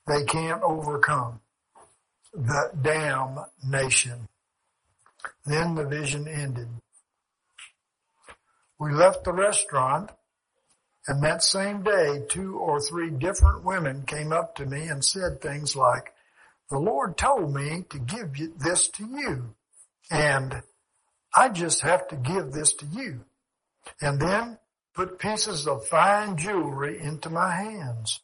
They 0.06 0.24
can't 0.24 0.62
overcome 0.62 1.40
the 2.32 2.70
damn 2.80 3.38
nation. 3.64 4.28
Then 5.44 5.74
the 5.74 5.84
vision 5.84 6.28
ended. 6.28 6.68
We 8.78 8.92
left 8.92 9.24
the 9.24 9.32
restaurant 9.32 10.10
and 11.08 11.22
that 11.24 11.42
same 11.42 11.82
day, 11.82 12.22
two 12.28 12.58
or 12.58 12.80
three 12.80 13.08
different 13.10 13.64
women 13.64 14.04
came 14.04 14.30
up 14.30 14.56
to 14.56 14.66
me 14.66 14.88
and 14.88 15.02
said 15.02 15.40
things 15.40 15.74
like, 15.74 16.12
the 16.68 16.78
Lord 16.78 17.16
told 17.16 17.54
me 17.54 17.84
to 17.88 17.98
give 17.98 18.58
this 18.58 18.88
to 18.88 19.06
you 19.06 19.54
and 20.10 20.62
I 21.34 21.48
just 21.48 21.80
have 21.80 22.08
to 22.08 22.16
give 22.16 22.52
this 22.52 22.74
to 22.74 22.86
you. 22.86 23.24
And 24.02 24.20
then 24.20 24.58
put 24.94 25.18
pieces 25.18 25.66
of 25.66 25.86
fine 25.86 26.36
jewelry 26.36 27.00
into 27.00 27.30
my 27.30 27.54
hands. 27.54 28.20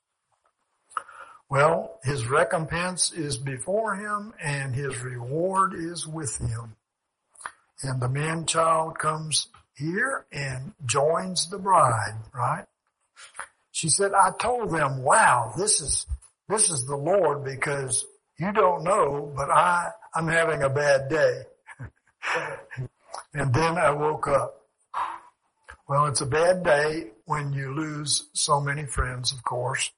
Well, 1.50 2.00
his 2.02 2.28
recompense 2.28 3.12
is 3.12 3.36
before 3.36 3.96
him 3.96 4.32
and 4.42 4.74
his 4.74 4.98
reward 5.02 5.74
is 5.74 6.06
with 6.06 6.38
him. 6.38 6.76
And 7.82 8.00
the 8.00 8.08
man 8.08 8.46
child 8.46 8.98
comes 8.98 9.48
here 9.76 10.26
and 10.32 10.72
joins 10.86 11.50
the 11.50 11.58
bride, 11.58 12.16
right? 12.34 12.64
She 13.72 13.88
said, 13.88 14.12
I 14.14 14.30
told 14.40 14.70
them, 14.70 15.02
wow, 15.02 15.52
this 15.56 15.80
is, 15.80 16.06
this 16.48 16.70
is 16.70 16.86
the 16.86 16.96
Lord 16.96 17.44
because 17.44 18.06
you 18.38 18.52
don't 18.52 18.84
know, 18.84 19.32
but 19.36 19.50
I, 19.50 19.90
I'm 20.14 20.28
having 20.28 20.62
a 20.62 20.70
bad 20.70 21.08
day. 21.08 21.42
and 23.34 23.52
then 23.52 23.76
I 23.76 23.90
woke 23.90 24.28
up. 24.28 24.62
Well, 25.88 26.06
it's 26.06 26.22
a 26.22 26.26
bad 26.26 26.64
day 26.64 27.10
when 27.26 27.52
you 27.52 27.74
lose 27.74 28.28
so 28.32 28.60
many 28.60 28.86
friends, 28.86 29.32
of 29.32 29.42
course 29.44 29.90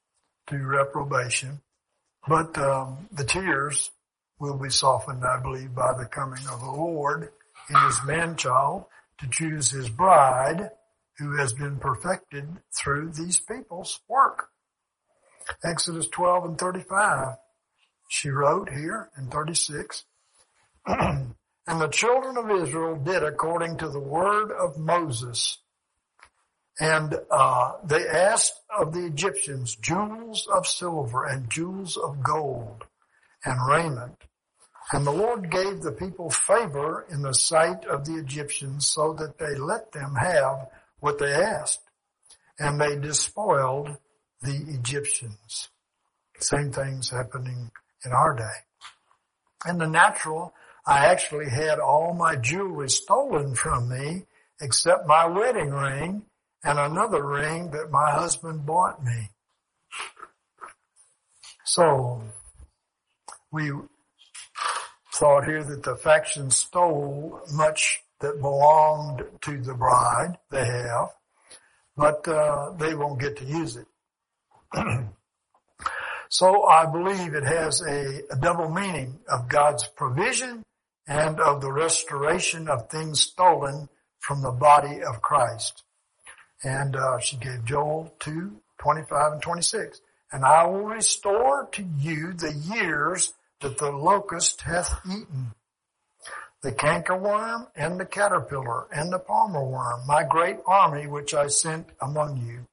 to 0.47 0.57
reprobation. 0.57 1.61
But 2.27 2.57
um, 2.57 3.07
the 3.11 3.23
tears 3.23 3.91
will 4.39 4.57
be 4.57 4.69
softened, 4.69 5.23
I 5.23 5.41
believe, 5.41 5.73
by 5.73 5.93
the 5.97 6.05
coming 6.05 6.45
of 6.51 6.59
the 6.59 6.71
Lord 6.71 7.29
in 7.69 7.75
his 7.75 7.99
man-child 8.05 8.85
to 9.19 9.27
choose 9.29 9.71
his 9.71 9.89
bride 9.89 10.69
who 11.17 11.37
has 11.37 11.53
been 11.53 11.77
perfected 11.77 12.47
through 12.77 13.11
these 13.11 13.39
people's 13.39 13.99
work. 14.07 14.49
Exodus 15.63 16.07
12 16.09 16.45
and 16.45 16.57
35, 16.57 17.35
she 18.09 18.29
wrote 18.29 18.69
here 18.69 19.09
in 19.17 19.27
36, 19.27 20.05
and 20.87 21.35
the 21.67 21.87
children 21.87 22.37
of 22.37 22.51
Israel 22.51 22.95
did 22.95 23.23
according 23.23 23.77
to 23.77 23.89
the 23.89 23.99
word 23.99 24.51
of 24.51 24.77
Moses 24.77 25.57
and 26.79 27.15
uh, 27.31 27.73
they 27.83 28.07
asked 28.07 28.61
of 28.77 28.93
the 28.93 29.05
Egyptians 29.05 29.75
jewels 29.75 30.47
of 30.53 30.67
silver 30.67 31.25
and 31.25 31.49
jewels 31.49 31.97
of 31.97 32.21
gold 32.21 32.83
and 33.43 33.67
raiment. 33.67 34.23
And 34.93 35.05
the 35.05 35.11
Lord 35.11 35.51
gave 35.51 35.81
the 35.81 35.91
people 35.91 36.29
favor 36.29 37.05
in 37.09 37.21
the 37.21 37.33
sight 37.33 37.85
of 37.85 38.05
the 38.05 38.15
Egyptians 38.15 38.87
so 38.87 39.13
that 39.13 39.37
they 39.37 39.55
let 39.55 39.91
them 39.91 40.15
have 40.15 40.67
what 40.99 41.17
they 41.19 41.33
asked. 41.33 41.81
And 42.59 42.79
they 42.79 42.95
despoiled 42.95 43.97
the 44.41 44.63
Egyptians. 44.69 45.69
Same 46.39 46.71
things 46.71 47.09
happening 47.09 47.71
in 48.05 48.11
our 48.11 48.35
day. 48.35 49.69
In 49.69 49.79
the 49.79 49.87
natural, 49.87 50.53
I 50.85 51.07
actually 51.07 51.49
had 51.49 51.79
all 51.79 52.13
my 52.13 52.35
jewelry 52.35 52.89
stolen 52.89 53.55
from 53.55 53.89
me 53.89 54.25
except 54.61 55.07
my 55.07 55.25
wedding 55.25 55.71
ring 55.71 56.23
and 56.67 56.79
another 56.79 57.25
ring 57.25 57.71
that 57.71 57.89
my 57.91 58.11
husband 58.11 58.65
bought 58.65 59.01
me. 59.01 59.29
So 61.63 62.21
we 63.51 63.71
thought 65.13 65.45
here 65.45 65.63
that 65.63 65.83
the 65.83 65.95
faction 65.95 66.51
stole 66.51 67.39
much 67.53 68.01
that 68.19 68.41
belonged 68.41 69.23
to 69.41 69.61
the 69.61 69.75
bride. 69.75 70.37
They 70.51 70.65
have, 70.65 71.09
but 71.95 72.27
uh, 72.27 72.73
they 72.77 72.93
won't 72.93 73.21
get 73.21 73.37
to 73.37 73.45
use 73.45 73.77
it. 73.77 73.87
So 76.29 76.67
I 76.67 76.85
believe 76.85 77.33
it 77.33 77.45
has 77.45 77.81
a, 77.81 78.19
a 78.29 78.35
double 78.35 78.69
meaning 78.69 79.17
of 79.31 79.47
God's 79.47 79.87
provision 79.87 80.61
and 81.07 81.39
of 81.39 81.61
the 81.61 81.71
restoration 81.71 82.67
of 82.67 82.89
things 82.89 83.21
stolen 83.21 83.87
from 84.19 84.41
the 84.41 84.51
body 84.51 85.01
of 85.03 85.21
Christ. 85.21 85.83
And 86.63 86.95
uh, 86.95 87.19
she 87.19 87.37
gave 87.37 87.65
Joel 87.65 88.13
2, 88.19 88.55
25 88.79 89.33
and 89.33 89.41
26. 89.41 90.01
And 90.31 90.43
I 90.43 90.65
will 90.65 90.83
restore 90.83 91.67
to 91.71 91.85
you 91.99 92.33
the 92.33 92.53
years 92.53 93.33
that 93.61 93.77
the 93.77 93.91
locust 93.91 94.61
hath 94.61 94.99
eaten, 95.05 95.53
the 96.61 96.71
cankerworm 96.71 97.67
and 97.75 97.99
the 97.99 98.05
caterpillar 98.05 98.87
and 98.93 99.11
the 99.11 99.19
palmer 99.19 99.63
worm, 99.63 100.01
my 100.05 100.23
great 100.23 100.57
army 100.65 101.07
which 101.07 101.33
I 101.33 101.47
sent 101.47 101.87
among 102.01 102.45
you. 102.45 102.67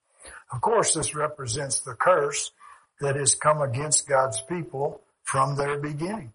Of 0.52 0.60
course, 0.60 0.94
this 0.94 1.14
represents 1.14 1.80
the 1.80 1.94
curse 1.94 2.50
that 3.00 3.16
has 3.16 3.34
come 3.34 3.60
against 3.60 4.08
God's 4.08 4.40
people 4.40 5.00
from 5.22 5.56
their 5.56 5.78
beginning. 5.78 6.32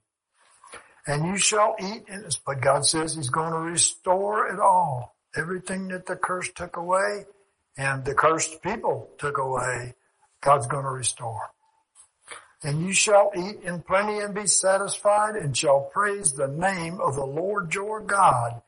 And 1.08 1.26
you 1.26 1.38
shall 1.38 1.76
eat 1.80 2.04
but 2.46 2.62
God 2.62 2.86
says 2.86 3.16
He's 3.16 3.30
going 3.30 3.52
to 3.52 3.60
restore 3.60 4.48
it 4.48 4.60
all. 4.60 5.16
Everything 5.36 5.88
that 5.90 6.06
the 6.06 6.16
curse 6.16 6.50
took 6.54 6.78
away 6.78 7.26
and 7.80 8.04
the 8.04 8.14
cursed 8.14 8.62
people 8.62 9.10
took 9.18 9.38
away, 9.38 9.96
God's 10.42 10.68
going 10.68 10.84
to 10.84 10.92
restore. 10.92 11.52
And 12.62 12.86
you 12.86 12.92
shall 12.92 13.32
eat 13.34 13.62
in 13.64 13.82
plenty 13.84 14.20
and 14.20 14.36
be 14.36 14.48
satisfied 14.48 15.38
and 15.38 15.56
shall 15.56 15.90
praise 15.94 16.34
the 16.34 16.50
name 16.50 17.00
of 17.00 17.16
the 17.16 17.26
Lord 17.26 17.74
your 17.74 18.02
God 18.02 18.62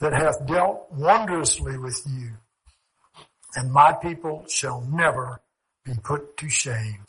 that 0.00 0.12
hath 0.12 0.44
dealt 0.44 0.90
wondrously 0.90 1.78
with 1.78 2.02
you. 2.04 2.32
And 3.54 3.72
my 3.72 3.92
people 3.92 4.44
shall 4.48 4.80
never 4.80 5.40
be 5.84 5.92
put 6.02 6.36
to 6.38 6.48
shame. 6.48 7.06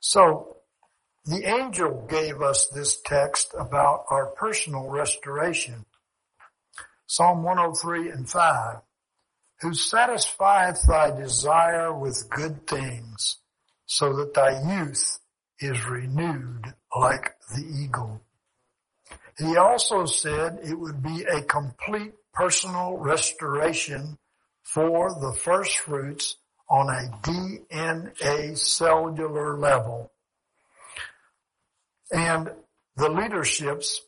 So 0.00 0.56
the 1.24 1.44
angel 1.44 2.08
gave 2.10 2.42
us 2.42 2.66
this 2.74 3.00
text 3.02 3.54
about 3.56 4.04
our 4.10 4.26
personal 4.26 4.88
restoration. 4.88 5.84
Psalm 7.06 7.44
103 7.44 8.10
and 8.10 8.28
5. 8.28 8.78
Who 9.60 9.74
satisfieth 9.74 10.82
thy 10.86 11.10
desire 11.10 11.92
with 11.92 12.30
good 12.30 12.66
things 12.66 13.38
so 13.86 14.14
that 14.16 14.34
thy 14.34 14.60
youth 14.78 15.18
is 15.60 15.84
renewed 15.86 16.74
like 16.94 17.34
the 17.54 17.64
eagle. 17.82 18.20
He 19.36 19.56
also 19.56 20.04
said 20.04 20.60
it 20.62 20.78
would 20.78 21.02
be 21.02 21.22
a 21.22 21.42
complete 21.42 22.12
personal 22.32 22.96
restoration 22.96 24.18
for 24.62 25.10
the 25.20 25.32
first 25.32 25.78
fruits 25.78 26.36
on 26.68 26.88
a 26.88 27.18
DNA 27.26 28.58
cellular 28.58 29.56
level. 29.58 30.12
And 32.12 32.50
the 32.96 33.08
leaderships 33.08 34.02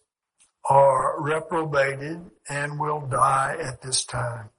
are 0.68 1.20
reprobated 1.20 2.30
and 2.48 2.78
will 2.78 3.00
die 3.00 3.56
at 3.60 3.82
this 3.82 4.04
time. 4.04 4.50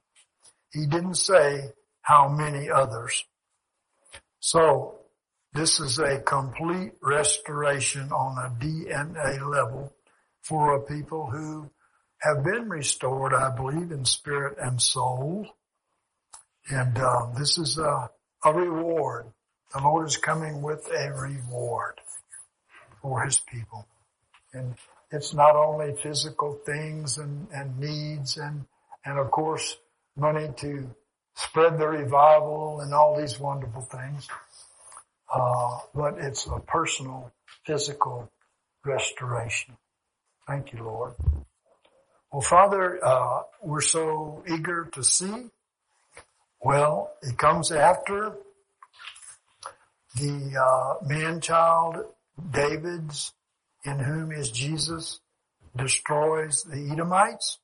He 0.72 0.86
didn't 0.86 1.16
say 1.16 1.72
how 2.02 2.28
many 2.28 2.70
others. 2.70 3.24
So 4.40 4.98
this 5.52 5.80
is 5.80 5.98
a 5.98 6.20
complete 6.20 6.92
restoration 7.02 8.10
on 8.10 8.38
a 8.38 8.64
DNA 8.64 9.46
level 9.48 9.92
for 10.42 10.74
a 10.74 10.82
people 10.82 11.30
who 11.30 11.70
have 12.22 12.42
been 12.42 12.68
restored, 12.68 13.34
I 13.34 13.54
believe, 13.54 13.92
in 13.92 14.04
spirit 14.04 14.56
and 14.60 14.80
soul. 14.80 15.46
And 16.70 16.96
uh, 16.96 17.32
this 17.38 17.58
is 17.58 17.78
a, 17.78 18.10
a 18.44 18.52
reward. 18.52 19.26
The 19.74 19.82
Lord 19.82 20.06
is 20.06 20.16
coming 20.16 20.62
with 20.62 20.88
a 20.90 21.12
reward 21.12 22.00
for 23.00 23.24
His 23.24 23.40
people. 23.40 23.86
And 24.54 24.74
it's 25.10 25.34
not 25.34 25.54
only 25.54 25.94
physical 26.02 26.58
things 26.64 27.18
and, 27.18 27.48
and 27.52 27.78
needs 27.78 28.38
and, 28.38 28.64
and 29.04 29.18
of 29.18 29.30
course 29.30 29.76
money 30.16 30.48
to 30.56 30.94
spread 31.34 31.78
the 31.78 31.88
revival 31.88 32.80
and 32.80 32.92
all 32.92 33.18
these 33.18 33.38
wonderful 33.40 33.82
things. 33.82 34.28
Uh, 35.32 35.78
but 35.94 36.18
it's 36.18 36.46
a 36.46 36.58
personal, 36.60 37.32
physical 37.64 38.30
restoration. 38.84 39.76
Thank 40.46 40.72
you, 40.72 40.84
Lord. 40.84 41.14
Well, 42.30 42.42
Father, 42.42 42.98
uh, 43.02 43.42
we're 43.62 43.80
so 43.80 44.42
eager 44.48 44.88
to 44.92 45.02
see. 45.02 45.50
Well, 46.60 47.12
it 47.22 47.38
comes 47.38 47.70
after 47.72 48.34
the 50.16 50.56
uh, 50.58 51.06
man-child 51.06 52.04
David's, 52.50 53.32
in 53.84 53.98
whom 53.98 54.32
is 54.32 54.50
Jesus, 54.50 55.20
destroys 55.76 56.64
the 56.64 56.90
Edomites. 56.92 57.58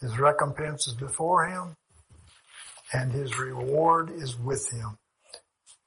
His 0.00 0.18
recompense 0.18 0.88
is 0.88 0.94
before 0.94 1.46
him, 1.46 1.76
and 2.92 3.12
his 3.12 3.38
reward 3.38 4.10
is 4.10 4.38
with 4.38 4.70
him. 4.70 4.98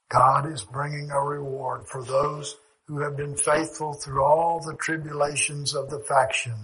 God 0.08 0.50
is 0.50 0.64
bringing 0.64 1.10
a 1.10 1.20
reward 1.20 1.88
for 1.88 2.04
those 2.04 2.56
who 2.86 3.00
have 3.00 3.16
been 3.16 3.36
faithful 3.36 3.94
through 3.94 4.22
all 4.22 4.60
the 4.60 4.76
tribulations 4.76 5.74
of 5.74 5.90
the 5.90 6.00
faction 6.00 6.54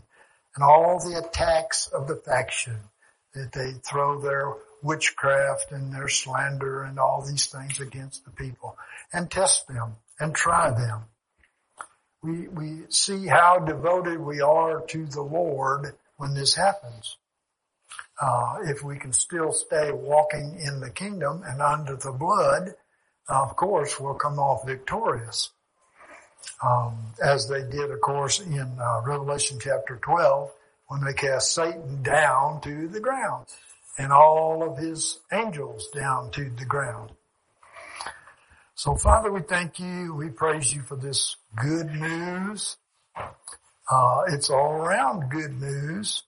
and 0.55 0.65
all 0.65 0.99
the 0.99 1.19
attacks 1.19 1.89
of 1.89 2.07
the 2.07 2.17
faction 2.17 2.77
that 3.35 3.53
they 3.53 3.73
throw 3.89 4.21
their 4.21 4.53
witchcraft 4.83 5.73
and 5.73 5.93
their 5.93 6.09
slander 6.09 6.83
and 6.83 6.99
all 6.99 7.25
these 7.27 7.47
things 7.47 7.81
against 7.81 8.25
the 8.25 8.31
people 8.31 8.77
and 9.13 9.31
test 9.31 9.67
them 9.69 9.97
and 10.19 10.35
try 10.35 10.71
them. 10.71 11.05
We, 12.23 12.49
we 12.49 12.83
see 12.91 13.27
how 13.27 13.59
devoted 13.61 14.21
we 14.21 14.41
are 14.41 14.85
to 14.89 15.07
the 15.07 15.23
Lord 15.23 15.95
when 16.17 16.35
this 16.35 16.55
happens. 16.55 17.17
Uh, 18.21 18.57
if 18.65 18.83
we 18.83 18.99
can 18.99 19.13
still 19.13 19.53
stay 19.53 19.91
walking 19.93 20.61
in 20.61 20.81
the 20.81 20.91
kingdom 20.91 21.43
and 21.47 21.63
under 21.63 21.97
the 21.97 22.13
blood, 22.13 22.75
of 23.29 23.57
course, 23.57 23.99
we'll 23.99 24.15
come 24.15 24.39
off 24.39 24.67
victorious. 24.67 25.51
Um, 26.63 27.15
as 27.23 27.49
they 27.49 27.63
did, 27.63 27.91
of 27.91 28.01
course, 28.01 28.41
in 28.41 28.79
uh, 28.79 29.03
Revelation 29.05 29.59
chapter 29.61 29.99
12, 30.03 30.51
when 30.89 31.05
they 31.05 31.15
cast 31.15 31.55
Satan 31.55 32.03
down 32.03 32.61
to 32.63 32.89
the 32.89 33.01
ground 33.01 33.47
and 33.97 34.13
all 34.13 34.63
of 34.63 34.77
his 34.77 35.21
angels 35.33 35.89
down 35.95 36.31
to 36.33 36.51
the 36.51 36.65
ground. 36.65 37.13
So 38.75 38.95
Father, 38.95 39.31
we 39.31 39.43
thank 39.43 39.79
you. 39.79 40.15
We 40.15 40.31
praise 40.31 40.75
you 40.75 40.83
for 40.83 40.97
this 40.97 41.37
good 41.55 41.91
news. 41.95 42.77
Uh, 43.17 44.23
it's 44.29 44.51
all 44.51 44.73
around 44.73 45.31
good 45.31 45.61
news. 45.61 46.23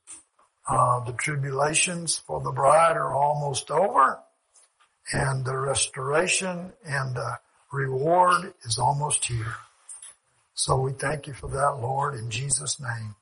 Uh, 0.69 1.05
the 1.05 1.13
tribulations 1.13 2.17
for 2.17 2.41
the 2.41 2.53
bride 2.53 2.97
are 2.97 3.15
almost 3.15 3.71
over 3.71 4.21
and 5.13 5.45
the 5.45 5.57
restoration 5.57 6.73
and 6.85 7.17
the 7.17 7.39
reward 7.73 8.55
is 8.63 8.79
almost 8.79 9.25
here. 9.25 9.57
So 10.55 10.79
we 10.79 10.93
thank 10.93 11.27
you 11.27 11.33
for 11.33 11.49
that, 11.49 11.79
Lord, 11.81 12.15
in 12.15 12.31
Jesus' 12.31 12.79
name. 12.81 13.17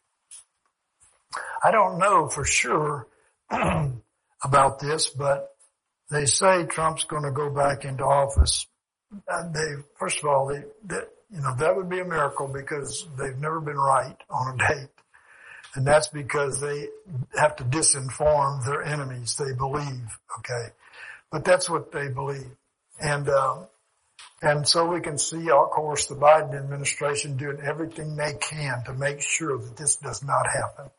I 1.65 1.71
don't 1.71 1.99
know 1.99 2.29
for 2.29 2.45
sure 2.45 3.07
about 3.51 4.81
this, 4.81 5.09
but 5.09 5.55
they 6.11 6.27
say 6.27 6.65
Trump's 6.65 7.05
going 7.05 7.23
to 7.23 7.31
go 7.31 7.51
back 7.51 7.85
into 7.85 8.05
office. 8.05 8.67
And 9.29 9.55
they, 9.55 9.83
first 9.99 10.19
of 10.19 10.27
all, 10.27 10.49
they, 10.49 10.63
they, 10.85 11.03
you 11.31 11.41
know, 11.41 11.55
that 11.57 11.77
would 11.77 11.89
be 11.89 12.01
a 12.01 12.05
miracle 12.05 12.49
because 12.53 13.07
they've 13.17 13.39
never 13.39 13.61
been 13.61 13.77
right 13.77 14.17
on 14.29 14.55
a 14.55 14.69
date. 14.75 14.89
And 15.75 15.87
that's 15.87 16.09
because 16.09 16.61
they 16.61 16.89
have 17.39 17.57
to 17.57 17.65
disinform 17.65 18.65
their 18.65 18.83
enemies, 18.83 19.37
they 19.37 19.55
believe, 19.57 20.19
okay? 20.39 20.75
But 21.31 21.45
that's 21.45 21.71
what 21.71 21.93
they 21.93 22.09
believe. 22.09 22.51
And, 23.01 23.29
um, 23.29 23.67
and 24.43 24.67
so 24.67 24.87
we 24.87 25.01
can 25.01 25.17
see, 25.17 25.49
of 25.51 25.71
course, 25.71 26.07
the 26.07 26.17
Biden 26.17 26.59
administration 26.59 27.37
doing 27.37 27.61
everything 27.63 28.17
they 28.17 28.35
can 28.41 28.83
to 28.87 28.95
make 28.95 29.21
sure 29.21 29.59
that 29.59 29.77
this 29.77 29.97
does 29.97 30.25
not 30.25 30.47
happen. 30.47 30.91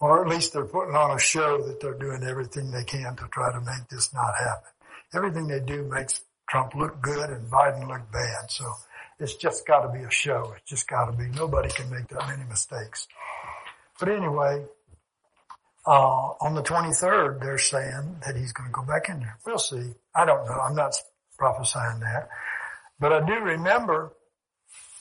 Or 0.00 0.22
at 0.22 0.28
least 0.28 0.52
they're 0.52 0.66
putting 0.66 0.94
on 0.94 1.16
a 1.16 1.18
show 1.18 1.62
that 1.66 1.80
they're 1.80 1.98
doing 1.98 2.22
everything 2.24 2.70
they 2.70 2.84
can 2.84 3.16
to 3.16 3.28
try 3.32 3.52
to 3.52 3.60
make 3.60 3.88
this 3.90 4.12
not 4.12 4.34
happen. 4.38 4.70
Everything 5.14 5.48
they 5.48 5.60
do 5.60 5.84
makes 5.84 6.20
Trump 6.48 6.74
look 6.74 7.00
good 7.00 7.30
and 7.30 7.50
Biden 7.50 7.88
look 7.88 8.12
bad. 8.12 8.50
So 8.50 8.64
it's 9.18 9.36
just 9.36 9.66
got 9.66 9.80
to 9.80 9.92
be 9.96 10.04
a 10.04 10.10
show. 10.10 10.54
It's 10.56 10.70
just 10.70 10.88
got 10.88 11.06
to 11.06 11.12
be. 11.16 11.26
Nobody 11.26 11.68
can 11.68 11.90
make 11.90 12.08
that 12.08 12.28
many 12.28 12.44
mistakes. 12.48 13.06
But 13.98 14.08
anyway, 14.08 14.64
uh, 15.86 15.90
on 16.40 16.54
the 16.54 16.62
23rd, 16.62 17.40
they're 17.40 17.58
saying 17.58 18.16
that 18.26 18.36
he's 18.36 18.52
going 18.52 18.68
to 18.68 18.72
go 18.72 18.84
back 18.84 19.08
in 19.08 19.20
there. 19.20 19.38
We'll 19.46 19.58
see. 19.58 19.94
I 20.14 20.24
don't 20.24 20.44
know. 20.46 20.52
I'm 20.52 20.74
not 20.74 20.94
prophesying 21.38 22.00
that. 22.00 22.28
But 22.98 23.12
I 23.12 23.26
do 23.26 23.34
remember 23.34 24.12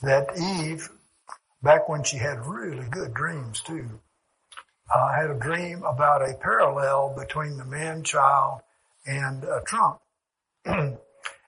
that 0.02 0.38
Eve, 0.38 0.90
back 1.62 1.88
when 1.88 2.04
she 2.04 2.18
had 2.18 2.46
really 2.46 2.86
good 2.90 3.14
dreams 3.14 3.62
too, 3.62 3.90
uh, 4.94 5.14
had 5.14 5.30
a 5.30 5.40
dream 5.40 5.84
about 5.84 6.22
a 6.22 6.34
parallel 6.36 7.16
between 7.18 7.58
the 7.58 7.66
man-child 7.66 8.62
and 9.06 9.46
uh, 9.46 9.62
Trump. 9.66 10.00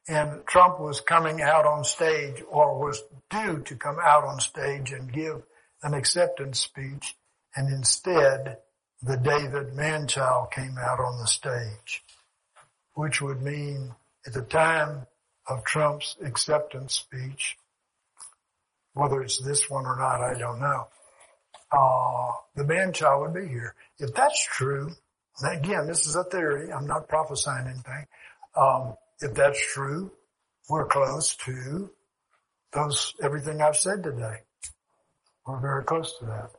and 0.08 0.46
Trump 0.46 0.80
was 0.80 1.02
coming 1.02 1.42
out 1.42 1.66
on 1.66 1.84
stage 1.84 2.44
or 2.50 2.80
was 2.80 3.02
due 3.30 3.62
to 3.62 3.76
come 3.76 3.98
out 4.02 4.24
on 4.24 4.40
stage 4.40 4.92
and 4.92 5.12
give 5.12 5.42
an 5.84 5.94
acceptance 5.94 6.60
speech 6.60 7.16
and 7.56 7.70
instead 7.74 8.58
the 9.02 9.18
David 9.18 9.74
Manchild 9.74 10.52
came 10.52 10.78
out 10.78 11.00
on 11.00 11.20
the 11.20 11.28
stage, 11.28 12.04
which 12.94 13.22
would 13.22 13.42
mean 13.42 13.94
at 14.26 14.34
the 14.34 14.42
time 14.42 15.06
of 15.48 15.64
Trump's 15.64 16.16
acceptance 16.24 16.96
speech, 16.96 17.58
whether 18.94 19.22
it's 19.22 19.40
this 19.40 19.70
one 19.70 19.86
or 19.86 19.98
not, 19.98 20.22
I 20.22 20.38
don't 20.38 20.60
know. 20.60 20.88
Uh, 21.72 22.32
the 22.56 22.64
man-child 22.64 23.22
would 23.22 23.34
be 23.34 23.48
here. 23.48 23.76
If 24.00 24.14
that's 24.14 24.44
true, 24.46 24.92
again, 25.44 25.88
this 25.88 26.08
is 26.08 26.16
a 26.16 26.24
theory. 26.24 26.72
I'm 26.72 26.88
not 26.88 27.08
prophesying 27.08 27.68
anything. 27.68 28.08
Um, 28.56 28.96
if 29.22 29.34
that's 29.34 29.60
true, 29.74 30.12
we're 30.70 30.86
close 30.86 31.36
to 31.46 31.90
those, 32.74 33.14
everything 33.22 33.62
I've 33.62 33.78
said 33.78 34.04
today. 34.04 34.38
We're 35.46 35.60
very 35.60 35.84
close 35.84 36.18
to 36.20 36.26
that. 36.26 36.52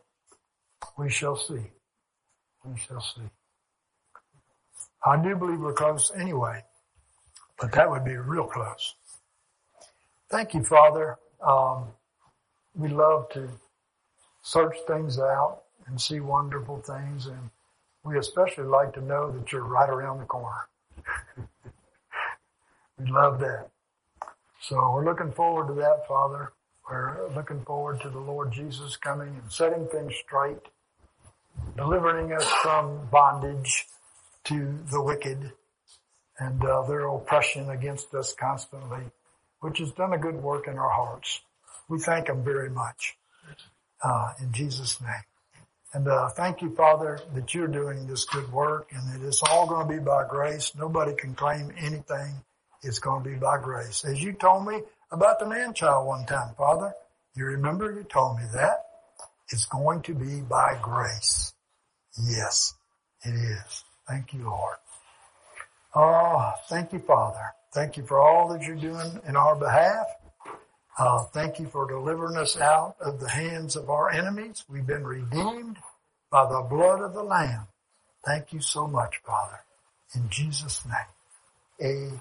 We 0.96 1.10
shall 1.10 1.36
see. 1.36 1.70
We 2.64 2.78
shall 2.78 3.00
see. 3.00 3.28
I 5.04 5.22
do 5.22 5.36
believe 5.36 5.60
we're 5.60 5.72
close 5.72 6.10
anyway, 6.16 6.64
but 7.60 7.72
that 7.72 7.90
would 7.90 8.04
be 8.04 8.16
real 8.16 8.46
close. 8.46 8.94
Thank 10.30 10.54
you, 10.54 10.64
Father. 10.64 11.16
Um, 11.46 11.88
we 12.74 12.88
love 12.88 13.28
to 13.30 13.48
search 14.42 14.76
things 14.86 15.18
out 15.18 15.62
and 15.86 16.00
see 16.00 16.20
wonderful 16.20 16.80
things, 16.80 17.26
and 17.26 17.50
we 18.04 18.18
especially 18.18 18.64
like 18.64 18.92
to 18.94 19.00
know 19.00 19.30
that 19.30 19.52
you're 19.52 19.64
right 19.64 19.88
around 19.88 20.18
the 20.18 20.24
corner. 20.24 20.68
we 22.98 23.10
love 23.10 23.40
that. 23.40 23.68
So 24.60 24.76
we're 24.92 25.04
looking 25.04 25.32
forward 25.32 25.68
to 25.68 25.74
that, 25.80 26.06
Father. 26.08 26.52
We're 26.88 27.28
looking 27.34 27.64
forward 27.64 28.00
to 28.02 28.10
the 28.10 28.18
Lord 28.18 28.52
Jesus 28.52 28.96
coming 28.96 29.28
and 29.28 29.52
setting 29.52 29.88
things 29.88 30.14
straight, 30.24 30.58
delivering 31.76 32.32
us 32.32 32.44
from 32.62 33.08
bondage 33.10 33.86
to 34.44 34.78
the 34.90 35.02
wicked 35.02 35.52
and 36.38 36.64
uh, 36.64 36.82
their 36.82 37.08
oppression 37.08 37.70
against 37.70 38.14
us 38.14 38.34
constantly, 38.38 39.04
which 39.60 39.78
has 39.78 39.90
done 39.92 40.12
a 40.12 40.18
good 40.18 40.36
work 40.36 40.68
in 40.68 40.78
our 40.78 40.90
hearts. 40.90 41.40
We 41.88 41.98
thank 41.98 42.28
Him 42.28 42.44
very 42.44 42.70
much 42.70 43.16
uh, 44.02 44.32
in 44.40 44.52
Jesus' 44.52 45.00
name. 45.00 45.24
And 45.92 46.08
uh, 46.08 46.28
thank 46.28 46.60
you, 46.60 46.74
Father, 46.74 47.20
that 47.34 47.54
you're 47.54 47.68
doing 47.68 48.06
this 48.06 48.24
good 48.26 48.52
work 48.52 48.90
and 48.92 49.14
that 49.22 49.26
it's 49.26 49.42
all 49.42 49.66
going 49.66 49.88
to 49.88 49.94
be 49.94 49.98
by 49.98 50.26
grace. 50.28 50.72
Nobody 50.76 51.14
can 51.14 51.34
claim 51.34 51.72
anything. 51.78 52.34
It's 52.86 53.00
going 53.00 53.24
to 53.24 53.30
be 53.30 53.36
by 53.36 53.58
grace. 53.58 54.04
As 54.04 54.22
you 54.22 54.32
told 54.32 54.66
me 54.66 54.80
about 55.10 55.40
the 55.40 55.46
man 55.46 55.74
child 55.74 56.06
one 56.06 56.24
time, 56.24 56.54
Father, 56.56 56.94
you 57.34 57.44
remember 57.44 57.92
you 57.92 58.04
told 58.04 58.38
me 58.38 58.44
that? 58.54 58.84
It's 59.48 59.66
going 59.66 60.02
to 60.02 60.14
be 60.14 60.40
by 60.40 60.78
grace. 60.80 61.52
Yes, 62.28 62.74
it 63.22 63.34
is. 63.34 63.84
Thank 64.08 64.32
you, 64.32 64.44
Lord. 64.44 64.76
Oh, 65.94 66.52
thank 66.68 66.92
you, 66.92 67.00
Father. 67.00 67.54
Thank 67.74 67.96
you 67.96 68.04
for 68.06 68.20
all 68.20 68.48
that 68.52 68.62
you're 68.62 68.76
doing 68.76 69.20
in 69.26 69.36
our 69.36 69.56
behalf. 69.56 70.06
Uh, 70.96 71.24
thank 71.24 71.58
you 71.58 71.66
for 71.66 71.88
delivering 71.88 72.36
us 72.36 72.56
out 72.56 72.94
of 73.00 73.20
the 73.20 73.28
hands 73.28 73.76
of 73.76 73.90
our 73.90 74.10
enemies. 74.10 74.64
We've 74.68 74.86
been 74.86 75.04
redeemed 75.04 75.76
by 76.30 76.46
the 76.48 76.60
blood 76.62 77.00
of 77.00 77.14
the 77.14 77.22
Lamb. 77.22 77.66
Thank 78.24 78.52
you 78.52 78.60
so 78.60 78.86
much, 78.86 79.20
Father. 79.26 79.60
In 80.14 80.30
Jesus' 80.30 80.84
name, 80.86 81.90
amen. 81.90 82.20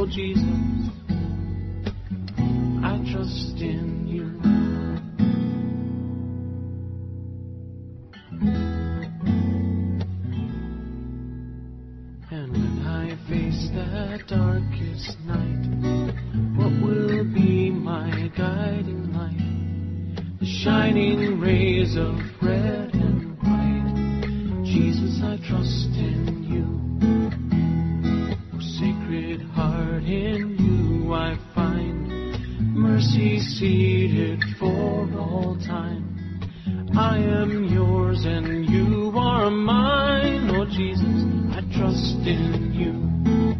oh 0.00 0.06
Jesus. 0.06 0.42
I 2.82 2.96
trust 3.12 3.60
in 3.60 4.06
you. 4.08 4.24
And 12.30 12.52
when 12.52 12.86
I 12.86 13.10
face 13.28 13.68
that 13.74 14.26
darkest 14.26 15.18
night, 15.26 15.66
what 16.56 16.72
will 16.82 17.24
be 17.34 17.70
my 17.70 18.30
guiding 18.38 19.12
light? 19.12 20.38
The 20.40 20.46
shining 20.46 21.40
rays 21.40 21.94
of 21.96 22.16
red 22.40 22.94
and 22.94 23.36
white. 23.42 24.64
Jesus, 24.64 25.20
I 25.22 25.36
trust 25.46 25.90
in 25.92 26.44
you. 26.44 27.29
Sacred 29.10 29.42
heart, 29.56 30.04
in 30.04 30.56
you 30.56 31.12
I 31.12 31.36
find 31.52 32.06
mercy 32.76 33.40
seated 33.40 34.40
for 34.56 35.08
all 35.18 35.58
time. 35.66 36.38
I 36.96 37.18
am 37.18 37.64
yours 37.64 38.24
and 38.24 38.68
you 38.70 39.12
are 39.16 39.50
mine, 39.50 40.50
oh 40.54 40.64
Jesus, 40.64 41.24
I 41.56 41.60
trust 41.76 42.24
in 42.24 42.72
you. 42.72 43.59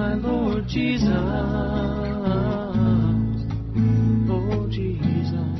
my 0.00 0.14
Lord 0.14 0.66
Jesus. 0.66 1.10
Lord 4.26 4.70
Jesus. 4.70 5.59